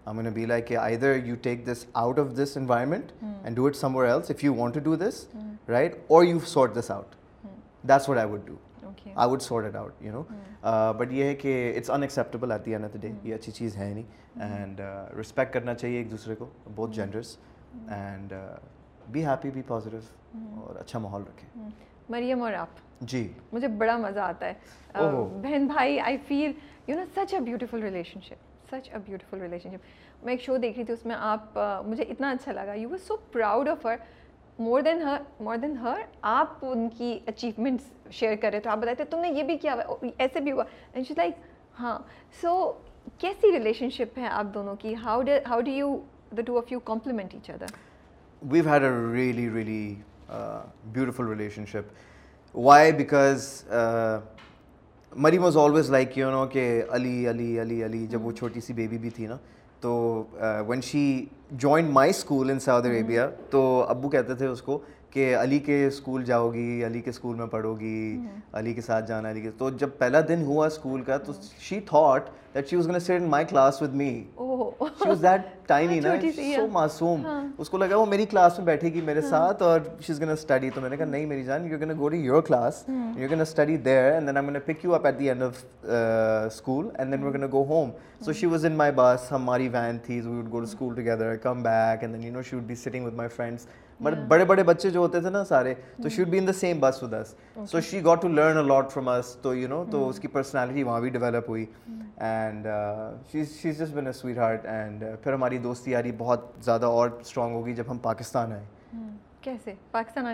I 0.05 0.17
gonna 0.17 0.31
be 0.33 0.45
like 0.45 0.67
کہ 0.67 0.77
either 0.77 1.15
you 1.25 1.35
take 1.41 1.65
this 1.67 1.85
out 1.93 2.19
of 2.19 2.35
this 2.37 2.57
environment 2.57 3.11
and 3.23 3.55
do 3.55 3.65
it 3.65 3.75
somewhere 3.95 4.09
else 4.09 4.31
if 4.31 4.43
you 4.43 4.55
want 4.55 4.73
to 4.73 4.79
do 4.79 4.95
this 4.95 5.25
right 5.69 5.95
اور 6.07 6.23
you 6.23 6.39
sort 6.47 6.75
this 6.75 6.91
out 6.91 7.15
that's 7.87 8.09
what 8.09 8.19
I 8.19 8.29
would 8.29 8.45
do 8.45 8.55
I 9.15 9.31
would 9.31 9.41
sort 9.41 9.65
it 9.65 9.75
out 9.75 10.01
you 10.01 10.11
know 10.11 10.93
but 10.97 11.11
یہ 11.11 11.23
ہے 11.23 11.35
کہ 11.35 11.73
it's 11.77 11.89
unacceptable 12.01 12.51
at 12.51 12.65
the 12.65 12.71
end 12.71 12.85
of 12.85 12.93
the 12.93 12.99
day 13.01 13.11
یہ 13.23 13.35
اچھی 13.35 13.51
چیز 13.51 13.77
ہے 13.77 13.93
نہیں 13.93 14.49
and 14.51 14.81
respect 15.19 15.53
کرنا 15.53 15.73
چاہیے 15.73 15.97
ایک 15.97 16.11
دوسرے 16.11 16.35
کو 16.35 16.45
بہت 16.75 16.93
generous 16.93 17.37
and 17.87 18.33
be 19.07 19.25
happy 19.25 19.49
be 19.49 19.61
positive 19.67 19.99
اور 20.61 20.75
اچھا 20.75 20.99
ماحول 20.99 21.21
رکھیں 21.21 21.49
مریم 22.09 22.41
اور 22.41 22.53
آپ 22.53 22.79
جی 23.01 23.27
مجھے 23.53 23.67
بڑا 23.67 23.97
مزہ 23.97 24.19
آتا 24.19 24.47
ہے 24.47 24.53
بہن 25.41 25.67
بھائی 25.67 25.99
I 25.99 26.17
feel 26.27 26.51
you 26.87 26.95
know 26.95 27.03
such 27.15 27.33
a 27.33 27.39
beautiful 27.39 27.83
relationship 28.19 28.69
such 28.71 28.89
a 28.93 28.99
beautiful 29.05 29.41
relationship 29.69 30.23
میں 30.25 30.33
ایک 30.33 30.41
شو 30.41 30.57
دیکھ 30.57 30.77
رہی 30.77 30.85
تھی 30.85 30.93
اس 30.93 31.05
میں 31.05 31.15
آپ 31.19 31.59
مجھے 31.85 32.03
اتنا 32.03 32.29
اچھا 32.29 32.51
لگا 32.51 32.73
you 32.73 32.89
was 32.89 33.07
so 33.07 33.15
proud 33.31 33.69
of 33.69 33.85
her 33.85 33.95
more 34.61 34.81
than 34.81 35.01
her 35.01 35.21
more 35.39 35.57
than 35.57 35.75
her 35.77 36.01
آپ 36.21 36.65
ان 36.65 36.87
کی 36.97 37.17
اچیومنٹس 37.27 38.13
شیئر 38.13 38.35
کر 38.41 38.51
رہے 38.51 38.59
تھے 38.59 38.69
آپ 38.69 38.77
بتاتے 38.77 39.03
تم 39.09 39.19
نے 39.19 39.29
یہ 39.29 39.43
بھی 39.43 39.57
کیا 39.57 39.75
ایسے 40.17 40.39
بھی 40.39 40.51
ہوا 40.51 40.63
اینڈ 40.93 41.07
شیز 41.07 41.17
لائک 41.17 41.35
ہاں 41.79 41.97
سو 42.41 42.51
کیسی 43.19 43.51
ریلیشن 43.51 43.89
شپ 43.89 44.17
ہے 44.19 44.27
آپ 44.29 44.53
دونوں 44.53 44.75
کی 44.75 44.93
how 45.03 45.21
do 45.21 45.37
how 45.47 45.61
do 45.61 45.71
you 45.71 45.95
the 46.37 46.41
two 46.41 46.57
of 46.57 46.71
you 46.71 46.79
complement 46.85 47.33
each 47.33 47.49
other 47.49 47.75
we've 48.41 48.69
had 48.69 48.83
a 48.83 48.91
really 49.13 49.49
really 49.49 49.95
beautiful 50.29 51.27
relationship 51.65 52.57
why 52.57 52.91
because 52.91 53.49
Maryam 55.11 55.43
was 55.43 55.57
always 55.57 55.91
like 55.91 56.17
you 56.17 56.29
know 56.31 56.45
کہ 56.47 56.83
علی 56.89 57.29
علی 57.29 57.61
علی 57.61 57.83
علی 57.85 58.05
جب 58.07 58.25
وہ 58.25 58.31
چھوٹی 58.31 58.61
سی 58.61 58.73
بیبی 58.73 58.97
بھی 58.97 59.09
تھی 59.09 59.27
نا 59.27 59.37
تو 59.81 60.23
when 60.67 60.81
she 60.81 61.25
join 61.51 61.85
my 61.85 62.09
school 62.09 62.51
in 62.51 62.59
Saudi 62.59 62.89
Arabia 62.89 63.21
تو 63.49 63.85
ابو 63.89 64.09
کہتے 64.09 64.35
تھے 64.35 64.47
اس 64.47 64.61
کو 64.61 64.79
کہ 65.11 65.35
علی 65.37 65.59
کے 65.59 65.85
اسکول 65.87 66.23
جاؤ 66.25 66.53
گی 66.53 66.85
علی 66.85 67.01
کے 67.01 67.09
اسکول 67.09 67.35
میں 67.35 67.45
پڑھو 67.45 67.73
گی 67.79 68.17
علی 68.53 68.73
کے 68.73 68.81
ساتھ 68.81 69.07
جانا 69.07 69.31
علی 69.31 69.41
کے 69.41 69.49
تو 69.57 69.69
جب 69.69 69.89
پہلا 69.97 70.21
دن 70.27 70.43
ہوا 70.43 70.65
اسکول 70.65 71.01
کا 71.01 71.17
تو 71.17 71.33
she 71.59 71.79
thought 71.79 72.29
that 72.55 72.67
she 72.69 72.75
was 72.75 72.87
gonna 72.89 72.99
sit 72.99 73.21
in 73.21 73.27
my 73.29 73.45
class 73.45 73.81
with 73.81 73.93
me 73.93 74.09
she 74.39 75.07
was 75.07 75.21
that 75.21 75.41
tiny 75.67 75.99
نا 75.99 76.13
سو 76.55 76.67
معصوم۔ 76.71 77.23
اس 77.57 77.69
کو 77.69 77.77
لگا 77.77 77.95
وہ 77.95 78.05
میری 78.05 78.25
کلاس 78.25 78.57
میں 78.57 78.65
بیٹھے 78.65 78.93
گی 78.93 79.01
میرے 79.01 79.21
ساتھ 79.21 79.61
اور 79.63 79.79
شی 80.01 80.13
از 80.13 80.19
گونا 80.21 80.33
اسٹڈی 80.33 80.69
تو 80.69 80.81
میں 80.81 80.89
نے 80.89 80.97
کہا 80.97 81.05
نہیں 81.05 81.25
میری 81.25 81.43
جان 81.43 81.65
you 81.71 81.79
gonna 81.79 81.93
go 81.99 82.09
to 82.09 82.15
your 82.15 82.41
class 82.41 82.83
you 83.17 83.29
gonna 83.29 83.41
study 83.41 83.77
there 83.77 84.11
and 84.11 84.27
then 84.27 84.37
I 84.37 84.45
gonna 84.45 84.59
pick 84.65 84.85
you 84.85 84.95
up 84.95 85.05
at 85.05 85.19
the 85.19 85.27
end 85.29 85.43
of 85.43 85.63
school 85.85 86.89
and 86.97 87.11
then 87.11 87.23
we 87.23 87.33
gonna 87.33 87.47
go 87.51 87.63
home 87.69 87.89
so 88.25 88.33
she 88.33 88.47
was 88.47 88.65
in 88.65 88.75
my 88.77 88.91
bus 88.95 89.31
ہماری 89.31 89.67
van 89.67 89.97
تھی 90.05 90.19
we 90.21 90.37
would 90.37 90.51
go 90.51 90.59
to 90.59 90.63
school 90.63 90.95
together 90.95 91.35
come 91.35 91.63
back 91.63 92.03
and 92.03 92.13
then 92.13 92.23
you 92.23 92.33
know 92.33 92.41
she 92.41 92.55
would 92.55 92.63
be 92.63 92.75
sitting 92.75 93.05
with 93.05 93.13
my 93.13 93.29
friends 93.29 93.65
but 94.03 94.17
بڑے 94.27 94.45
بڑے 94.45 94.63
بچے 94.63 94.89
جو 94.89 94.99
ہوتے 94.99 95.21
تھے 95.21 95.29
نا 95.29 95.43
سارے 95.45 95.73
تو 96.03 96.09
should 96.09 96.27
be 96.29 96.37
in 96.37 96.47
the 96.47 96.53
same 96.53 96.79
bus 96.79 97.01
with 97.03 97.13
us 97.13 97.33
so 97.71 97.79
she 97.79 98.03
got 98.05 98.21
to 98.21 98.27
learn 98.27 98.57
a 98.57 98.61
lot 98.63 98.91
from 98.91 99.09
us 99.09 99.35
تو 99.41 99.55
یو 99.55 99.67
نو 99.69 99.83
تو 99.91 100.07
اس 100.09 100.19
کی 100.19 100.27
پرسنالٹی 100.27 100.83
وہاں 100.83 100.99
بھی 101.01 101.09
ڈیولپ 101.09 101.49
ہوئی. 101.49 101.65
And 102.17 102.67
she 103.31 103.39
is 103.39 103.79
just 103.79 103.95
been 103.95 104.07
a 104.07 104.13
sweetheart 104.37 104.65
and 104.65 105.03
پھر 105.23 105.33
ہماری 105.33 105.57
دوستی 105.57 105.91
یاری 105.91 106.11
بہت 106.17 106.45
زیادہ 106.65 106.85
اور 106.85 107.09
اسٹرانگ 107.19 107.55
ہوگی 107.55 107.73
جب 107.73 107.91
ہم 107.91 107.97
پاکستان 107.97 108.51
آئے. 108.51 108.65
پاکستان 109.91 110.25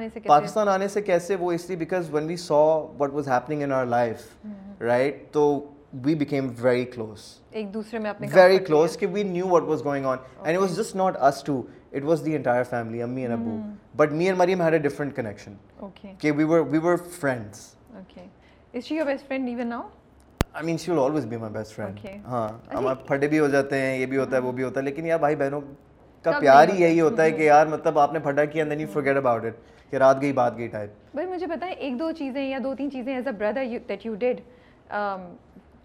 آنے 0.68 0.88
سے 0.88 1.02
کیسے؟ 1.02 1.36
وہ 1.40 1.52
اس 1.52 1.68
لیے 1.68 1.78
because 1.78 2.14
when 2.14 2.26
we 2.28 2.36
saw 2.38 2.58
what 3.00 3.14
was 3.14 3.28
happening 3.30 3.62
in 3.64 3.72
our 3.72 3.86
life 3.86 4.26
right 4.82 5.32
تو 5.32 5.44
وی 6.04 6.16
بیکیم 6.16 6.50
ویری 6.62 6.84
کلوز 6.86 7.20
ایک 7.52 7.74
دوسرے 7.74 8.00
میں 8.00 8.12
ویری 8.34 8.58
کلوز 8.60 8.98
کہ 8.98 9.08
we 9.12 9.24
knew 9.24 9.48
what 9.48 9.64
was 9.64 9.84
going 9.86 10.06
on 10.06 10.18
and 10.44 10.58
was 10.60 10.76
just 10.78 10.96
not 10.96 11.18
us 11.22 11.42
two 11.44 11.62
it 11.98 12.04
was 12.04 12.26
the 12.26 12.36
entire 12.36 12.64
family 12.64 13.02
امی 13.04 13.22
and 13.22 13.34
Abu 13.34 13.58
but 13.98 14.12
me 14.12 14.26
and 14.26 14.38
Maryam 14.38 14.62
had 14.62 14.74
a 14.74 14.80
different 14.80 15.16
connection 15.16 15.54
کہ 16.20 16.32
we 16.32 16.44
were 16.44 16.60
we 16.70 16.80
were 16.80 16.96
friends 17.20 17.74
okay 17.96 18.26
is 18.74 18.84
she 18.84 18.96
your 18.96 19.06
best 19.06 19.28
friend 19.28 19.48
even 19.48 19.68
now 19.68 19.88
I 20.54 20.66
mean 20.66 20.78
she 20.78 20.92
will 20.92 21.00
always 21.00 21.26
be 21.26 21.38
my 21.38 21.54
best 21.54 21.76
friend 21.76 22.00
ہاں 22.26 22.48
ہم 22.74 22.88
پھٹے 23.08 23.28
بھی 23.28 23.40
ہو 23.40 23.48
جاتے 23.48 23.82
ہیں 23.82 23.98
یہ 23.98 24.06
بھی 24.06 24.18
ہوتا 24.18 24.36
ہے 24.38 24.42
وہ 24.42 24.52
بھی 24.52 24.64
ہوتا 24.64 24.80
ہے 24.80 24.86
لیکن 24.86 25.06
یار 25.06 25.20
بھائی 25.20 25.36
بہنوں 25.36 25.62
کا 26.26 26.40
پیار 26.40 26.68
ہی 26.68 26.82
یہی 26.82 27.02
ہوتا 27.02 27.24
ہے 27.24 27.32
کہ 27.32 27.42
یار 27.42 27.68
مطلب 27.68 28.00
آپ 28.00 28.14
نے 28.14 28.20
پھٹا 28.20 28.46
کیا 28.46 28.66
then 28.70 28.80
you 28.80 28.88
forget 28.94 29.18
about 29.18 29.46
it 29.46 29.92
کہ 29.92 29.96
رات 29.96 30.22
گئی 30.22 30.32
بات 30.34 30.58
گئی 30.58 30.68
ٹائپ 30.68 30.90
بھائی 31.14 31.28
مجھے 31.28 31.48
بتائیں 31.48 31.76
ایک 31.76 32.00
دو 32.00 32.12
چیزیں 32.12 32.42
یا 32.50 32.58
دو 32.64 32.74
تین 32.76 32.92
چیزیں 32.92 33.14
as 33.16 33.28
a 33.28 33.34
brother 33.34 33.78
that 33.90 34.06
you 34.06 34.16
did 34.16 34.42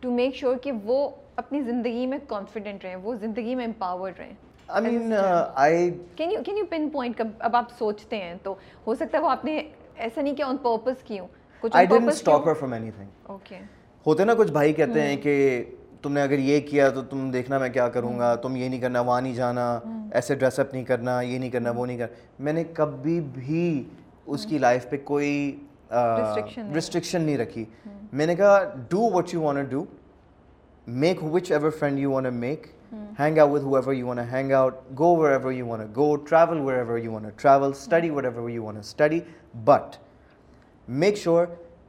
to 0.00 0.10
make 0.10 0.34
sure 0.34 0.56
کہ 0.56 0.72
وہ 0.84 1.08
اپنی 1.36 1.62
زندگی 1.62 2.06
میں 2.06 2.18
کانفیڈنٹ 2.28 2.84
رہیں 2.84 2.96
وہ 2.96 3.14
زندگی 3.14 3.54
میں 3.54 3.64
امپاورڈ 3.64 4.18
رہیں 4.18 4.34
I 4.72 4.96
mean 4.98 5.12
I 5.54 5.90
can 6.16 6.30
you 6.30 6.42
can 6.44 6.56
you 6.56 6.64
pinpoint 6.88 7.20
اب 7.38 7.56
آپ 7.56 7.70
سوچتے 7.78 8.16
ہیں 8.16 8.34
تو 8.42 8.54
ہو 8.86 8.94
سکتا 8.94 9.18
ہے 9.18 9.22
وہ 9.22 9.30
آپ 9.30 9.44
نے 9.44 9.60
ایسا 9.96 10.20
نہیں 10.20 10.42
آن 10.42 10.56
پرپز 10.56 11.02
کیوں 11.02 11.26
کچھ 11.62 11.76
I 11.76 11.86
stop 12.08 12.48
her 12.48 12.54
from 12.54 12.72
anything 12.90 13.30
okay 13.30 13.58
ہوتے 14.06 14.24
نا 14.24 14.34
کچھ 14.34 14.52
بھائی 14.52 14.72
کہتے 14.72 15.02
ہیں 15.02 15.16
کہ 15.16 15.64
تم 16.02 16.12
نے 16.12 16.22
اگر 16.22 16.38
یہ 16.38 16.60
کیا 16.60 16.88
تو 16.90 17.02
تم 17.02 17.30
دیکھنا 17.30 17.58
میں 17.58 17.68
کیا 17.68 17.88
کروں 17.88 18.18
گا 18.18 18.34
تم 18.34 18.56
یہ 18.56 18.68
نہیں 18.68 18.80
کرنا 18.80 19.00
وہاں 19.00 19.20
نہیں 19.20 19.34
جانا 19.34 19.66
ایسے 20.12 20.34
ڈریس 20.34 20.58
اپ 20.58 20.72
نہیں 20.72 20.84
کرنا 20.84 21.20
یہ 21.20 21.38
نہیں 21.38 21.50
کرنا 21.50 21.70
وہ 21.70 21.86
نہیں 21.86 21.98
کرنا 21.98 22.42
میں 22.42 22.52
نے 22.52 22.64
کبھی 22.74 23.20
بھی 23.34 23.84
اس 24.26 24.46
کی 24.46 24.58
لائف 24.58 24.88
پہ 24.90 24.96
کوئی 25.04 25.56
ریسٹرکشن 25.92 27.22
نہیں 27.22 27.38
رکھی 27.38 27.64
میں 28.12 28.26
نے 28.26 28.34
کہا 28.36 28.58
do 28.88 29.10
what 29.10 29.34
you 29.34 29.42
want 29.42 29.70
do 29.70 29.84
make 30.86 31.22
whichever 31.52 31.70
friend 31.70 31.98
you 31.98 32.10
want 32.10 32.32
make 32.32 32.66
hang 33.18 33.38
out 33.38 33.50
with 33.50 33.64
ever 33.76 33.94
you 33.94 34.06
want 34.06 34.32
hang 34.32 34.52
out 34.52 34.74
go 34.98 35.14
wherever 35.30 35.52
you 35.52 35.66
want 35.66 35.96
go 35.96 36.14
travel 36.16 36.60
wherever 36.76 36.98
you 36.98 37.12
want 37.12 37.40
travel 37.42 37.70
study 37.70 38.10
whatever 38.24 38.48
you 38.50 38.64
want 38.64 38.78
study 38.78 39.20
but 39.64 39.96
make 40.88 41.16
sure 41.16 41.46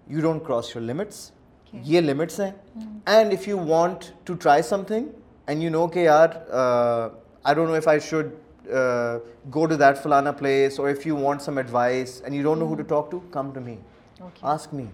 you 0.07 0.21
don't 0.21 0.45
cross 0.47 0.75
your 0.75 0.83
limits 0.83 1.29
یہ 1.73 2.01
limits 2.01 2.39
ہیں 2.39 2.51
and 3.05 3.33
if 3.33 3.47
you 3.47 3.57
want 3.59 4.03
to 4.23 4.33
try 4.33 4.61
something 4.87 5.07
and 5.47 5.63
you 5.63 5.69
know 5.71 5.87
کہ 5.87 5.99
یار 5.99 6.27
I 6.53 7.55
don't 7.55 7.69
know 7.69 7.73
if 7.73 7.87
I 7.87 7.99
should 7.99 8.33
go 9.55 9.65
to 9.65 9.75
that 9.75 9.97
فلانا 9.97 10.31
place 10.31 10.79
or 10.79 10.89
if 10.89 11.07
you 11.07 11.17
want 11.17 11.41
some 11.41 11.57
advice 11.57 12.21
and 12.21 12.35
you 12.35 12.43
don't 12.43 12.59
know 12.59 12.67
who 12.67 12.75
to 12.75 12.83
talk 12.83 13.11
to 13.11 13.19
come 13.31 13.51
to 13.51 13.61
me 13.61 13.75
ask 14.41 14.73
me 14.73 14.85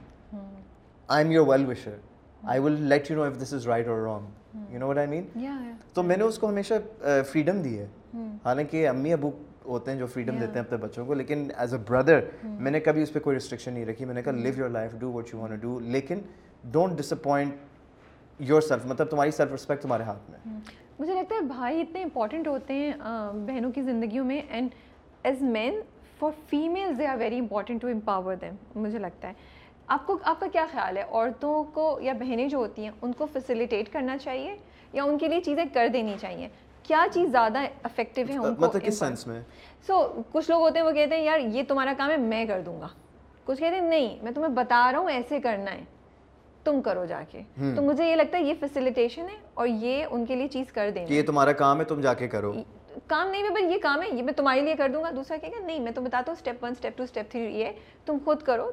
I 1.10 1.24
am 1.24 1.32
your 1.32 1.48
well 1.48 1.66
wisher 1.66 1.96
I 2.44 2.60
will 2.60 2.82
let 2.82 3.12
you 3.12 3.18
know 3.18 3.24
if 3.24 3.42
this 3.42 3.54
is 3.54 3.68
right 3.68 3.88
or 3.88 3.98
wrong 3.98 4.39
you 4.54 4.80
know 4.80 4.88
what 4.88 4.98
I 4.98 5.08
mean 5.08 5.26
تو 5.94 6.04
میں 6.04 6.18
نے 6.18 6.24
اس 6.24 6.38
کو 6.40 6.50
ہمیشہ 6.50 6.74
freedom 7.32 7.62
دی 7.62 7.78
ہے. 7.80 7.88
حالانکہ 8.44 8.88
امی 8.90 9.14
ابو 9.14 9.32
ہوتے 9.66 9.92
ہیں 9.92 9.98
جو 10.00 10.06
فریڈم 10.08 10.38
دیتے 10.40 10.60
ہیں 10.60 10.66
اپنے 10.66 10.78
بچوں 10.78 11.06
کو 11.06 11.14
لیکن 11.14 11.48
ایز 11.58 11.74
اے 11.74 11.80
بردر 11.88 12.20
میں 12.44 12.72
نے 12.72 12.80
کبھی 12.80 13.02
اس 13.02 13.14
پہ 13.14 13.20
کوئی 13.20 13.36
ریسٹرکشن 13.36 13.74
نہیں 13.74 13.86
رکھی. 13.86 14.06
میں 14.06 14.14
نے 14.14 14.22
کہا 14.22 14.32
live 14.34 14.54
your 14.58 14.70
life 14.70 14.94
do 15.00 15.12
what 15.12 15.34
you 15.34 15.40
want 15.40 15.62
do 15.62 15.80
لیکن 15.80 16.20
don't 16.72 16.98
dish 16.98 17.14
appoint 17.14 18.42
your 18.50 18.62
self 18.62 18.86
مطلب 18.86 19.10
تمہاری 19.10 19.32
سیلف 19.32 19.54
رسپیکٹ 19.54 19.82
تمہارے 19.82 20.04
ہاتھ 20.04 20.30
میں 20.32 20.60
مجھے 21.00 21.14
لگتا 21.14 21.36
ہے 21.36 21.42
بھائی 21.48 21.82
اتنے 21.82 22.04
امپورٹنٹ 22.04 22.48
ہوتے 22.48 22.74
ہیں 22.74 22.94
بہنوں 23.48 23.72
کی 23.72 23.82
زندگیوں 23.82 24.26
میں. 24.26 24.42
And 24.50 24.76
as 25.24 25.42
men 25.42 25.80
for 26.20 26.32
female 26.50 26.98
they 26.98 27.08
are 27.08 27.18
very 27.20 27.40
important 27.40 27.82
to 27.82 27.88
empower 27.88 28.36
them 28.42 28.56
مجھے 28.76 29.00
لگتا 29.00 29.28
ہے. 29.28 29.34
آپ 29.90 30.06
کو 30.08 30.18
آپ 30.24 30.40
کا 30.40 30.48
کیا 30.52 30.66
خیال 30.72 30.98
ہے؟ 30.98 31.04
عورتوں 31.04 31.64
کو 31.74 31.98
یا 32.02 32.14
بہنیں 32.20 32.48
جو 32.48 32.58
ہوتی 32.58 32.84
ہیں 32.84 32.92
ان 33.02 33.14
کو 33.14 33.26
فیسیلیٹیٹ 33.34 33.92
کرنا 33.94 34.18
چاہیے 34.18 34.56
یا 34.94 35.04
ان 35.04 35.18
کے 35.18 35.28
لیے 35.28 35.40
چیزیں 35.42 35.64
کر 35.74 35.88
دینی 35.94 36.16
چاہیے؟ 36.22 36.48
کیا 36.84 37.06
چیز 37.14 37.30
زیادہ 37.32 37.60
افیکٹو 37.84 38.22
ہے 38.30 38.38
ان 38.38 38.56
کو 38.56 38.66
مطلب 38.66 38.84
کس 38.84 39.00
سینس 39.00 39.26
میں؟ 39.28 39.42
سو 39.88 40.02
کچھ 40.32 40.50
لوگ 40.50 40.62
ہوتے 40.62 40.80
ہیں 40.80 40.86
وہ 40.86 40.92
کہتے 40.92 41.16
ہیں 41.16 41.24
یار 41.24 41.40
یہ 41.54 41.64
تمہارا 41.68 41.94
کام 41.98 42.10
ہے 42.10 42.18
میں 42.18 42.46
کر 42.46 42.62
دوں 42.66 42.80
گا. 42.82 42.88
کچھ 43.46 43.60
کہتے 43.60 43.76
ہیں 43.76 43.90
نہیں 43.90 44.18
میں 44.24 44.32
تمہیں 44.32 44.50
بتا 44.56 44.92
رہا 44.92 45.00
ہوں 45.00 45.10
ایسے 45.12 45.40
کرنا 45.40 45.72
ہے 45.72 45.84
تم 46.64 46.82
کرو 46.82 47.06
جا 47.06 47.22
کے. 47.32 47.42
تو 47.76 47.82
مجھے 47.82 48.10
یہ 48.10 48.16
لگتا 48.16 48.38
ہے 48.38 48.44
یہ 48.44 48.54
فیسیلیٹیشن 48.60 49.30
ہے 49.30 49.36
اور 49.54 49.68
یہ 49.68 50.06
ان 50.10 50.26
کے 50.26 50.36
لیے 50.36 50.48
چیز 50.48 50.72
کر 50.74 50.90
دیں 50.96 51.06
یہ 51.10 51.22
تمہارا 51.28 51.52
کام 51.62 51.80
ہے 51.80 51.86
تم 51.86 52.02
جا 52.02 52.14
کے 52.14 52.28
کرو۔ 52.28 52.54
کام 53.08 53.30
نہیں 53.30 53.50
میں 53.50 53.62
یہ 53.62 53.78
کام 53.82 54.02
ہے 54.02 54.08
یہ 54.12 54.24
میں 54.24 54.34
تمہارے 54.34 54.62
لیے 54.62 54.76
کر 54.76 54.90
دوں 54.94 55.04
گا۔ 55.04 55.12
دوسرا 55.16 55.38
کہے 55.38 55.50
گا 55.50 55.66
نہیں 55.66 55.80
میں 55.80 55.92
تو 55.92 56.02
بتاتا 56.02 56.32
ہوں 56.32 56.38
step 56.38 56.64
one 56.64 56.72
step 56.72 56.98
two 56.98 57.04
step 57.04 57.32
three 57.32 57.60
یہ 57.60 57.72
تم 58.06 58.18
خود 58.26 58.42
کرو۔ 58.42 58.72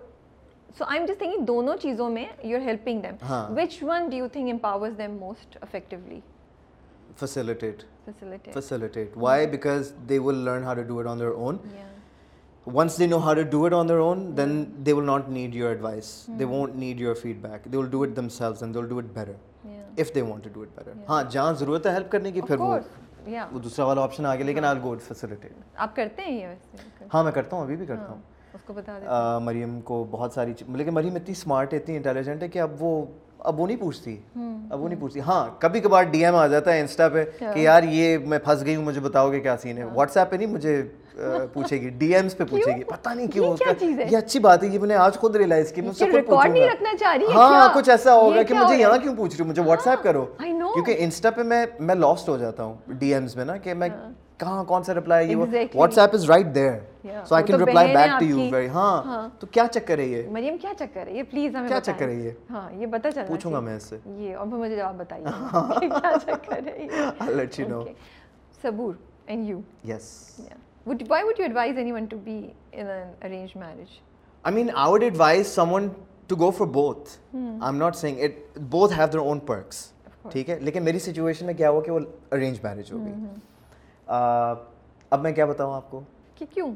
So 0.78 0.84
I 0.88 0.98
am 0.98 1.06
just 1.06 1.18
thinking 1.18 1.44
دونوں 1.46 1.76
چیزوں 1.82 2.08
میں 2.10 2.24
you 2.42 2.56
are 2.58 2.66
helping 2.66 3.02
them 3.02 3.26
which 3.58 3.82
one 3.82 4.08
do 4.10 4.16
you 4.16 4.28
think 4.32 4.50
empowers 4.52 4.98
them 4.98 5.16
most 5.20 5.58
effectively 5.62 6.20
facilitate 7.16 7.84
facilitate 8.06 8.54
facilitate 8.54 9.14
why 9.16 9.46
because 9.46 9.92
they 10.06 10.18
will 10.18 10.40
learn 10.48 10.62
how 10.62 10.74
to 10.74 10.84
do 10.84 11.00
it 11.00 11.06
on 11.06 11.18
their 11.18 11.34
own 11.34 11.60
yeah 11.74 11.86
once 12.66 12.96
they 12.96 13.06
know 13.06 13.20
how 13.20 13.34
to 13.34 13.44
do 13.44 13.60
it 13.66 13.72
on 13.72 13.86
their 13.86 14.00
own 14.00 14.34
then 14.34 14.52
they 14.82 14.92
will 14.92 15.08
not 15.10 15.30
need 15.30 15.54
your 15.54 15.70
advice 15.70 16.10
they 16.40 16.44
won't 16.44 16.76
need 16.76 16.98
your 16.98 17.14
feedback 17.14 17.64
they 17.64 17.76
will 17.76 17.92
do 17.96 18.02
it 18.04 18.14
themselves 18.14 18.62
and 18.62 18.74
they'll 18.74 18.92
do 18.94 18.98
it 18.98 19.14
better 19.14 19.36
if 19.96 20.12
they 20.14 20.22
want 20.22 20.42
to 20.42 20.50
do 20.50 20.62
it 20.62 20.76
better 20.78 20.94
ہاں 21.08 21.22
جہاں 21.30 21.52
ضرورت 21.60 21.86
ہے 21.86 21.92
help 21.92 22.10
کرنے 22.12 22.32
کی 22.32 22.40
پھر 22.48 22.58
وہ 22.58 22.76
وہ 23.52 23.58
دوسرا 23.58 23.84
والا 23.84 24.02
آپشن 24.02 24.26
آ 24.26 24.34
گیا 24.34 24.46
لیکن 24.46 24.64
آل 24.64 24.78
گو 24.82 24.94
فیسیلیٹیٹ 25.06 25.52
آپ 25.76 25.96
کرتے 25.96 26.22
ہیں 26.22 26.38
یہ 26.40 27.06
ہاں 27.14 27.22
میں 27.24 27.32
کرتا 27.32 27.56
ہوں 27.56 27.62
ابھی 27.62 27.76
بھی 27.76 27.86
کرتا 27.86 28.08
ہوں 28.08 28.20
اس 28.56 28.62
کو 28.66 28.72
بتا 28.72 29.38
مریم 29.42 29.80
کو 29.80 30.06
بہت 30.10 30.32
ساری 30.32 30.52
لیکن 30.68 30.94
مریم 30.94 31.14
اتنی 31.14 31.32
اسمارٹ 31.32 31.72
ہے 31.72 31.78
اتنی 31.78 31.96
انٹیلیجنٹ 31.96 32.42
ہے 32.42 32.48
کہ 32.48 32.58
اب 32.58 32.70
وہ 32.80 33.04
اب 33.38 33.60
وہ 33.60 33.66
نہیں 33.66 33.76
پوچھتی۔ 33.76 34.16
اب 34.70 34.82
وہ 34.82 34.88
نہیں 34.88 35.00
پوچھتی۔ 35.00 35.20
ہاں 35.20 35.46
کبھی 35.58 35.80
کبھار 35.80 36.02
ڈی 36.02 36.24
ایم 36.24 36.34
آ 36.34 36.46
جاتا 36.46 36.72
ہے 36.72 36.80
انسٹا 36.80 37.08
پہ 37.08 37.24
کہ 37.38 37.58
یار 37.58 37.82
یہ 37.82 38.18
میں 38.18 38.38
پھنس 38.38 38.64
گئی 38.64 38.76
ہوں 38.76 38.84
مجھے 38.84 39.00
بتاؤ 39.00 39.32
گے 39.32 39.40
کیا 39.40 39.56
سین 39.56 39.78
ہے۔ 39.78 39.84
واٹس 39.84 40.16
ایپ 40.16 40.30
پہ 40.30 40.36
نہیں 40.36 40.46
مجھے 40.46 40.82
پوچھے 41.52 41.80
گی۔ 41.80 41.88
ڈی 41.88 42.14
ایمس 42.14 42.36
پہ 42.36 42.44
پوچھے 42.44 42.76
گی۔ 42.76 42.84
پتہ 42.84 43.08
نہیں 43.08 43.26
کیوں 43.26 43.54
یہ 44.10 44.16
اچھی 44.16 44.40
بات 44.40 44.62
ہے 44.62 44.68
یہ 44.68 44.78
میں 44.78 44.88
نے 44.88 44.94
آج 44.94 45.14
خود 45.14 45.36
ریلائز 45.36 45.72
کی 45.72 45.80
ہاں 47.34 47.68
کچھ 47.74 47.90
ایسا 47.90 48.14
ہوگا 48.14 48.42
کہ 48.42 48.54
مجھے 48.54 48.76
یہاں 48.76 48.98
کیوں 48.98 49.16
پوچھ 49.16 49.36
رہی 49.36 49.42
ہوں؟ 49.42 49.50
مجھے 49.50 49.62
واٹس 49.62 49.86
ایپ 49.88 50.02
کرو۔ 50.02 50.24
کیونکہ 50.38 50.94
انسٹا 50.98 51.30
پہ 51.30 51.42
میں 51.42 51.66
میں 51.80 51.94
لاسٹ 51.94 52.28
ہو 52.28 52.36
جاتا 52.36 52.64
ہوں 52.64 52.74
ڈی 52.88 53.14
ایمس 53.14 53.36
میں 53.36 53.44
نا 53.44 53.56
کہ 53.56 53.74
میں 53.74 53.88
کہاں 54.38 54.64
کون 54.64 54.82
سا 54.82 54.94
رپلائی 54.94 55.28
ہے 55.30 55.34
WhatsApp 55.98 56.14
is 56.14 56.30
right 56.30 56.54
there 56.54 56.78
so 57.24 57.34
I 57.34 57.44
can 57.44 57.60
reply 57.60 57.94
back 57.94 58.10
to 58.20 58.24
you 58.24 58.48
very 58.52 58.68
ہاں 58.68 59.28
تو 59.40 59.46
کیا 59.46 59.66
چکر 59.72 59.98
ہے 59.98 60.04
یہ؟ 60.04 60.28
مریم 60.32 60.56
کیا 60.60 60.72
چکر 60.78 61.06
ہے؟ 61.06 61.12
یہ 61.12 61.22
پلیز 61.30 61.56
ہمیں 61.56 61.68
کیا 61.68 61.80
چکر 61.80 62.08
ہے 62.08 62.14
یہ؟ 62.14 62.30
ہاں 62.50 62.68
یہ 62.72 62.86
پتہ 62.92 63.08
چلنا 63.14 63.26
پوچھوں 63.28 63.52
گا 63.52 63.60
میں 63.60 63.76
اس 63.76 63.82
سے. 63.82 63.98
یہ 64.16 64.36
اور 64.36 64.46
مجھے 64.46 64.76
جواب 64.76 64.96
بتائیے. 64.98 65.26
کیا 65.80 66.12
چکر 66.26 66.66
ہے 66.66 66.84
یہ؟ 66.84 67.24
I'll 67.24 67.36
let 67.40 67.58
you 67.60 67.68
know. 67.70 67.82
Saboor 68.62 68.94
and 69.26 69.48
you 69.48 69.60
yes. 69.84 70.10
Would 70.86 71.02
why 71.08 71.22
would 71.24 71.38
you 71.38 71.46
advise 71.46 71.78
anyone 71.84 72.04
to 72.10 72.16
be 72.24 72.36
in 72.72 72.90
an 72.96 73.08
arranged 73.28 73.56
marriage? 73.62 73.94
I 74.44 74.50
mean 74.58 74.68
I 74.82 74.88
would 74.90 75.06
advise 75.06 75.52
someone 75.52 75.90
to 76.28 76.36
go 76.44 76.50
for 76.58 76.66
both. 76.76 77.16
Hmm. 77.32 77.48
I'm 77.68 77.78
not 77.78 77.98
saying 78.02 78.20
it 78.28 78.38
both 78.74 78.94
have 79.00 79.12
their 79.16 79.28
own 79.32 79.44
perks. 79.52 79.84
ٹھیک 80.30 80.48
ہے؟ 80.50 80.58
لیکن 80.60 80.84
میری 80.84 80.98
situation 80.98 81.46
میں 81.46 81.54
کیا 81.54 81.70
ہوا 81.70 81.80
کہ 81.82 81.90
وہ 81.90 81.98
arrange 82.32 82.58
marriage 82.62 82.92
ہو 82.92 83.04
گئی. 83.04 83.12
اب 84.06 85.20
میں 85.20 85.32
کیا 85.32 85.44
بتاؤں 85.46 85.74
آپ 85.74 85.90
کو؟ 85.90 86.00
کہ 86.34 86.46
کیوں؟ 86.54 86.74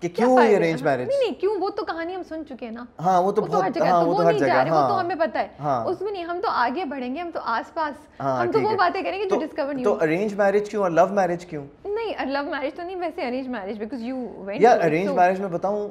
کہ 0.00 0.08
کیوں 0.08 0.38
یہ 0.42 0.56
ارینج 0.56 0.82
میرج 0.82 1.08
نہیں 1.08 1.18
نہیں 1.18 1.40
کیوں؟ 1.40 1.54
وہ 1.60 1.68
تو 1.70 1.84
کہانی 1.84 2.14
ہم 2.14 2.22
سن 2.28 2.42
چکے 2.48 2.66
ہیں 2.66 2.72
نا۔ 2.72 2.84
ہاں 3.00 3.22
وہ 3.22 3.32
تو 3.32 3.42
بہت 3.42 3.76
ہاں 3.80 4.04
وہ 4.04 4.16
تو 4.16 4.26
ہر 4.26 4.32
جگہ 4.32 4.48
ہاں 4.50 4.82
وہ 4.82 4.88
تو 4.88 5.00
ہمیں 5.00 5.14
پتہ 5.16 5.38
ہے۔ 5.38 5.48
اس 5.86 6.00
میں 6.02 6.12
نہیں 6.12 6.24
ہم 6.24 6.40
تو 6.42 6.48
آگے 6.50 6.84
بڑھیں 6.84 7.14
گے 7.14 7.20
ہم 7.20 7.30
تو 7.34 7.40
آس 7.44 7.74
پاس۔ 7.74 8.20
ہم 8.20 8.50
تو 8.52 8.60
وہ 8.60 8.76
باتیں 8.76 9.02
کریں 9.02 9.18
گے 9.18 9.24
جو 9.24 9.40
ڈسکور 9.40 9.74
نہیں 9.74 9.84
تو 9.84 9.94
ارینج 10.02 10.34
میرج 10.34 10.70
کیوں 10.70 10.82
اور 10.82 10.90
لو 10.90 11.06
میرج 11.06 11.46
کیوں؟ 11.46 11.64
نہیں 11.84 12.26
لو 12.26 12.42
میرج 12.50 12.74
تو 12.74 12.82
نہیں 12.82 12.96
ویسے 12.96 13.26
arrange 13.28 13.48
marriage 13.48 13.78
because 13.78 14.02
you 14.02 14.16
went 14.36 14.60
یا 14.62 14.72
ارینج 14.72 15.10
میرج 15.10 15.40
میں 15.40 15.48
بتاؤں 15.48 15.88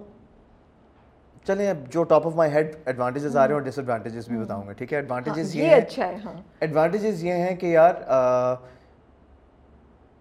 چلیں 1.47 1.69
اب 1.69 1.77
جو 1.89 2.03
top 2.03 2.27
of 2.27 2.35
my 2.35 2.51
head 2.51 2.75
advantages 2.85 3.37
آ 3.37 3.41
رہے 3.41 3.53
ہیں 3.53 3.61
اور 3.61 3.61
ڈس 3.61 3.79
ایڈوانٹیجز 3.79 4.27
بھی 4.27 4.37
بتاؤں 4.37 4.67
گا 4.67 4.71
ٹھیک 4.71 4.93
ہے؟ 4.93 4.97
ایڈوانٹیجز 4.97 5.55
یہ 5.55 5.75
اچھا 5.75 6.07
ہے 6.07 6.15
ہاں۔ 6.25 6.33
ایڈوانٹیجز 6.59 7.23
یہ 7.23 7.33
ہیں 7.33 7.55
کہ 7.55 7.65
یار 7.65 7.93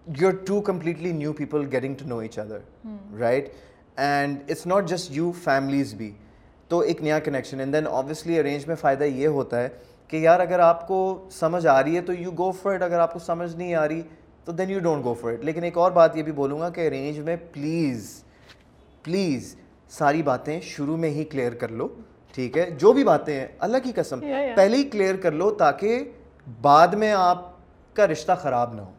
you 0.07 0.27
are 0.27 0.33
two 0.45 0.59
completely 0.61 1.11
new 1.11 1.33
people 1.33 1.65
getting 1.71 1.95
to 1.95 2.07
know 2.07 2.17
each 2.17 2.37
other 2.39 2.59
right 3.19 3.49
and 3.97 4.37
it's 4.49 4.65
not 4.67 4.87
just 4.87 5.11
you 5.11 5.31
families 5.43 5.93
بھی 5.93 6.11
تو 6.69 6.79
ایک 6.79 7.01
نیا 7.01 7.19
connection 7.19 7.59
and 7.59 7.73
then 7.73 7.87
obviously 7.87 8.39
arrange 8.39 8.67
میں 8.67 8.75
فائدہ 8.75 9.03
یہ 9.03 9.27
ہوتا 9.29 9.61
ہے 9.61 9.69
کہ 10.09 10.17
یار 10.17 10.39
اگر 10.39 10.59
آپ 10.59 10.87
کو 10.87 11.03
سمجھ 11.31 11.65
آ 11.67 11.81
رہی 11.83 11.95
ہے 11.95 12.01
تو 12.01 12.13
یو 12.13 12.31
گو 12.31 12.51
فار 12.51 12.73
اٹ 12.73 12.81
اگر 12.81 12.99
آپ 12.99 13.13
کو 13.13 13.19
سمجھ 13.19 13.55
نہیں 13.55 13.73
آ 13.75 13.87
رہی 13.87 14.01
تو 14.45 14.51
then 14.51 14.69
you 14.69 14.79
don't 14.79 15.03
go 15.03 15.13
for 15.13 15.31
it 15.31 15.43
لیکن 15.43 15.63
ایک 15.63 15.77
اور 15.77 15.91
بات 15.91 16.17
یہ 16.17 16.23
بھی 16.23 16.31
بولوں 16.31 16.59
گا 16.59 16.69
کہ 16.69 16.87
ارینج 16.87 17.19
میں 17.19 17.35
پلیز 17.53 18.09
پلیز 19.03 19.55
ساری 19.89 20.21
باتیں 20.23 20.59
شروع 20.61 20.97
میں 20.97 21.09
ہی 21.09 21.23
کلیئر 21.23 21.53
کر 21.53 21.69
لو 21.71 21.87
ٹھیک 22.33 22.57
ہے 22.57 22.69
جو 22.71 22.93
بھی 22.93 23.03
باتیں 23.03 23.33
ہیں 23.33 23.47
اللہ 23.59 23.77
کی 23.83 23.91
قسم 23.95 24.19
پہلے 24.55 24.77
ہی 24.77 24.83
کلیئر 24.83 25.15
کر 25.15 25.31
لو 25.31 25.49
تاکہ 25.55 26.03
بعد 26.61 26.93
میں 26.95 27.11
آپ 27.11 27.45
کا 27.95 28.07
رشتہ 28.07 28.31
خراب 28.41 28.73
نہ 28.73 28.81
ہو 28.81 28.91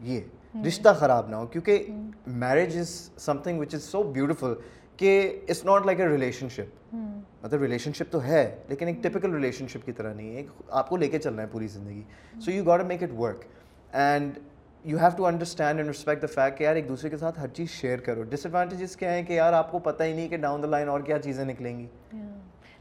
یہ 0.00 0.20
رشتہ 0.66 0.88
خراب 0.98 1.28
نہ 1.28 1.36
ہو 1.36 1.46
کیونکہ 1.46 1.86
marriage 2.26 2.76
is 2.78 2.88
something 3.38 3.60
which 3.60 3.74
is 3.74 3.82
so 3.82 4.02
beautiful 4.02 4.54
کہ 4.96 5.40
it's 5.48 5.64
not 5.64 5.86
like 5.86 6.00
a 6.00 6.08
relationship 6.48 6.94
مطلب 7.42 7.62
ریلیشن 7.62 7.92
شپ 7.92 8.12
تو 8.12 8.22
ہے 8.22 8.44
لیکن 8.68 8.86
ایک 8.86 9.02
ٹپکل 9.02 9.34
ریلیشن 9.34 9.66
شپ 9.68 9.86
کی 9.86 9.92
طرح 9.92 10.14
نہیں 10.14 10.36
ہے۔ 10.36 10.42
آپ 10.68 10.88
کو 10.88 10.96
لے 10.96 11.08
کے 11.08 11.18
چلنا 11.18 11.42
ہے 11.42 11.46
پوری 11.52 11.66
زندگی۔ 11.66 12.02
So 12.44 12.50
you 12.50 12.64
got 12.64 12.84
make 12.86 13.02
it 13.02 13.12
work 13.18 13.44
and 13.92 14.38
you 14.84 14.98
have 14.98 15.10
to 15.16 15.26
understand 15.26 15.78
and 15.78 15.90
respect 15.90 16.22
the 16.22 16.26
fact 16.26 16.58
کہ 16.58 16.64
یار 16.64 16.76
ایک 16.76 16.88
دوسرے 16.88 17.10
کے 17.10 17.16
ساتھ 17.16 17.40
ہر 17.40 17.48
چیز 17.48 17.70
شیئر 17.70 17.98
کرو۔ 17.98 18.22
ڈس 18.22 18.46
ایڈوانٹیجز 18.46 18.96
کیا 18.96 19.14
ہیں 19.14 19.22
کہ 19.22 19.32
یار 19.32 19.52
آپ 19.52 19.70
کو 19.72 19.78
پتہ 19.78 20.02
ہی 20.02 20.12
نہیں 20.12 20.28
کہ 20.28 20.36
ڈاؤن 20.36 20.62
دا 20.62 20.68
لائن 20.68 20.88
اور 20.88 21.00
کیا 21.00 21.18
چیزیں 21.18 21.44
نکلیں 21.44 21.78
گی۔ 21.78 21.86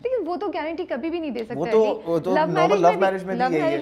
لیکن 0.03 0.27
وہ 0.27 0.35
تو 0.35 0.47
گارنٹی 0.53 0.85
کبھی 0.85 1.09
بھی 1.09 1.19
نہیں 1.19 1.31
دے 1.31 1.43
سکتا 1.43 1.71
لو 2.75 2.91
میرج 2.99 3.23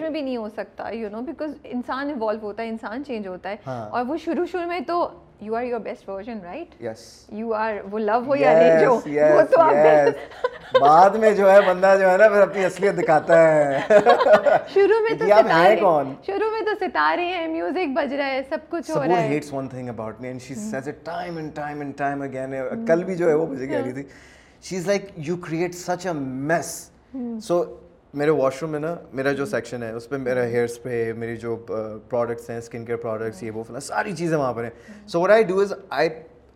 میں 0.01 0.09
بھی 0.09 0.21
نہیں 0.21 0.37
ہو 0.37 0.47
سکتا 0.49 0.89
یو 0.91 1.09
نو 1.09 1.21
بیکاز 1.21 1.51
انسان 1.65 2.09
ایوالو 2.09 2.39
ہوتا 2.41 2.63
ہے 2.63 2.67
انسان 2.69 3.03
چینج 3.03 3.27
ہوتا 3.27 3.49
ہے 3.49 3.55
ہاں۔ 3.67 3.89
اور 3.89 4.05
وہ 4.07 4.17
شروع 4.17 4.45
شروع 4.45 4.65
میں 4.65 4.79
تو 4.87 5.07
you 5.41 5.55
are 5.55 5.63
your 5.63 5.79
best 5.79 6.09
version 6.09 6.39
right 6.43 6.81
you 7.31 7.53
are 7.55 7.73
وہ 7.91 7.99
لو 7.99 8.19
ہو 8.25 8.35
یا 8.35 8.53
نہیں 8.53 8.79
جو 8.79 8.93
وہ 8.95 9.41
تو 9.51 9.61
آپ 9.61 10.79
بعد 10.79 11.15
میں 11.15 11.31
جو 11.31 11.51
ہے 11.51 11.59
بندہ 11.61 11.95
جو 11.99 12.09
ہے 12.09 12.17
نا 12.17 12.27
پھر 12.27 12.41
اپنی 12.41 12.65
اصلیت 12.65 12.97
دکھاتا 12.97 13.37
ہے۔ 13.43 13.79
شروع 14.73 14.99
میں 15.03 15.17
تو 15.19 15.25
ستارے 15.27 15.75
کون؟ 15.75 16.13
شروع 16.25 16.49
میں 16.51 16.61
تو 16.65 16.73
ستارے 16.79 17.25
ہیں 17.25 17.47
میوزک 17.47 17.95
بج 17.95 18.13
رہا 18.13 18.27
ہے 18.27 18.41
سب 18.49 18.69
کچھ 18.69 18.91
ہو 18.91 19.03
رہا 19.03 19.21
ہے۔ 19.21 19.27
Hates 19.27 19.53
one 19.53 19.67
thing 19.67 19.89
about 19.89 20.19
me 20.21 20.27
and 20.27 20.41
she 20.41 20.55
says 20.55 20.87
it 20.87 21.03
time 21.05 21.37
and 21.37 21.55
time 21.55 21.79
and 21.79 21.97
time 21.97 22.21
again 22.21 22.53
کل 22.87 23.03
بھی 23.03 23.15
جو 23.15 23.29
ہے 23.29 23.33
وہ 23.33 23.47
مجھے 23.47 23.67
کہہ 23.67 23.81
رہی 23.83 23.93
تھی۔ 23.93 24.03
She 24.63 24.77
is 24.77 24.87
like 24.87 25.11
you 25.17 25.35
create 25.37 25.75
such 25.75 26.05
a 26.07 26.13
mess 26.13 26.89
so 27.43 27.63
میرے 28.13 28.31
واش 28.31 28.61
روم 28.61 28.71
میں 28.71 28.79
نا 28.79 28.95
میرا 29.13 29.31
جو 29.31 29.45
سیکشن 29.45 29.83
ہے 29.83 29.91
اس 29.91 30.09
پہ 30.09 30.17
میرا 30.17 30.45
ہیئر 30.45 30.63
اسپرے 30.63 31.11
میری 31.13 31.35
جو 31.37 31.55
پروڈکٹس 31.65 32.49
ہیں 32.49 32.57
اسکن 32.57 32.85
کیئر 32.85 32.97
پروڈکٹس 32.97 33.43
یہ 33.43 33.51
وہ 33.51 33.63
فلاں 33.63 33.79
ساری 33.79 34.15
چیزیں 34.15 34.37
وہاں 34.37 34.53
پر 34.53 34.63
ہیں 34.63 34.93
so 35.07 35.21
what 35.21 35.29
I 35.29 35.43
do 35.43 35.59
is 35.59 35.73
I 35.89 36.09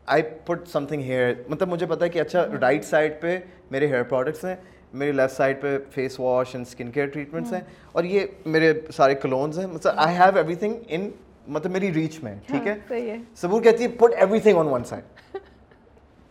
I 0.05 0.23
put 0.45 0.67
something 0.85 1.01
here 1.01 1.33
مطلب 1.47 1.67
مجھے 1.67 1.85
پتا 1.85 2.05
ہے 2.05 2.09
کہ 2.09 2.19
اچھا 2.19 2.45
رائٹ 2.61 2.85
سائڈ 2.85 3.21
پہ 3.21 3.37
میرے 3.71 3.87
ہیئر 3.87 4.03
پروڈکٹس 4.03 4.45
ہیں 4.45 4.55
میری 4.93 5.11
لیفٹ 5.11 5.33
سائڈ 5.33 5.61
پہ 5.61 5.77
face 5.91 6.19
wash 6.19 6.55
and 6.55 6.67
skin 6.67 6.91
care 6.91 7.07
treatments 7.07 7.53
ہیں 7.53 7.61
اور 7.91 8.03
یہ 8.03 8.25
میرے 8.45 8.73
سارے 8.93 9.15
کلونز 9.15 9.59
ہیں 9.59 9.67
مطلب 9.67 9.93
I 9.97 10.15
have 10.15 10.35
every 10.35 10.55
thing 10.55 10.73
in 10.87 11.09
مطلب 11.47 11.71
میری 11.71 11.93
ریچ 11.93 12.19
میں 12.23 12.35
ٹھیک 12.47 12.67
ہے 12.67 13.17
سبور 13.35 13.61
کہتی 13.61 13.83
ہے 13.83 13.87
put 13.89 14.13
everything 14.39 14.57
on 14.57 14.67
one 14.67 14.83
side 14.83 15.37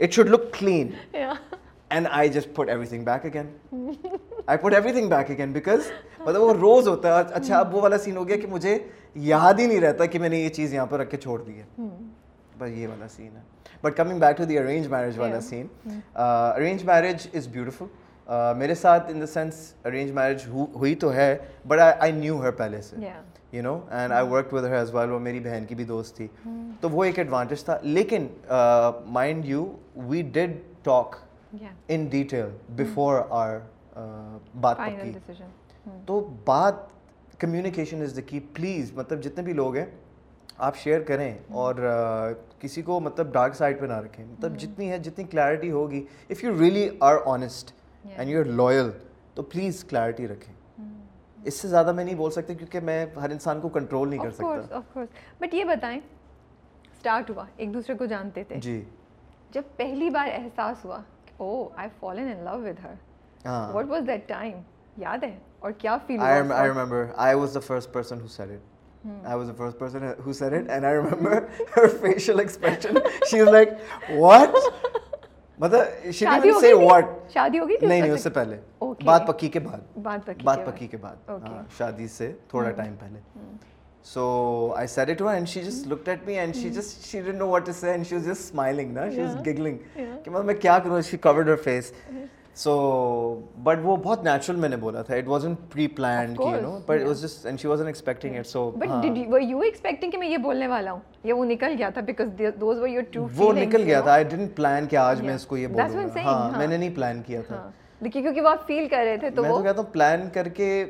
it 0.01 0.13
should 0.13 0.31
look 0.31 0.53
clean 0.59 0.91
and 1.93 2.07
I 2.11 2.29
just 2.29 2.55
put 2.57 2.69
everything 2.87 3.05
back 3.05 3.27
again 3.27 3.47
I 4.47 4.59
put 4.59 4.75
everything 4.93 5.09
back 5.09 5.31
again 5.31 5.53
because 5.53 5.91
مطلب 6.21 6.43
وہ 6.43 6.53
روز 6.55 6.89
ہوتا 6.89 7.17
ہے 7.19 7.25
اچھا 7.35 7.59
اب 7.59 7.75
وہ 7.75 7.81
والا 7.81 7.99
سین 7.99 8.17
ہو 8.17 8.27
گیا 8.29 8.37
کہ 8.37 8.47
مجھے 8.47 8.79
یاد 9.15 9.59
ہی 9.59 9.67
نہیں 9.67 9.81
رہتا 9.81 10.07
کہ 10.07 10.19
میں 10.19 10.29
نے 10.29 10.41
یہ 10.41 10.49
چیز 10.49 10.75
یہاں 10.75 10.87
پر 10.87 10.99
رکھ 10.99 11.11
کے 11.11 11.17
چھوڑ 11.17 11.41
دی 11.43 11.59
ہے 11.59 11.87
بس 12.59 12.71
یہ 12.71 12.89
والا 12.89 13.09
سین 13.09 13.37
ہے 13.37 13.43
but 13.83 13.97
coming 13.97 14.19
back 14.19 14.37
to 14.37 14.45
the 14.45 14.59
arrange 14.59 14.87
marriage 14.87 15.19
والا 15.19 15.41
scene 15.41 15.67
arrange 16.17 16.85
marriage 16.85 17.27
is 17.35 17.49
beautiful 17.49 17.85
میرے 18.57 18.75
ساتھ 18.75 19.11
in 19.11 19.21
the 19.21 19.27
sense 19.27 19.73
arrange 19.85 20.11
marriage 20.11 20.47
ہوئی 20.49 20.95
تو 20.95 21.13
ہے 21.15 21.37
بٹ 21.69 21.81
آئی 21.99 22.13
نیو 22.13 22.43
ہر 22.43 22.51
پہلے 22.51 22.81
سے 22.83 22.97
you 23.53 23.63
know 23.63 23.79
and 23.91 24.13
I 24.13 24.29
work 24.29 24.53
with 24.55 24.65
her 24.65 24.75
as 24.75 24.95
well 24.95 25.11
وہ 25.11 25.19
میری 25.19 25.41
بہن 25.41 25.65
کی 25.69 25.75
بھی 25.75 25.85
دوست 25.85 26.17
تھی 26.17 26.27
تو 26.81 26.91
وہ 26.91 27.05
ایک 27.05 27.19
ایڈوانٹیج 27.19 27.65
تھا 27.65 27.79
لیکن 27.83 28.27
mind 29.07 29.45
you 29.45 29.65
we 29.97 30.23
did 30.33 30.57
talk 30.83 31.17
in 31.89 32.05
detail 32.11 32.51
before 32.77 33.21
our 33.29 33.59
بات 34.61 34.79
تو 36.07 36.21
بات 36.45 36.75
communication 37.41 38.03
is 38.03 38.17
the 38.17 38.23
key 38.27 38.41
please 38.53 38.93
مطلب 38.95 39.23
جتنے 39.23 39.43
بھی 39.43 39.53
لوگ 39.53 39.77
ہیں 39.77 39.85
آپ 40.59 40.77
شیئر 40.77 41.03
کریں 41.03 41.39
اور 41.49 41.75
کسی 42.61 42.83
کو 42.83 42.99
مطلب 43.01 43.33
ڈارک 43.33 43.55
سائڈ 43.55 43.81
پہ 43.81 43.87
نہ 43.87 43.99
رکھیں 44.05 44.25
مطلب 44.25 44.59
جتنی 44.59 44.91
ہے 44.91 44.99
جتنی 44.99 45.25
کلیئرٹی 45.25 45.71
ہوگی 45.71 46.05
if 46.31 46.45
you 46.45 46.59
really 46.61 46.89
are 47.01 47.17
honest 47.27 47.73
and 48.05 48.31
you 48.31 48.41
are 48.41 48.45
loyal 48.45 48.91
تو 49.35 49.43
پلیز 49.43 49.85
کلیئرٹی 49.85 50.29
رکھیں 50.29 50.55
اس 51.39 51.55
سے 51.55 51.69
زیادہ 51.69 51.93
میں 51.93 52.05
نہیں 52.05 52.15
بول 52.15 52.31
سکتی 52.31 52.55
کیونکہ 52.55 52.81
میں 52.81 53.05
ہر 53.17 53.31
انسان 53.31 53.61
کو 53.61 53.69
کنٹرول 53.69 54.09
نہیں 54.09 54.21
کر 54.23 54.31
سکتا. 54.31 55.01
بٹ 55.41 55.55
یہ 55.55 55.65
بتائیں 55.65 55.99
اسٹارٹ 55.99 57.31
ہوا 57.31 57.45
ایک 57.57 57.73
دوسرے 57.75 57.95
کو 57.97 58.07
جانتے 58.07 58.45
تھے. 58.45 58.61
جی. 58.61 58.83
جب 59.51 59.63
پہلی 59.77 60.11
بار 60.11 60.29
احساس 60.33 60.85
ہوا 60.85 61.01
او 61.43 61.69
I 61.77 61.89
fallen 62.01 62.29
in 62.33 62.45
love 62.45 62.59
with 62.63 62.85
her 62.85 63.71
what 63.75 63.87
was 63.89 64.07
that 64.07 64.29
time 64.29 64.61
یاد 64.97 65.25
ہے 65.25 65.37
اور 65.61 65.73
کیا 65.79 65.97
feel 66.07 66.21
I 66.21 66.69
remember 66.69 67.07
I 67.17 67.35
was 67.35 67.55
the 67.55 67.61
first 67.67 67.93
person 67.93 68.21
who 68.21 68.27
said 68.37 68.51
it 68.51 68.71
I 69.05 69.37
was 69.37 69.49
the 69.49 69.55
first 69.55 69.79
person 69.79 70.03
who 70.19 70.33
said 70.33 70.53
it 70.53 70.69
and 70.69 70.87
I 70.87 70.91
remember 70.91 71.51
her 71.73 71.89
facial 71.89 72.41
expression. 72.41 72.99
She 73.29 73.41
was 73.41 73.49
like 73.51 73.73
what? 74.11 74.55
مطلب 75.59 76.13
she 76.13 76.25
didn't 76.25 76.47
even 76.47 76.61
say 76.61 76.73
what. 76.75 77.09
شادی 77.33 77.59
ہو 77.59 77.69
گئی 77.69 77.77
تھی 77.77 77.87
نہیں 77.87 78.01
نہیں 78.01 78.13
اس 78.13 78.23
سے 78.23 78.31
پہلے 78.31 78.61
بات 79.05 79.27
پکی 79.27 79.49
کے 79.49 79.61
بعد 79.61 79.99
بات 80.45 80.65
پکی 80.67 80.87
کے 80.87 80.97
بعد 80.97 81.31
شادی 81.79 82.09
سے 82.09 82.33
تھوڑا 82.49 82.71
ٹائم 82.71 82.95
پہلے 83.01 83.21
So 84.05 84.75
I 84.77 84.87
said 84.87 85.11
it 85.11 85.19
to 85.19 85.27
her 85.27 85.33
and 85.41 85.49
she 85.49 85.61
just 85.63 85.87
looked 85.87 86.09
at 86.09 86.27
me 86.27 86.37
and 86.45 86.57
she 86.57 86.71
just 86.71 87.05
she 87.09 87.19
didn't 87.19 87.39
know 87.39 87.47
what 87.47 87.65
to 87.67 87.73
say 87.73 87.95
and 87.95 88.07
she 88.07 88.15
was 88.17 88.25
just 88.27 88.49
smiling, 88.53 88.93
na? 88.95 89.09
She 89.11 89.21
was 89.21 89.35
giggling. 89.49 89.77
کہ 89.97 90.31
مطلب 90.31 90.45
میں 90.45 90.55
کیا 90.55 90.79
کروں 90.85 91.01
she 91.11 91.19
covered 91.27 91.51
her 91.53 91.57
face. 91.67 91.91
So 92.63 92.73
but 93.67 93.85
وہ 93.85 93.97
بہت 93.97 94.25
natural 94.25 94.57
میں 94.65 94.69
نے 94.69 94.77
بولا 94.77 95.03
تھا. 95.03 95.15
It 95.17 95.29
wasn't 95.35 95.69
pre-planned, 95.75 96.41
you 96.47 96.61
know, 96.65 96.73
but 96.89 97.01
it 97.01 97.07
was 97.11 97.23
just 97.27 97.47
and 97.51 97.65
she 97.65 97.69
wasn't 97.73 97.91
expecting 97.93 98.35
it. 98.41 98.49
So 98.55 98.65
but 98.83 98.91
did 99.03 99.17
you, 99.21 99.29
were 99.35 99.45
you 99.53 99.63
expecting 99.69 100.11
کہ 100.13 100.19
میں 100.19 100.29
یہ 100.29 100.39
بولنے 100.49 100.67
والا 100.75 100.93
ہوں 100.93 101.01
یا 101.25 101.35
وہ 101.37 101.45
نکل 101.53 101.75
گیا 101.79 101.91
تھا 101.91 102.01
because 102.11 102.35
those 102.65 102.81
were 102.85 102.93
your 102.95 103.05
true 103.13 103.29
feelings. 103.29 103.39
وہ 103.39 103.53
نکل 103.61 103.83
گیا 103.85 104.01
تھا. 104.01 104.17
I 104.17 104.25
didn't 104.35 104.55
plan 104.61 104.89
کہ 104.91 104.97
آج 105.05 105.23
میں 105.23 105.35
اس 105.35 105.47
کو 105.47 105.57
یہ 105.57 105.67
بولوں. 105.67 106.09
Saying. 106.15 106.27
ہاں 106.27 106.59
میں 106.59 106.67
نے 106.67 106.77
نہیں 106.77 106.95
پلان 106.97 107.23
کیا 107.27 107.41
تھا. 107.49 107.63
کیونکہ 108.03 108.41
وہ 108.41 108.49
آپ 108.49 108.67
فیل 108.67 108.89
کر 108.89 109.05
رہے 109.05 109.17
تھے 109.17 109.31
تو 109.31 109.43
میں 109.43 109.51
تو 109.51 109.63
کہتا 109.63 109.81
ہوں 109.81 109.93
پلان 109.93 110.29
کر 110.35 110.49
کے 110.59 110.85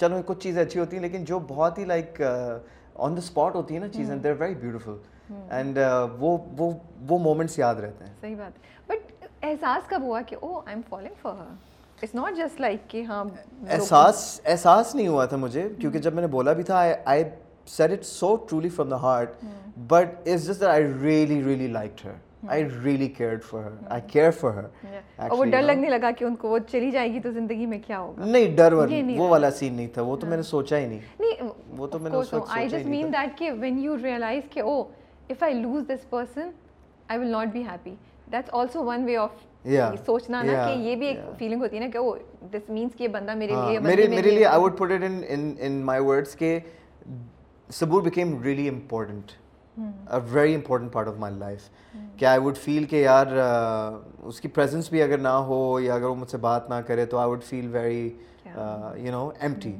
چلو 0.00 0.20
کچھ 0.26 0.38
چیزیں 0.38 0.62
اچھی 0.62 0.80
ہوتی 0.80 0.96
ہیں 0.96 1.02
لیکن 1.02 1.24
جو 1.24 1.38
بہت 1.48 1.78
ہی 1.78 1.84
لائک 1.84 2.20
آن 2.22 3.12
دا 3.12 3.18
اسپاٹ 3.18 3.54
ہوتی 3.54 3.74
ہیں 3.74 3.80
نا 3.80 3.88
چیزیں 3.88 4.14
دیر 4.16 4.34
ویری 4.38 4.54
بیوٹیفل 4.54 4.96
اینڈ 5.50 5.78
وہ 6.18 6.36
وہ 6.58 6.70
وہ 7.08 7.18
مومنٹس 7.18 7.58
یاد 7.58 7.74
رہتے 7.74 8.04
ہیں۔ 8.04 8.12
صحیح 8.20 8.36
بات۔ 8.36 8.88
بٹ 8.88 9.24
احساس 9.42 9.88
کب 9.88 10.02
ہوا 10.02 10.20
کہ 10.22 10.36
او 10.40 10.56
I 10.56 10.74
am 10.74 10.80
falling 10.88 11.14
for 11.22 11.34
her 11.34 11.52
it's 12.02 12.14
not 12.14 12.36
just 12.36 12.60
like 12.60 12.88
کہ 12.88 13.02
ہاں 13.02 13.24
احساس 13.68 14.40
احساس 14.44 14.94
نہیں 14.94 15.08
ہوا 15.08 15.24
تھا 15.24 15.36
مجھے 15.36 15.68
کیونکہ 15.80 15.98
جب 15.98 16.14
میں 16.14 16.22
نے 16.22 16.28
بولا 16.28 16.52
بھی 16.52 16.62
تھا 16.62 16.82
I 17.04 17.24
said 17.66 17.92
it 17.92 18.04
so 18.04 18.34
truly 18.48 18.68
from 18.68 18.88
the 18.88 19.00
heart 19.02 19.44
but 19.88 20.14
it's 20.20 20.46
just 20.46 20.62
I 20.62 20.84
really 21.02 21.42
really 21.44 21.66
like 21.66 22.06
her 22.06 22.12
I 22.48 22.64
really 22.84 23.06
cared 23.08 23.42
for 23.44 23.62
her 23.62 23.70
I 23.88 24.02
care 24.08 24.30
for 24.30 24.52
her 24.54 25.30
وہ 25.30 25.44
ڈر 25.44 25.62
لگنے 25.62 25.88
لگا 25.88 26.10
کہ 26.18 26.24
ان 26.24 26.36
کو 26.36 26.48
وہ 26.48 26.58
چلی 26.70 26.90
جائے 26.90 27.12
گی 27.12 27.20
تو 27.20 27.30
زندگی 27.30 27.66
میں 27.66 27.78
کیا 27.86 27.98
ہوگا 27.98 28.24
نہیں 28.24 28.56
ڈر 28.56 28.72
وہ 28.72 29.28
والا 29.28 29.50
سین 29.50 29.74
نہیں 29.74 29.88
تھا 29.94 30.02
وہ 30.02 30.16
تو 30.16 30.26
میں 30.26 30.36
نے 30.36 30.42
سوچا 30.42 30.78
ہی 30.78 30.86
نہیں 30.86 31.48
وہ 31.76 31.86
تو 31.86 31.98
میں 31.98 32.10
نے 32.10 32.16
اس 32.16 32.32
وقت 32.34 32.50
آئی 32.50 32.68
جسٹ 32.68 32.86
مین 32.86 33.12
دیٹ 33.12 33.38
کہ 33.38 33.50
وین 33.60 33.78
یو 33.78 33.96
ریئلائز 34.02 34.42
کہ 34.50 34.60
او 34.60 34.80
if 35.30 35.42
I 35.42 35.54
lose 35.54 35.82
this 35.88 36.08
person 36.10 36.50
I 37.08 37.18
will 37.20 37.30
not 37.32 37.52
be 37.52 37.62
happy 37.62 37.94
that's 38.32 38.50
also 38.52 38.84
one 38.84 39.04
way 39.04 39.16
of 39.16 39.46
سوچنا 40.06 40.42
نا 40.42 40.66
کہ 40.66 40.78
یہ 40.78 40.96
بھی 40.96 41.06
ایک 41.06 41.18
فیلنگ 41.38 41.62
ہوتی 41.62 41.76
ہے 41.76 41.80
نا 41.80 41.90
کہ 41.92 41.98
او 41.98 42.14
دس 42.52 42.70
مینس 42.70 42.96
کہ 42.96 43.08
بندہ 43.08 43.34
میرے 43.34 43.54
لیے 43.56 43.78
میرے 43.78 44.08
میرے 44.08 44.30
لیے 44.30 44.46
I 44.46 44.62
would 44.62 44.78
put 44.78 44.92
it 44.92 45.02
in 45.02 45.54
in 45.58 45.80
my 45.84 46.02
words 46.02 46.34
کہ 46.36 46.58
Saboor 47.70 48.02
became 48.02 48.42
really 48.42 48.68
important 48.68 49.32
very 50.32 50.54
important 50.54 50.92
part 50.92 51.08
of 51.08 51.14
my 51.18 51.34
life 51.34 51.68
کہ 52.16 52.24
آئی 52.24 52.40
وڈ 52.40 52.56
فیل 52.56 52.84
کہ 52.84 52.96
یار 52.96 53.26
اس 54.22 54.40
کی 54.40 54.48
پریزنس 54.48 54.90
بھی 54.90 55.02
اگر 55.02 55.18
نہ 55.18 55.28
ہو 55.28 55.80
یا 55.80 55.94
اگر 55.94 56.04
وہ 56.04 56.14
مجھ 56.14 56.30
سے 56.30 56.36
بات 56.36 56.70
نہ 56.70 56.74
کرے 56.86 57.06
تو 57.06 57.18
I 57.18 57.30
would 57.30 57.42
feel 57.42 57.68
very 57.72 58.10
you 58.96 59.10
know 59.10 59.30
empty 59.40 59.76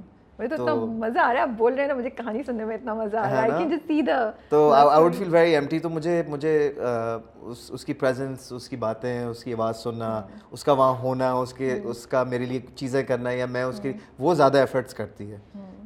تو 0.57 0.87
مزہ 0.87 1.19
آ 1.19 1.33
رہا 1.33 1.41
ہے 1.41 1.47
بول 1.47 1.75
رہے 1.75 1.87
ہیں 1.87 1.95
مجھے 1.95 2.11
کہانی 2.11 2.43
سننے 2.43 2.65
میں 2.65 2.75
اتنا 2.75 2.95
مزہ 2.95 3.17
آ 3.17 3.31
رہا 3.31 3.43
ہے 3.43 3.69
کہ 3.69 3.77
سیدھا 3.87 4.31
تو 4.49 4.73
I 4.73 5.05
would 5.05 5.15
feel 5.15 5.35
very 5.35 5.55
empty 5.55 5.79
تو 5.79 5.89
مجھے 5.89 6.23
مجھے 6.29 6.73
اس 7.71 7.85
کی 7.85 7.93
پریزنس 7.93 8.53
اس 8.53 8.69
کی 8.69 8.77
باتیں 8.77 9.25
اس 9.25 9.45
کی 9.45 9.53
آواز 9.53 9.77
سننا 9.77 10.23
اس 10.51 10.65
کا 10.65 10.73
وہاں 10.73 10.95
ہونا 11.03 11.33
اس 11.33 11.53
کے 11.53 11.81
اس 11.85 12.07
کا 12.07 12.23
میرے 12.23 12.45
لیے 12.45 12.61
چیزیں 12.75 13.03
کرنا 13.03 13.31
یا 13.31 13.47
میں 13.47 13.63
اس 13.63 13.81
کی 13.81 13.93
وہ 14.19 14.35
زیادہ 14.35 14.59
ایفرٹس 14.59 14.95
کرتی 14.95 15.33
ہے۔ 15.33 15.39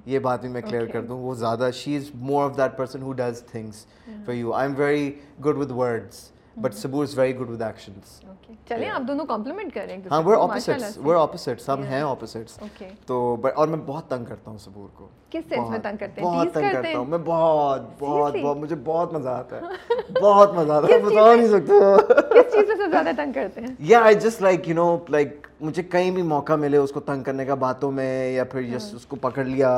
یہ 0.06 0.18
بات 0.18 0.40
بھی 0.40 0.48
میں 0.48 0.60
کلیئر 0.60 0.86
کر 0.86 1.02
دوں 1.02 1.18
وہ 1.18 1.34
زیادہ 1.34 1.70
she 1.74 1.96
is 1.96 2.10
more 2.14 2.44
of 2.44 2.56
that 2.56 2.76
person 2.76 3.02
who 3.02 3.12
does 3.12 3.42
things 3.50 3.86
for 4.26 4.34
you 4.34 4.52
I 4.52 4.68
am 4.68 4.74
very 4.78 5.10
good 5.44 5.56
with 5.56 5.70
words 5.70 6.30
but 6.56 6.74
Saboor 6.74 7.04
is 7.04 7.18
very 7.18 7.36
good 7.36 7.50
with 7.50 7.62
actions 7.62 8.20
چلیں 8.68 8.88
آپ 8.88 9.02
دونوں 9.08 9.24
کمپلیمنٹ 9.26 9.74
کریں 9.74 9.96
ہاں 10.10 10.22
وہ 10.22 10.34
اپوزٹس 10.34 10.98
وہ 11.02 11.14
اپوزٹس 11.14 11.68
ہم 11.68 11.82
ہیں 11.82 12.00
اپوزٹس 12.00 12.58
تو 13.06 13.36
اور 13.54 13.68
میں 13.68 13.78
بہت 13.86 14.08
تنگ 14.08 14.24
کرتا 14.24 14.50
ہوں 14.50 14.58
سبور 14.58 14.88
کو. 14.94 15.08
کس 15.30 15.44
سینس 15.48 15.70
میں 15.70 15.78
تنگ 15.78 15.96
کرتے 15.96 16.20
ہیں؟ 16.20 16.28
بہت 16.28 16.52
تنگ 16.54 16.72
کرتا 16.72 16.96
ہوں. 16.98 17.04
میں 17.04 17.18
بہت 17.24 17.82
بہت 17.98 18.36
بہت 18.42 18.56
مجھے 18.56 18.76
بہت 18.84 19.12
مزہ 19.12 19.28
آتا 19.28 19.56
ہے. 19.56 19.92
بہت 20.22 20.54
مزہ 20.54 20.72
آتا 20.72 20.94
ہے. 20.94 20.98
بتا 20.98 21.34
نہیں 21.34 21.48
سکتا. 21.48 21.96
کس 22.34 22.52
چیز 22.52 22.68
سے 22.68 22.90
زیادہ 22.90 23.10
تنگ 23.16 23.32
کرتے 23.32 23.60
ہیں؟ 23.60 23.74
یا 23.78 24.02
I 24.02 24.14
just 24.14 24.42
like 24.42 24.68
you 24.68 24.74
know 24.74 24.96
like 25.08 25.43
مجھے 25.60 25.82
کہیں 25.82 26.10
بھی 26.10 26.22
موقع 26.22 26.54
ملے 26.54 26.76
اس 26.76 26.92
کو 26.92 27.00
تنگ 27.00 27.22
کرنے 27.22 27.44
کا 27.44 27.54
باتوں 27.54 27.90
میں 27.92 28.32
یا 28.32 28.44
پھر 28.44 28.62
جس 28.62 28.94
اس 28.94 29.06
کو 29.06 29.16
پکڑ 29.16 29.44
لیا 29.44 29.70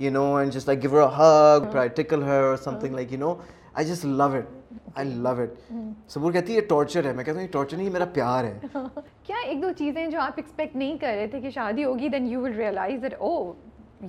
you 0.00 0.10
know 0.10 0.34
and 0.36 0.52
just 0.52 0.68
like 0.68 0.82
give 0.82 1.06
hug 1.18 1.76
tickle 1.96 2.22
her 2.22 2.56
something 2.78 2.94
like 2.94 3.12
you 3.12 3.18
know 3.18 3.34
I 3.74 3.86
just 3.86 4.04
love 4.04 4.24
it 4.24 4.76
I 4.94 5.08
love 5.08 5.28
it 5.28 5.72
Saboor 6.08 6.32
کہتی 6.32 6.52
ہے 6.52 6.56
یہ 6.56 6.66
ٹارچر 6.68 7.04
ہے۔ 7.04 7.12
میں 7.12 7.24
کہتا 7.24 7.38
ہوں 7.38 7.46
یہ 7.46 7.52
ٹارچر 7.52 7.76
نہیں 7.76 7.90
میرا 7.90 8.04
پیار 8.12 8.44
ہے۔ 8.44 8.58
کیا 9.22 9.36
ایک 9.44 9.62
دو 9.62 9.72
چیزیں 9.78 10.06
جو 10.06 10.20
آپ 10.20 10.32
ایکسپیکٹ 10.36 10.76
نہیں 10.76 10.98
کر 10.98 11.14
رہے 11.16 11.26
تھے 11.26 11.40
کہ 11.40 11.50
شادی 11.50 11.84
ہوگی 11.84 12.08
then 12.08 12.26
you 12.26 12.40
will 12.40 12.52
realise 12.52 13.02
that 13.02 13.14
oh 13.18 13.52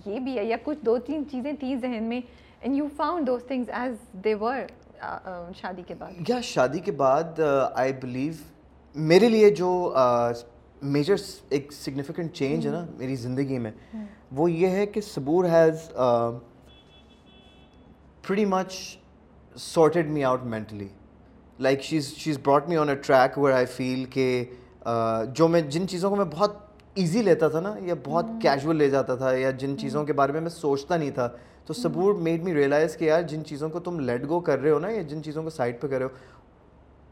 یہ 0.06 0.20
بھی 0.20 0.38
ہے 0.38 0.44
یا 0.44 0.58
کچھ 0.64 0.86
دو 0.86 0.98
تین 0.98 1.24
چیزیں 1.32 1.52
تھیں 1.60 1.76
ذہن 1.76 2.04
میں 2.04 2.20
and 2.62 2.78
you 2.78 2.88
found 2.98 3.28
those 3.28 3.44
things 3.48 3.70
as 3.70 3.96
they 4.24 4.34
were 4.34 4.60
شادی 5.56 5.82
کے 5.88 5.94
بعد۔ 6.00 6.30
یا 6.30 6.40
شادی 6.42 6.80
کے 6.80 6.92
بعد 6.92 7.40
آئی 7.74 7.94
بلیو 7.94 8.34
میرے 8.96 9.30
لیے 9.30 9.50
جو 9.50 9.70
میجر 10.82 11.16
ایک 11.50 11.72
سگنیفیکنٹ 11.74 12.34
چینج 12.34 12.68
ہے 12.68 12.72
نا 12.72 12.86
میری 12.98 13.16
زندگی 13.16 13.60
میں 13.60 13.72
وہ 14.32 14.52
یہ 14.52 14.68
ہے 14.68 14.86
کہ 14.86 15.02
Saboor 15.02 15.46
has 15.46 15.90
pretty 18.22 18.46
much 18.46 18.98
sorted 19.56 20.08
me 20.08 20.24
out 20.24 20.44
mentally 20.44 20.88
like 21.60 21.82
she's 21.82 22.08
she's 22.18 22.38
brought 22.44 22.70
me 22.70 22.78
on 22.78 22.90
a 22.90 22.96
track 22.96 23.38
where 23.38 23.52
I 23.52 23.66
feel 23.66 24.06
کہ 24.06 24.46
جو 25.34 25.48
میں 25.48 25.62
جن 25.62 25.88
چیزوں 25.88 26.10
کو 26.10 26.16
میں 26.16 26.26
بہت 26.26 26.58
ایزی 26.94 27.22
لیتا 27.22 27.48
تھا 27.48 27.60
نا 27.60 27.74
یا 27.82 27.96
بہت 28.06 28.26
کیجول 28.42 28.76
لے 28.76 28.90
جاتا 28.90 29.16
تھا 29.16 29.32
یا 29.32 29.52
جن 29.52 29.78
چیزوں 29.78 30.06
کے 30.06 30.14
بارے 30.14 30.32
میں 30.32 30.42
میں 30.42 30.50
سوچتا 30.50 30.98
نہیں 30.98 31.12
تھا 31.12 31.30
تو 31.66 31.74
صبور 31.74 32.14
میڈ 32.14 32.44
می 32.44 32.54
ریئلائز 32.54 32.98
کہ 32.98 33.06
یار 33.06 33.22
جن 33.22 33.46
چیزوں 33.46 33.70
کو 33.70 33.80
تم 33.80 34.00
لیٹ 34.00 34.28
گو 34.28 34.40
کر 34.40 34.60
رہے 34.60 34.70
ہو 34.70 34.80
نا 34.80 34.90
یا 34.90 35.02
جن 35.02 35.24
چیزوں 35.24 35.44
کو 35.44 35.50
سائڈ 35.50 35.82
پہ 35.82 35.88
کر 35.88 35.98
رہے 35.98 36.06
ہو 36.06 36.10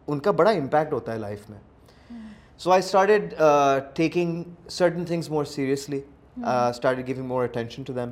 ان 0.08 0.20
کا 0.20 0.32
بڑا 0.32 0.52
امپیکٹ 0.52 0.94
ہوتا 0.94 1.14
ہے 1.14 1.18
لائف 1.18 1.50
میں 1.50 1.60
so 2.60 2.72
I 2.72 2.80
started 2.80 3.34
taking 3.96 4.44
certain 4.70 5.06
things 5.06 5.30
more 5.30 5.46
seriously 5.46 6.00
started 6.38 7.08
giving 7.08 7.28
more 7.28 7.44
attention 7.44 7.84
to 7.84 7.94
them 7.94 8.12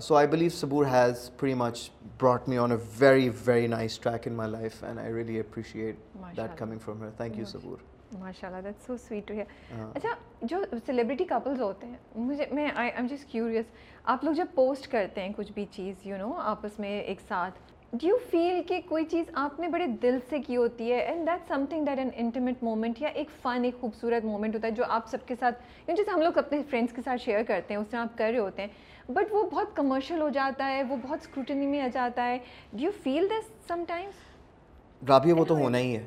so 0.00 0.14
I 0.14 0.26
believe 0.26 0.50
Saboor 0.50 0.86
has 0.86 1.30
pretty 1.40 1.54
much 1.54 1.88
brought 2.20 2.48
me 2.48 2.58
on 2.58 2.72
a 2.72 2.78
very 2.98 3.28
very 3.46 3.66
nice 3.66 3.98
track 3.98 4.28
in 4.28 4.34
my 4.34 4.50
life 4.50 4.84
and 4.84 4.98
I 4.98 5.14
really 5.14 5.38
appreciate 5.40 5.96
that 6.36 6.58
coming 6.58 6.78
from 6.78 7.02
her 7.02 7.10
thank 7.16 7.38
you 7.38 7.44
Saboor 7.46 7.76
ماشاء 8.18 8.48
اللہ 8.48 8.60
that 8.60 8.86
so 8.86 8.96
sweet 8.98 9.26
to 9.28 9.34
hear 9.34 9.84
اچھا 9.94 10.14
جو 10.42 10.58
celebrity 10.86 11.24
couples 11.24 11.60
ہوتے 11.60 11.86
ہیں 11.86 11.96
مجھے 12.16 12.44
میں 12.52 12.68
I 12.74 12.90
M 12.90 13.06
just 13.10 13.30
curious 13.30 13.66
آپ 14.04 14.24
لوگ 14.24 14.32
جب 14.32 14.54
پوسٹ 14.54 14.90
کرتے 14.92 15.22
ہیں 15.22 15.32
کچھ 15.36 15.52
بھی 15.52 15.64
چیز 15.70 16.06
یو 16.06 16.16
نو 16.18 16.32
آپس 16.44 16.78
میں 16.78 16.98
ایک 17.00 17.20
ساتھ 17.28 17.58
ڈو 18.00 18.06
یو 18.08 18.16
فیل 18.30 18.62
کہ 18.68 18.80
کوئی 18.88 19.04
چیز 19.04 19.24
آپ 19.34 19.60
نے 19.60 19.68
بڑے 19.68 19.86
دل 20.02 20.18
سے 20.30 20.38
کی 20.38 20.56
ہوتی 20.56 20.92
ہے 20.92 20.98
and 20.98 21.26
that 21.26 21.48
something 21.70 21.84
that 21.84 21.98
an 21.98 22.08
intimate 22.14 22.62
moment 22.62 23.02
یا 23.02 23.08
ایک 23.08 23.28
فن 23.42 23.64
ایک 23.64 23.74
خوبصورت 23.80 24.24
مومنٹ 24.24 24.54
ہوتا 24.54 24.66
ہے 24.66 24.72
جو 24.72 24.84
آپ 24.88 25.08
سب 25.10 25.26
کے 25.26 25.34
ساتھ 25.40 25.62
جیسے 25.86 26.10
ہم 26.10 26.20
لوگ 26.20 26.38
اپنے 26.38 26.60
فرینڈس 26.70 26.92
کے 26.92 27.02
ساتھ 27.04 27.22
شیئر 27.22 27.42
کرتے 27.42 27.74
ہیں 27.74 27.80
اس 27.80 27.88
طرح 27.88 28.00
آپ 28.00 28.18
کر 28.18 28.30
رہے 28.30 28.38
ہوتے 28.38 28.62
ہیں 28.62 29.12
بٹ 29.12 29.32
وہ 29.32 29.42
بہت 29.50 29.76
کمرشل 29.76 30.20
ہو 30.22 30.28
جاتا 30.28 30.68
ہے 30.68 30.82
وہ 30.82 30.96
بہت 31.02 31.18
اسکروٹنی 31.22 31.66
میں 31.66 31.80
آ 31.80 31.88
جاتا 31.92 32.26
ہے۔ 32.26 32.38
Do 32.72 32.84
you 32.84 32.90
feel 33.02 33.26
this 33.30 33.68
sometimes 33.88 35.08
Rabia 35.08 35.32
وہ 35.32 35.44
تو 35.44 35.56
ہونا 35.56 35.78
ہی 35.78 35.96
ہے۔ 35.96 36.06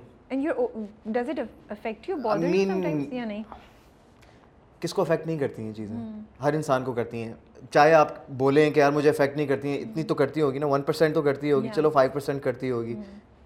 کس 4.79 4.93
کو 4.93 5.01
افیکٹ 5.01 5.27
نہیں 5.27 5.37
کرتی 5.37 5.61
ہیں 5.61 5.73
چیزیں؟ 5.73 5.95
ہر 6.43 6.53
انسان 6.53 6.83
کو 6.83 6.93
کرتی 6.93 7.23
ہیں۔ 7.23 7.33
چاہے 7.71 7.93
آپ 7.93 8.07
بولیں 8.29 8.71
کہ 8.71 8.79
یار 8.79 8.91
مجھے 8.91 9.09
افیکٹ 9.09 9.35
نہیں 9.35 9.47
کرتی 9.47 9.67
ہیں 9.67 9.77
اتنی 9.77 10.03
تو 10.03 10.15
کرتی 10.15 10.41
ہوگی 10.41 10.59
نا 10.59 10.65
ون 10.65 10.81
پرسینٹ 10.81 11.15
تو 11.15 11.21
کرتی 11.21 11.51
ہوگی 11.51 11.67
چلو 11.75 11.89
فائیو 11.89 12.11
پرسینٹ 12.13 12.43
کرتی 12.43 12.71
ہوگی۔ 12.71 12.95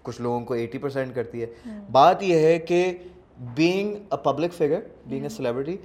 کچھ 0.02 0.20
لوگوں 0.20 0.40
کو 0.40 0.54
ایٹی 0.54 0.78
پرسینٹ 0.78 1.14
کرتی 1.14 1.42
ہے۔ 1.42 1.46
بات 1.92 2.22
یہ 2.22 2.38
ہے 2.38 2.58
کہ 2.58 2.98
being 3.54 3.94
a 3.94 4.16
public 4.22 4.52
figure 4.52 4.80
being 5.06 5.22
a 5.22 5.28
celebrity 5.28 5.76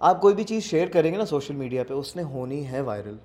آپ 0.00 0.20
کوئی 0.20 0.34
بھی 0.34 0.44
چیز 0.44 0.62
شیئر 0.62 0.88
کریں 0.88 1.12
گے 1.12 1.18
نا 1.18 1.26
سوشل 1.26 1.54
میڈیا 1.54 1.84
پہ 1.84 1.94
اس 1.94 2.16
نے 2.16 2.22
ہونی 2.22 2.66
ہے 2.66 2.80
وائرل 2.80 3.16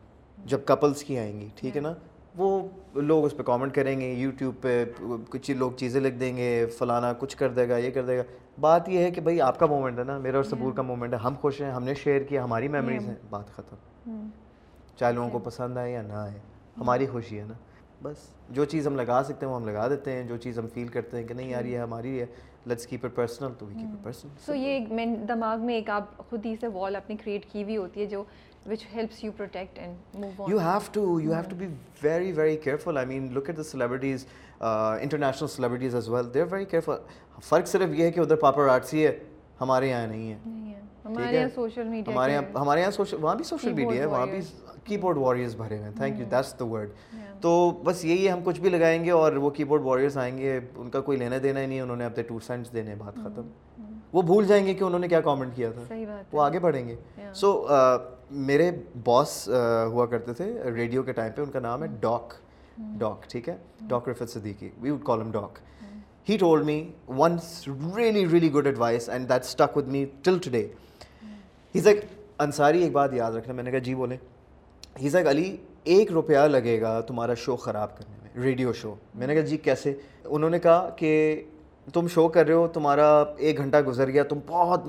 جب 0.45 0.59
کپلس 0.65 1.03
کی 1.03 1.17
آئیں 1.17 1.41
گی 1.41 1.47
ٹھیک 1.55 1.75
ہے 1.75 1.81
نا؟ 1.81 1.93
وہ 2.35 2.67
لوگ 2.95 3.25
اس 3.25 3.37
پہ 3.37 3.43
کامنٹ 3.43 3.75
کریں 3.75 3.99
گے 3.99 4.13
یوٹیوب 4.13 4.55
پہ 4.61 4.85
کچھ 5.29 5.51
لوگ 5.51 5.71
چیزیں 5.71 6.01
لکھ 6.01 6.15
دیں 6.15 6.37
گے 6.37 6.65
فلانا 6.65 7.13
کچھ 7.13 7.37
کر 7.37 7.49
دے 7.49 7.69
گا 7.69 7.77
یہ 7.77 7.89
کر 7.91 8.05
دے 8.05 8.17
گا۔ 8.17 8.23
بات 8.59 8.89
یہ 8.89 8.99
ہے 8.99 9.11
کہ 9.11 9.21
بھائی 9.21 9.41
آپ 9.41 9.59
کا 9.59 9.65
مومنٹ 9.65 9.99
ہے 9.99 10.03
نا 10.03 10.17
میرا 10.17 10.35
اور 10.35 10.43
صبور 10.43 10.73
کا 10.73 10.81
مومنٹ 10.81 11.13
ہے۔ 11.13 11.17
ہم 11.17 11.33
خوش 11.41 11.61
ہیں 11.61 11.71
ہم 11.71 11.83
نے 11.83 11.93
شیئر 11.93 12.21
کیا 12.21 12.43
ہماری 12.43 12.67
میموریز 12.67 13.07
ہیں۔ 13.07 13.15
بات 13.29 13.49
ختم۔ 13.55 13.75
چاہے 14.95 15.13
لوگوں 15.13 15.29
کو 15.29 15.39
پسند 15.39 15.77
آئے 15.77 15.93
یا 15.93 16.01
نہ 16.01 16.13
آئے 16.13 16.39
ہماری 16.77 17.07
خوشی 17.07 17.39
ہے 17.39 17.43
نا۔ 17.43 17.53
بس 18.03 18.15
جو 18.49 18.65
چیز 18.65 18.87
ہم 18.87 18.95
لگا 18.95 19.21
سکتے 19.25 19.45
ہیں 19.45 19.53
وہ 19.53 19.59
ہم 19.59 19.67
لگا 19.67 19.89
دیتے 19.89 20.11
ہیں۔ 20.11 20.23
جو 20.23 20.37
چیز 20.37 20.59
ہم 20.59 20.67
فیل 20.73 20.87
کرتے 20.87 21.17
ہیں 21.17 21.27
کہ 21.27 21.33
نہیں 21.33 21.49
یار 21.49 21.65
یہ 21.65 21.77
ہماری 21.77 22.19
ہے۔ 22.19 22.25
لیٹس 22.65 22.87
کیپ 22.87 23.05
اٹ 23.05 23.15
پرسنل 23.15 23.47
تو 23.59 23.65
we 23.65 23.73
keep 23.73 23.97
it 23.99 24.03
personal 24.03 24.31
so 24.45 24.55
یہ 24.55 24.85
میں 24.89 25.05
دماغ 25.05 25.65
میں 25.65 25.75
ایک 25.75 25.89
آپ 25.89 26.17
خود 26.17 26.45
ہی 26.45 26.55
سے 26.61 26.67
وال 26.67 26.95
اپنی 26.95 27.15
کریٹ 27.17 27.45
کی 27.45 27.63
ہوئی 27.63 27.77
ہوتی 27.77 28.01
ہے 28.01 28.05
جو 28.05 28.23
which 28.65 28.83
helps 28.85 29.21
you 29.23 29.31
protect 29.33 29.77
and 29.77 29.95
move 30.15 30.39
on. 30.39 30.49
You 30.49 30.57
have 30.59 30.91
to 30.93 31.03
you 31.19 31.31
have 31.31 31.47
to 31.49 31.55
be 31.55 31.69
very 31.97 32.31
very 32.33 32.57
careful. 32.57 32.97
I 32.97 33.05
mean 33.05 33.33
look 33.33 33.49
at 33.49 33.55
the 33.55 33.63
celebrities 33.65 34.25
uh, 34.61 34.97
international 35.01 35.47
celebrities 35.49 35.93
as 35.93 36.09
well. 36.09 36.23
They're 36.25 36.51
very 36.57 36.65
careful. 36.67 36.99
فرق 37.43 37.67
صرف 37.67 37.89
یہ 37.93 38.03
ہے 38.05 38.11
کہ 38.11 38.19
ادھر 38.19 38.35
پاپرازی 38.41 39.05
ہے 39.05 39.17
ہمارے 39.61 39.89
یہاں 39.89 40.07
نہیں 40.07 40.31
ہے 40.31 40.37
ہمارے 41.05 41.35
یہاں 41.35 41.47
سوشل 41.55 41.87
میڈیا 41.87 42.13
ہمارے 42.13 42.33
یہاں 42.33 42.61
ہمارے 42.61 42.81
یہاں 42.81 42.91
سوشل 42.91 43.17
وہاں 43.21 43.35
بھی 43.35 43.43
سوشل 43.43 43.73
میڈیا 43.73 44.01
ہے 44.01 44.05
وہاں 44.05 44.25
بھی 44.25 44.39
کی 44.83 44.97
بورڈ 44.97 45.17
واریئرز 45.17 45.55
بھرے 45.55 45.77
ہوئے 45.77 45.87
ہیں 45.87 45.95
thank 45.97 46.19
you 46.19 46.25
that's 46.31 46.53
the 46.59 46.65
word 46.65 46.89
تو 47.41 47.71
بس 47.83 48.03
یہی 48.05 48.25
ہے 48.25 48.31
ہم 48.31 48.39
کچھ 48.43 48.59
بھی 48.61 48.69
لگائیں 48.69 49.03
گے 49.05 49.11
اور 49.11 49.33
وہ 49.33 49.49
کی 49.49 49.63
بورڈ 49.63 49.81
واریئرز 49.81 50.17
آئیں 50.17 50.37
گے 50.37 50.59
ان 50.75 50.89
کا 50.89 51.01
کوئی 51.01 51.17
لینا 51.17 51.37
دینا 51.43 51.59
ہی 51.59 51.65
نہیں 51.65 51.81
انہوں 51.81 51.97
نے 51.97 52.05
اپنے 52.05 52.23
ٹو 52.23 52.39
سینٹس 52.39 52.73
دینے 52.73 52.95
بات 52.95 53.15
ختم 53.15 53.49
وہ 54.13 54.21
بھول 54.21 54.45
جائیں 54.47 54.65
گے 54.65 54.73
کہ 54.73 54.83
انہوں 54.83 54.99
نے 54.99 55.07
کیا 55.07 55.21
کامنٹ 55.21 55.55
کیا 55.55 55.69
تھا 55.71 55.95
وہ 56.31 56.41
آگے 56.41 56.59
بڑھیں 56.59 56.87
گے 56.87 56.95
سو 57.33 57.51
میرے 58.31 58.71
باس 59.03 59.49
ہوا 59.85 60.05
کرتے 60.05 60.33
تھے 60.33 60.63
ریڈیو 60.75 61.03
کے 61.03 61.11
ٹائم 61.11 61.31
پہ 61.35 61.41
ان 61.41 61.51
کا 61.51 61.59
نام 61.59 61.83
ہے 61.83 61.87
ڈاک 61.99 62.33
ڈاک 62.97 63.29
ٹھیک 63.29 63.49
ہے؟ 63.49 63.55
Doc 63.81 64.09
Riffat 64.09 64.29
Siddiqui 64.29 64.69
we 64.81 64.91
would 64.91 65.03
call 65.03 65.21
him 65.21 65.31
doc. 65.31 65.59
He 66.29 66.37
told 66.37 66.65
me 66.65 66.91
once 67.07 67.67
really 67.95 68.25
really 68.31 68.53
good 68.53 68.65
advice 68.65 69.09
and 69.09 69.29
that 69.29 69.43
stick 69.43 69.77
with 69.77 69.87
me 69.87 70.05
till 70.23 70.37
today 70.37 70.67
has 71.75 71.87
ایک 71.87 71.99
انصاری 72.39 72.81
ایک 72.83 72.91
بات 72.91 73.13
یاد 73.13 73.31
رکھنا 73.31 73.53
میں 73.53 73.63
نے 73.63 73.71
کہا 73.71 73.79
جی 73.79 73.95
بولیں 73.95 74.17
ہیز 75.01 75.15
ایک 75.15 75.27
علی 75.27 75.57
ایک 75.83 76.11
روپیہ 76.11 76.37
لگے 76.37 76.81
گا 76.81 76.99
تمہارا 77.01 77.33
شو 77.33 77.55
خراب 77.55 77.97
کرنے 77.97 78.15
میں 78.21 78.43
ریڈیو 78.43 78.73
شو 78.73 78.95
میں 79.15 79.27
نے 79.27 79.33
کہا 79.35 79.41
جی 79.41 79.57
کیسے 79.57 79.93
انہوں 80.23 80.49
نے 80.49 80.59
کہا 80.59 80.89
کہ 80.89 81.43
تم 81.93 82.07
شو 82.07 82.27
کر 82.27 82.45
رہے 82.45 82.53
ہو 82.53 82.67
تمہارا 82.67 83.23
ایک 83.37 83.57
گھنٹہ 83.57 83.77
گزر 83.87 84.07
گیا 84.07 84.23
تم 84.23 84.39
بہت 84.47 84.79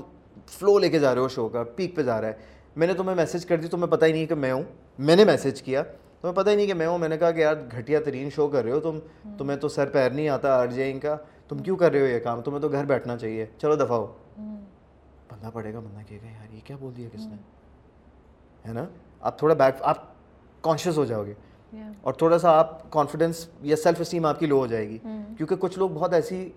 فلو 0.48 0.78
لے 0.78 0.88
کے 0.88 0.98
جا 0.98 1.14
رہے 1.14 1.20
ہو 1.20 1.28
شو 1.28 1.48
کا 1.48 1.62
پیک 1.76 1.96
پہ 1.96 2.02
جا 2.02 2.20
رہا 2.20 2.28
ہے 2.28 2.54
میں 2.76 2.86
نے 2.86 2.94
تمہیں 2.94 3.16
میسج 3.16 3.46
کر 3.46 3.56
دی 3.56 3.68
تمہیں 3.68 3.90
پتہ 3.90 4.04
ہی 4.04 4.12
نہیں 4.12 4.26
کہ 4.26 4.34
میں 4.34 4.52
ہوں۔ 4.52 4.62
میں 4.98 5.16
نے 5.16 5.24
میسج 5.24 5.62
کیا۔ 5.62 5.82
تمہیں 6.20 6.36
پتہ 6.36 6.50
ہی 6.50 6.56
نہیں 6.56 6.66
کہ 6.66 6.74
میں 6.74 6.86
ہوں۔ 6.86 6.98
میں 6.98 7.08
نے 7.08 7.18
کہا 7.18 7.30
کہ 7.30 7.40
یار 7.40 7.54
گھٹیا 7.78 8.00
ترین 8.04 8.30
شو 8.30 8.48
کر 8.48 8.64
رہے 8.64 8.72
ہو 8.72 8.80
تم۔ 8.80 8.98
تمہیں 9.38 9.58
تو 9.58 9.68
سر 9.68 9.86
پیر 9.88 10.10
نہیں 10.10 10.28
آتا 10.28 10.60
آر 10.60 10.66
جے 10.66 10.92
کا۔ 10.92 11.16
تم 11.48 11.58
کیوں 11.58 11.76
کر 11.76 11.92
رہے 11.92 12.00
ہو 12.00 12.06
یہ 12.06 12.18
کام؟ 12.18 12.40
تمہیں 12.40 12.60
تو 12.60 12.68
گھر 12.68 12.84
بیٹھنا 12.84 13.16
چاہیے۔ 13.16 13.46
چلو 13.58 13.74
دفاع 13.74 13.96
ہو۔ 13.96 14.12
بندہ 15.28 15.50
پڑے 15.52 15.74
گا 15.74 15.78
بندہ 15.78 16.08
کہے 16.08 16.16
گا 16.16 16.26
یار 16.26 16.54
یہ 16.54 16.60
کیا 16.64 16.76
بول 16.80 16.92
دیا 16.96 17.08
کس 17.12 17.26
نے؟ 17.26 17.36
ہے 18.68 18.72
نا؟ 18.72 18.84
آپ 19.20 19.38
تھوڑا 19.38 19.54
بیک 19.54 19.74
آپ 19.80 19.96
کانشیس 20.60 20.96
ہو 20.98 21.04
جاؤ 21.04 21.24
گے 21.24 21.34
اور 22.00 22.12
تھوڑا 22.12 22.38
سا 22.38 22.50
آپ 22.50 22.90
کانفیڈینس 22.90 23.48
یا 23.62 23.76
سیلف 23.76 24.00
اسٹیم 24.00 24.26
آپ 24.26 24.40
کی 24.40 24.46
لو 24.46 24.58
ہو 24.58 24.66
جائے 24.66 24.88
گی۔ 24.88 24.98
کیونکہ 25.36 25.56
کچھ 25.56 25.78
لوگ 25.78 25.90
بہت 25.90 26.12
ایسی 26.14 26.50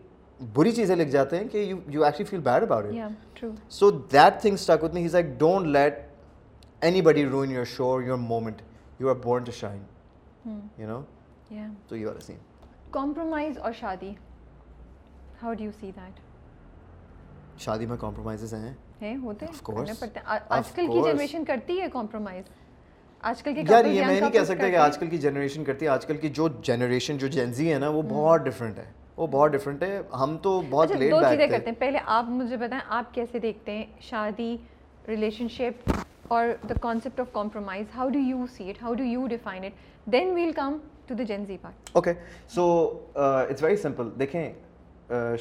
بری 0.53 0.71
چیزیں 0.71 0.95
لکھ 0.95 1.09
جاتے 1.09 1.37
ہیں 1.37 1.47
کہ 1.47 1.57
you 1.57 1.77
you 1.87 2.03
actually 2.03 2.25
feel 2.25 2.39
bad 2.39 2.63
about 2.63 2.85
it 2.85 3.45
so 3.69 3.91
that 3.91 4.41
thing 4.41 4.53
stick 4.53 4.83
with 4.83 4.93
me 4.93 5.01
has 5.01 5.13
like 5.13 5.25
don't 5.37 5.67
let 5.67 6.08
anybody 7.01 7.25
ruin 7.25 7.51
your 7.51 7.65
sure 7.67 8.01
your 8.01 8.17
moment 8.17 8.61
you 8.99 9.09
are 9.09 9.15
born 9.15 9.43
to 9.43 9.51
shine 9.51 9.81
you 10.77 10.87
know 10.87 11.01
تو 11.87 11.97
یو 11.97 12.09
آر 12.09 12.19
سین 12.19 12.37
کمپرومائز 12.91 13.57
اور 13.57 13.73
شادی 13.79 14.13
how 15.41 15.53
do 15.53 15.63
you 15.63 15.71
see 15.79 15.91
that 15.91 16.19
شادی 17.59 17.85
میں 17.85 17.97
compromises 17.97 18.53
ہیں 18.53 18.73
ہیں 19.01 19.15
ہوتے 19.17 19.45
ہیں 19.45 20.21
آج 20.49 20.71
کل 20.71 20.87
کی 20.87 21.01
جنریشن 21.03 21.43
کرتی 21.43 21.79
ہے 21.81 21.87
کمپرومائز 21.89 22.45
آج 23.23 23.43
کل 23.43 23.53
کی 23.53 23.63
یار 23.69 23.85
یہ 23.85 24.05
میں 24.05 24.19
نہیں 24.19 24.31
کہہ 24.31 24.43
سکتا 24.43 24.69
کہ 24.69 24.75
آج 24.77 24.97
کل 24.97 25.09
کی 25.09 25.17
جنریشن 25.17 25.63
کرتی 25.63 25.85
ہے 25.85 25.91
آج 25.91 26.05
کل 26.05 26.17
کی 26.17 26.29
جو 26.29 26.47
جنریشن 26.63 27.17
جو 27.17 27.27
جینزی 27.27 27.71
ہے 27.73 27.79
نا 27.79 27.89
وہ 27.89 28.01
بہت 28.09 28.41
ڈفرینٹ 28.41 28.77
ہے 28.79 28.91
وہ 29.17 29.27
بہت 29.27 29.51
ڈفرینٹ 29.51 29.83
ہے 29.83 30.01
ہم 30.13 30.37
تو 30.37 30.61
بہت 30.69 30.91
لیٹ 30.91 31.11
کرتے 31.11 31.69
ہیں 31.69 31.79
پہلے 31.79 31.99
آپ 32.07 32.25
مجھے 32.29 32.57
بتائیں 32.57 32.83
آپ 32.89 33.13
کیسے 33.13 33.39
دیکھتے 33.39 33.77
ہیں 33.77 33.85
شادی 34.01 34.55
ریلیشن 35.07 35.47
شپ 35.47 35.89
اور 36.29 36.47
the 36.69 36.73
concept 36.81 37.19
of 37.19 37.31
compromise 37.33 37.85
how 37.95 38.09
do 38.09 38.19
you 38.19 38.45
see 38.53 38.69
it 38.69 38.81
how 38.83 38.93
do 38.93 39.03
you 39.03 39.25
define 39.27 39.63
it 39.63 40.11
then 40.11 40.33
we'll 40.35 40.51
come 40.55 40.77
to 41.07 41.15
the 41.15 41.23
Gen Z 41.23 41.57
part 41.61 41.89
okay 41.93 42.13
so 42.55 42.67
it's 43.15 43.63
very 43.63 43.75
simple 43.77 44.09
دیکھیں 44.19 44.51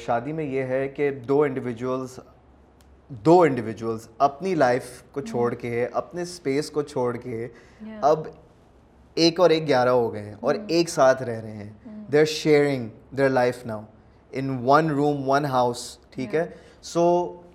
شادی 0.05 0.33
میں 0.33 0.45
یہ 0.45 0.63
ہے 0.63 0.87
کہ 0.87 1.11
دو 1.27 1.41
انڈیویجولس 1.43 2.19
دو 3.09 3.41
انڈیویجولس 3.41 4.07
اپنی 4.19 4.53
لائف 4.55 5.01
کو 5.11 5.21
چھوڑ 5.21 5.53
کے 5.55 5.85
اپنے 5.93 6.21
اسپیس 6.21 6.71
کو 6.71 6.81
چھوڑ 6.83 7.15
کے 7.17 7.47
اب 8.01 8.27
ایک 9.17 9.39
اور 9.39 9.49
ایک 9.49 9.67
گیارہ 9.67 9.89
ہو 9.89 10.11
گئے 10.13 10.23
ہیں 10.23 10.35
اور 10.39 10.55
ایک 10.67 10.89
ساتھ 10.89 11.23
رہ 11.23 11.39
رہے 11.41 11.51
ہیں 11.53 11.69
they 12.11 12.19
are 12.19 12.25
sharing 12.25 12.89
their 13.17 13.29
life 13.29 13.65
now 13.65 13.81
in 14.33 14.57
one 14.65 14.89
room 14.89 15.29
one 15.29 15.45
house 15.45 15.85
ٹھیک 16.11 16.35
ہے 16.35 16.45
سو 16.81 17.05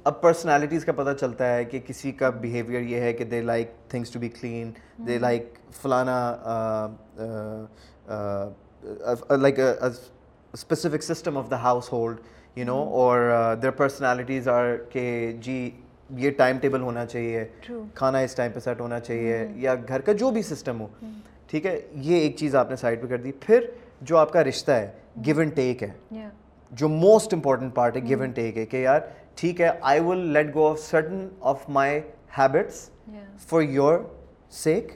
اب 0.05 0.21
پرسنالٹیز 0.21 0.85
کا 0.85 0.93
پتہ 0.93 1.11
چلتا 1.21 1.55
ہے 1.55 1.65
کہ 1.65 1.79
کسی 1.87 2.13
کا 2.13 2.31
بیہیویئر 2.31 2.81
یہ 2.81 3.01
ہے 3.01 3.13
کہ 3.13 3.25
they 3.25 3.41
like 3.41 3.71
things 3.89 4.11
to 4.11 4.21
be 4.21 4.29
clean 4.29 4.73
they 5.07 5.19
like 5.19 5.55
فلانا 5.83 6.17
like 9.31 9.61
specific 10.53 11.03
system 11.03 11.39
of 11.39 11.51
the 11.51 11.57
household 11.93 12.21
you 12.57 12.65
know 12.65 12.83
اور 12.93 13.31
دیر 13.63 13.71
پرسنالٹیز 13.71 14.49
آر 14.49 14.77
کہ 14.91 15.33
جی 15.41 15.71
یہ 16.11 16.31
ٹائم 16.31 16.59
ٹیبل 16.59 16.81
ہونا 16.81 17.07
چاہیے 17.07 17.45
کھانا 17.95 18.19
اس 18.19 18.35
ٹائم 18.35 18.53
پہ 18.53 18.61
سیٹ 18.61 18.81
ہونا 18.81 19.01
چاہیے 19.01 19.47
یا 19.57 19.75
گھر 19.89 20.01
کا 20.01 20.13
جو 20.13 20.31
بھی 20.31 20.43
سسٹم 20.43 20.81
ہو 20.81 20.87
ٹھیک 21.47 21.67
ہے 21.67 21.81
یہ 21.93 22.17
ایک 22.17 22.37
چیز 22.37 22.55
آپ 22.57 22.71
نے 22.71 22.77
سائڈ 22.77 23.03
پہ 23.03 23.07
کر 23.07 23.19
دی۔ 23.19 23.33
پھر 23.41 23.65
جو 24.01 24.17
آپ 24.17 24.33
کا 24.33 24.45
رشتہ 24.45 24.73
ہے 24.73 24.91
گیو 25.27 25.39
اینڈ 25.39 25.55
ٹیک 25.57 25.83
ہے۔ 25.83 25.91
جو 26.73 26.89
موسٹ 26.89 27.35
امپورٹنٹ 27.35 27.75
پارٹ 27.75 27.97
ہے 27.97 28.03
گیو 28.03 28.21
اینڈ 28.21 28.35
ٹیک 28.37 28.57
ہے 28.59 28.67
کہ 28.67 28.77
یار 28.77 29.01
ٹھیک 29.35 29.61
ہے 29.61 29.70
I 29.81 30.01
will 30.01 30.19
let 30.19 30.55
go 30.55 30.69
of 30.70 30.78
certain 30.78 31.28
of 31.40 31.69
my 31.69 32.01
habits 32.39 32.90
for 33.39 33.62
your 33.62 33.98
sake 34.51 34.93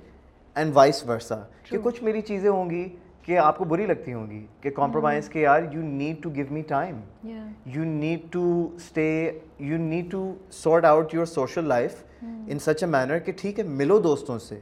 and 0.55 0.71
vice 0.75 1.07
versa 1.09 1.37
کہ 1.63 1.79
کچھ 1.83 2.03
میری 2.03 2.21
چیزیں 2.21 2.51
ہوں 2.51 2.71
گی 2.71 2.97
کہ 3.23 3.39
آپ 3.39 3.59
کو 3.59 3.65
بری 3.65 3.87
لگتی 3.87 4.13
ہوں 4.13 4.31
گی 4.31 4.47
کہ 4.61 4.71
کمپرومائز 4.71 5.29
کے 5.29 5.41
یار 5.41 5.63
you 5.73 5.83
need 5.83 6.23
to 6.23 6.31
give 6.31 6.47
me 6.51 6.63
time 6.63 7.01
you 7.67 7.85
need 7.85 8.21
to 8.31 8.69
stay 8.75 9.39
you 9.59 9.77
need 9.77 10.11
to 10.11 10.35
sort 10.51 10.85
out 10.85 11.15
your 11.15 11.27
social 11.27 11.65
life 11.65 12.05
in 12.23 12.59
such 12.59 12.83
a 12.83 12.87
manner 12.87 13.19
کہ 13.19 13.33
ٹھیک 13.33 13.59
ہے 13.59 13.65
ملو 13.65 13.99
دوستوں 13.99 14.39
سے۔ 14.39 14.61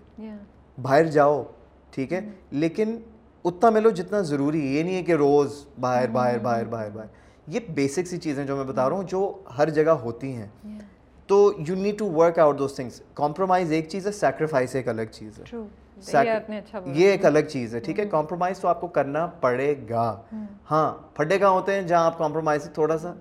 باہر 0.83 1.05
جاؤ 1.05 1.43
ٹھیک 1.91 2.13
ہے۔ 2.13 2.21
لیکن 2.51 2.99
اتنا 3.45 3.71
ملو 3.71 3.91
جتنا 3.91 4.21
ضروری 4.21 4.77
یہ 4.77 4.83
نہیں 4.83 4.97
ہے 4.97 5.03
کہ 5.03 5.13
روز 5.13 5.67
باہر 5.81 6.09
باہر 6.09 6.39
باہر 6.39 6.65
باہر 6.65 6.91
باہر۔ 6.91 7.07
یہ 7.47 7.61
بیسک 7.75 8.07
سی 8.07 8.17
چیزیں 8.17 8.45
جو 8.45 8.57
میں 8.57 8.65
بتا 8.65 8.89
رہا 8.89 8.97
ہوں 8.97 9.03
جو 9.03 9.33
ہر 9.59 9.71
جگہ 9.71 9.91
ہوتی 9.91 10.33
ہیں۔ 10.37 10.47
تو 11.27 11.53
you 11.69 11.75
need 11.75 11.99
to 11.99 12.11
work 12.13 12.39
out 12.39 12.59
those 12.59 12.75
things 12.75 13.03
compromise 13.15 13.73
ایک 13.73 13.89
چیز 13.89 14.07
ہے 14.07 14.13
سیکریفائس 14.13 14.75
ایک 14.75 14.89
الگ 14.89 15.03
چیز 15.11 15.39
ہے۔ 15.39 15.45
اچھا 15.99 16.23
یہ 16.95 17.11
ایک 17.11 17.25
الگ 17.25 17.39
چیز 17.39 17.75
ہے 17.75 17.81
ٹھیک 17.81 18.01
ہے؟ 18.01 18.07
کمپرومائز 18.07 18.59
تو 18.61 18.69
آپ 18.69 18.81
کو 18.81 18.87
کرنا 18.87 19.27
پڑے 19.27 19.75
گا۔ 19.91 20.21
ہاں 20.71 21.17
پھڈے 21.17 21.39
کہاں 21.39 21.51
ہوتے 21.51 21.73
ہیں؟ 21.75 21.83
جہاں 21.83 22.07
آپ 22.07 22.19
کمپرومائز 22.19 22.71
تھوڑا 22.75 22.99
سا 22.99 23.13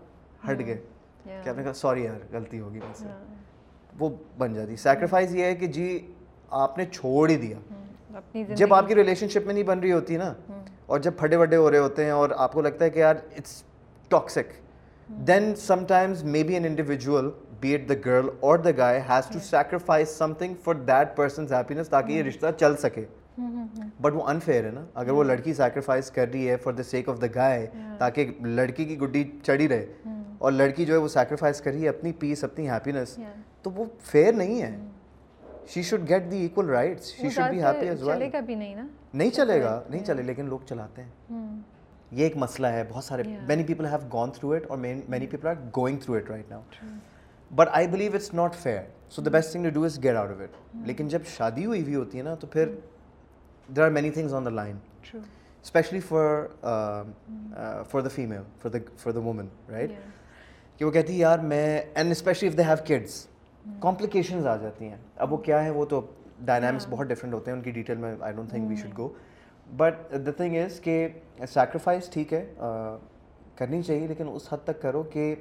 ہٹ 0.51 0.59
گئے۔ 0.65 0.81
کہ 1.43 1.49
آپ 1.49 1.57
نے 1.57 1.63
کہا 1.63 1.73
سوری 1.73 2.03
یار 2.03 2.35
غلطی 2.35 2.59
ہوگی 2.59 2.77
مجھ 2.77 2.97
سے 2.97 3.05
وہ 3.99 4.09
بن 4.37 4.53
جاتی۔ 4.53 4.75
سیکریفائز 4.75 5.35
یہ 5.35 5.43
ہے 5.43 5.55
کہ 5.55 5.67
جی 5.67 6.11
آپ 6.49 6.77
نے 6.77 6.85
چھوڑ 6.85 7.29
ہی 7.29 7.35
دیا۔ 7.37 7.57
جب 8.55 8.73
آپ 8.73 8.87
کی 8.87 8.95
ریلیشن 8.95 9.27
شپ 9.29 9.45
میں 9.45 9.53
نہیں 9.53 9.63
بن 9.63 9.79
رہی 9.79 9.91
ہوتی 9.91 10.17
نا 10.17 10.33
اور 10.85 10.99
جب 10.99 11.11
پھڈے 11.17 11.35
وڈے 11.35 11.55
ہو 11.55 11.71
رہے 11.71 11.77
ہوتے 11.77 12.03
ہیں 12.03 12.11
اور 12.11 12.29
آپ 12.37 12.53
کو 12.53 12.61
لگتا 12.61 12.85
ہے 12.85 12.89
کہ 12.89 12.99
یار 12.99 13.15
it's 13.37 13.63
toxic 14.09 14.53
then 15.09 15.53
sometimes 15.85 16.23
maybe 16.43 16.53
an 16.53 16.65
individual 16.65 17.29
be 17.59 17.71
at 17.71 17.87
the 17.89 17.93
girl 18.05 18.29
اور 18.39 18.57
the 18.57 18.69
guy 18.77 18.99
has 19.09 19.27
to 19.33 19.39
sacrifice 19.39 20.09
something 20.33 20.53
for 20.63 20.75
that 20.87 21.15
person's 21.15 21.53
happiness 21.53 21.89
تاکہ 21.89 22.11
یہ 22.11 22.23
رشتہ 22.23 22.45
چل 22.59 22.75
سکے 22.77 23.05
بٹ 24.01 24.13
وہ 24.13 24.23
انفیئر 24.27 24.63
ہے 24.63 24.71
نا 24.71 24.85
اگر 24.93 25.11
وہ 25.11 25.23
لڑکی 25.23 25.53
سیکریفائز 25.53 26.11
کر 26.11 26.27
رہی 26.33 26.49
ہے 26.49 26.57
for 26.57 26.73
the 26.73 26.83
sake 26.83 27.09
of 27.09 27.21
the 27.21 27.27
guy 27.35 27.67
تاکہ 27.97 28.31
لڑکی 28.41 28.85
کی 28.85 28.99
گڈی 29.01 29.23
چڑھی 29.43 29.67
رہے 29.67 29.85
اور 30.37 30.51
لڑکی 30.51 30.85
جو 30.85 30.93
ہے 30.93 30.99
وہ 30.99 31.07
سیکریفائز 31.07 31.61
کر 31.61 31.71
رہی 31.71 31.83
ہے 31.83 31.89
اپنی 31.89 32.11
پیس 32.19 32.43
اپنی 32.43 32.69
ہیپینس 32.69 33.17
تو 33.61 33.71
وہ 33.71 33.85
فیئر 34.03 34.33
نہیں 34.33 34.61
ہے 34.61 34.75
she 35.67 35.81
should 35.81 36.09
get 36.09 36.31
the 36.31 36.37
equal 36.37 36.69
rights 36.69 37.11
she 37.11 37.29
should 37.29 37.51
be 37.51 37.63
happy 37.63 37.87
as 37.87 38.03
well 38.03 38.23
نہیں 39.13 39.29
چلے 39.29 39.61
گا 39.61 39.81
نہیں 39.89 40.03
چلے 40.03 40.23
لیکن 40.23 40.45
لوگ 40.45 40.59
چلاتے 40.65 41.01
ہیں 41.01 41.74
یہ 42.11 42.23
ایک 42.23 42.37
مسئلہ 42.37 42.67
ہے 42.67 42.83
بہت 42.89 43.03
سارے 43.03 43.23
many 43.47 43.63
people 43.63 43.85
have 43.85 44.07
gone 44.13 44.31
through 44.31 44.51
it 44.51 44.65
اور 44.69 44.77
many 44.77 45.27
people 45.27 45.47
are 45.47 45.55
going 45.77 45.97
through 45.97 46.15
it 46.15 46.29
right 46.29 46.51
now 46.51 46.61
but 47.51 47.67
I 47.71 47.87
believe 47.87 48.11
it's 48.13 48.33
not 48.33 48.55
fair 48.55 48.83
so 49.09 49.21
the 49.21 49.31
best 49.31 49.51
thing 49.51 49.63
to 49.63 49.69
do 49.69 49.83
is 49.83 50.03
get 50.03 50.15
out 50.15 50.29
of 50.29 50.41
it 50.41 50.77
لیکن 50.87 51.07
جب 51.07 51.25
شادی 51.27 51.65
ہوئی 51.65 51.81
ہوئی 51.81 51.95
ہوتی 51.95 52.17
ہے 52.17 52.23
نا 52.23 52.35
تو 52.35 52.47
پھر 52.47 52.73
there 53.69 53.83
are 53.83 53.89
many 53.89 54.09
things 54.09 54.33
on 54.33 54.45
the 54.45 54.49
line 54.49 54.77
especially 55.65 55.99
for 55.99 56.45
for 57.89 58.01
the 58.01 58.09
female 58.09 58.41
for 58.61 58.71
the 58.71 58.77
for 58.97 59.13
the 59.13 59.19
woman 59.19 59.47
right 59.69 59.91
کہ 60.77 60.85
وہ 60.85 60.91
کہتی 60.91 61.13
ہے 61.13 61.17
یار 61.17 61.39
میں 61.39 61.81
and 61.95 62.11
especially 62.11 62.49
if 62.49 62.57
they 62.57 62.63
have 62.63 62.75
kids 62.87 63.25
complications 63.79 64.47
آ 64.47 64.55
جاتی 64.55 64.87
ہیں 64.87 64.97
اب 65.15 65.33
وہ 65.33 65.37
کیا 65.37 65.63
ہے 65.63 65.69
وہ 65.69 65.85
تو 65.85 66.01
ڈائنامکس 66.45 66.87
بہت 66.89 67.07
ڈفرینٹ 67.07 67.33
ہوتے 67.33 67.51
ہیں 67.51 67.57
ان 67.57 67.63
کی 67.63 67.71
ڈیٹیل 67.71 67.97
میں 67.97 68.15
I 68.19 68.33
don't 68.35 68.49
think 68.49 68.69
we 68.69 68.75
should 68.75 68.97
go 68.97 69.07
but 69.73 70.11
the 70.25 70.31
thing 70.31 70.55
is 70.55 70.79
کہ 70.79 71.07
سیکریفائس 71.49 72.09
ٹھیک 72.09 72.33
ہے 72.33 72.53
کرنی 73.55 73.81
چاہیے 73.81 74.07
لیکن 74.07 74.25
اس 74.33 74.53
حد 74.53 74.57
تک 74.63 74.81
کرو 74.81 75.03
کہ 75.03 75.35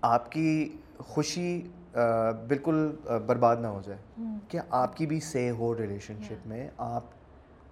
آپ 0.00 0.32
کی 0.32 0.76
خوشی 0.98 1.68
بالکل 2.48 2.96
برباد 3.26 3.56
نہ 3.56 3.66
ہو 3.66 3.80
جائے۔ 3.84 4.24
کہ 4.48 4.58
آپ 4.70 4.96
کی 4.96 5.06
بھی 5.06 5.20
سے 5.20 5.50
ہو 5.50 5.78
ریلیشن 5.78 6.14
شپ 6.22 6.46
میں 6.46 6.68
آپ 6.78 7.04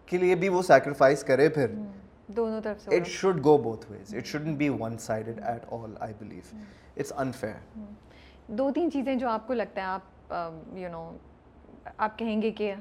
کے 0.06 0.18
لیے 0.18 0.35
بھی 0.35 0.48
وہ 0.48 0.62
سیکریفائس 0.62 1.24
کرے 1.24 1.48
پھر۔ 1.48 1.66
دونوں 2.26 2.60
طرف 2.60 2.80
سے 2.80 2.97
it 2.97 3.06
should 3.06 3.44
go 3.44 3.56
both 3.59 3.93
ways 3.93 4.14
it 4.14 4.26
shouldn't 4.26 4.56
be 4.56 4.68
one 4.68 4.98
sided 4.98 5.40
at 5.44 5.62
all 5.70 5.94
I 6.01 6.14
believe 6.18 6.56
it's 6.97 7.12
unfair 7.16 7.78
دو 8.48 8.70
تین 8.70 8.90
چیزیں 8.90 9.14
جو 9.14 9.28
آپ 9.28 9.47
کو 9.47 9.55
لگتا 9.55 9.80
ہے 9.80 9.86
آپ 9.86 10.35
یو 10.76 10.89
نو 10.89 11.16
آپ 11.97 12.18
کہیں 12.18 12.43
گے 12.43 12.51
کہ 12.51 12.74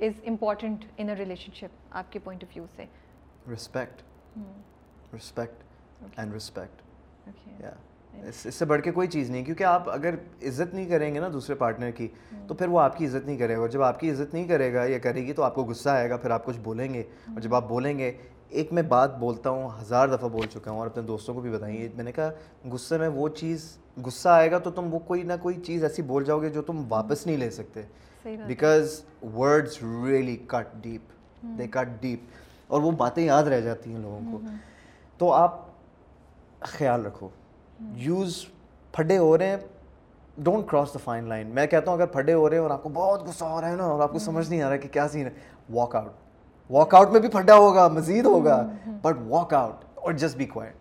از 0.00 0.20
امپورٹنٹ 0.26 0.84
ان 0.96 1.08
اے 1.08 1.14
ریلیشن 1.16 1.52
شپ 1.54 1.96
آپ 1.96 2.12
کے 2.12 2.18
پوائنٹ 2.18 2.44
آف 2.44 2.56
ویو 2.56 2.64
سے 2.76 2.84
رسپیکٹ 3.52 4.02
رسپیکٹ 5.14 5.62
اینڈ 6.18 6.34
رسپیکٹ 6.34 6.82
اس 8.14 8.54
سے 8.54 8.64
بڑھ 8.64 8.82
کے 8.82 8.92
کوئی 8.92 9.08
چیز 9.08 9.30
نہیں 9.30 9.44
کیونکہ 9.44 9.64
آپ 9.64 9.90
اگر 9.90 10.14
عزت 10.42 10.74
نہیں 10.74 10.88
کریں 10.88 11.14
گے 11.14 11.20
نا 11.20 11.28
دوسرے 11.32 11.54
پارٹنر 11.54 11.90
کی 11.90 12.08
تو 12.48 12.54
پھر 12.54 12.68
وہ 12.68 12.80
آپ 12.80 12.96
کی 12.98 13.06
عزت 13.06 13.26
نہیں 13.26 13.36
کرے 13.36 13.54
گا 13.54 13.60
اور 13.60 13.68
جب 13.68 13.82
آپ 13.82 14.00
کی 14.00 14.10
عزت 14.10 14.34
نہیں 14.34 14.48
کرے 14.48 14.72
گا 14.74 14.84
یا 14.84 14.98
کرے 14.98 15.26
گی 15.26 15.32
تو 15.32 15.42
آپ 15.42 15.54
کو 15.54 15.64
غصہ 15.64 15.88
آئے 15.88 16.10
گا 16.10 16.16
پھر 16.16 16.30
آپ 16.30 16.44
کچھ 16.44 16.58
بولیں 16.58 16.94
گے 16.94 17.02
اور 17.26 17.40
جب 17.40 17.54
آپ 17.54 17.68
بولیں 17.68 17.98
گے 17.98 18.12
ایک 18.50 18.72
میں 18.72 18.82
بات 18.82 19.18
بولتا 19.18 19.50
ہوں 19.50 19.68
ہزار 19.82 20.08
دفعہ 20.08 20.28
بول 20.28 20.46
چکا 20.50 20.70
ہوں 20.70 20.78
اور 20.78 20.86
اپنے 20.86 21.02
دوستوں 21.02 21.34
کو 21.34 21.40
بھی 21.40 21.50
بتائیں۔ 21.50 21.88
میں 21.94 22.04
نے 22.04 22.12
کہا 22.12 22.30
غصے 22.72 22.98
میں 22.98 23.08
وہ 23.08 23.28
چیز 23.28 23.78
غصہ 24.04 24.28
آئے 24.28 24.50
گا 24.50 24.58
تو 24.58 24.70
تم 24.70 24.94
وہ 24.94 24.98
کوئی 24.98 25.22
نہ 25.22 25.32
کوئی 25.42 25.54
چیز 25.66 25.82
ایسی 25.82 26.02
بول 26.02 26.24
جاؤ 26.24 26.40
گے 26.40 26.48
جو 26.48 26.62
تم 26.62 26.84
واپس 26.88 27.26
نہیں 27.26 27.36
لے 27.36 27.50
سکتے۔ 27.50 27.82
Because 28.46 29.02
words 29.36 29.78
really 29.82 30.36
cut 30.46 30.74
deep 30.74 31.00
they 31.42 31.66
cut 31.66 32.02
deep 32.02 32.20
اور 32.66 32.82
وہ 32.82 32.90
باتیں 32.90 33.24
یاد 33.24 33.42
رہ 33.42 33.60
جاتی 33.60 33.92
ہیں 33.92 33.98
لوگوں 33.98 34.20
کو۔ 34.32 34.38
تو 35.18 35.32
آپ 35.32 35.60
خیال 36.60 37.06
رکھو۔ 37.06 37.28
یوز 37.80 38.46
پھڈے 38.92 39.18
ہو 39.18 39.38
رہے 39.38 39.48
ہیں 39.48 39.56
don't 40.38 40.66
cross 40.66 40.94
the 40.94 40.98
fine 41.04 41.24
line 41.24 41.46
میں 41.46 41.66
کہتا 41.66 41.90
ہوں 41.90 41.98
اگر 41.98 42.06
پھڈے 42.06 42.32
ہو 42.32 42.50
رہے 42.50 42.56
ہیں 42.56 42.62
اور 42.62 42.70
آپ 42.70 42.82
کو 42.82 42.88
بہت 42.88 43.22
غصہ 43.22 43.44
ہو 43.44 43.60
رہا 43.60 43.70
ہے 43.70 43.76
نا 43.76 43.84
اور 43.84 44.00
آپ 44.00 44.12
کو 44.12 44.18
سمجھ 44.18 44.50
نہیں 44.50 44.62
آ 44.62 44.70
رہا 44.70 44.76
کہ 44.76 44.88
کیا 44.88 45.08
سین 45.08 45.26
ہے 45.26 45.30
واک 45.74 45.96
آؤٹ 45.96 46.10
واک 46.70 46.94
آؤٹ 46.94 47.10
میں 47.10 47.20
بھی 47.20 47.28
پھڈا 47.28 47.54
ہوگا 47.54 47.88
مزید 47.88 48.24
ہوگا 48.24 48.68
بٹ 49.02 49.14
واک 49.28 49.54
آؤٹ 49.54 49.84
اور 49.94 50.12
just 50.12 50.36
be 50.36 50.44
quiet 50.44 50.74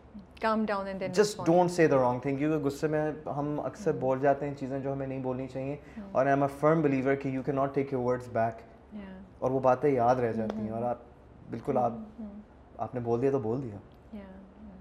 just 1.13 1.45
don't 1.45 1.71
say 1.71 1.87
the 1.87 1.95
wrong 1.95 2.19
thing 2.19 2.35
کیونکہ 2.35 2.67
غصے 2.67 2.87
میں 2.87 3.11
ہم 3.25 3.59
اکثر 3.59 3.91
بول 3.91 4.19
جاتے 4.19 4.47
ہیں 4.47 4.55
چیزیں 4.55 4.79
جو 4.79 4.93
ہمیں 4.93 5.07
نہیں 5.07 5.19
بولنی 5.19 5.47
چاہیے 5.47 5.75
اور 6.11 6.25
I 6.25 6.29
am 6.29 6.43
a 6.43 6.49
firm 6.59 6.81
believer 6.81 7.15
کہ 7.15 7.29
یو 7.29 7.41
کی 7.43 7.51
not 7.51 7.75
take 7.75 7.93
your 7.93 8.03
words 8.03 8.27
back 8.33 8.53
اور 9.39 9.51
وہ 9.51 9.59
باتیں 9.59 9.89
یاد 9.89 10.15
رہ 10.15 10.31
جاتی 10.31 10.57
ہیں 10.57 10.69
اور 10.69 10.83
آپ 10.83 10.97
بالکل 11.49 11.77
آپ 11.77 11.91
آپ 12.77 12.95
نے 12.95 12.99
بول 13.01 13.21
دیا 13.21 13.31
تو 13.31 13.39
بول 13.39 13.61
دیا۔ 13.63 13.77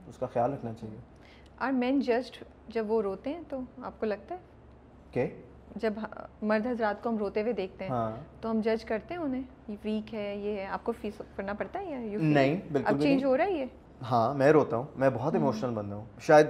اس 0.09 0.17
کا 0.19 0.27
خیال 0.27 0.53
رکھنا 0.53 0.73
چاہیے۔ 0.75 0.97
اور 1.59 1.73
مین 1.73 2.01
جسٹ 2.01 2.45
جب 2.69 2.91
وہ 2.91 3.03
روتے 3.03 3.31
ہیں 3.31 3.41
تو 3.49 3.61
آپ 3.83 4.01
کو 4.01 4.07
لگتا 4.07 4.35
ہے؟ 4.35 4.41
کہ 5.11 5.27
جب 5.77 5.93
مرد 6.43 6.67
حضرات 6.67 7.03
کو 7.03 7.09
ہم 7.09 7.19
روتے 7.19 7.43
ہوئے 7.43 7.53
دیکھتے 7.53 7.85
ہیں 7.85 7.91
ہاں۔ 7.91 8.11
تو 8.41 8.51
ہم 8.51 8.61
جج 8.61 8.85
کرتے 8.85 9.15
ہیں 9.15 9.21
انہیں 9.21 9.43
یہ 9.69 9.77
ویک 9.85 10.15
ہے 10.15 10.35
یہ 10.37 10.59
ہے 10.59 10.67
آپ 10.67 10.85
کو 10.85 10.93
فیس 11.01 11.21
کرنا 11.37 11.53
پڑتا 11.53 11.81
ہے 11.81 11.85
یا 11.85 12.19
نہیں 12.21 12.61
بالکل 12.73 13.01
چینج 13.03 13.25
ہو 13.25 13.37
رہا 13.37 13.45
ہے 13.45 13.53
یہ؟ 13.53 13.65
ہاں 14.11 14.35
میں 14.35 14.53
روتا 14.53 14.77
ہوں 14.77 14.85
میں 14.97 15.11
بہت 15.15 15.35
ایموشنل 15.35 15.71
بندہ 15.71 15.95
ہوں۔ 15.95 16.05
شاید 16.21 16.47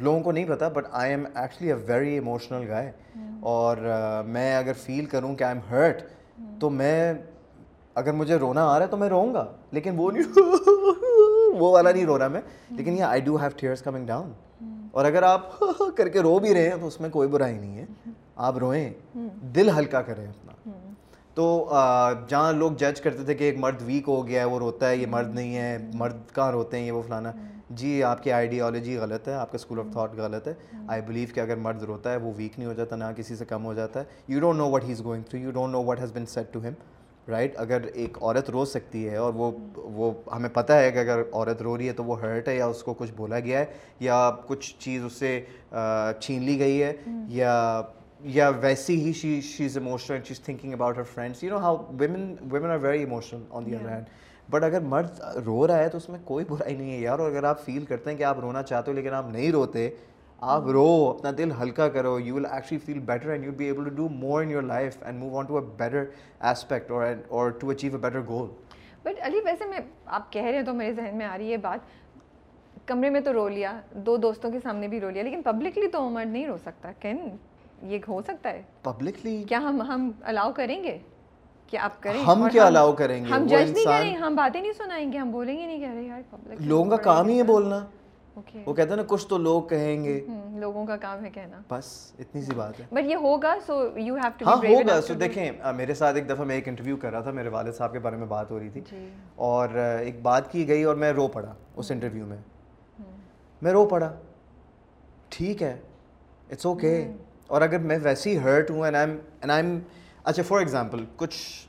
لوگوں 0.00 0.20
کو 0.20 0.32
نہیں 0.32 0.44
پتا 0.44 0.68
but 0.68 0.86
I 0.92 1.10
am 1.10 1.24
actually 1.34 1.72
a 1.72 1.78
very 1.86 2.14
emotional 2.14 2.68
guy 2.68 2.90
اور 3.40 3.76
میں 4.26 4.54
اگر 4.56 4.72
فیل 4.76 5.04
کروں 5.04 5.34
کہ 5.34 5.44
آئی 5.44 5.56
ایم 5.56 5.70
ہرٹ 5.70 6.02
تو 6.60 6.70
میں 6.70 7.12
اگر 7.94 8.12
مجھے 8.12 8.36
رونا 8.36 8.64
آ 8.64 8.78
رہا 8.78 8.84
ہے 8.84 8.90
تو 8.90 8.96
میں 8.96 9.08
روں 9.08 9.32
گا۔ 9.34 9.44
لیکن 9.72 9.94
وہ 9.96 10.10
نہیں 10.10 10.22
وہ 11.58 11.70
والا 11.72 11.90
نہیں 11.92 12.04
رو 12.06 12.18
رہا 12.18 12.28
میں۔ 12.28 12.40
لیکن 12.70 12.92
یہ 12.92 13.02
I 13.04 13.20
do 13.20 13.36
have 13.36 13.50
tears 13.56 13.82
coming 13.82 14.06
down 14.06 14.32
اور 14.90 15.04
اگر 15.04 15.22
آپ 15.22 15.60
کر 15.96 16.08
کے 16.08 16.20
رو 16.20 16.38
بھی 16.38 16.54
رہے 16.54 16.68
ہیں 16.68 16.76
تو 16.80 16.86
اس 16.86 17.00
میں 17.00 17.10
کوئی 17.10 17.28
برائی 17.28 17.58
نہیں 17.58 17.78
ہے۔ 17.78 18.10
آپ 18.36 18.58
روئیں۔ 18.58 18.92
دل 19.54 19.70
ہلکا 19.78 20.02
کریں 20.02 20.26
اپنا۔ 20.26 20.70
تو 21.34 21.70
جہاں 22.28 22.52
لوگ 22.52 22.72
جج 22.72 23.00
کرتے 23.00 23.24
تھے 23.24 23.34
کہ 23.34 23.44
ایک 23.44 23.58
مرد 23.58 23.82
ویک 23.82 24.04
ہو 24.08 24.26
گیا 24.28 24.40
ہے، 24.40 24.44
وہ 24.44 24.58
روتا 24.58 24.88
ہے، 24.88 24.96
یہ 24.96 25.06
مرد 25.06 25.34
نہیں 25.34 25.56
ہے، 25.56 25.78
مرد 25.94 26.16
کہاں 26.34 26.52
روتے 26.52 26.78
ہیں، 26.78 26.86
یہ 26.86 26.92
وہ 26.92 27.02
فلانا۔ 27.02 27.32
جی 27.70 28.02
آپ 28.02 28.22
کی 28.22 28.32
آئیڈیالوجی 28.32 28.96
غلط 28.96 29.28
ہے، 29.28 29.34
آپ 29.34 29.52
کا 29.52 29.56
اسکول 29.56 29.78
آف 29.78 29.86
تھاٹ 29.92 30.14
غلط 30.16 30.48
ہے۔ 30.48 30.54
آئی 30.88 31.02
بلیو 31.02 31.28
کہ 31.34 31.40
اگر 31.40 31.56
مرد 31.56 31.82
روتا 31.82 32.12
ہے، 32.12 32.16
وہ 32.16 32.32
ویک 32.36 32.58
نہیں 32.58 32.68
ہو 32.68 32.72
جاتا، 32.72 32.96
نہ 32.96 33.04
کسی 33.16 33.36
سے 33.36 33.44
کم 33.44 33.64
ہو 33.64 33.74
جاتا 33.74 34.00
ہے۔ 34.00 34.04
You 34.28 34.40
don't 34.40 34.58
know 34.58 34.70
what 34.70 34.84
he 34.84 34.92
is 34.92 35.04
going 35.04 35.22
through 35.22 35.40
you 35.40 35.50
don't 35.50 35.72
know 35.72 35.82
what 35.82 36.00
has 36.00 36.12
been 36.12 36.26
set 36.26 36.52
to 36.52 36.60
him 36.60 36.72
right 37.30 37.54
اگر 37.56 37.82
ایک 37.92 38.18
عورت 38.22 38.50
رو 38.50 38.64
سکتی 38.64 39.08
ہے 39.08 39.16
اور 39.16 39.34
وہ 39.34 39.50
وہ 39.74 40.12
ہمیں 40.32 40.48
پتہ 40.52 40.72
ہے 40.72 40.90
کہ 40.90 40.98
اگر 40.98 41.22
عورت 41.32 41.62
رو 41.62 41.76
رہی 41.78 41.88
ہے 41.88 41.92
تو 41.92 42.04
وہ 42.04 42.20
ہرٹ 42.20 42.48
ہے 42.48 42.56
یا 42.56 42.66
اس 42.66 42.82
کو 42.82 42.94
کچھ 42.94 43.12
بولا 43.16 43.40
گیا 43.40 43.58
ہے 43.58 43.64
یا 44.00 44.30
کچھ 44.46 44.74
چیز 44.78 45.04
اس 45.04 45.12
سے 45.12 45.40
چھین 46.20 46.42
لی 46.42 46.58
گئی 46.58 46.82
ہے 46.82 46.92
یا 47.28 47.82
یا 48.20 48.48
ویسی 48.60 49.00
ہی 49.04 49.12
she 49.12 49.40
she 49.40 49.64
is 49.64 49.76
emotional 49.76 50.22
she 50.24 50.34
is 50.38 50.40
thinking 50.40 50.72
about 50.72 50.98
her 50.98 51.02
friends 51.02 51.44
you 51.44 51.50
know 51.50 51.58
how 51.58 51.76
women 51.98 52.34
women 52.50 52.70
are 52.70 52.78
very 52.78 53.02
emotional 53.02 53.42
on 53.50 53.66
the 53.66 53.76
other 53.76 53.88
hand 53.88 54.04
but 54.50 54.64
اگر 54.64 54.80
مرد 54.80 55.20
رو 55.44 55.66
رہا 55.66 55.78
ہے 55.78 55.88
تو 55.88 55.96
اس 55.96 56.08
میں 56.08 56.18
کوئی 56.24 56.44
برائی 56.48 56.76
نہیں 56.76 56.92
ہے 56.92 56.98
یار 56.98 57.18
اور 57.18 57.30
اگر 57.30 57.44
آپ 57.44 57.64
فیل 57.64 57.84
کرتے 57.84 58.10
ہیں 58.10 58.18
کہ 58.18 58.24
آپ 58.24 58.40
رونا 58.40 58.62
چاہتے 58.62 58.90
ہو 58.90 58.96
لیکن 58.96 59.12
آپ 59.12 59.26
نہیں 59.30 59.52
روتے 59.52 59.90
آپ 60.40 60.62
رو 60.66 61.10
اپنا 61.10 61.30
دل 61.38 61.50
ہلکا 61.62 61.88
کرو 61.88 62.20
you 62.20 62.34
will 62.34 62.46
actually 62.46 62.78
feel 62.78 62.98
better 62.98 63.28
and 63.30 63.44
you 63.44 63.52
be 63.52 63.64
able 63.64 63.84
to 63.84 63.90
do 63.90 64.08
more 64.08 64.42
in 64.42 64.50
your 64.50 64.62
life 64.62 65.02
and 65.02 65.18
move 65.18 65.38
on 65.38 65.44
to 65.44 65.58
a 65.58 65.64
better 65.76 66.04
aspect 66.40 66.90
اور 66.90 67.06
اور 67.28 67.50
to 67.50 67.70
achieve 67.70 67.92
a 67.92 67.98
better 67.98 68.20
goal 68.28 68.48
but 69.02 69.14
Ali 69.20 69.40
ویسے 69.44 69.64
میں 69.64 69.78
آپ 70.06 70.32
کہہ 70.32 70.42
رہے 70.42 70.56
ہیں 70.56 70.62
تو 70.62 70.74
میرے 70.74 70.92
ذہن 70.92 71.16
میں 71.18 71.26
آ 71.26 71.38
رہی 71.38 71.52
ہے 71.52 71.56
بات۔ 71.56 71.78
کمرے 72.86 73.10
میں 73.10 73.20
تو 73.20 73.32
رو 73.32 73.48
لیا 73.48 73.80
دو 73.90 74.16
دوستوں 74.16 74.50
کے 74.50 74.60
سامنے 74.60 74.88
بھی 74.88 75.00
رو 75.00 75.10
لیا 75.10 75.22
لیکن 75.22 75.42
پبلکلی 75.42 75.88
تو 75.88 76.06
عمر 76.06 76.24
نہیں 76.24 76.46
رو 76.46 76.56
سکتا۔ 76.58 76.92
کین 77.00 77.18
یہ 77.82 77.98
ہو 78.08 78.22
سکتا 78.22 78.50
ہے؟ 78.50 78.62
پبلکلی 78.82 79.44
کیا 79.48 79.58
ہم 79.58 79.82
ہم 79.82 80.10
الاؤ 80.22 80.52
کریں 80.52 80.82
گے؟ 80.84 80.98
کہ 81.66 81.76
آپ 81.76 82.02
کریں؟ 82.02 82.22
ہم 82.22 82.48
کیا 82.52 82.66
الاؤ 82.66 82.92
کریں 82.92 83.24
گے؟ 83.24 83.30
ہم 83.30 83.46
جج 83.46 83.70
نہیں 83.70 83.84
کریں 83.84 84.14
ہم 84.16 84.34
باتیں 84.34 84.60
نہیں 84.60 84.72
سنائیں 84.72 85.12
گے 85.12 85.18
ہم 85.18 85.30
بولیں 85.30 85.58
گے 85.58 85.66
نہیں 85.66 85.78
کہہ 85.78 85.94
رہے 85.94 86.02
یار 86.02 86.52
لوگوں 86.60 86.90
کا 86.90 86.96
کام 86.96 87.28
ہی 87.28 87.38
ہے 87.38 87.42
بولنا۔ 87.42 87.84
وہ 88.66 88.74
کہتے 88.74 88.88
ہیں 88.88 88.96
نا 88.96 89.02
کچھ 89.06 89.26
تو 89.26 89.38
لوگ 89.38 89.62
کہیں 89.62 90.04
گے۔ 90.04 90.26
لوگوں 90.56 90.86
کا 90.86 90.96
کام 90.96 91.24
ہے 91.24 91.30
کہنا۔ 91.30 91.60
بس 91.70 92.12
اتنی 92.18 92.42
سی 92.42 92.54
بات 92.54 92.80
ہے۔ 92.80 92.84
بٹ 92.92 93.04
یہ 93.04 93.16
ہوگا 93.16 93.54
سو 93.66 93.88
یو 93.96 94.14
ہیو 94.14 94.30
ٹو 94.38 94.46
ہاں 94.46 94.56
ہوگا۔ 94.56 95.00
سو 95.00 95.14
دیکھیں 95.14 95.52
میرے 95.76 95.94
ساتھ 95.94 96.16
ایک 96.16 96.28
دفعہ 96.28 96.44
میں 96.44 96.54
ایک 96.54 96.68
انٹرویو 96.68 96.96
کر 96.96 97.10
رہا 97.10 97.20
تھا 97.20 97.30
میرے 97.30 97.48
والد 97.48 97.72
صاحب 97.72 97.92
کے 97.92 97.98
بارے 97.98 98.16
میں 98.16 98.26
بات 98.26 98.50
ہو 98.50 98.58
رہی 98.58 98.68
تھی۔ 98.68 98.80
جی۔ 98.90 99.08
اور 99.34 99.68
ایک 100.00 100.22
بات 100.22 100.52
کی 100.52 100.68
گئی 100.68 100.82
اور 100.82 100.94
میں 100.94 101.12
رو 101.12 101.28
پڑا 101.28 101.54
اس 101.76 101.90
انٹرویو 101.90 102.26
میں۔ 102.26 102.38
میں 103.62 103.72
رو 103.72 103.84
پڑا۔ 103.86 104.12
ٹھیک 105.28 105.62
ہے۔ 105.62 105.78
اٹس 106.50 106.66
اوکے 106.66 107.08
اور 107.46 107.62
اگر 107.62 107.78
میں 107.78 107.98
ویسی 108.02 108.38
ہرٹ 108.38 108.70
ہوں 108.70 108.84
and 108.84 108.96
I 108.96 109.10
and 109.10 109.50
I 109.50 109.66
am 109.66 109.78
اچھا 110.24 110.42
فار 110.42 110.58
ایگزامپل 110.58 111.04
کچھ 111.16 111.66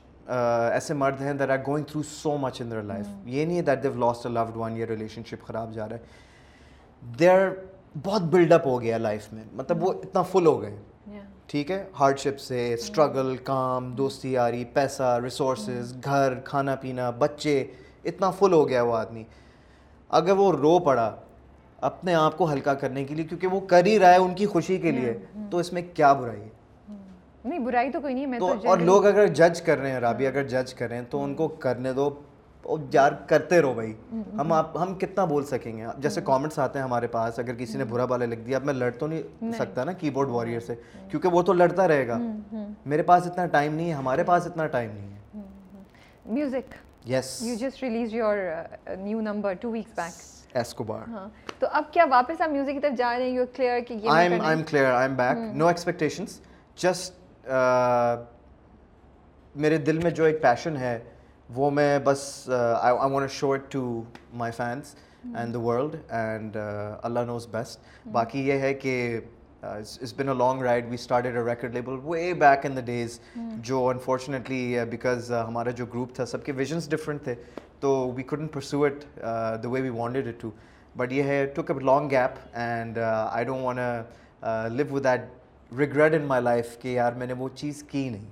ایسے 0.72 0.94
مرد 0.94 1.20
ہیں 1.20 1.32
there 1.32 1.50
are 1.50 1.58
going 1.66 1.84
through 1.84 2.02
so 2.02 2.36
much 2.36 2.60
in 2.60 2.70
their 2.70 2.82
life 2.82 3.06
یہ 3.24 3.44
نہیں 3.44 3.56
ہے 3.56 3.62
that 3.62 3.82
they've 3.82 3.94
lost 3.94 4.26
a 4.26 4.32
loved 4.32 4.56
one 4.56 4.76
یہ 4.76 4.84
ریلیشن 4.84 5.22
شپ 5.26 5.46
خراب 5.46 5.72
جا 5.72 5.88
رہا 5.88 5.96
ہے۔ 5.96 6.00
دیر 7.02 7.48
بہت 8.02 8.22
بلڈ 8.22 8.52
اپ 8.52 8.66
ہو 8.66 8.82
گیا 8.82 8.98
لائف 8.98 9.32
میں۔ 9.32 9.44
مطلب 9.52 9.84
وہ 9.84 9.92
اتنا 9.92 10.22
فل 10.22 10.46
ہو 10.46 10.62
گئے۔ 10.62 10.76
ٹھیک 11.46 11.70
ہے؟ 11.70 11.84
ہارڈ 12.00 12.18
شپ 12.18 12.40
سے 12.40 12.74
اسٹرگل 12.74 13.36
کام 13.36 13.90
دوستی 13.90 14.32
یاری 14.32 14.64
پیسہ 14.64 15.20
ریسورسز 15.24 15.96
گھر 16.04 16.34
کھانا 16.44 16.74
پینا 16.74 17.10
بچے 17.10 17.64
اتنا 18.04 18.30
فل 18.30 18.52
ہو 18.52 18.68
گیا 18.68 18.82
وہ 18.82 18.96
آدمی۔ 18.96 19.24
اگر 20.08 20.30
وہ 20.30 20.52
رو 20.52 20.78
پڑا 20.78 21.16
اپنے 21.80 22.14
آپ 22.14 22.38
کو 22.38 22.52
ہلکا 22.52 22.74
کرنے 22.74 23.04
کے 23.04 23.14
لیے 23.14 23.24
کیونکہ 23.24 23.46
وہ 23.46 23.60
کر 23.60 23.86
ہی 23.86 23.98
رہا 23.98 24.10
ہے 24.10 24.16
ان 24.16 24.34
کی 24.34 24.46
خوشی 24.46 24.78
کے 24.78 24.90
لیے 24.90 25.18
تو 25.50 25.58
اس 25.58 25.72
میں 25.72 25.82
کیا 25.94 26.12
برائی 26.12 26.40
ہے؟ 26.40 26.48
نہیں 27.44 27.58
برائی 27.58 27.90
تو 27.90 28.00
کوئی 28.00 28.14
نہیں 28.14 28.40
تو 28.40 28.54
اور 28.64 28.78
لوگ 28.78 29.06
اگر 29.06 29.26
جج 29.26 29.62
کر 29.62 29.78
رہے 29.78 29.90
ہیں 29.90 30.00
رابی 30.00 30.26
اگر 30.26 30.42
جج 30.42 30.74
کر 30.74 30.88
رہے 30.88 30.96
ہیں 30.96 31.04
تو 31.10 31.24
ان 31.24 31.34
کو 31.34 31.48
کرنے 31.48 31.92
دو۔ 31.92 32.10
یار 32.92 33.12
کرتے 33.26 33.60
رہو 33.62 33.74
بھائی 33.74 33.92
ہم 34.12 34.52
آپ 34.52 34.76
ہم 34.78 34.94
کتنا 34.98 35.24
بول 35.24 35.44
سکیں 35.44 35.76
گے 35.76 35.84
جیسے 35.98 36.20
کامنٹس 36.20 36.58
آتے 36.58 36.78
ہیں 36.78 36.84
ہمارے 36.84 37.06
پاس 37.06 37.38
اگر 37.38 37.54
کسی 37.54 37.78
نے 37.78 37.84
برا 37.84 38.04
بالا 38.04 38.24
لکھ 38.24 38.40
دیا 38.40 38.56
اب 38.56 38.64
میں 38.64 38.74
لڑ 38.74 38.90
تو 38.90 39.06
نہیں 39.06 39.52
سکتا 39.52 39.84
نا 39.84 39.92
کی 39.92 40.10
بورڈ 40.10 40.28
واریئر 40.28 40.60
سے 40.60 40.74
کیونکہ 41.10 41.28
وہ 41.28 41.42
تو 41.42 41.52
لڑتا 41.52 41.88
رہے 41.88 42.06
گا 42.08 42.18
میرے 42.86 43.02
پاس 43.02 43.26
اتنا 43.26 43.46
ٹائم 43.46 43.74
نہیں 43.74 43.88
ہے 43.88 43.94
ہمارے 43.94 44.24
پاس 44.24 44.46
اتنا 44.46 44.66
ٹائم 44.66 44.90
نہیں 44.90 45.08
ہے 45.08 45.40
music 46.26 46.74
yes 47.06 47.42
you 47.42 47.54
just 47.58 47.82
release 47.82 48.14
your 48.14 48.36
new 48.96 49.20
number 49.20 49.54
two 49.54 49.70
weeks 49.70 49.98
back 49.98 50.56
Escobar 50.56 51.00
تو 51.58 51.66
اب 51.72 51.92
کیا 51.92 52.04
واپس 52.10 52.40
آپ 52.40 52.50
میوزک 52.50 52.72
کی 52.72 52.80
طرف 52.80 52.98
جا 52.98 53.16
رہے 53.18 53.24
ہیں 53.24 53.34
یو 53.34 53.44
کلیئر 53.56 53.80
کہ 53.80 53.94
یہ 53.94 54.10
I 54.10 54.28
am 54.28 54.40
I 54.40 54.56
am 54.56 54.64
clear 54.64 54.84
I 54.84 55.08
am 55.08 55.16
back 55.16 55.38
no 55.56 55.66
expectations 55.66 56.38
just 56.76 57.48
میرے 59.54 59.78
دل 59.78 59.98
میں 59.98 60.10
جو 60.10 60.24
ایک 60.24 60.42
پیشن 60.42 60.76
ہے 60.76 60.98
وہ 61.54 61.70
میں 61.70 61.98
بس 62.04 62.48
I 62.80 63.10
want 63.12 63.30
show 63.30 63.52
it 63.52 63.70
to 63.72 64.02
my 64.34 64.52
fans 64.56 64.94
and 65.34 65.54
the 65.54 65.60
world 65.60 65.96
and 66.08 66.56
Allah 66.56 67.24
knows 67.26 67.46
best 67.50 68.06
باقی 68.12 68.46
یہ 68.48 68.58
ہے 68.60 68.72
کہ 68.74 69.20
it's 69.62 70.14
been 70.16 70.28
a 70.28 70.34
long 70.34 70.62
ride 70.62 70.86
we 70.88 70.94
started 70.94 71.36
a 71.36 71.42
record 71.48 71.74
label 71.74 71.98
way 72.04 72.32
back 72.38 72.66
in 72.66 72.76
the 72.76 72.80
days 72.86 73.18
جو 73.36 73.88
انفارچونیٹلی 73.88 74.76
بیکاز 74.90 75.30
ہمارا 75.46 75.70
جو 75.70 75.86
group 75.86 76.14
تھا، 76.14 76.26
سب 76.26 76.44
کے 76.44 76.52
ویژنس 76.56 76.88
ڈفرینٹ 76.90 77.22
تھے، 77.24 77.34
تو 77.80 78.10
we 78.16 78.22
couldn't 78.22 78.48
pursue 78.52 78.84
it 78.84 79.04
the 79.62 79.68
way 79.68 79.80
we 79.80 79.90
wanted 79.90 80.26
it 80.28 80.40
to 80.40 80.50
but 80.96 81.12
یہ 81.12 81.22
ہے 81.22 81.44
took 81.54 81.70
a 81.70 81.78
long 81.84 82.10
gap 82.10 82.38
and 82.52 82.98
I 82.98 83.44
don't 83.44 83.64
want 83.64 84.44
live 84.72 84.94
with 84.94 85.04
that 85.04 85.74
regret 85.78 86.14
in 86.14 86.26
my 86.28 86.42
life 86.42 86.76
کہ 86.78 86.88
یار 86.88 87.12
میں 87.12 87.26
نے 87.26 87.32
وہ 87.38 87.48
چیز 87.54 87.82
کی 87.90 88.08
نہیں۔ 88.08 88.24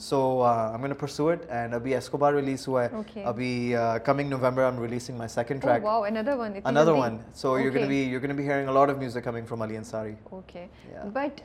So 0.00 0.20
I 0.42 0.80
mean 0.82 0.94
pursue 1.00 1.28
it 1.28 1.44
and 1.48 1.74
ابھی 1.74 1.94
ایسکوبار 1.94 2.32
ریلیز 2.32 2.66
ہوا 2.68 2.84
ہے 2.84 3.22
ابھی 3.24 3.74
coming 4.04 4.30
November 4.30 4.62
I 4.62 4.72
am 4.72 4.82
releasing 4.82 5.18
my 5.18 5.28
second 5.28 5.62
track 5.62 5.86
another 6.64 6.94
one 6.94 7.18
so 7.34 7.56
you're 7.56 7.70
going 7.70 7.84
to 7.84 7.88
be 7.88 8.02
you're 8.10 8.20
going 8.20 8.34
to 8.34 8.40
be 8.40 8.46
hearing 8.50 8.68
a 8.68 8.76
lot 8.78 8.90
of 8.90 8.98
music 8.98 9.24
coming 9.24 9.46
from 9.50 9.62
Ali 9.66 9.78
Ansari 9.80 10.14
okay 10.40 10.66
but 11.14 11.42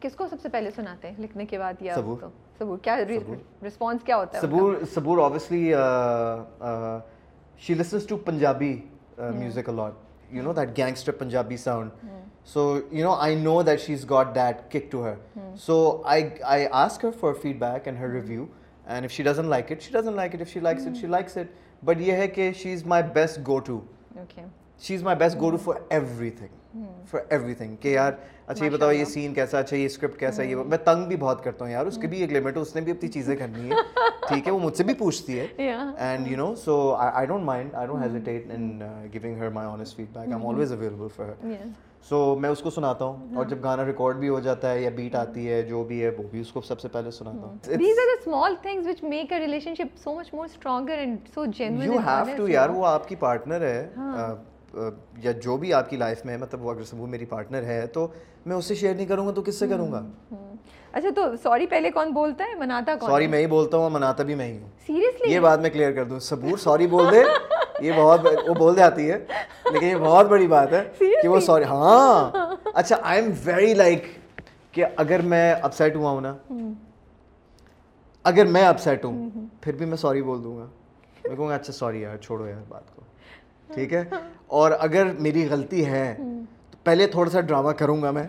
کس 0.00 0.14
کو 0.16 0.26
سب 0.28 0.40
سے 0.42 0.48
پہلے 0.48 0.70
سناتے 0.76 1.08
ہیں 1.08 1.22
لکھنے 1.22 1.46
کے 1.46 1.58
بعد 1.58 1.82
یا 1.82 1.94
صبور 1.94 2.28
صبور 2.58 2.78
کیا 2.82 2.96
رسپانس 3.66 4.04
کیا 4.04 4.16
ہوتا 4.16 4.38
ہے 4.38 4.42
Saboor 4.42 4.74
Saboor 4.94 5.18
obviously 5.24 5.64
she 7.64 7.74
listens 7.80 8.06
to 8.12 8.18
Punjabi 8.28 8.72
music 9.42 9.68
a 9.68 9.76
lot 9.80 9.98
you 10.36 10.42
know 10.46 10.54
that 10.60 10.74
gangster 10.74 11.12
Punjabi 11.12 11.56
sound 11.56 12.08
so 12.50 12.64
you 12.90 13.02
know 13.02 13.16
I 13.26 13.34
know 13.36 13.56
that 13.62 13.80
she's 13.80 14.04
got 14.06 14.32
that 14.34 14.62
kick 14.70 14.90
to 14.92 15.02
her. 15.02 15.16
So 15.56 15.76
I 16.14 16.18
I 16.52 16.60
ask 16.84 17.02
her 17.02 17.12
for 17.14 17.34
feedback 17.36 17.86
and 17.86 18.04
her 18.04 18.10
review. 18.10 18.46
And 18.86 19.04
if 19.04 19.12
she 19.12 19.22
doesn't 19.22 19.50
like 19.50 19.70
it 19.70 19.82
she 19.82 19.92
doesn't 19.92 20.16
like 20.16 20.38
it. 20.38 20.40
If 20.40 20.50
she 20.50 20.60
likes 20.60 20.88
it 20.92 20.96
she 20.96 21.12
likes 21.16 21.36
it. 21.36 21.58
But 21.82 22.00
یہ 22.06 22.22
ہے 22.22 22.28
کہ 22.28 22.52
she's 22.54 22.88
my 22.94 23.02
best 23.18 23.44
go 23.44 23.60
to 23.68 23.76
okay. 24.24 24.48
She's 24.86 25.04
my 25.04 25.14
best 25.16 25.38
go 25.38 25.52
to 25.52 25.62
for 25.66 25.76
everything. 26.00 26.56
For 27.10 27.20
everything 27.54 27.76
کہ 27.80 27.88
یار 27.88 28.12
اچھا 28.46 28.64
یہ 28.64 28.70
بتاؤ 28.70 28.90
یہ 28.92 29.04
سین 29.04 29.32
کیسا 29.34 29.58
اچھا 29.58 29.76
یہ 29.76 29.86
اسکرپٹ 29.86 30.18
کیسا 30.20 30.42
یہ 30.42 30.56
میں 30.66 30.78
تنگ 30.84 31.06
بھی 31.08 31.16
بہت 31.16 31.42
کرتا 31.44 31.64
ہوں 31.64 31.72
یار 31.72 31.86
اس 31.86 31.98
کی 32.00 32.06
بھی 32.06 32.20
ایک 32.20 32.32
لمٹ 32.32 32.56
ہے 32.56 32.62
اس 32.62 32.74
نے 32.76 32.80
بھی 32.80 32.92
اپنی 32.92 33.08
چیزیں 33.08 33.34
کرنی 33.36 33.70
ہے 33.70 33.76
ٹھیک 34.28 34.46
ہے 34.46 34.52
وہ 34.52 34.58
مجھ 34.58 34.76
سے 34.76 34.84
بھی 34.84 34.94
پوچھتی 34.98 35.38
ہے 35.40 35.46
and 35.56 36.28
you 36.28 36.36
know 36.36 36.54
so 36.64 36.78
I 36.98 37.26
don't 37.26 37.44
mind 37.44 37.74
I 37.74 37.86
don't 37.86 38.02
hesitate 38.02 38.50
in 38.54 38.80
giving 39.12 39.38
her 39.40 39.48
my 39.58 39.68
honest 39.68 39.96
feedback 40.08 40.18
I 40.18 40.32
am 40.32 40.46
always 40.48 40.72
available 40.72 41.08
for 41.16 41.28
her 41.28 41.66
so 42.08 42.36
میں 42.40 42.50
اس 42.50 42.60
کو 42.60 42.70
سناتا 42.70 43.04
ہوں 43.04 43.36
اور 43.36 43.44
جب 43.44 43.62
گانا 43.64 43.84
ریکارڈ 43.86 44.16
بھی 44.16 44.28
ہو 44.28 44.38
جاتا 44.40 44.70
ہے 44.70 44.80
یا 44.80 44.90
بیٹ 44.90 45.14
آتی 45.14 45.48
ہے 45.48 45.60
جو 45.62 45.82
بھی 45.84 46.02
ہے 46.02 46.08
وہ 46.08 46.22
بھی 46.30 46.40
اس 46.40 46.52
کو 46.52 46.60
سب 46.60 46.80
سے 46.80 46.88
پہلے 46.88 47.10
سناتا 47.10 47.46
ہوں۔ 47.46 47.56
These 47.68 47.98
are 47.98 48.06
the 48.06 48.18
small 48.20 48.54
things 48.62 48.86
which 48.86 49.02
make 49.04 49.32
a 49.32 49.38
relationship 49.74 49.98
so 50.04 50.14
much 50.14 50.32
more 50.34 50.46
stronger 50.46 50.98
and 50.98 51.28
so 51.34 51.44
genuine 51.48 51.92
you 51.92 51.98
have 51.98 52.36
to 52.36 52.48
یار 52.48 52.68
وہ 52.70 52.86
آپ 52.86 53.08
کی 53.08 53.16
پارٹنر 53.16 53.60
ہے 53.62 53.88
یا 55.18 55.32
جو 55.42 55.56
بھی 55.56 55.72
آپ 55.74 55.90
کی 55.90 55.96
لائف 55.96 56.24
میں 56.24 56.36
مطلب 56.38 56.64
وہ 56.64 56.70
اگر 56.70 56.94
وہ 56.94 57.06
میری 57.06 57.24
پارٹنر 57.26 57.64
ہے 57.64 57.86
تو 57.86 58.06
میں 58.46 58.56
اس 58.56 58.64
سے 58.64 58.74
شیئر 58.74 58.94
نہیں 58.94 59.06
کروں 59.06 59.26
گا 59.26 59.32
تو 59.32 59.42
کس 59.42 59.58
سے 59.58 59.68
کروں 59.68 59.90
گا 59.92 60.02
اچھا 60.92 61.08
تو 61.16 61.22
سوری 61.42 61.66
پہلے 61.66 61.90
کون 61.90 62.10
بولتا 62.12 62.44
ہے 62.44 62.54
مناتا 62.54 62.94
کون 62.94 63.10
سوری 63.10 63.26
میں 63.26 63.38
ہی 63.38 63.46
بولتا 63.46 63.76
ہوں 63.76 63.90
مناتا 63.90 64.22
بھی 64.22 64.34
میں 64.34 64.46
ہی 64.46 64.56
ہوں 64.58 64.68
سیریسلی 64.86 65.32
یہ 65.32 65.40
بات 65.40 65.60
میں 65.60 65.70
کلیئر 65.70 65.92
کر 65.92 66.04
دوں 66.04 66.18
صبور 66.20 66.58
سوری 66.58 66.86
بول 66.86 67.10
دے 67.12 67.22
یہ 67.80 67.92
بہت 67.96 68.20
وہ 68.48 68.54
بول 68.54 68.76
جاتی 68.76 69.10
ہے 69.10 69.18
لیکن 69.72 69.86
یہ 69.86 69.96
بہت 69.96 70.26
بڑی 70.26 70.46
بات 70.46 70.72
ہے 70.72 70.82
کہ 71.22 71.28
وہ 71.28 71.40
سوری 71.40 71.64
ہاں۔ 71.64 72.30
اچھا 72.74 72.96
آئی 73.02 73.22
ایم 73.22 73.30
ویری 73.44 73.74
لائک 73.74 74.04
کہ 74.72 74.84
اگر 74.96 75.20
میں 75.22 75.52
اپسیٹ 75.62 75.96
ہوا 75.96 76.10
ہوں 76.10 76.20
نا 76.20 76.34
اگر 78.24 78.46
میں 78.46 78.62
اپسیٹ 78.62 79.04
ہوں 79.04 79.30
پھر 79.60 79.72
بھی 79.72 79.86
میں 79.86 79.96
سوری 79.96 80.22
بول 80.22 80.44
دوں 80.44 80.56
گا۔ 80.58 80.66
میں 81.24 81.36
کہوں 81.36 81.48
گا 81.48 81.54
اچھا 81.54 81.72
سوری 81.72 82.00
یار 82.00 82.16
چھوڑو 82.16 82.46
یار 82.48 82.62
بات 82.68 82.96
کو۔ 82.96 83.02
ٹھیک 83.74 83.92
ہے؟ 83.92 84.04
اور 84.46 84.70
اگر 84.78 85.04
میری 85.18 85.46
غلطی 85.50 85.86
ہے 85.86 86.14
تو 86.70 86.78
پہلے 86.84 87.06
تھوڑا 87.06 87.30
سا 87.30 87.40
ڈرامہ 87.40 87.70
کروں 87.70 88.02
گا 88.02 88.10
میں۔ 88.10 88.26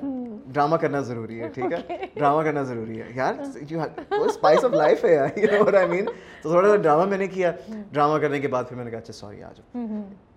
ڈرامہ 0.54 0.76
کرنا 0.82 1.00
ضروری 1.10 1.42
ہے 1.42 1.48
ٹھیک 1.54 1.74
ہے؟ 1.74 2.06
ڈرامہ 2.16 2.42
کرنا 2.44 2.64
ضروری 2.64 3.02
ہے۔ 3.02 3.08
یار 3.16 3.34
اسپائس 4.26 4.66
آف 4.66 4.72
لائف 4.72 5.06
ہے 5.06 5.14
یار 5.14 5.74
آئی 5.74 5.88
مین 5.90 6.06
تو 6.42 6.50
تھوڑا 6.50 6.70
سا 6.70 6.76
ڈرامہ 6.76 7.06
میں 7.10 7.18
نے 7.18 7.28
کیا۔ 7.28 7.52
ڈرامہ 7.92 8.18
کرنے 8.22 8.40
کے 8.40 8.48
بعد 8.48 8.64
پھر 8.70 8.76
میں 8.76 8.86
نے 8.86 8.92
کہا 8.92 9.00
اچھا 9.00 9.14
سوری 9.14 9.44
آ 9.44 9.50
جاؤ۔ 9.56 9.80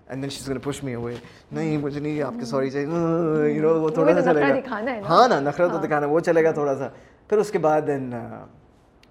And 0.09 0.23
then 0.23 0.31
she's 0.31 0.51
push 0.63 0.83
me 0.85 0.95
ہوئے 0.95 1.15
نہیں 1.53 1.77
مجھے 1.79 2.01
نہیں 2.01 2.23
آپ 2.23 2.35
کی 2.39 2.45
سوری 2.45 2.71
چاہیے۔ 2.71 3.53
یو 3.55 3.63
نو 3.63 3.81
وہ 3.81 3.89
تھوڑا 3.89 4.15
سا 4.15 4.33
چلے 4.33 4.41
گا۔ 4.41 5.01
ہاں 5.09 5.29
نا 5.29 5.41
نخرت 5.41 5.73
تو 5.73 5.79
دکھانا 5.87 6.07
وہ 6.07 6.21
چلے 6.21 6.45
گا 6.45 6.51
تھوڑا 6.53 6.75
سا۔ 6.79 6.89
پھر 7.29 7.39
اس 7.39 7.51
کے 7.51 7.59
بعد 7.59 7.83
دین 7.87 8.13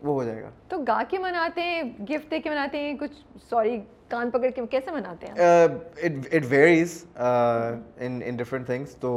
وہ 0.02 0.14
ہو 0.14 0.24
جائے 0.24 0.42
گا۔ 0.42 0.50
تو 0.68 0.78
گا 0.88 1.02
کے 1.10 1.18
مناتے 1.18 1.62
ہیں 1.62 1.82
گفٹ 2.10 2.32
دے 2.32 2.40
کے 2.40 2.50
مناتے 2.50 2.78
ہیں 2.78 2.94
کچھ 3.00 3.14
سوری 3.50 3.80
کان 4.10 4.30
پکڑ 4.30 4.50
کے 4.56 4.62
کیسے 4.72 4.92
مناتے 4.92 5.28
ہیں؟ 5.28 5.68
It 6.32 6.46
varies 6.50 7.04
in 7.16 8.36
different 8.38 8.66
things 8.66 8.96
تو 8.96 9.12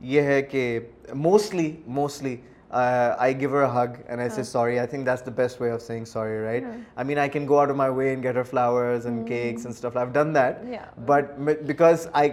یہ 0.00 0.22
ہے 0.22 0.42
کہ 0.42 0.80
mostly 1.14 1.76
mostly 1.86 2.36
I 2.70 3.40
give 3.40 3.56
her 3.56 3.64
hug 3.64 3.92
and 4.08 4.20
say 4.38 4.44
sorry 4.44 4.78
I 4.78 4.88
think 4.88 5.06
that's 5.06 5.26
the 5.26 5.30
best 5.30 5.60
way 5.60 5.70
of 5.70 5.82
saying 5.82 6.04
sorry 6.04 6.38
right 6.38 6.64
I 6.96 7.06
mean 7.06 7.18
I 7.18 7.28
can 7.28 7.48
go 7.48 7.58
out 7.58 7.68
my 7.68 7.92
way 7.92 8.14
and 8.14 8.22
get 8.22 8.36
her 8.36 8.42
flowers 8.42 9.06
and 9.06 9.28
cakes 9.28 9.66
and 9.66 9.76
stuff 9.76 9.96
I 9.96 10.06
done 10.12 10.34
that 10.34 10.54
but 11.06 11.38
because 11.66 12.08
I 12.12 12.30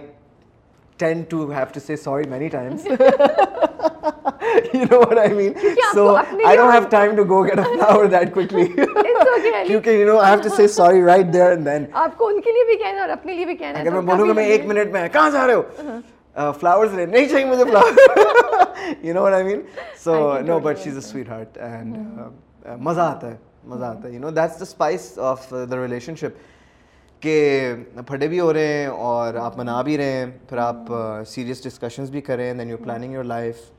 tend 0.96 1.22
to 1.22 1.46
اور 1.46 1.62
اپنے 13.08 13.34
لیے 13.34 13.44
بھی 13.44 13.54
بولوں 13.90 14.28
گا 14.28 14.32
میں 14.32 14.44
ایک 14.44 14.66
minute 14.66 14.92
میں 14.92 15.08
کہاں 15.12 15.30
جا 15.30 15.46
رہے 15.46 15.54
ہو 15.54 15.62
فلاورز 16.36 16.94
لے 16.94 17.06
نہیں 17.06 17.28
چاہیے 17.28 17.44
مجھے 17.46 17.64
flower 17.64 19.04
you 19.04 19.14
know 19.14 19.24
I 19.24 19.44
mean 19.44 19.60
so 20.04 20.14
no 20.46 20.58
but 20.58 20.78
she 20.78 20.90
is 20.90 20.96
a 20.96 21.00
sweetheart 21.28 21.58
and 21.58 21.96
مزہ 22.78 23.00
آتا 23.00 23.30
ہے 23.30 23.36
مزہ 23.64 23.84
آتا 23.84 24.08
ہے 24.08 24.12
you 24.12 24.20
know 24.20 24.30
that's 24.30 24.58
the 24.58 24.62
spice 24.62 25.18
of 25.18 25.52
the 25.70 25.76
relationship 26.16 26.40
کہ 27.22 27.74
پھٹے 28.06 28.28
بھی 28.28 28.40
ہو 28.40 28.52
رہے 28.52 28.66
ہیں 28.66 28.86
اور 28.86 29.34
آپ 29.34 29.58
منا 29.58 29.80
بھی 29.82 29.96
رہے 29.98 30.12
ہیں 30.12 30.26
پھر 30.48 30.58
آپ 30.58 30.92
سیریس 31.26 31.62
ڈسکشنز 31.64 32.10
بھی 32.10 32.20
کریں 32.20 32.52
then 32.54 32.70
you 32.70 32.76
planning 32.76 33.12
your 33.12 33.24
life 33.24 33.70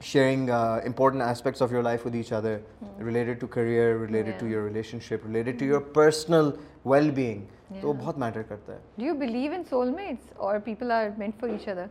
sharing 0.00 0.50
uh, 0.50 0.80
important 0.84 1.22
aspects 1.22 1.60
of 1.60 1.72
your 1.72 1.82
life 1.82 2.04
with 2.04 2.14
each 2.14 2.32
other 2.32 2.62
related 2.98 3.40
to 3.40 3.46
career 3.46 3.96
related 3.98 4.38
to 4.38 4.44
Yeah. 4.44 4.52
your 4.52 4.64
relationship 4.64 5.24
related 5.24 5.58
to 5.58 5.64
your 5.64 5.80
well 6.84 7.10
being 7.10 7.80
تو 7.80 7.92
بہت 7.92 8.18
میٹر 8.18 8.42
کرتا 8.42 8.72
ہے 8.72 8.78
do 8.96 9.04
you 9.04 9.14
believe 9.14 9.52
in 9.52 9.64
soul 9.64 9.90
mates 9.90 10.32
اور 10.36 10.58
people 10.58 10.92
are 10.92 11.08
meant 11.18 11.40
for 11.40 11.48
each 11.48 11.68
other 11.68 11.86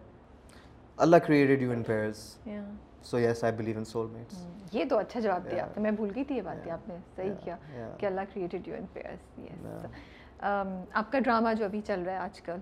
Allah 0.97 1.17
created 1.17 1.61
you 1.61 1.71
in 1.71 1.83
pairs 1.83 2.23
so 3.01 3.19
yes 3.19 3.43
I 3.43 3.53
believe 3.53 3.77
in 3.77 3.85
soul 3.85 4.07
mates 4.13 4.45
یہ 4.71 4.85
تو 4.89 4.97
اچھا 4.97 5.19
جواب 5.19 5.49
دیا 5.51 5.63
آپ 5.63 5.77
نے 5.77 5.83
میں 5.83 5.91
بھول 5.91 6.09
گئی 6.15 6.23
تھی 6.23 6.35
یہ 6.35 6.41
بات 6.41 6.67
آپ 6.69 6.87
نے 6.89 6.95
صحیح 7.15 7.33
کیا 7.43 7.55
کہ 7.97 8.05
اللہ 8.05 8.33
created 8.33 8.67
you 8.67 8.75
in 8.75 8.85
pairs 8.93 9.39
yes 9.39 9.85
آپ 10.41 11.11
کا 11.11 11.19
ڈرامہ 11.19 11.53
جو 11.53 11.65
ابھی 11.65 11.81
چل 11.81 12.01
رہا 12.01 12.13
ہے 12.13 12.17
آج 12.17 12.41
کل 12.41 12.59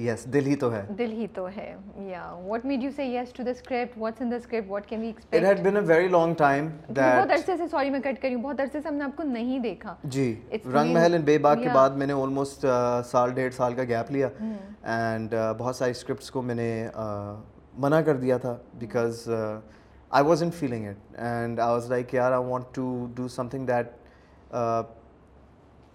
yes 0.00 0.24
دل 0.32 0.46
ہی 0.46 0.54
تو 0.56 0.72
ہے۔ 0.72 0.82
دل 0.98 1.12
ہی 1.12 1.26
تو 1.34 1.46
ہے۔ 1.56 1.74
یا 1.96 2.22
what 2.46 2.64
made 2.64 2.82
you 2.82 2.90
say 2.96 3.04
yes 3.04 3.32
to 3.32 3.42
the 3.42 3.50
script 3.50 3.98
what's 3.98 4.22
in 4.22 4.30
the 4.30 4.36
script 4.36 4.70
what 4.70 4.86
can 4.86 5.00
we 5.00 5.06
it 5.06 5.14
expect 5.14 5.46
had 5.46 5.64
been 5.66 5.76
a 5.76 5.84
very 5.90 6.08
long 6.12 6.32
time 6.42 6.68
بہت 6.88 6.96
that 6.96 7.32
عرصے 7.32 7.56
سے 7.56 7.68
سوری 7.70 7.90
میں 7.90 8.00
کٹ 8.00 8.22
کری 8.22 8.34
ہوں 8.34 8.42
بہت 8.42 8.60
عرصے 8.60 8.80
سے 8.80 8.88
ہم 8.88 8.94
نے 8.94 9.04
آپ 9.04 9.16
کو 9.16 9.22
نہیں 9.22 9.58
دیکھا۔ 9.58 9.94
جی 10.04 10.34
رنگ 10.52 10.92
محل 10.94 11.14
ان 11.14 11.22
بے 11.22 11.38
باغ 11.38 11.62
کے. 11.62 11.68
بعد 11.74 11.90
میں 11.90 12.06
نے 12.06 12.12
آلموسٹ 12.12 12.66
سال 13.10 13.32
ڈیڑھ 13.34 13.54
سال 13.54 13.74
کا 13.74 13.84
گیپ 13.84 14.10
لیا۔ 14.10 14.28
اینڈ 14.82 15.34
بہت 15.58 15.76
ساری 15.76 15.90
اسکرپٹس 15.90 16.30
کو 16.30 16.42
میں 16.42 16.54
نے 16.54 16.88
منع 17.78 18.00
کر 18.00 18.16
دیا 18.16 18.38
تھا 18.38 18.56
because 18.74 19.28
I 20.10 20.24
wasn't 20.42 20.50
feeling 20.50 20.86
it 20.86 21.18
and 21.18 21.60
I 21.60 21.72
was 21.72 21.90
like 21.90 22.14
یار 22.14 22.32
I 22.32 22.44
want 22.44 22.74
to 22.74 23.06
do 23.14 23.28
something 23.48 23.66
that 23.66 23.90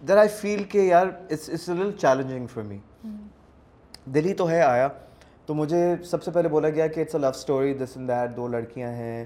that 0.02 0.18
I 0.18 0.28
feel 0.28 0.64
کہ 0.64 0.78
یار 0.78 1.08
اٹس 1.08 1.50
اٹس 1.50 1.70
لل 1.70 1.92
چیلنجنگ 1.92 2.48
فار 2.48 2.64
می 2.64 2.78
دل 4.06 4.26
ہی 4.26 4.34
تو 4.34 4.50
ہے 4.50 4.62
آیا 4.62 4.88
تو 5.46 5.54
مجھے 5.54 5.86
سب 6.06 6.24
سے 6.24 6.32
پہلے 6.32 6.50
بولا 6.50 6.70
گیا 6.70 6.88
کہ 6.88 7.00
it's 7.00 7.16
a 7.16 7.22
love 7.22 7.28
story 7.28 7.74
this 7.74 7.96
and 7.96 8.10
that 8.10 8.36
دو 8.38 8.48
لڑکیاں 8.48 8.92
ہیں 8.92 9.26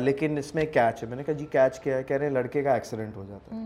لیکن 0.00 0.38
اس 0.38 0.54
میں 0.54 0.64
کیچ 0.64 1.02
ہے۔ 1.02 1.08
میں 1.08 1.16
نے 1.16 1.24
کہا 1.24 1.34
جی 1.34 1.46
کیچ 1.50 1.78
کیا 1.80 1.96
ہے 1.96 2.02
کہہ 2.02 2.16
رہے 2.16 2.26
ہیں 2.26 2.32
لڑکے 2.32 2.62
کا 2.62 2.74
ایکسیڈنٹ 2.74 3.16
ہو 3.16 3.24
جاتا 3.28 3.56
ہے۔ 3.56 3.60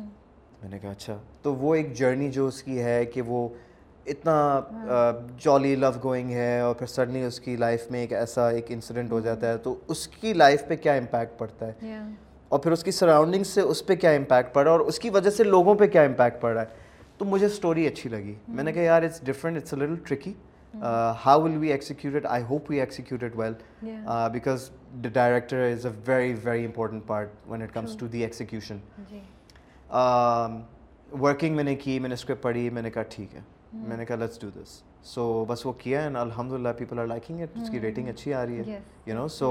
میں 0.62 0.70
نے 0.70 0.78
کہا 0.78 0.90
اچھا 0.90 1.16
تو 1.42 1.54
وہ 1.54 1.74
ایک 1.74 1.92
جرنی 1.96 2.30
جو 2.30 2.46
اس 2.46 2.62
کی 2.62 2.82
ہے 2.82 3.04
کہ 3.04 3.22
وہ 3.22 3.48
اتنا 4.06 4.60
جالی 5.44 5.74
لو 5.76 5.90
گوئنگ 6.04 6.30
ہے 6.30 6.60
اور 6.60 6.74
پھر 6.74 6.86
سڈنلی 6.86 7.22
اس 7.22 7.40
کی 7.40 7.56
لائف 7.56 7.90
میں 7.90 8.00
ایک 8.00 8.12
ایسا 8.12 8.48
ایک 8.48 8.66
انسیڈنٹ 8.68 9.12
ہو 9.12 9.20
جاتا 9.20 9.48
ہے۔ 9.48 9.56
تو 9.56 9.74
اس 9.88 10.08
کی 10.08 10.32
لائف 10.32 10.66
پہ 10.68 10.76
کیا 10.76 10.92
امپیکٹ 10.92 11.38
پڑتا 11.38 11.66
ہے؟ 11.66 11.72
اور 12.48 12.58
پھر 12.58 12.72
اس 12.72 12.84
کی 12.84 12.90
سراؤنڈنگ 12.90 13.44
سے 13.44 13.60
اس 13.60 13.86
پہ 13.86 13.94
کیا 13.94 14.10
امپیکٹ 14.10 14.54
پڑ 14.54 14.62
رہا 14.62 14.72
ہے 14.72 14.76
اور 14.78 14.86
اس 14.86 14.98
کی 14.98 15.10
وجہ 15.10 15.30
سے 15.30 15.44
لوگوں 15.44 15.74
پہ 15.74 15.86
کیا 15.86 16.02
امپیکٹ 16.02 16.40
پڑ 16.40 16.52
رہا 16.52 16.62
ہے؟ 16.62 16.86
تو 17.18 17.24
مجھے 17.24 17.46
اسٹوری 17.46 17.86
اچھی 17.86 18.10
لگی۔ 18.10 18.34
میں 18.48 18.64
نے 18.64 18.72
کہا 18.72 18.82
یار 18.82 19.02
it's 19.02 19.20
different 19.24 19.56
it's 19.56 19.74
a 19.74 19.78
little 19.80 19.96
tricky 20.06 20.32
how 21.24 21.40
will 21.42 21.56
we 21.56 21.70
executed 21.72 22.26
I 22.26 22.42
hope 22.50 22.70
we 22.70 22.80
executed 22.80 23.36
well 23.36 23.52
because 24.32 24.70
the 25.04 25.08
director 25.12 25.62
is 25.62 25.86
a 25.86 25.92
very 26.06 26.34
very 26.44 26.64
important 26.64 27.06
part 27.06 27.30
when 27.46 27.62
it 27.62 27.72
comes 27.74 27.96
to 27.96 28.06
the 28.06 28.22
execution 28.22 28.78
working 31.20 31.56
میں 31.56 31.64
نے 31.64 31.74
کی 31.76 31.98
میں 31.98 32.08
نے 32.08 32.14
script 32.14 32.42
پڑھی 32.42 32.68
میں 32.70 32.82
نے 32.82 32.90
کہا 32.90 33.02
ٹھیک 33.10 33.34
ہے. 33.34 33.40
میں 33.72 33.96
نے 33.96 34.04
کہا 34.04 34.16
لیٹس 34.16 34.40
ڈو 34.40 34.50
دس 34.54 34.82
سو 35.04 35.44
بس 35.48 35.64
وہ 35.66 35.72
کیا 35.72 36.00
اینڈ 36.00 36.16
الحمد 36.16 36.52
للہ 36.52 36.68
پیپل 36.78 36.98
آر 36.98 37.06
لائکنگ 37.06 37.40
اٹ 37.40 37.56
اس 37.62 37.70
کی 37.70 37.80
ریٹنگ 37.80 38.08
اچھی 38.08 38.34
آ 38.34 38.44
رہی 38.46 38.58
ہے۔ 38.58 38.78
یو 39.06 39.14
نو 39.14 39.28
سو 39.28 39.50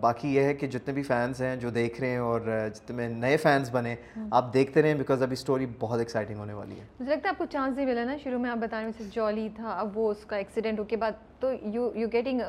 باقی 0.00 0.34
یہ 0.34 0.40
ہے 0.40 0.54
کہ 0.54 0.66
جتنے 0.66 0.94
بھی 0.94 1.02
فینس 1.02 1.40
ہیں 1.40 1.56
جو 1.56 1.70
دیکھ 1.70 2.00
رہے 2.00 2.10
ہیں 2.10 2.18
اور 2.18 2.40
جتنے 2.74 3.08
نئے 3.08 3.36
فینس 3.36 3.70
بنے 3.72 3.94
آپ 4.30 4.52
دیکھتے 4.54 4.82
رہیں 4.82 4.94
بیکاز 4.94 5.22
ابھی 5.22 5.32
اسٹوری 5.32 5.66
بہت 5.80 5.98
ایکسائٹنگ 5.98 6.38
ہونے 6.38 6.52
والی 6.52 6.74
ہے۔ 6.74 6.84
مجھے 7.00 7.10
لگتا 7.10 7.28
ہے 7.28 7.30
آپ 7.30 7.38
کو 7.38 7.44
چانس 7.50 7.76
نہیں 7.76 7.86
ملا 7.86 8.04
نا 8.04 8.16
شروع 8.24 8.38
میں 8.38 8.50
آپ 8.50 8.58
بتا 8.58 8.80
رہے 8.80 8.86
ہیں 8.86 9.08
جالی 9.14 9.48
تھا 9.56 9.78
اب 9.78 9.98
وہ 9.98 10.10
اس 10.10 10.24
کا 10.24 10.36
ایکسیڈنٹ 10.36 10.78
ہو 10.78 10.84
کے 10.84 10.96
بعد 10.96 11.12
تو 11.40 11.52
you 11.62 11.90
you 11.94 12.08
getting 12.12 12.40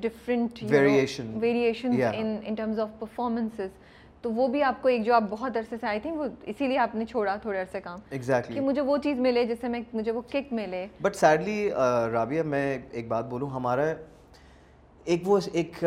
different 0.00 0.64
Variation. 0.72 1.28
Variation 1.40 1.92
Yeah. 1.92 2.12
In 2.44 2.54
terms 2.54 2.80
of 2.80 2.88
performances 2.98 3.70
تو 4.28 4.32
وہ 4.34 4.46
بھی 4.48 4.62
آپ 4.62 4.80
کو 4.82 4.88
ایک 4.88 5.04
جو 5.04 5.14
آپ 5.14 5.22
بہت 5.30 5.56
عرصے 5.56 5.76
سے 5.80 5.86
آئی 5.86 6.00
تھنک 6.00 6.18
وہ 6.20 6.24
اسی 6.46 6.66
لیے 6.68 6.78
آپ 6.78 6.94
نے 6.94 7.04
چھوڑا 7.04 7.34
تھوڑے 7.42 7.60
عرصے 7.60 7.80
کام 7.80 7.98
کہ 8.08 8.14
ایگزیکٹلی 8.14 8.60
مجھے 8.60 8.80
وہ 8.80 8.96
چیز 9.02 9.18
ملے 9.18 9.44
جس 9.44 9.58
سے 9.60 9.68
میں 9.68 9.80
مجھے 9.92 10.12
وہ 10.12 10.20
کک 10.30 10.52
ملے۔ 10.52 10.86
بٹ 11.02 11.16
سیڈلی 11.16 11.68
رابعہ 12.12 12.42
میں 12.46 12.78
ایک 12.90 13.08
بات 13.08 13.24
بولوں 13.28 13.48
ہمارا 13.50 13.84
ایک 15.06 15.22
وہ 15.28 15.38
ایک 15.52 15.84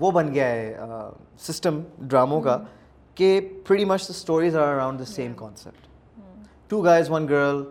وہ 0.00 0.10
بن 0.10 0.32
گیا 0.34 0.46
ہے 0.46 0.74
سسٹم 1.42 1.80
ڈراموں 1.98 2.40
کا 2.42 2.58
کہ 3.16 3.28
pretty 3.66 3.84
much 3.84 4.10
stories 4.10 4.56
are 4.56 4.68
around 4.68 4.98
the 4.98 5.04
same 5.04 5.32
concept 5.36 5.86
two 6.70 6.80
guys 6.80 7.10
one 7.10 7.28
girl 7.28 7.62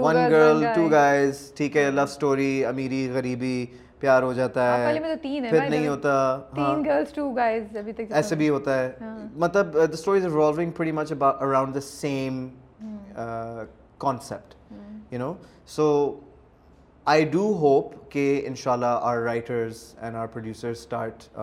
one 0.00 0.16
girl 0.30 0.64
two. 0.74 0.88
Guys 0.90 1.50
ٹھیک 1.56 1.76
ہے 1.76 1.90
لو 1.90 2.02
اسٹوری 2.02 2.64
امیری 2.64 3.08
غریبی 3.12 3.64
پیار 4.02 4.22
ہو 4.22 4.32
جاتا 4.32 4.72
آپ 4.72 4.78
ہے 4.78 4.84
والے 4.84 5.00
میں 5.00 5.14
تو 5.14 5.20
تین 5.22 5.44
ہے 5.44 5.50
پھر 5.50 5.68
نہیں 5.70 5.86
ہوتا 5.88 6.14
تین 6.54 6.84
گرلس 6.84 7.12
ٹو 7.14 7.28
گائز 7.36 7.76
ابھی 7.76 7.92
تک 7.92 8.12
ایسے 8.12 8.36
بھی 8.36 8.48
ہوتا 8.48 8.78
ہے۔ 8.78 8.90
مطلب 9.44 9.74
the 9.74 9.92
story 9.92 10.20
is 10.20 10.24
revolving 10.26 10.70
pretty 10.76 10.92
much 10.92 11.12
around 11.20 11.74
the 11.74 11.80
same 11.80 12.48
concept 13.98 14.54
you 15.12 15.18
know 15.18 15.32
so 15.76 15.88
I 17.06 17.24
do 17.30 17.52
hope 17.60 17.94
کہ 18.10 18.24
ان 18.46 18.54
شاء 18.54 18.72
اللہ 18.72 18.98
our 19.02 19.18
writers 19.18 19.82
and 20.00 20.16
our 20.16 20.26
producer 20.26 20.70
start 20.70 21.38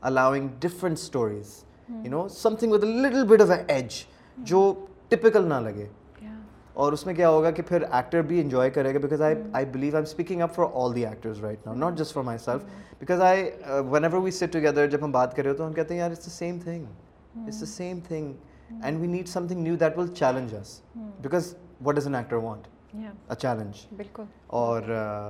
allowing 0.00 0.48
different 0.60 0.98
stories 0.98 1.62
you 1.88 2.10
know 2.10 2.26
something 2.58 2.72
with 2.72 2.84
little 2.84 3.24
bit 3.28 3.42
of 3.42 3.50
a 3.50 3.62
edge 3.74 4.04
جو 4.38 4.72
typical 5.08 5.48
نہ 5.48 5.60
لگے۔ 5.64 5.86
اور 6.78 6.92
اس 6.92 7.04
میں 7.06 7.14
کیا 7.14 7.28
ہوگا 7.28 7.50
کہ 7.50 7.62
پھر 7.62 7.82
ایکٹر 7.90 8.22
بھی 8.22 8.40
انجوائے 8.40 8.70
کرے 8.70 8.92
گا 8.94 8.98
because 8.98 9.22
I 9.22 9.34
I 9.52 9.64
believe 9.66 9.86
I 9.86 9.96
am 9.96 10.02
speaking 10.02 10.40
up 10.40 10.54
for 10.54 10.66
all 10.74 10.94
the 10.94 11.06
actors 11.06 11.40
right 11.40 11.66
now 11.66 11.74
not 11.74 11.96
just 11.98 12.14
for 12.14 12.22
myself 12.38 12.62
because 12.98 13.20
I 13.20 13.50
whenever 14.04 14.18
we 14.18 14.30
sit 14.30 14.52
together 14.52 14.86
جب 14.86 15.04
ہم 15.04 15.12
بات 15.12 15.36
کرے 15.36 15.52
تو 15.52 15.66
ہم 15.66 15.72
کہتے 15.72 15.94
ہیں 15.94 16.00
یار 16.00 16.10
it's 16.10 16.26
the 16.26 16.30
same 16.30 16.58
thing 16.58 16.84
it's 17.36 17.60
the 17.60 17.66
same 17.66 18.00
thing 18.08 18.32
and 18.82 19.00
we 19.00 19.06
need 19.06 19.28
something 19.46 19.62
new 19.62 19.76
that 19.76 19.98
will 19.98 20.08
challenge 20.14 20.54
us 20.54 20.80
because 21.20 21.54
what 21.84 21.94
does 21.94 22.06
an 22.06 22.14
actor 22.14 22.36
want 22.36 22.66
a 22.94 23.34
challenge 23.38 23.84
بالکل 23.96 24.22
اور 24.46 24.82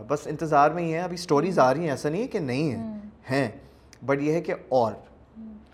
بس 0.08 0.26
انتظار 0.26 0.70
میں 0.70 0.82
ہی 0.82 0.92
ہے 0.94 1.00
ابھی 1.00 1.14
اسٹوریز 1.14 1.58
آ 1.58 1.72
رہی 1.74 1.80
ہیں 1.80 1.90
ایسا 1.90 2.08
نہیں 2.08 2.22
ہے 2.22 2.26
کہ 2.26 2.38
نہیں 2.38 2.70
ہیں 2.70 2.98
ہیں 3.30 3.48
بٹ 4.06 4.20
یہ 4.20 4.32
ہے 4.32 4.40
کہ 4.40 4.54
اور. 4.68 4.92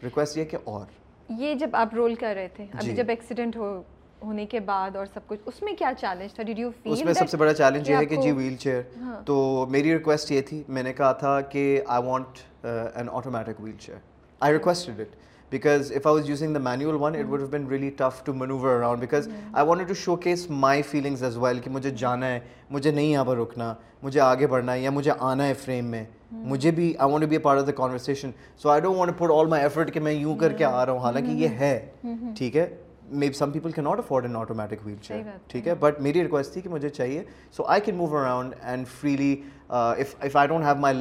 ریکویسٹ 0.03 0.37
یہ 0.39 0.45
کہ 0.45 0.57
اور. 0.65 0.87
یہ 1.29 1.55
جب 1.55 1.71
آپ 1.73 1.95
رول 1.95 2.15
کر 2.15 2.33
رہے 2.35 2.49
تھے 2.57 2.67
ابھی 2.73 2.95
جب 2.97 3.09
ایکسیڈنٹ 3.09 3.57
ہو 3.57 3.83
ہونے 4.25 4.47
کے 4.47 4.61
بعد 4.61 4.97
اور 4.97 5.07
سب 5.15 5.27
کچھ 5.27 5.41
اس 5.47 5.63
میں 5.63 5.73
کیا 5.79 5.93
چیلنج 6.01 6.35
تھا؟ 6.35 6.43
ڈیڈ 6.43 6.59
یو 6.59 6.71
فیل 6.83 6.93
اس 6.93 7.05
میں 7.05 7.13
سب 7.13 7.29
سے 7.29 7.37
بڑا 7.37 7.55
چیلنج 7.55 7.91
یہ 7.91 7.97
ہے 7.97 8.07
کہ 8.07 8.17
جی 8.17 8.33
ویل 8.33 8.57
چیئر 8.57 8.83
تو 9.25 9.67
میری 9.71 9.93
ریکویسٹ 9.93 10.31
یہ 10.33 10.41
تھی 10.41 10.63
میں 10.69 10.83
نے 10.83 10.93
کہا 10.93 11.13
تھا 11.13 11.41
کہ 11.41 11.81
I 11.87 12.03
want 12.07 12.39
an 12.65 13.09
automatic 13.13 13.61
wheelchair 13.81 13.99
I 14.41 14.53
requested 14.53 15.01
it 15.01 15.17
because 15.53 15.93
if 15.93 16.07
I 16.07 16.15
was 16.15 16.29
using 16.29 16.55
the 16.55 16.61
manual 16.61 16.97
one 17.01 17.17
it 17.17 17.25
would 17.29 17.41
have 17.41 17.49
been 17.49 17.67
really 17.67 17.91
tough 17.91 18.25
to 18.25 18.33
manoeuvre 18.35 18.77
around 18.77 19.01
because 19.01 19.29
I 19.53 19.67
want 19.67 19.89
to 19.89 19.95
showcase 20.17 20.47
my 20.51 20.83
feelings 20.83 21.23
as 21.23 21.37
well 21.37 21.59
کہ 21.59 21.71
مجھے 21.71 21.91
جانا 21.91 22.27
ہے 22.27 22.41
مجھے 22.71 22.91
نہیں 22.91 23.07
یہاں 23.07 23.25
پر 23.25 23.37
رکنا 23.37 23.75
مجھے 24.03 24.21
آگے 24.21 24.47
بڑھنا 24.47 24.73
ہے 24.73 24.81
یا 24.81 24.91
مجھے 24.91 25.13
آنا 25.19 25.47
ہے 25.47 25.55
فریم 25.55 25.85
میں۔ 25.85 26.05
مجھے 26.33 26.71
بھی 26.71 26.93
I 26.99 27.13
want 27.13 27.25
be 27.25 27.35
a 27.37 27.39
part 27.39 27.61
of 27.61 27.67
the 27.67 27.73
conversation 27.73 28.31
so 28.63 28.69
I 28.69 28.81
don't 28.81 28.97
want 28.97 29.19
put 29.19 29.31
all 29.31 29.47
my 29.47 29.63
effort 29.63 29.93
کہ 29.95 30.01
میں 30.01 30.13
یوں 30.13 30.37
کر 30.37 30.53
کے 30.53 30.65
آ 30.65 30.85
رہا 30.87 30.93
ہوں۔ 30.93 31.01
حالانکہ 31.01 31.31
یہ 31.33 31.49
ہے۔ 31.49 31.91
ٹھیک 32.39 32.57
ہے؟ 32.57 32.67
مے 33.11 33.33
سم 33.33 33.51
پیپل 33.51 33.71
کی 33.71 33.81
not 33.81 33.99
afford 33.99 34.25
an 34.25 34.37
automatic 34.37 34.87
wheelchair 35.03 35.23
ٹھیک 35.49 35.69
ہے؟ 35.69 35.75
بٹ 35.81 36.01
میری 36.01 36.23
ریکویسٹ 36.23 36.53
تھی 36.53 36.61
کہ 36.61 36.69
مجھے 36.69 36.89
چاہیے 36.89 37.23
so 37.53 37.65
I 37.65 37.81
can 37.81 37.97
move 37.97 38.17
around 38.17 38.55
and 38.63 38.89
freely 39.01 39.35
if 39.69 40.37
I 40.37 40.47
don't 40.47 40.65
have 40.65 40.75
my 40.75 40.97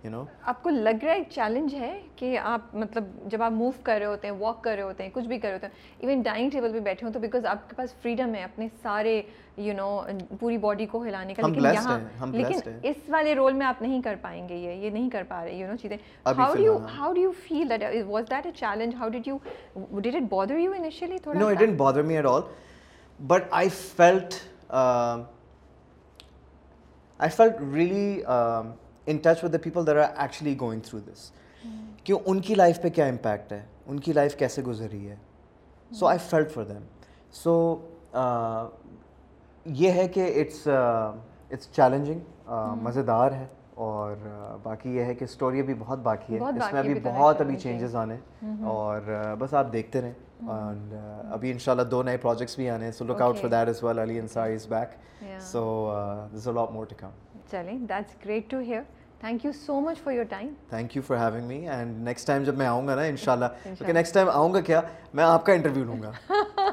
you 0.04 0.10
know. 0.10 0.24
آپ 0.42 0.62
کو 0.62 0.70
لگ 0.70 1.04
رہا 1.04 1.12
ہے 1.12 1.22
چیلنج 1.30 1.74
ہے 1.74 2.00
کہ 2.16 2.38
آپ 2.38 2.74
مطلب 2.74 3.04
جب 3.26 3.42
آپ 3.42 3.52
موو 3.52 3.70
کر 3.82 3.98
رہے 3.98 4.06
ہوتے 4.06 4.28
ہیں 4.28 4.34
واک 4.38 4.62
کر 4.64 4.74
رہے 4.74 4.82
ہوتے 4.82 5.02
ہیں 5.02 5.10
کچھ 5.14 5.26
بھی 5.26 5.38
کر 5.38 5.48
رہے 5.48 5.54
ہوتے 5.54 5.66
ہیں 5.66 6.06
ایون 6.06 6.22
ڈائننگ 6.22 6.50
ٹیبل 6.50 6.72
پہ 6.72 6.80
بیٹھے 6.80 7.06
ہوں 7.06 7.12
تو 7.12 7.20
بیکاز 7.20 7.46
آپ 7.46 7.70
کے 7.70 7.76
پاس 7.76 7.94
فریڈم 8.02 8.34
ہے 8.34 8.42
اپنے 8.44 8.68
سارے 8.82 9.22
یو 9.56 9.74
نو 9.74 10.00
پوری 10.40 10.58
باڈی 10.58 10.86
کو 10.86 11.04
ہلانے 11.04 11.34
کا 11.34 11.48
لیکن 11.48 11.64
یہاں 11.64 11.98
لیکن 12.26 12.70
اس 12.82 12.96
والے 13.08 13.34
رول 13.34 13.52
میں 13.52 13.66
آپ 13.66 13.82
نہیں 13.82 14.02
کر 14.02 14.14
پائیں 14.22 14.48
گے 14.48 14.56
یہ 14.56 14.72
یہ 14.72 14.90
نہیں 14.90 15.10
کر 15.10 15.22
پا 15.28 15.44
رہے 15.44 15.54
یو 15.54 15.66
نو 15.68 15.76
چیزیں۔ 15.76 15.96
How 16.26 16.54
do 16.54 16.62
you 16.62 16.78
how 16.98 17.12
do 17.12 17.20
you 17.20 17.32
feel 17.48 17.70
that 17.70 17.82
was 18.06 18.24
that 18.30 18.46
a 18.46 18.52
challenge 18.52 18.94
how 18.94 19.08
did 19.08 19.28
you 19.28 19.38
did 20.00 20.14
it 20.14 20.30
bother 20.30 20.58
you 20.58 20.72
initially 20.72 21.18
تھوڑا 21.18 21.40
no 21.40 21.46
it 21.46 21.58
didn't 21.58 21.78
bother 21.78 22.02
me 22.02 22.16
at 22.16 22.26
all 22.26 22.40
but 23.20 23.44
I 23.50 23.68
felt 23.68 24.34
I 27.20 27.30
felt 27.30 27.60
really 27.74 28.22
in 28.26 29.16
touch 29.16 29.44
with 29.44 29.52
the 29.52 29.58
people 29.62 29.86
there 29.86 29.96
are 29.96 30.08
actually 30.16 30.56
going 30.60 30.80
through 30.84 31.00
this 31.10 31.30
کہ 32.04 32.14
ان 32.26 32.40
کی 32.40 32.54
life 32.54 32.80
پہ 32.82 32.88
کیا 32.88 33.06
impact 33.06 33.52
ہے؟ 33.52 33.62
ان 33.86 34.00
کی 34.00 34.12
life 34.12 34.36
کیسے 34.36 34.62
گزری 34.62 35.08
ہے؟ 35.08 35.16
So 35.90 36.06
I 36.06 36.18
felt 36.30 36.50
for 36.52 36.64
them 36.64 36.84
so 37.42 37.54
یہ 39.66 39.90
ہے 39.92 40.06
کہ 40.08 40.32
اٹس 40.40 40.66
اٹس 40.66 41.70
چیلنجنگ 41.72 42.50
مزیدار 42.82 43.32
ہے۔ 43.32 43.46
اور 43.80 44.16
باقی 44.62 44.90
یہ 44.96 45.04
ہے 45.04 45.14
کہ 45.14 45.24
اسٹوری 45.24 45.60
ابھی 45.60 45.74
بہت 45.78 45.98
باقی 45.98 46.34
ہے۔ 46.34 46.38
اس 46.38 46.72
میں 46.72 46.80
ابھی 46.80 46.94
بہت 47.04 47.40
ابھی 47.40 47.56
چینجز 47.56 47.94
آنے 47.96 48.16
اور 48.64 49.00
بس 49.38 49.54
آپ 49.54 49.72
دیکھتے 49.72 50.00
رہیں۔ 50.00 50.12
ابھی 51.32 51.50
ان 51.52 51.58
شاء 51.58 51.72
اللہ 51.72 51.82
دو 51.82 52.02
نئے 52.02 52.16
پروجیکٹس 52.16 52.56
بھی 52.56 52.68
آنے 52.70 52.92
so 52.92 53.04
look 53.04 53.22
out 53.22 53.36
for 53.36 53.48
that 53.48 53.68
as 53.68 53.82
well 53.84 53.98
Ali 53.98 54.20
is 54.20 54.66
back 54.68 54.96
so 55.40 55.62
this 56.34 56.46
a 56.48 56.54
lot 56.54 56.70
more 56.70 56.86
to 56.86 56.94
come 56.98 57.10
چلیں 57.50 57.78
that's 57.78 58.14
great 58.24 58.50
to 58.50 58.58
hear 58.58 58.82
thank 59.20 59.44
you 59.44 59.52
so 59.66 59.80
much 59.80 60.02
for 60.04 60.12
your 60.12 60.24
time 60.24 60.52
thank 60.70 60.96
you 60.96 61.02
for 61.06 61.16
having 61.16 61.46
me 61.46 61.68
and 61.68 62.04
next 62.04 62.26
time 62.26 62.42
جب 62.42 62.56
میں 62.56 62.66
آؤں 62.66 62.86
گا 62.88 62.94
نا 62.94 63.02
ان 63.02 63.16
شاء 63.16 63.32
اللہ 63.32 63.44
کیونکہ 63.62 63.92
next 63.92 64.14
time 64.14 64.28
آؤں 64.28 64.54
گا 64.54 64.60
کیا؟ 64.60 64.80
میں 65.14 65.24
آپ 65.24 65.46
کا 65.46 65.52
انٹرویو 65.52 65.84
لوں 65.84 66.02
گا۔ 66.02 66.12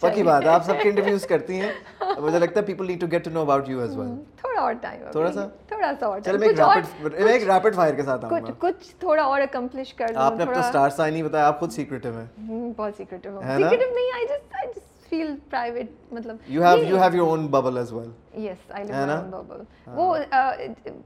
پکی 0.00 0.22
بات 0.22 0.46
آپ 0.46 0.64
سب 0.64 0.74
کے 0.82 0.88
انٹرویوز 0.88 1.26
کرتی 1.26 1.60
ہیں 1.60 1.70
مجھے 2.18 2.38
لگتا 2.38 2.60
ہے 2.60 2.64
people 2.66 2.86
need 2.86 3.00
to 3.00 3.06
get 3.12 3.24
to 3.24 3.30
know 3.30 3.40
about 3.40 3.68
you 3.68 3.80
as 3.80 3.96
well 3.96 4.14
تھوڑا 4.40 4.60
اور 4.60 4.72
ٹائم 4.80 5.00
تھوڑا 5.12 5.32
سا؟ 5.32 5.46
تھوڑا 5.68 5.92
سا 6.00 6.06
اور 6.06 6.20
چلو 6.20 6.38
میں 6.38 6.48
ایک 7.32 7.42
ریپڈ 7.50 7.74
فائر 7.74 7.94
کے 7.94 8.02
ساتھ 8.02 8.24
آؤں 8.24 8.40
گا۔ 8.42 8.52
کچھ 8.58 8.94
تھوڑا 9.00 9.22
اور 9.22 9.40
اکمپلش 9.40 9.92
کر 9.94 10.12
لوں 10.12 10.22
آپ 10.22 10.36
نے 10.36 10.42
اپنا 10.42 10.62
سٹار 10.62 10.90
سائن 10.90 11.12
نہیں 11.12 11.22
بتایا 11.22 11.46
آپ 11.46 11.60
خود 11.60 11.72
سیکریٹو 11.72 12.10
ہیں۔ 12.10 12.26
بہت 12.76 12.92
سیکریٹو 12.96 13.28
ہوں۔ 13.30 13.42
سیکریٹو 13.42 13.94
نہیں 13.94 14.10
I 14.14 14.26
just 14.26 14.54
I 14.54 14.68
just 14.68 14.89
feel 15.10 15.34
private 15.50 16.12
مطلب 16.12 16.36
you 16.46 16.62
have 16.62 16.82
you 16.84 16.96
have 16.96 17.16
your 17.16 17.28
own 17.28 17.46
bubble 17.46 17.76
as 17.76 17.92
well 17.92 18.10
yes 18.44 18.70
I 18.70 18.84
live 18.84 19.06
my 19.06 19.30
bubble 19.30 19.62
وہ 19.94 20.16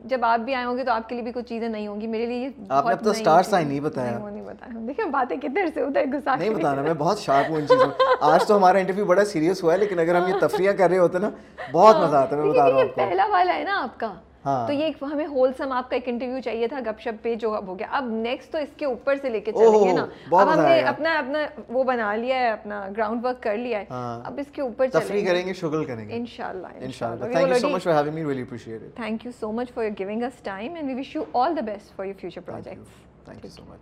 جب 0.04 0.24
آپ 0.24 0.40
بھی 0.40 0.54
آئے 0.54 0.64
ہوں 0.64 0.76
گے 0.78 0.84
تو 0.84 0.92
آپ 0.92 1.08
کے 1.08 1.14
لیے 1.14 1.24
بھی 1.24 1.32
کچھ 1.32 1.46
چیزیں 1.46 1.68
نہیں 1.68 1.86
ہوں 1.86 2.00
گی 2.00 2.06
میرے 2.06 2.26
لیے 2.26 2.50
آپ 2.68 2.86
نے 2.86 2.92
اپنا 2.92 3.12
سٹار 3.12 3.42
سائن 3.42 3.68
نہیں 3.68 3.80
بتایا 3.80 4.18
نہیں 4.18 4.42
بتایا 4.42 4.86
دیکھیں 4.86 5.04
باتیں 5.04 5.36
کدھر 5.36 5.68
سے 5.74 5.80
ادھر 5.80 6.04
گھسا 6.12 6.34
نہیں 6.34 6.54
بتانا 6.54 6.82
میں 6.82 6.94
بہت 6.94 7.18
شارپ 7.18 7.50
ہوں 7.50 7.56
ان 7.56 7.66
چیزوں 7.66 7.90
آج 8.20 8.46
تو 8.46 8.56
ہمارا 8.56 8.78
انٹرویو 8.78 9.04
بڑا 9.04 9.24
سیریس 9.24 9.62
ہوا 9.64 9.72
ہے 9.72 9.78
لیکن 9.78 9.98
اگر 9.98 10.14
ہم 10.14 10.28
یہ 10.28 10.38
تفریح 10.40 10.70
کر 10.78 10.90
رہے 10.90 10.98
ہوتے 10.98 11.18
نا 11.18 11.30
بہت 11.72 11.96
مزہ 11.96 12.16
آتا 12.16 12.36
ہے 12.36 12.42
میں 12.42 12.52
بتا 12.52 12.68
رہا 12.70 12.76
ہوں 12.76 12.88
پہلا 12.96 13.26
والا 13.30 13.54
ہے 13.54 13.64
نا 13.64 13.80
آپ 13.82 14.00
کا 14.00 14.12
تو 14.44 14.72
یہ 14.72 15.04
ہمیں 15.12 15.26
ہولسم 15.26 15.72
آپ 15.72 15.90
کا 15.90 15.96
ایک 15.96 16.08
انٹرویو 16.08 16.40
چاہیے 16.44 16.68
تھا 16.68 16.80
گپ 16.86 17.00
شپ 17.00 17.22
پہ 17.22 17.34
جو 17.34 17.52
اب 17.54 17.68
ہو 17.68 17.78
گیا۔ 17.78 17.86
اب 17.90 18.10
نیکسٹ 18.10 18.52
تو 18.52 18.58
اس 18.58 18.74
کے 18.76 18.84
اوپر 18.84 19.16
سے 19.22 19.28
لے 19.28 19.40
کے 19.40 19.52
چلیں 19.52 19.84
گے 19.84 19.92
نا۔ 19.92 20.06
اب 20.32 20.52
ہم 20.52 20.60
نے 20.60 20.80
اپنا 20.80 21.18
اپنا 21.18 21.38
وہ 21.68 21.84
بنا 21.84 22.14
لیا 22.16 22.36
ہے 22.40 22.50
اپنا 22.50 22.88
گراؤنڈ 22.96 23.24
ورک 23.24 23.42
کر 23.42 23.56
لیا 23.56 23.78
ہے۔ 23.78 23.84
اب 24.24 24.38
اس 24.38 24.52
کے 24.52 24.62
اوپر 24.62 24.86
تفریح 24.92 25.26
کریں 25.26 25.46
گے 25.46 25.52
شغل 25.52 25.84
کریں 25.84 26.08
گے۔ 26.08 26.16
انشاءاللہ 26.16 26.66
انشاءاللہ۔ 26.76 27.32
Thank 27.32 27.48
you 27.48 27.58
so 27.58 27.68
much 27.68 27.82
for 27.82 27.94
having 27.94 28.14
me 28.14 28.24
really 28.28 28.42
appreciate 28.42 28.82
it 28.82 28.94
thank 28.96 29.26
you 29.26 29.32
so 29.40 29.52
much 29.52 29.72
for 29.74 29.84
giving 29.98 30.22
us 30.22 30.42
time 30.42 30.74
and 30.74 30.88
we 30.88 30.94
wish 31.00 31.16
you 31.16 31.24
all 31.32 31.56
the 31.56 31.62
best 31.66 31.96
for 31.96 32.06
your 32.06 32.20
future 32.20 32.40
projects 32.40 33.24
thank 33.24 33.44
you 33.44 33.50
so 33.50 33.62
much 33.68 33.80